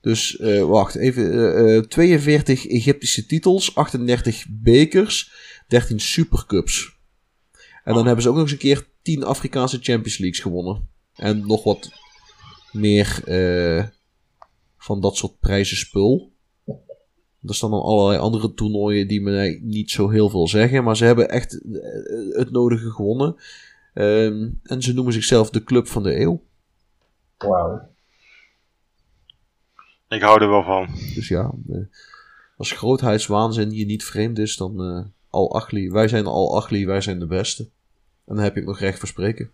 Dus 0.00 0.36
eh, 0.36 0.62
wacht, 0.62 0.94
even. 0.94 1.32
eh, 1.32 1.76
eh, 1.76 1.84
42 1.84 2.66
Egyptische 2.66 3.26
titels, 3.26 3.74
38 3.74 4.46
bekers, 4.48 5.32
13 5.68 6.00
supercups. 6.00 6.96
En 7.84 7.94
dan 7.94 8.04
hebben 8.06 8.22
ze 8.22 8.28
ook 8.28 8.34
nog 8.34 8.42
eens 8.44 8.52
een 8.52 8.58
keer 8.58 8.86
10 9.02 9.24
Afrikaanse 9.24 9.78
Champions 9.82 10.18
Leagues 10.18 10.40
gewonnen. 10.42 10.88
En 11.14 11.46
nog 11.46 11.64
wat 11.64 11.90
meer 12.72 13.20
eh, 13.24 13.84
van 14.78 15.00
dat 15.00 15.16
soort 15.16 15.38
prijzen 15.40 15.76
spul. 15.76 16.32
Er 17.46 17.54
staan 17.54 17.70
dan 17.70 17.82
allerlei 17.82 18.18
andere 18.18 18.54
toernooien 18.54 19.08
die 19.08 19.20
me 19.20 19.58
niet 19.62 19.90
zo 19.90 20.08
heel 20.08 20.28
veel 20.28 20.48
zeggen. 20.48 20.84
Maar 20.84 20.96
ze 20.96 21.04
hebben 21.04 21.28
echt 21.28 21.62
eh, 21.62 22.38
het 22.38 22.50
nodige 22.50 22.90
gewonnen. 22.90 23.36
Ehm, 23.94 24.48
en 24.62 24.82
ze 24.82 24.94
noemen 24.94 25.12
zichzelf 25.12 25.50
de 25.50 25.64
club 25.64 25.86
van 25.86 26.02
de 26.02 26.20
eeuw. 26.20 26.42
Wauw. 27.38 27.88
ik 30.08 30.22
hou 30.22 30.42
er 30.42 30.48
wel 30.48 30.64
van. 30.64 30.88
Dus 31.14 31.28
ja, 31.28 31.52
eh, 31.68 31.78
als 32.56 32.72
grootheidswaanzin 32.72 33.70
je 33.70 33.84
niet 33.84 34.04
vreemd 34.04 34.38
is, 34.38 34.56
dan 34.56 34.80
eh 34.80 35.04
al 35.30 35.54
Achli. 35.54 35.90
Wij 35.90 36.08
zijn 36.08 36.26
al 36.26 36.56
Achli, 36.56 36.86
wij 36.86 37.00
zijn 37.00 37.18
de 37.18 37.26
beste. 37.26 37.62
En 38.24 38.34
dan 38.34 38.44
heb 38.44 38.52
je 38.52 38.60
het 38.60 38.68
nog 38.68 38.78
recht 38.78 38.98
voor 38.98 39.08
spreken. 39.08 39.50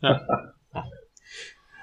Ja. 0.00 0.24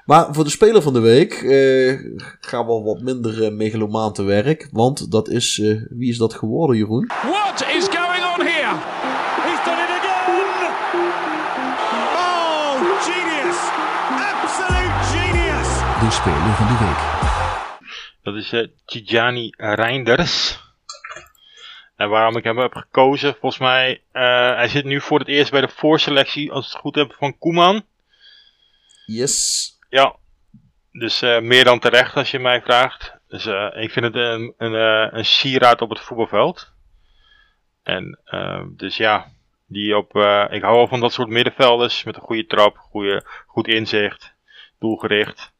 Maar 0.06 0.34
voor 0.34 0.44
de 0.44 0.50
speler 0.50 0.82
van 0.82 0.94
de 0.94 1.00
week 1.00 1.34
eh, 1.34 2.00
gaan 2.40 2.66
we 2.66 2.82
wat 2.82 3.02
minder 3.02 3.44
eh, 3.44 3.52
megalomaan 3.52 4.14
te 4.14 4.24
werk. 4.24 4.68
Want 4.72 5.12
dat 5.12 5.30
is, 5.30 5.60
eh, 5.60 5.82
wie 5.90 6.10
is 6.10 6.18
dat 6.18 6.34
geworden, 6.34 6.78
Jeroen? 6.78 7.12
What 7.22 7.62
is 7.62 7.88
going 7.88 8.24
on 8.34 8.46
here? 8.46 8.76
He's 9.46 9.66
done 9.66 9.82
it 9.84 9.90
again! 10.00 10.72
Oh, 12.16 13.02
genius! 13.02 13.60
Absolute 14.44 15.04
genius! 15.14 15.70
De 16.00 16.12
speler 16.12 16.54
van 16.56 16.68
de 16.68 16.78
week. 16.86 17.22
Dat 18.24 18.36
is 18.36 18.52
eh 18.52 18.68
Tijani 18.86 19.54
Reinders. 19.58 20.62
En 21.96 22.10
waarom 22.10 22.38
ik 22.38 22.44
hem 22.44 22.58
heb 22.58 22.74
gekozen, 22.74 23.36
volgens 23.40 23.62
mij, 23.62 24.04
eh, 24.12 24.56
hij 24.56 24.68
zit 24.68 24.86
nu 24.86 25.02
voor 25.02 25.20
het 25.20 25.28
eerst 25.28 25.52
bij 25.52 25.62
de 25.62 25.72
voorselectie, 25.76 26.52
als 26.52 26.66
ik 26.66 26.72
het 26.72 26.82
goed 26.82 26.96
heb, 26.96 27.16
van 27.20 27.38
Koeman. 27.38 27.86
Yes. 29.06 29.72
Ja, 29.94 30.16
dus 30.92 31.22
eh, 31.22 31.40
meer 31.40 31.64
dan 31.64 31.80
terecht 31.80 32.16
als 32.16 32.32
je 32.32 32.40
mij 32.40 32.62
vraagt. 32.62 33.18
Dus 33.28 33.46
eh, 33.46 33.70
ik 33.74 33.92
vind 33.92 34.06
het 34.06 34.16
een, 34.16 34.54
een, 34.58 34.76
eh, 34.76 35.18
een 35.18 35.26
sieraad 35.26 35.82
op 35.82 35.90
het 35.90 36.00
voetbalveld. 36.00 36.72
En 37.84 38.20
dus 38.76 38.98
ja, 38.98 39.32
die 39.68 39.98
op, 39.98 40.08
ik 40.52 40.62
hou 40.62 40.76
wel 40.76 40.88
van 40.88 41.00
dat 41.00 41.14
soort 41.14 41.30
middenvelders 41.30 42.04
met 42.04 42.16
een 42.16 42.22
goede 42.22 42.46
trap, 42.46 42.78
goede, 42.78 43.24
goed 43.48 43.68
inzicht, 43.68 44.34
doelgericht. 44.80 45.52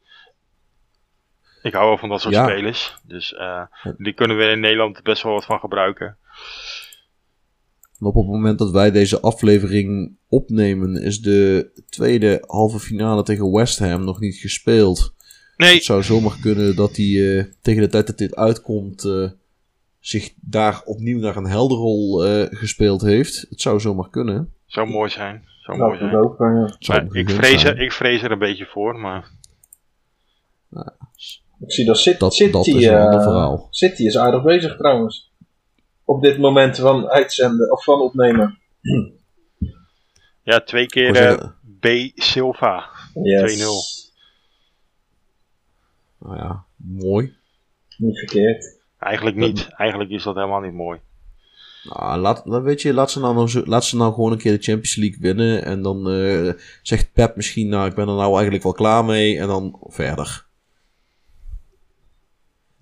Ik 1.62 1.72
hou 1.72 1.86
wel 1.86 1.98
van 1.98 2.08
dat 2.08 2.20
soort 2.20 2.34
Ja. 2.34 2.44
spelers. 2.44 2.96
Dus 3.02 3.36
die 3.96 4.12
kunnen 4.12 4.36
we 4.36 4.44
in 4.44 4.60
Nederland 4.60 5.02
best 5.02 5.22
wel 5.22 5.32
wat 5.32 5.44
van 5.44 5.60
gebruiken. 5.60 6.18
En 8.00 8.06
op 8.06 8.14
het 8.14 8.26
moment 8.26 8.58
dat 8.58 8.70
wij 8.70 8.90
deze 8.90 9.20
aflevering 9.20 10.16
opnemen, 10.28 11.02
is 11.02 11.20
de 11.20 11.70
tweede 11.88 12.44
halve 12.46 12.78
finale 12.80 13.22
tegen 13.22 13.52
West 13.52 13.78
Ham 13.78 14.04
nog 14.04 14.20
niet 14.20 14.36
gespeeld. 14.36 15.14
Nee, 15.56 15.74
Het 15.74 15.84
zou 15.84 16.02
zomaar 16.02 16.36
kunnen 16.40 16.76
dat 16.76 16.96
hij 16.96 17.38
eh, 17.38 17.44
tegen 17.62 17.82
de 17.82 17.88
tijd 17.88 18.06
dat 18.06 18.18
dit 18.18 18.36
uitkomt 18.36 19.04
eh, 19.04 19.30
zich 20.00 20.32
daar 20.40 20.82
opnieuw 20.84 21.18
naar 21.18 21.36
een 21.36 21.46
helderrol 21.46 22.24
eh, 22.24 22.46
gespeeld 22.50 23.02
heeft. 23.02 23.46
Het 23.50 23.60
zou 23.60 23.80
zomaar 23.80 24.10
kunnen. 24.10 24.52
zou 24.66 24.88
mooi 24.88 25.10
zijn. 25.10 25.44
Zou 25.62 25.78
Nou, 25.78 25.88
mooi 25.90 26.10
zijn. 26.10 26.24
ook. 26.24 26.36
zou 26.78 27.18
ik, 27.18 27.30
vrees 27.30 27.60
zijn. 27.60 27.76
er, 27.76 27.82
ik 27.82 27.92
vrees 27.92 28.22
er 28.22 28.30
een 28.30 28.38
beetje 28.38 28.66
voor, 28.66 28.98
maar 28.98 29.30
ik 31.60 31.72
zie 31.72 31.84
dat 31.84 31.98
City, 31.98 32.18
Dat, 32.18 32.34
City, 32.34 32.50
dat 32.50 32.66
is 32.66 32.86
een 32.86 32.98
ander 32.98 33.22
verhaal. 33.22 33.66
City 33.70 34.02
is 34.02 34.16
aardig 34.16 34.42
bezig 34.42 34.76
trouwens. 34.76 35.32
Op 36.04 36.22
dit 36.22 36.38
moment 36.38 36.76
van 36.78 37.08
uitzenden 37.08 37.72
of 37.72 37.84
van 37.84 38.00
opnemen. 38.00 38.58
ja, 40.42 40.60
twee 40.60 40.86
keer 40.86 41.16
eh, 41.16 41.48
B. 41.80 41.86
Silva. 42.14 42.88
Yes. 43.22 43.62
2-0. 43.62 43.64
nou 46.18 46.36
ja, 46.36 46.64
mooi. 46.76 47.36
Niet 47.96 48.18
verkeerd. 48.18 48.78
Eigenlijk 48.98 49.36
niet. 49.36 49.68
Eigenlijk 49.70 50.10
is 50.10 50.22
dat 50.22 50.34
helemaal 50.34 50.60
niet 50.60 50.72
mooi. 50.72 51.00
Nou, 51.84 52.18
laat, 52.20 52.42
weet 52.44 52.82
je, 52.82 52.94
laat 52.94 53.10
ze, 53.10 53.20
nou 53.20 53.34
nog 53.34 53.50
zo- 53.50 53.62
laat 53.64 53.84
ze 53.84 53.96
nou 53.96 54.14
gewoon 54.14 54.32
een 54.32 54.38
keer 54.38 54.52
de 54.56 54.62
Champions 54.62 54.96
League 54.96 55.18
winnen. 55.20 55.64
En 55.64 55.82
dan 55.82 56.10
eh, 56.10 56.52
zegt 56.82 57.12
Pep 57.12 57.36
misschien, 57.36 57.68
nou, 57.68 57.88
ik 57.88 57.94
ben 57.94 58.08
er 58.08 58.14
nou 58.14 58.32
eigenlijk 58.32 58.62
wel 58.62 58.72
klaar 58.72 59.04
mee. 59.04 59.38
En 59.38 59.46
dan 59.46 59.78
verder. 59.86 60.46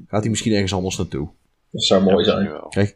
Gaat 0.06 0.20
hij 0.20 0.30
misschien 0.30 0.52
ergens 0.52 0.74
anders 0.74 0.96
naartoe. 0.96 1.30
Dat 1.70 1.82
zou 1.84 2.02
mooi 2.02 2.24
Ja, 2.26 2.66
zijn. 2.70 2.92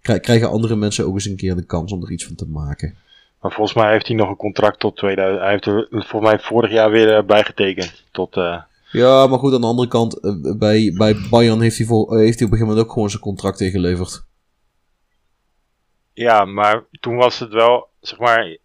Krijgen 0.00 0.48
andere 0.48 0.76
mensen 0.76 1.06
ook 1.06 1.14
eens 1.14 1.24
een 1.24 1.36
keer 1.36 1.56
de 1.56 1.66
kans 1.66 1.92
om 1.92 2.02
er 2.02 2.10
iets 2.10 2.24
van 2.24 2.34
te 2.34 2.46
maken. 2.46 2.96
Maar 3.40 3.52
volgens 3.52 3.76
mij 3.76 3.90
heeft 3.92 4.06
hij 4.06 4.16
nog 4.16 4.28
een 4.28 4.36
contract 4.36 4.78
tot 4.80 4.96
2000. 4.96 5.40
Hij 5.42 5.50
heeft 5.50 5.66
er 5.66 5.86
volgens 5.90 6.30
mij 6.32 6.38
vorig 6.40 6.70
jaar 6.70 6.90
weer 6.90 7.16
eh, 7.16 7.22
bijgetekend. 7.24 8.04
Tot, 8.10 8.36
eh, 8.36 8.62
Ja, 8.90 9.26
maar 9.26 9.38
goed, 9.38 9.54
aan 9.54 9.60
de 9.60 9.66
andere 9.66 9.88
kant, 9.88 10.20
eh, 10.20 10.32
bij, 10.58 10.94
bij 10.96 11.16
Bayern 11.30 11.60
heeft 11.60 11.76
hij, 11.78 11.86
voor, 11.86 12.18
heeft 12.18 12.38
hij 12.38 12.46
op 12.48 12.52
een 12.52 12.58
gegeven 12.58 12.66
moment 12.66 12.86
ook 12.86 12.92
gewoon 12.92 13.10
zijn 13.10 13.22
contract 13.22 13.60
ingeleverd. 13.60 14.22
ja, 16.12 16.44
maar 16.44 16.84
toen 17.00 17.16
was 17.16 17.38
het 17.38 17.52
wel, 17.52 17.88
zeg 18.00 18.18
maar. 18.18 18.56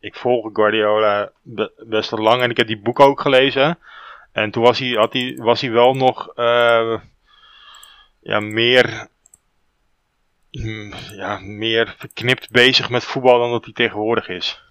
Ik 0.00 0.14
volg 0.14 0.50
Guardiola 0.52 1.30
be- 1.42 1.72
best 1.86 2.10
wel 2.10 2.20
lang 2.20 2.42
en 2.42 2.50
ik 2.50 2.56
heb 2.56 2.66
die 2.66 2.80
boek 2.82 3.00
ook 3.00 3.20
gelezen. 3.20 3.78
En 4.32 4.50
toen 4.50 4.62
was 4.62 4.78
hij, 4.78 4.88
had 4.88 5.12
hij, 5.12 5.36
was 5.36 5.60
hij 5.60 5.70
wel 5.70 5.94
nog 5.94 6.32
ja, 8.20 8.40
meer, 8.40 9.08
ja, 11.16 11.38
meer 11.38 11.94
verknipt 11.98 12.50
bezig 12.50 12.90
met 12.90 13.04
voetbal 13.04 13.38
dan 13.38 13.50
dat 13.50 13.64
hij 13.64 13.72
tegenwoordig 13.72 14.28
is. 14.28 14.62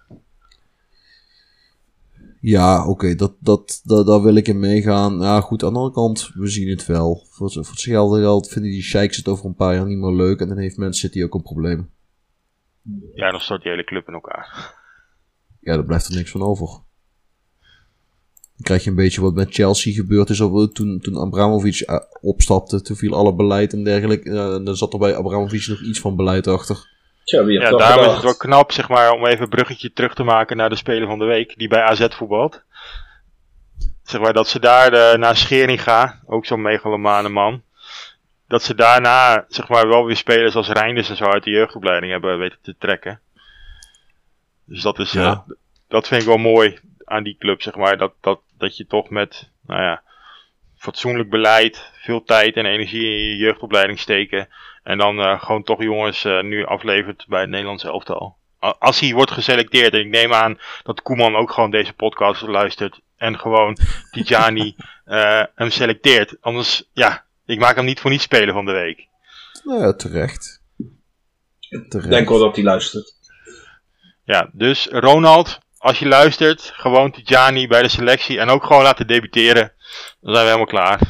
Ja, 2.40 2.86
oké, 2.86 3.14
dat, 3.14 3.34
dat, 3.40 3.80
dat, 3.84 4.06
daar 4.06 4.22
wil 4.22 4.34
ik 4.34 4.48
in 4.48 4.60
meegaan. 4.60 5.20
Ja, 5.20 5.40
goed, 5.40 5.62
aan 5.62 5.72
de 5.72 5.78
andere 5.78 5.94
kant, 5.94 6.30
we 6.34 6.48
zien 6.48 6.68
het 6.68 6.86
wel. 6.86 7.26
Voor, 7.30 7.50
voor 7.50 7.66
hetzelfde 7.66 8.20
geld 8.20 8.48
vinden 8.48 8.70
die 8.70 8.82
sheiks 8.82 9.16
het 9.16 9.28
over 9.28 9.44
een 9.44 9.54
paar 9.54 9.74
jaar 9.74 9.86
niet 9.86 9.98
meer 9.98 10.12
leuk. 10.12 10.40
En 10.40 10.48
dan 10.48 10.58
heeft 10.58 10.76
Man 10.76 10.94
City 10.94 11.22
ook 11.22 11.34
een 11.34 11.42
probleem. 11.42 11.90
Ja, 13.14 13.30
dan 13.30 13.40
stort 13.40 13.62
die 13.62 13.70
hele 13.70 13.84
club 13.84 14.08
in 14.08 14.14
elkaar. 14.14 14.74
Ja, 15.60 15.74
daar 15.74 15.84
blijft 15.84 16.06
er 16.06 16.14
niks 16.14 16.30
van 16.30 16.42
over. 16.42 16.68
Dan 18.56 18.62
krijg 18.62 18.84
je 18.84 18.90
een 18.90 18.96
beetje 18.96 19.20
wat 19.20 19.34
met 19.34 19.54
Chelsea 19.54 19.92
gebeurd 19.92 20.30
is. 20.30 20.36
Toen, 20.36 20.98
toen 21.02 21.16
Abramovic 21.16 21.80
eh, 21.80 21.96
opstapte, 22.20 22.82
toen 22.82 22.96
viel 22.96 23.14
alle 23.14 23.34
beleid 23.34 23.72
en 23.72 23.84
dergelijke. 23.84 24.30
En 24.30 24.64
dan 24.64 24.76
zat 24.76 24.92
er 24.92 24.98
bij 24.98 25.16
Abramovic 25.16 25.66
nog 25.66 25.80
iets 25.80 26.00
van 26.00 26.16
beleid 26.16 26.46
achter. 26.46 26.92
Tja, 27.24 27.44
wie 27.44 27.58
heeft 27.58 27.70
Ja, 27.70 27.76
daarom 27.78 28.04
is 28.06 28.12
het 28.12 28.22
wel 28.22 28.36
knap, 28.36 28.72
zeg 28.72 28.88
maar, 28.88 29.12
om 29.12 29.26
even 29.26 29.42
een 29.42 29.48
bruggetje 29.48 29.92
terug 29.92 30.14
te 30.14 30.22
maken 30.22 30.56
naar 30.56 30.68
de 30.68 30.76
Speler 30.76 31.06
van 31.08 31.18
de 31.18 31.24
Week, 31.24 31.54
die 31.58 31.68
bij 31.68 31.82
AZ 31.82 32.06
voetbalt. 32.10 32.62
Zeg 34.02 34.20
maar, 34.20 34.32
dat 34.32 34.48
ze 34.48 34.60
daar 34.60 34.90
de, 34.90 35.14
naar 35.18 35.36
Scheringa, 35.36 36.20
ook 36.26 36.46
zo'n 36.46 36.62
megalomane 36.62 37.28
man, 37.28 37.62
dat 38.48 38.62
ze 38.62 38.74
daarna, 38.74 39.44
zeg 39.48 39.68
maar, 39.68 39.88
wel 39.88 40.04
weer 40.04 40.16
spelers 40.16 40.54
als 40.54 40.68
Reinders 40.68 41.08
en 41.08 41.16
zo 41.16 41.24
uit 41.24 41.44
de 41.44 41.50
jeugdopleiding 41.50 42.12
hebben 42.12 42.38
weten 42.38 42.58
te 42.62 42.74
trekken. 42.78 43.20
Dus 44.64 44.82
dat 44.82 44.98
is, 44.98 45.12
Ja. 45.12 45.44
eh, 45.46 45.54
dat 45.88 46.08
vind 46.08 46.20
ik 46.20 46.26
wel 46.26 46.36
mooi 46.36 46.78
aan 47.04 47.22
die 47.22 47.36
club, 47.38 47.62
zeg 47.62 47.74
maar, 47.74 47.98
dat, 47.98 48.12
dat, 48.20 48.40
dat 48.58 48.76
je 48.76 48.86
toch 48.86 49.10
met, 49.10 49.50
nou 49.66 49.82
ja, 49.82 50.02
fatsoenlijk 50.76 51.30
beleid, 51.30 51.90
veel 52.02 52.22
tijd 52.24 52.56
en 52.56 52.66
energie 52.66 53.04
in 53.04 53.28
je 53.28 53.36
jeugdopleiding 53.36 53.98
steken. 53.98 54.48
En 54.82 54.98
dan 54.98 55.18
eh, 55.18 55.42
gewoon 55.42 55.62
toch 55.62 55.82
jongens 55.82 56.24
eh, 56.24 56.42
nu 56.42 56.64
aflevert 56.64 57.24
bij 57.28 57.40
het 57.40 57.50
Nederlandse 57.50 57.88
elftal. 57.88 58.36
Als 58.58 59.00
hij 59.00 59.12
wordt 59.12 59.30
geselecteerd, 59.30 59.92
en 59.92 60.00
ik 60.00 60.08
neem 60.08 60.32
aan 60.32 60.58
dat 60.82 61.02
Koeman 61.02 61.36
ook 61.36 61.50
gewoon 61.50 61.70
deze 61.70 61.92
podcast 61.92 62.42
luistert. 62.42 63.00
En 63.16 63.38
gewoon 63.38 63.76
Tijani 64.10 64.74
eh 65.04 65.42
hem 65.54 65.70
selecteert. 65.70 66.36
Anders, 66.40 66.88
ja, 66.92 67.24
ik 67.46 67.58
maak 67.58 67.76
hem 67.76 67.84
niet 67.84 68.00
voor 68.00 68.10
niet 68.10 68.20
spelen 68.20 68.54
van 68.54 68.64
de 68.64 68.72
week. 68.72 69.06
Nou 69.64 69.80
ja, 69.80 69.94
terecht. 69.94 70.62
terecht. 71.68 72.04
Ik 72.04 72.10
denk 72.10 72.28
wel 72.28 72.38
dat 72.38 72.54
hij 72.54 72.64
luistert. 72.64 73.14
Ja, 74.24 74.50
dus 74.52 74.86
Ronald, 74.86 75.58
als 75.84 75.98
je 75.98 76.06
luistert, 76.06 76.70
gewoon 76.74 77.10
Tijani 77.12 77.66
bij 77.66 77.82
de 77.82 77.88
selectie. 77.88 78.38
En 78.38 78.48
ook 78.48 78.64
gewoon 78.64 78.82
laten 78.82 79.06
debuteren. 79.06 79.72
Dan 80.20 80.32
zijn 80.34 80.44
we 80.44 80.52
helemaal 80.52 80.66
klaar. 80.66 81.00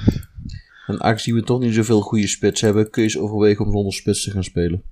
En 0.86 1.02
aangezien 1.02 1.34
we 1.34 1.42
toch 1.42 1.58
niet 1.60 1.74
zoveel 1.74 2.00
goede 2.00 2.26
spits 2.26 2.60
hebben, 2.60 2.90
kun 2.90 3.02
je 3.02 3.08
eens 3.08 3.18
overwegen 3.18 3.64
om 3.64 3.72
zonder 3.72 3.92
spits 3.92 4.24
te 4.24 4.30
gaan 4.30 4.44
spelen. 4.44 4.82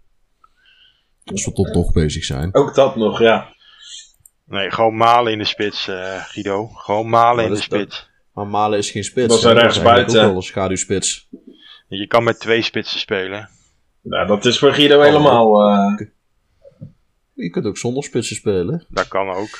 Als 1.24 1.44
we 1.44 1.52
tot 1.52 1.74
nog 1.74 1.92
bezig 1.92 2.24
zijn. 2.24 2.54
Ook 2.54 2.74
dat 2.74 2.96
nog, 2.96 3.18
ja. 3.20 3.54
Nee, 4.46 4.70
gewoon 4.70 4.96
malen 4.96 5.32
in 5.32 5.38
de 5.38 5.44
spits, 5.44 5.88
eh, 5.88 6.24
Guido. 6.24 6.66
Gewoon 6.66 7.08
malen 7.08 7.34
Maar 7.36 7.44
in 7.44 7.50
de 7.50 7.54
dat 7.54 7.62
is- 7.62 7.68
dat- 7.68 7.80
spits. 7.80 8.10
Maar 8.32 8.46
Malen 8.46 8.78
is 8.78 8.90
geen 8.90 9.04
spits. 9.04 9.28
Dat 9.28 9.38
is 9.38 9.44
een 9.44 9.50
eigenlijk 9.56 9.86
rechtsbuiten. 9.86 10.20
ook 10.20 10.26
wel 10.26 10.36
een 10.36 10.42
schaduwspits. 10.42 11.28
Je 11.88 12.06
kan 12.06 12.24
met 12.24 12.40
twee 12.40 12.62
spitsen 12.62 13.00
spelen. 13.00 13.48
Nou, 14.02 14.26
dat 14.26 14.44
is 14.44 14.58
voor 14.58 14.72
Guido 14.72 15.00
helemaal... 15.00 15.68
eh, 15.68 16.06
Je 17.34 17.50
kunt 17.50 17.66
ook 17.66 17.76
zonder 17.78 18.02
spitsen 18.04 18.36
spelen. 18.36 18.86
Dat 18.88 19.08
kan 19.08 19.28
ook. 19.30 19.58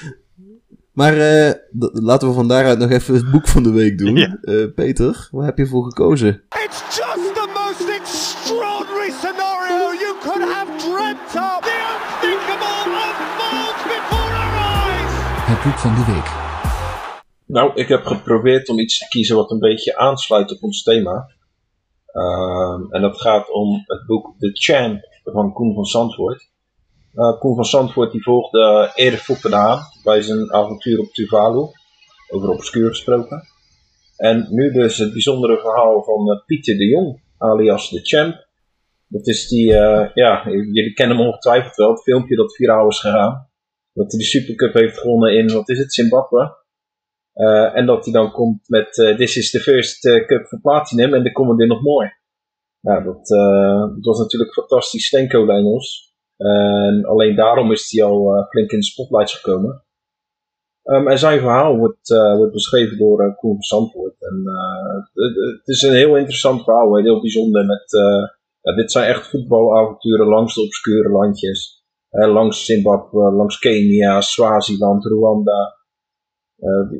Maar 0.93 1.17
eh, 1.19 1.51
d- 1.51 1.91
laten 1.93 2.29
we 2.29 2.35
van 2.35 2.49
daaruit 2.49 2.79
nog 2.79 2.91
even 2.91 3.15
het 3.15 3.31
boek 3.31 3.49
van 3.49 3.63
de 3.63 3.73
week 3.73 3.99
doen. 3.99 4.17
Ja. 4.25 4.39
Eh, 4.43 4.65
Peter, 4.75 5.29
waar 5.31 5.47
heb 5.47 5.59
je 5.59 5.67
voor 5.67 5.85
gekozen? 5.85 6.43
It's 6.65 6.81
just 6.97 7.35
the 7.35 7.49
most 7.55 7.89
extraordinary 7.99 9.11
scenario 9.11 9.93
you 10.05 10.15
could 10.21 10.53
have 10.55 10.71
dreamt 10.77 11.35
of. 11.35 11.61
The 11.61 11.77
unthinkable 11.95 12.93
unfolds 13.07 13.83
before 13.93 14.33
our 14.43 14.55
eyes. 14.57 15.13
Het 15.53 15.63
boek 15.65 15.79
van 15.79 15.95
de 15.95 16.13
week. 16.13 16.29
Nou, 17.47 17.73
ik 17.75 17.89
heb 17.89 18.05
geprobeerd 18.05 18.69
om 18.69 18.79
iets 18.79 18.99
te 18.99 19.09
kiezen 19.09 19.37
wat 19.37 19.51
een 19.51 19.59
beetje 19.59 19.97
aansluit 19.97 20.51
op 20.53 20.63
ons 20.63 20.83
thema. 20.83 21.31
Ehm, 22.07 22.83
en 22.91 23.01
dat 23.03 23.21
gaat 23.21 23.51
om 23.51 23.83
het 23.87 24.07
boek 24.07 24.35
The 24.39 24.51
Champ 24.53 25.01
van 25.25 25.53
Koen 25.53 25.75
van 25.75 25.85
Zandvoort. 25.85 26.51
Eh, 27.15 27.39
Koen 27.39 27.55
van 27.55 27.65
Zandvoort 27.65 28.13
die 28.13 28.23
volgde 28.23 28.91
Erik 28.95 29.19
Foppen 29.19 29.55
aan 29.55 29.79
bij 30.05 30.23
zijn 30.23 30.53
avontuur 30.53 30.99
op 30.99 31.13
Tuvalu. 31.13 31.67
Over 32.29 32.49
obscuur 32.49 32.89
gesproken. 32.89 33.43
En 34.17 34.47
nu 34.51 34.73
dus 34.73 34.99
het 34.99 35.13
bijzondere 35.13 35.59
verhaal 35.61 36.03
van 36.03 36.31
eh, 36.31 36.45
Pieter 36.47 36.77
de 36.77 36.87
Jong, 36.87 37.21
alias 37.39 37.89
The 37.89 38.01
Champ. 38.03 38.47
Dat 39.07 39.27
is 39.27 39.49
die, 39.49 39.77
eh, 39.77 40.11
ja, 40.15 40.43
jullie 40.51 40.93
kennen 40.93 41.17
hem 41.17 41.27
ongetwijfeld 41.27 41.77
wel, 41.77 41.91
het 41.91 42.03
filmpje 42.03 42.37
dat 42.37 42.55
viraal 42.55 42.89
is 42.89 43.01
gegaan. 43.01 43.51
Dat 43.93 44.11
hij 44.11 44.21
de 44.21 44.27
Supercup 44.27 44.75
heeft 44.75 44.99
gewonnen 44.99 45.37
in, 45.37 45.53
wat 45.53 45.69
is 45.69 45.79
het, 45.79 45.95
Zimbabwe? 45.95 46.61
Eh, 47.33 47.77
en 47.77 47.87
dat 47.87 48.05
hij 48.05 48.13
dan 48.13 48.33
komt 48.33 48.69
met 48.69 48.99
eh, 48.99 49.17
This 49.17 49.37
is 49.37 49.51
the 49.51 49.61
first 49.61 50.05
eh, 50.05 50.27
cup 50.27 50.47
for 50.47 50.61
platinum 50.61 51.15
en 51.15 51.25
er 51.25 51.33
komen 51.33 51.59
er 51.59 51.67
nog 51.67 51.83
mooi. 51.83 52.13
Nou, 52.81 53.05
dat, 53.05 53.31
eh, 53.31 53.81
dat 53.81 54.05
was 54.05 54.19
natuurlijk 54.19 54.53
fantastisch 54.53 55.07
steenkolen 55.07 55.57
Engels. 55.57 56.12
En 56.45 57.05
alleen 57.05 57.35
daarom 57.35 57.73
is 57.73 57.91
hij 57.91 58.05
al 58.05 58.35
eh, 58.35 58.49
flink 58.49 58.71
in 58.71 58.79
de 58.79 58.85
spotlights 58.85 59.35
gekomen. 59.35 59.85
Ehm, 60.83 61.09
en 61.09 61.19
zijn 61.19 61.41
verhaal 61.41 61.77
wordt, 61.77 62.11
eh, 62.11 62.37
wordt 62.37 62.53
beschreven 62.53 62.99
door 62.99 63.21
eh, 63.23 63.37
Koen 63.37 63.57
van. 63.65 63.91
En 64.19 64.43
het- 65.13 65.69
is 65.69 65.83
een 65.83 65.95
heel 65.95 66.17
interessant 66.17 66.63
verhaal, 66.65 66.97
heel 66.97 67.21
bijzonder. 67.21 67.67
Met, 67.67 67.85
ja, 68.61 68.75
dit 68.75 68.93
zijn 68.93 69.09
echt 69.09 69.29
voetbalavonturen 69.31 70.27
langs 70.27 70.55
de 70.55 70.63
obscure 70.63 71.09
landjes. 71.09 71.81
Langs 72.11 72.65
Zimbabwe, 72.65 73.33
langs 73.33 73.59
Kenia, 73.59 74.21
Swaziland, 74.21 75.05
Rwanda 75.05 75.77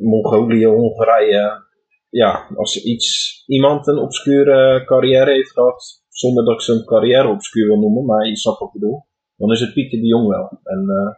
Mongolië, 0.01 0.65
Hongarije. 0.65 1.63
Ja, 2.09 2.47
als 2.55 2.83
iets, 2.83 3.43
iemand 3.47 3.87
een 3.87 3.97
obscure 3.97 4.83
carrière 4.85 5.31
heeft 5.31 5.51
gehad, 5.51 6.03
zonder 6.09 6.45
dat 6.45 6.61
ik 6.61 6.67
een 6.67 6.85
carrière 6.85 7.27
obscuur 7.27 7.67
wil 7.67 7.79
noemen, 7.79 8.05
maar 8.05 8.27
je 8.27 8.37
snapt 8.37 8.59
wat 8.59 8.67
ik 8.73 8.79
bedoel, 8.79 9.05
dan 9.37 9.51
is 9.51 9.59
het 9.59 9.73
Pieter 9.73 9.99
de 9.99 10.05
Jong 10.05 10.27
wel. 10.27 10.59
En 10.63 10.89
eh, 10.89 11.15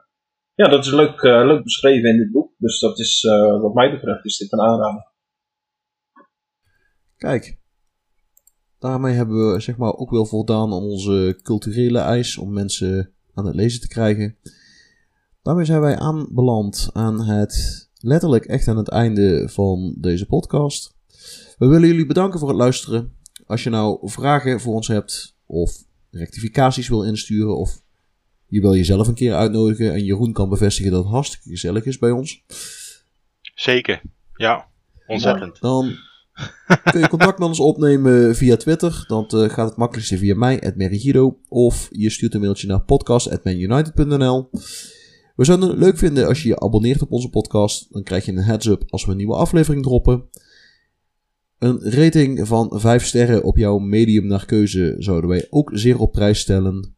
ja, 0.56 0.68
dat 0.68 0.86
is 0.86 0.92
leuk, 0.92 1.22
eh, 1.22 1.46
leuk 1.46 1.64
beschreven 1.64 2.10
in 2.10 2.18
dit 2.18 2.32
boek, 2.32 2.52
dus 2.58 2.80
dat 2.80 3.00
is, 3.00 3.24
eh, 3.24 3.62
wat 3.62 3.74
mij 3.74 3.92
betreft, 3.92 4.26
is 4.26 4.38
dit 4.38 4.52
een 4.52 4.62
aanrader. 4.62 5.14
Kijk. 7.18 7.64
Daarmee 8.80 9.14
hebben 9.14 9.52
we 9.54 9.60
zeg 9.60 9.78
maar 9.78 9.94
ook 9.94 10.10
wel 10.10 10.26
voldaan 10.26 10.74
aan 10.74 10.84
onze 10.84 11.40
culturele 11.42 12.00
eis 12.00 12.38
om 12.38 12.54
mensen 12.54 13.14
aan 13.34 13.46
het 13.46 13.56
lezen 13.56 13.82
te 13.82 13.88
krijgen. 13.88 14.38
Daarmee 15.42 15.66
zijn 15.66 15.82
wij 15.82 15.98
aanbeland 15.98 16.90
aan 16.94 17.22
het 17.22 17.86
letterlijk 18.00 18.46
echt 18.46 18.68
aan 18.68 18.78
het 18.78 18.90
einde 18.90 19.50
van 19.50 19.96
deze 19.98 20.26
podcast. 20.26 20.96
We 21.58 21.68
willen 21.68 21.88
jullie 21.88 22.06
bedanken 22.06 22.40
voor 22.40 22.48
het 22.48 22.58
luisteren. 22.58 23.18
Als 23.46 23.64
je 23.64 23.70
nou 23.70 24.10
vragen 24.10 24.60
voor 24.60 24.74
ons 24.74 24.88
hebt 24.88 25.38
of 25.46 25.84
rectificaties 26.12 26.90
wil 26.90 27.04
insturen 27.04 27.58
of 27.58 27.84
je 28.48 28.62
wil 28.62 28.76
jezelf 28.76 29.08
een 29.08 29.14
keer 29.14 29.34
uitnodigen 29.34 29.94
en 29.94 30.04
Jeroen 30.04 30.34
kan 30.34 30.50
bevestigen 30.50 30.92
dat 30.92 31.04
het 31.04 31.14
hartstikke 31.14 31.50
gezellig 31.50 31.86
is 31.86 31.98
bij 31.98 32.12
ons. 32.12 32.44
Zeker. 33.56 34.02
Ja, 34.36 34.68
ontzettend. 35.08 35.62
Dan 35.62 35.96
kun 36.92 37.00
je 37.00 37.10
contact 37.10 37.40
met 37.40 37.48
ons 37.48 37.60
opnemen 37.60 38.36
via 38.36 38.56
Twitter. 38.58 39.04
Dan 39.08 39.28
eh, 39.28 39.50
gaat 39.50 39.70
het 39.70 39.78
makkelijkste 39.78 40.18
via 40.18 40.36
mij, 40.36 40.74
Merigido. 40.76 41.40
Of 41.48 41.88
je 41.92 42.10
stuurt 42.10 42.34
een 42.34 42.42
mailtje 42.42 42.68
naar 42.68 42.84
podcast.manunited.nl 42.84 44.50
We 45.36 45.46
zouden 45.46 45.70
het 45.70 45.78
leuk 45.78 45.98
vinden 45.98 46.28
als 46.28 46.44
je 46.44 46.48
je 46.48 46.60
abonneert 46.60 47.02
op 47.02 47.12
onze 47.12 47.30
podcast. 47.30 47.94
Dan 47.94 48.04
krijg 48.04 48.26
je 48.26 48.32
een 48.32 48.44
heads-up 48.44 48.84
als 48.88 49.06
we 49.06 49.12
een 49.12 49.18
nieuwe 49.18 49.36
aflevering 49.36 49.84
droppen. 49.84 50.30
Een 51.58 51.92
rating 51.92 52.48
van 52.48 52.72
5 52.74 53.06
sterren 53.06 53.44
op 53.44 53.58
jouw 53.58 53.78
medium 53.78 54.28
naar 54.28 54.46
keuze 54.46 54.96
zouden 54.98 55.30
wij 55.30 55.48
ook 55.50 55.72
zeer 55.74 56.00
op 56.00 56.12
prijs 56.12 56.40
stellen. 56.40 56.95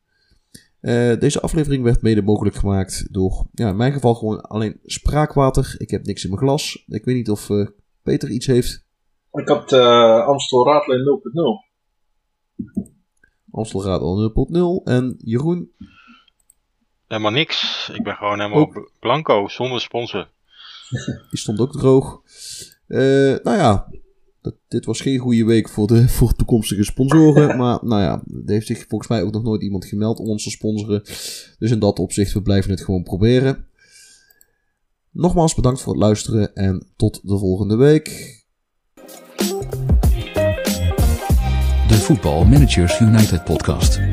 Eh, 0.88 1.20
deze 1.20 1.42
aflevering 1.42 1.84
werd 1.84 2.02
mede 2.02 2.22
mogelijk 2.22 2.56
gemaakt 2.56 3.14
door, 3.14 3.48
ja, 3.52 3.70
in 3.70 3.76
mijn 3.76 3.94
geval 3.94 4.16
gewoon 4.16 4.42
alleen 4.42 4.80
spraakwater. 4.86 5.76
Ik 5.78 5.90
heb 5.90 6.06
niks 6.06 6.24
in 6.24 6.30
mijn 6.30 6.42
glas. 6.42 6.84
Ik 6.88 7.06
weet 7.06 7.16
niet 7.16 7.30
of 7.30 7.50
eh, 7.50 7.68
Peter 8.04 8.30
iets 8.30 8.46
heeft. 8.46 8.86
Ik 9.32 9.48
had 9.48 9.72
uh, 9.72 10.26
Amstel 10.26 10.66
Radler 10.66 11.00
0.0. 11.00 11.68
Amstelraad 13.52 14.02
al 14.02 14.32
0.0. 14.84 14.84
En 14.84 15.16
Jeroen, 15.18 15.72
Helemaal 17.08 17.32
niks. 17.32 17.90
Ik 17.94 18.04
ben 18.04 18.16
gewoon 18.16 18.40
helemaal 18.40 18.60
Ook. 18.60 18.92
blanco, 19.00 19.48
zonder 19.48 19.82
sponsor. 19.82 20.30
die 21.30 21.40
stond 21.40 21.60
ook 21.60 21.72
droog. 21.72 22.22
Eh, 22.88 23.00
nou 23.44 23.58
ja, 23.58 23.88
dat, 24.42 24.56
dit 24.68 24.86
was 24.86 25.02
geen 25.02 25.18
goede 25.18 25.46
week 25.46 25.70
voor, 25.70 25.88
de, 25.88 26.10
voor 26.18 26.34
toekomstige 26.34 26.84
sponsoren. 26.84 27.48
maar 27.62 27.80
nou 27.82 28.02
ja, 28.02 28.24
er 28.46 28.54
heeft 28.54 28.68
zich 28.68 28.86
volgens 28.88 29.10
mij 29.10 29.24
ook 29.24 29.34
nog 29.34 29.44
nooit 29.44 29.62
iemand 29.62 29.86
gemeld 29.86 30.20
om 30.20 30.28
ons 30.28 30.44
te 30.44 30.50
sponsoren. 30.50 31.02
Dus 31.60 31.72
in 31.72 31.80
dat 31.80 32.00
opzicht, 32.00 32.34
we 32.34 32.42
blijven 32.42 32.72
het 32.72 32.82
gewoon 32.82 33.04
proberen. 33.04 33.66
Nogmaals 35.12 35.56
bedankt 35.56 35.82
voor 35.82 35.94
het 35.94 36.02
luisteren 36.02 36.56
en 36.56 36.88
tot 36.96 37.20
de 37.24 37.38
volgende 37.38 37.76
week. 37.76 38.36
De 41.88 41.94
Voetbal 41.94 42.46
Managers 42.46 43.00
United 43.00 43.44
podcast. 43.44 44.07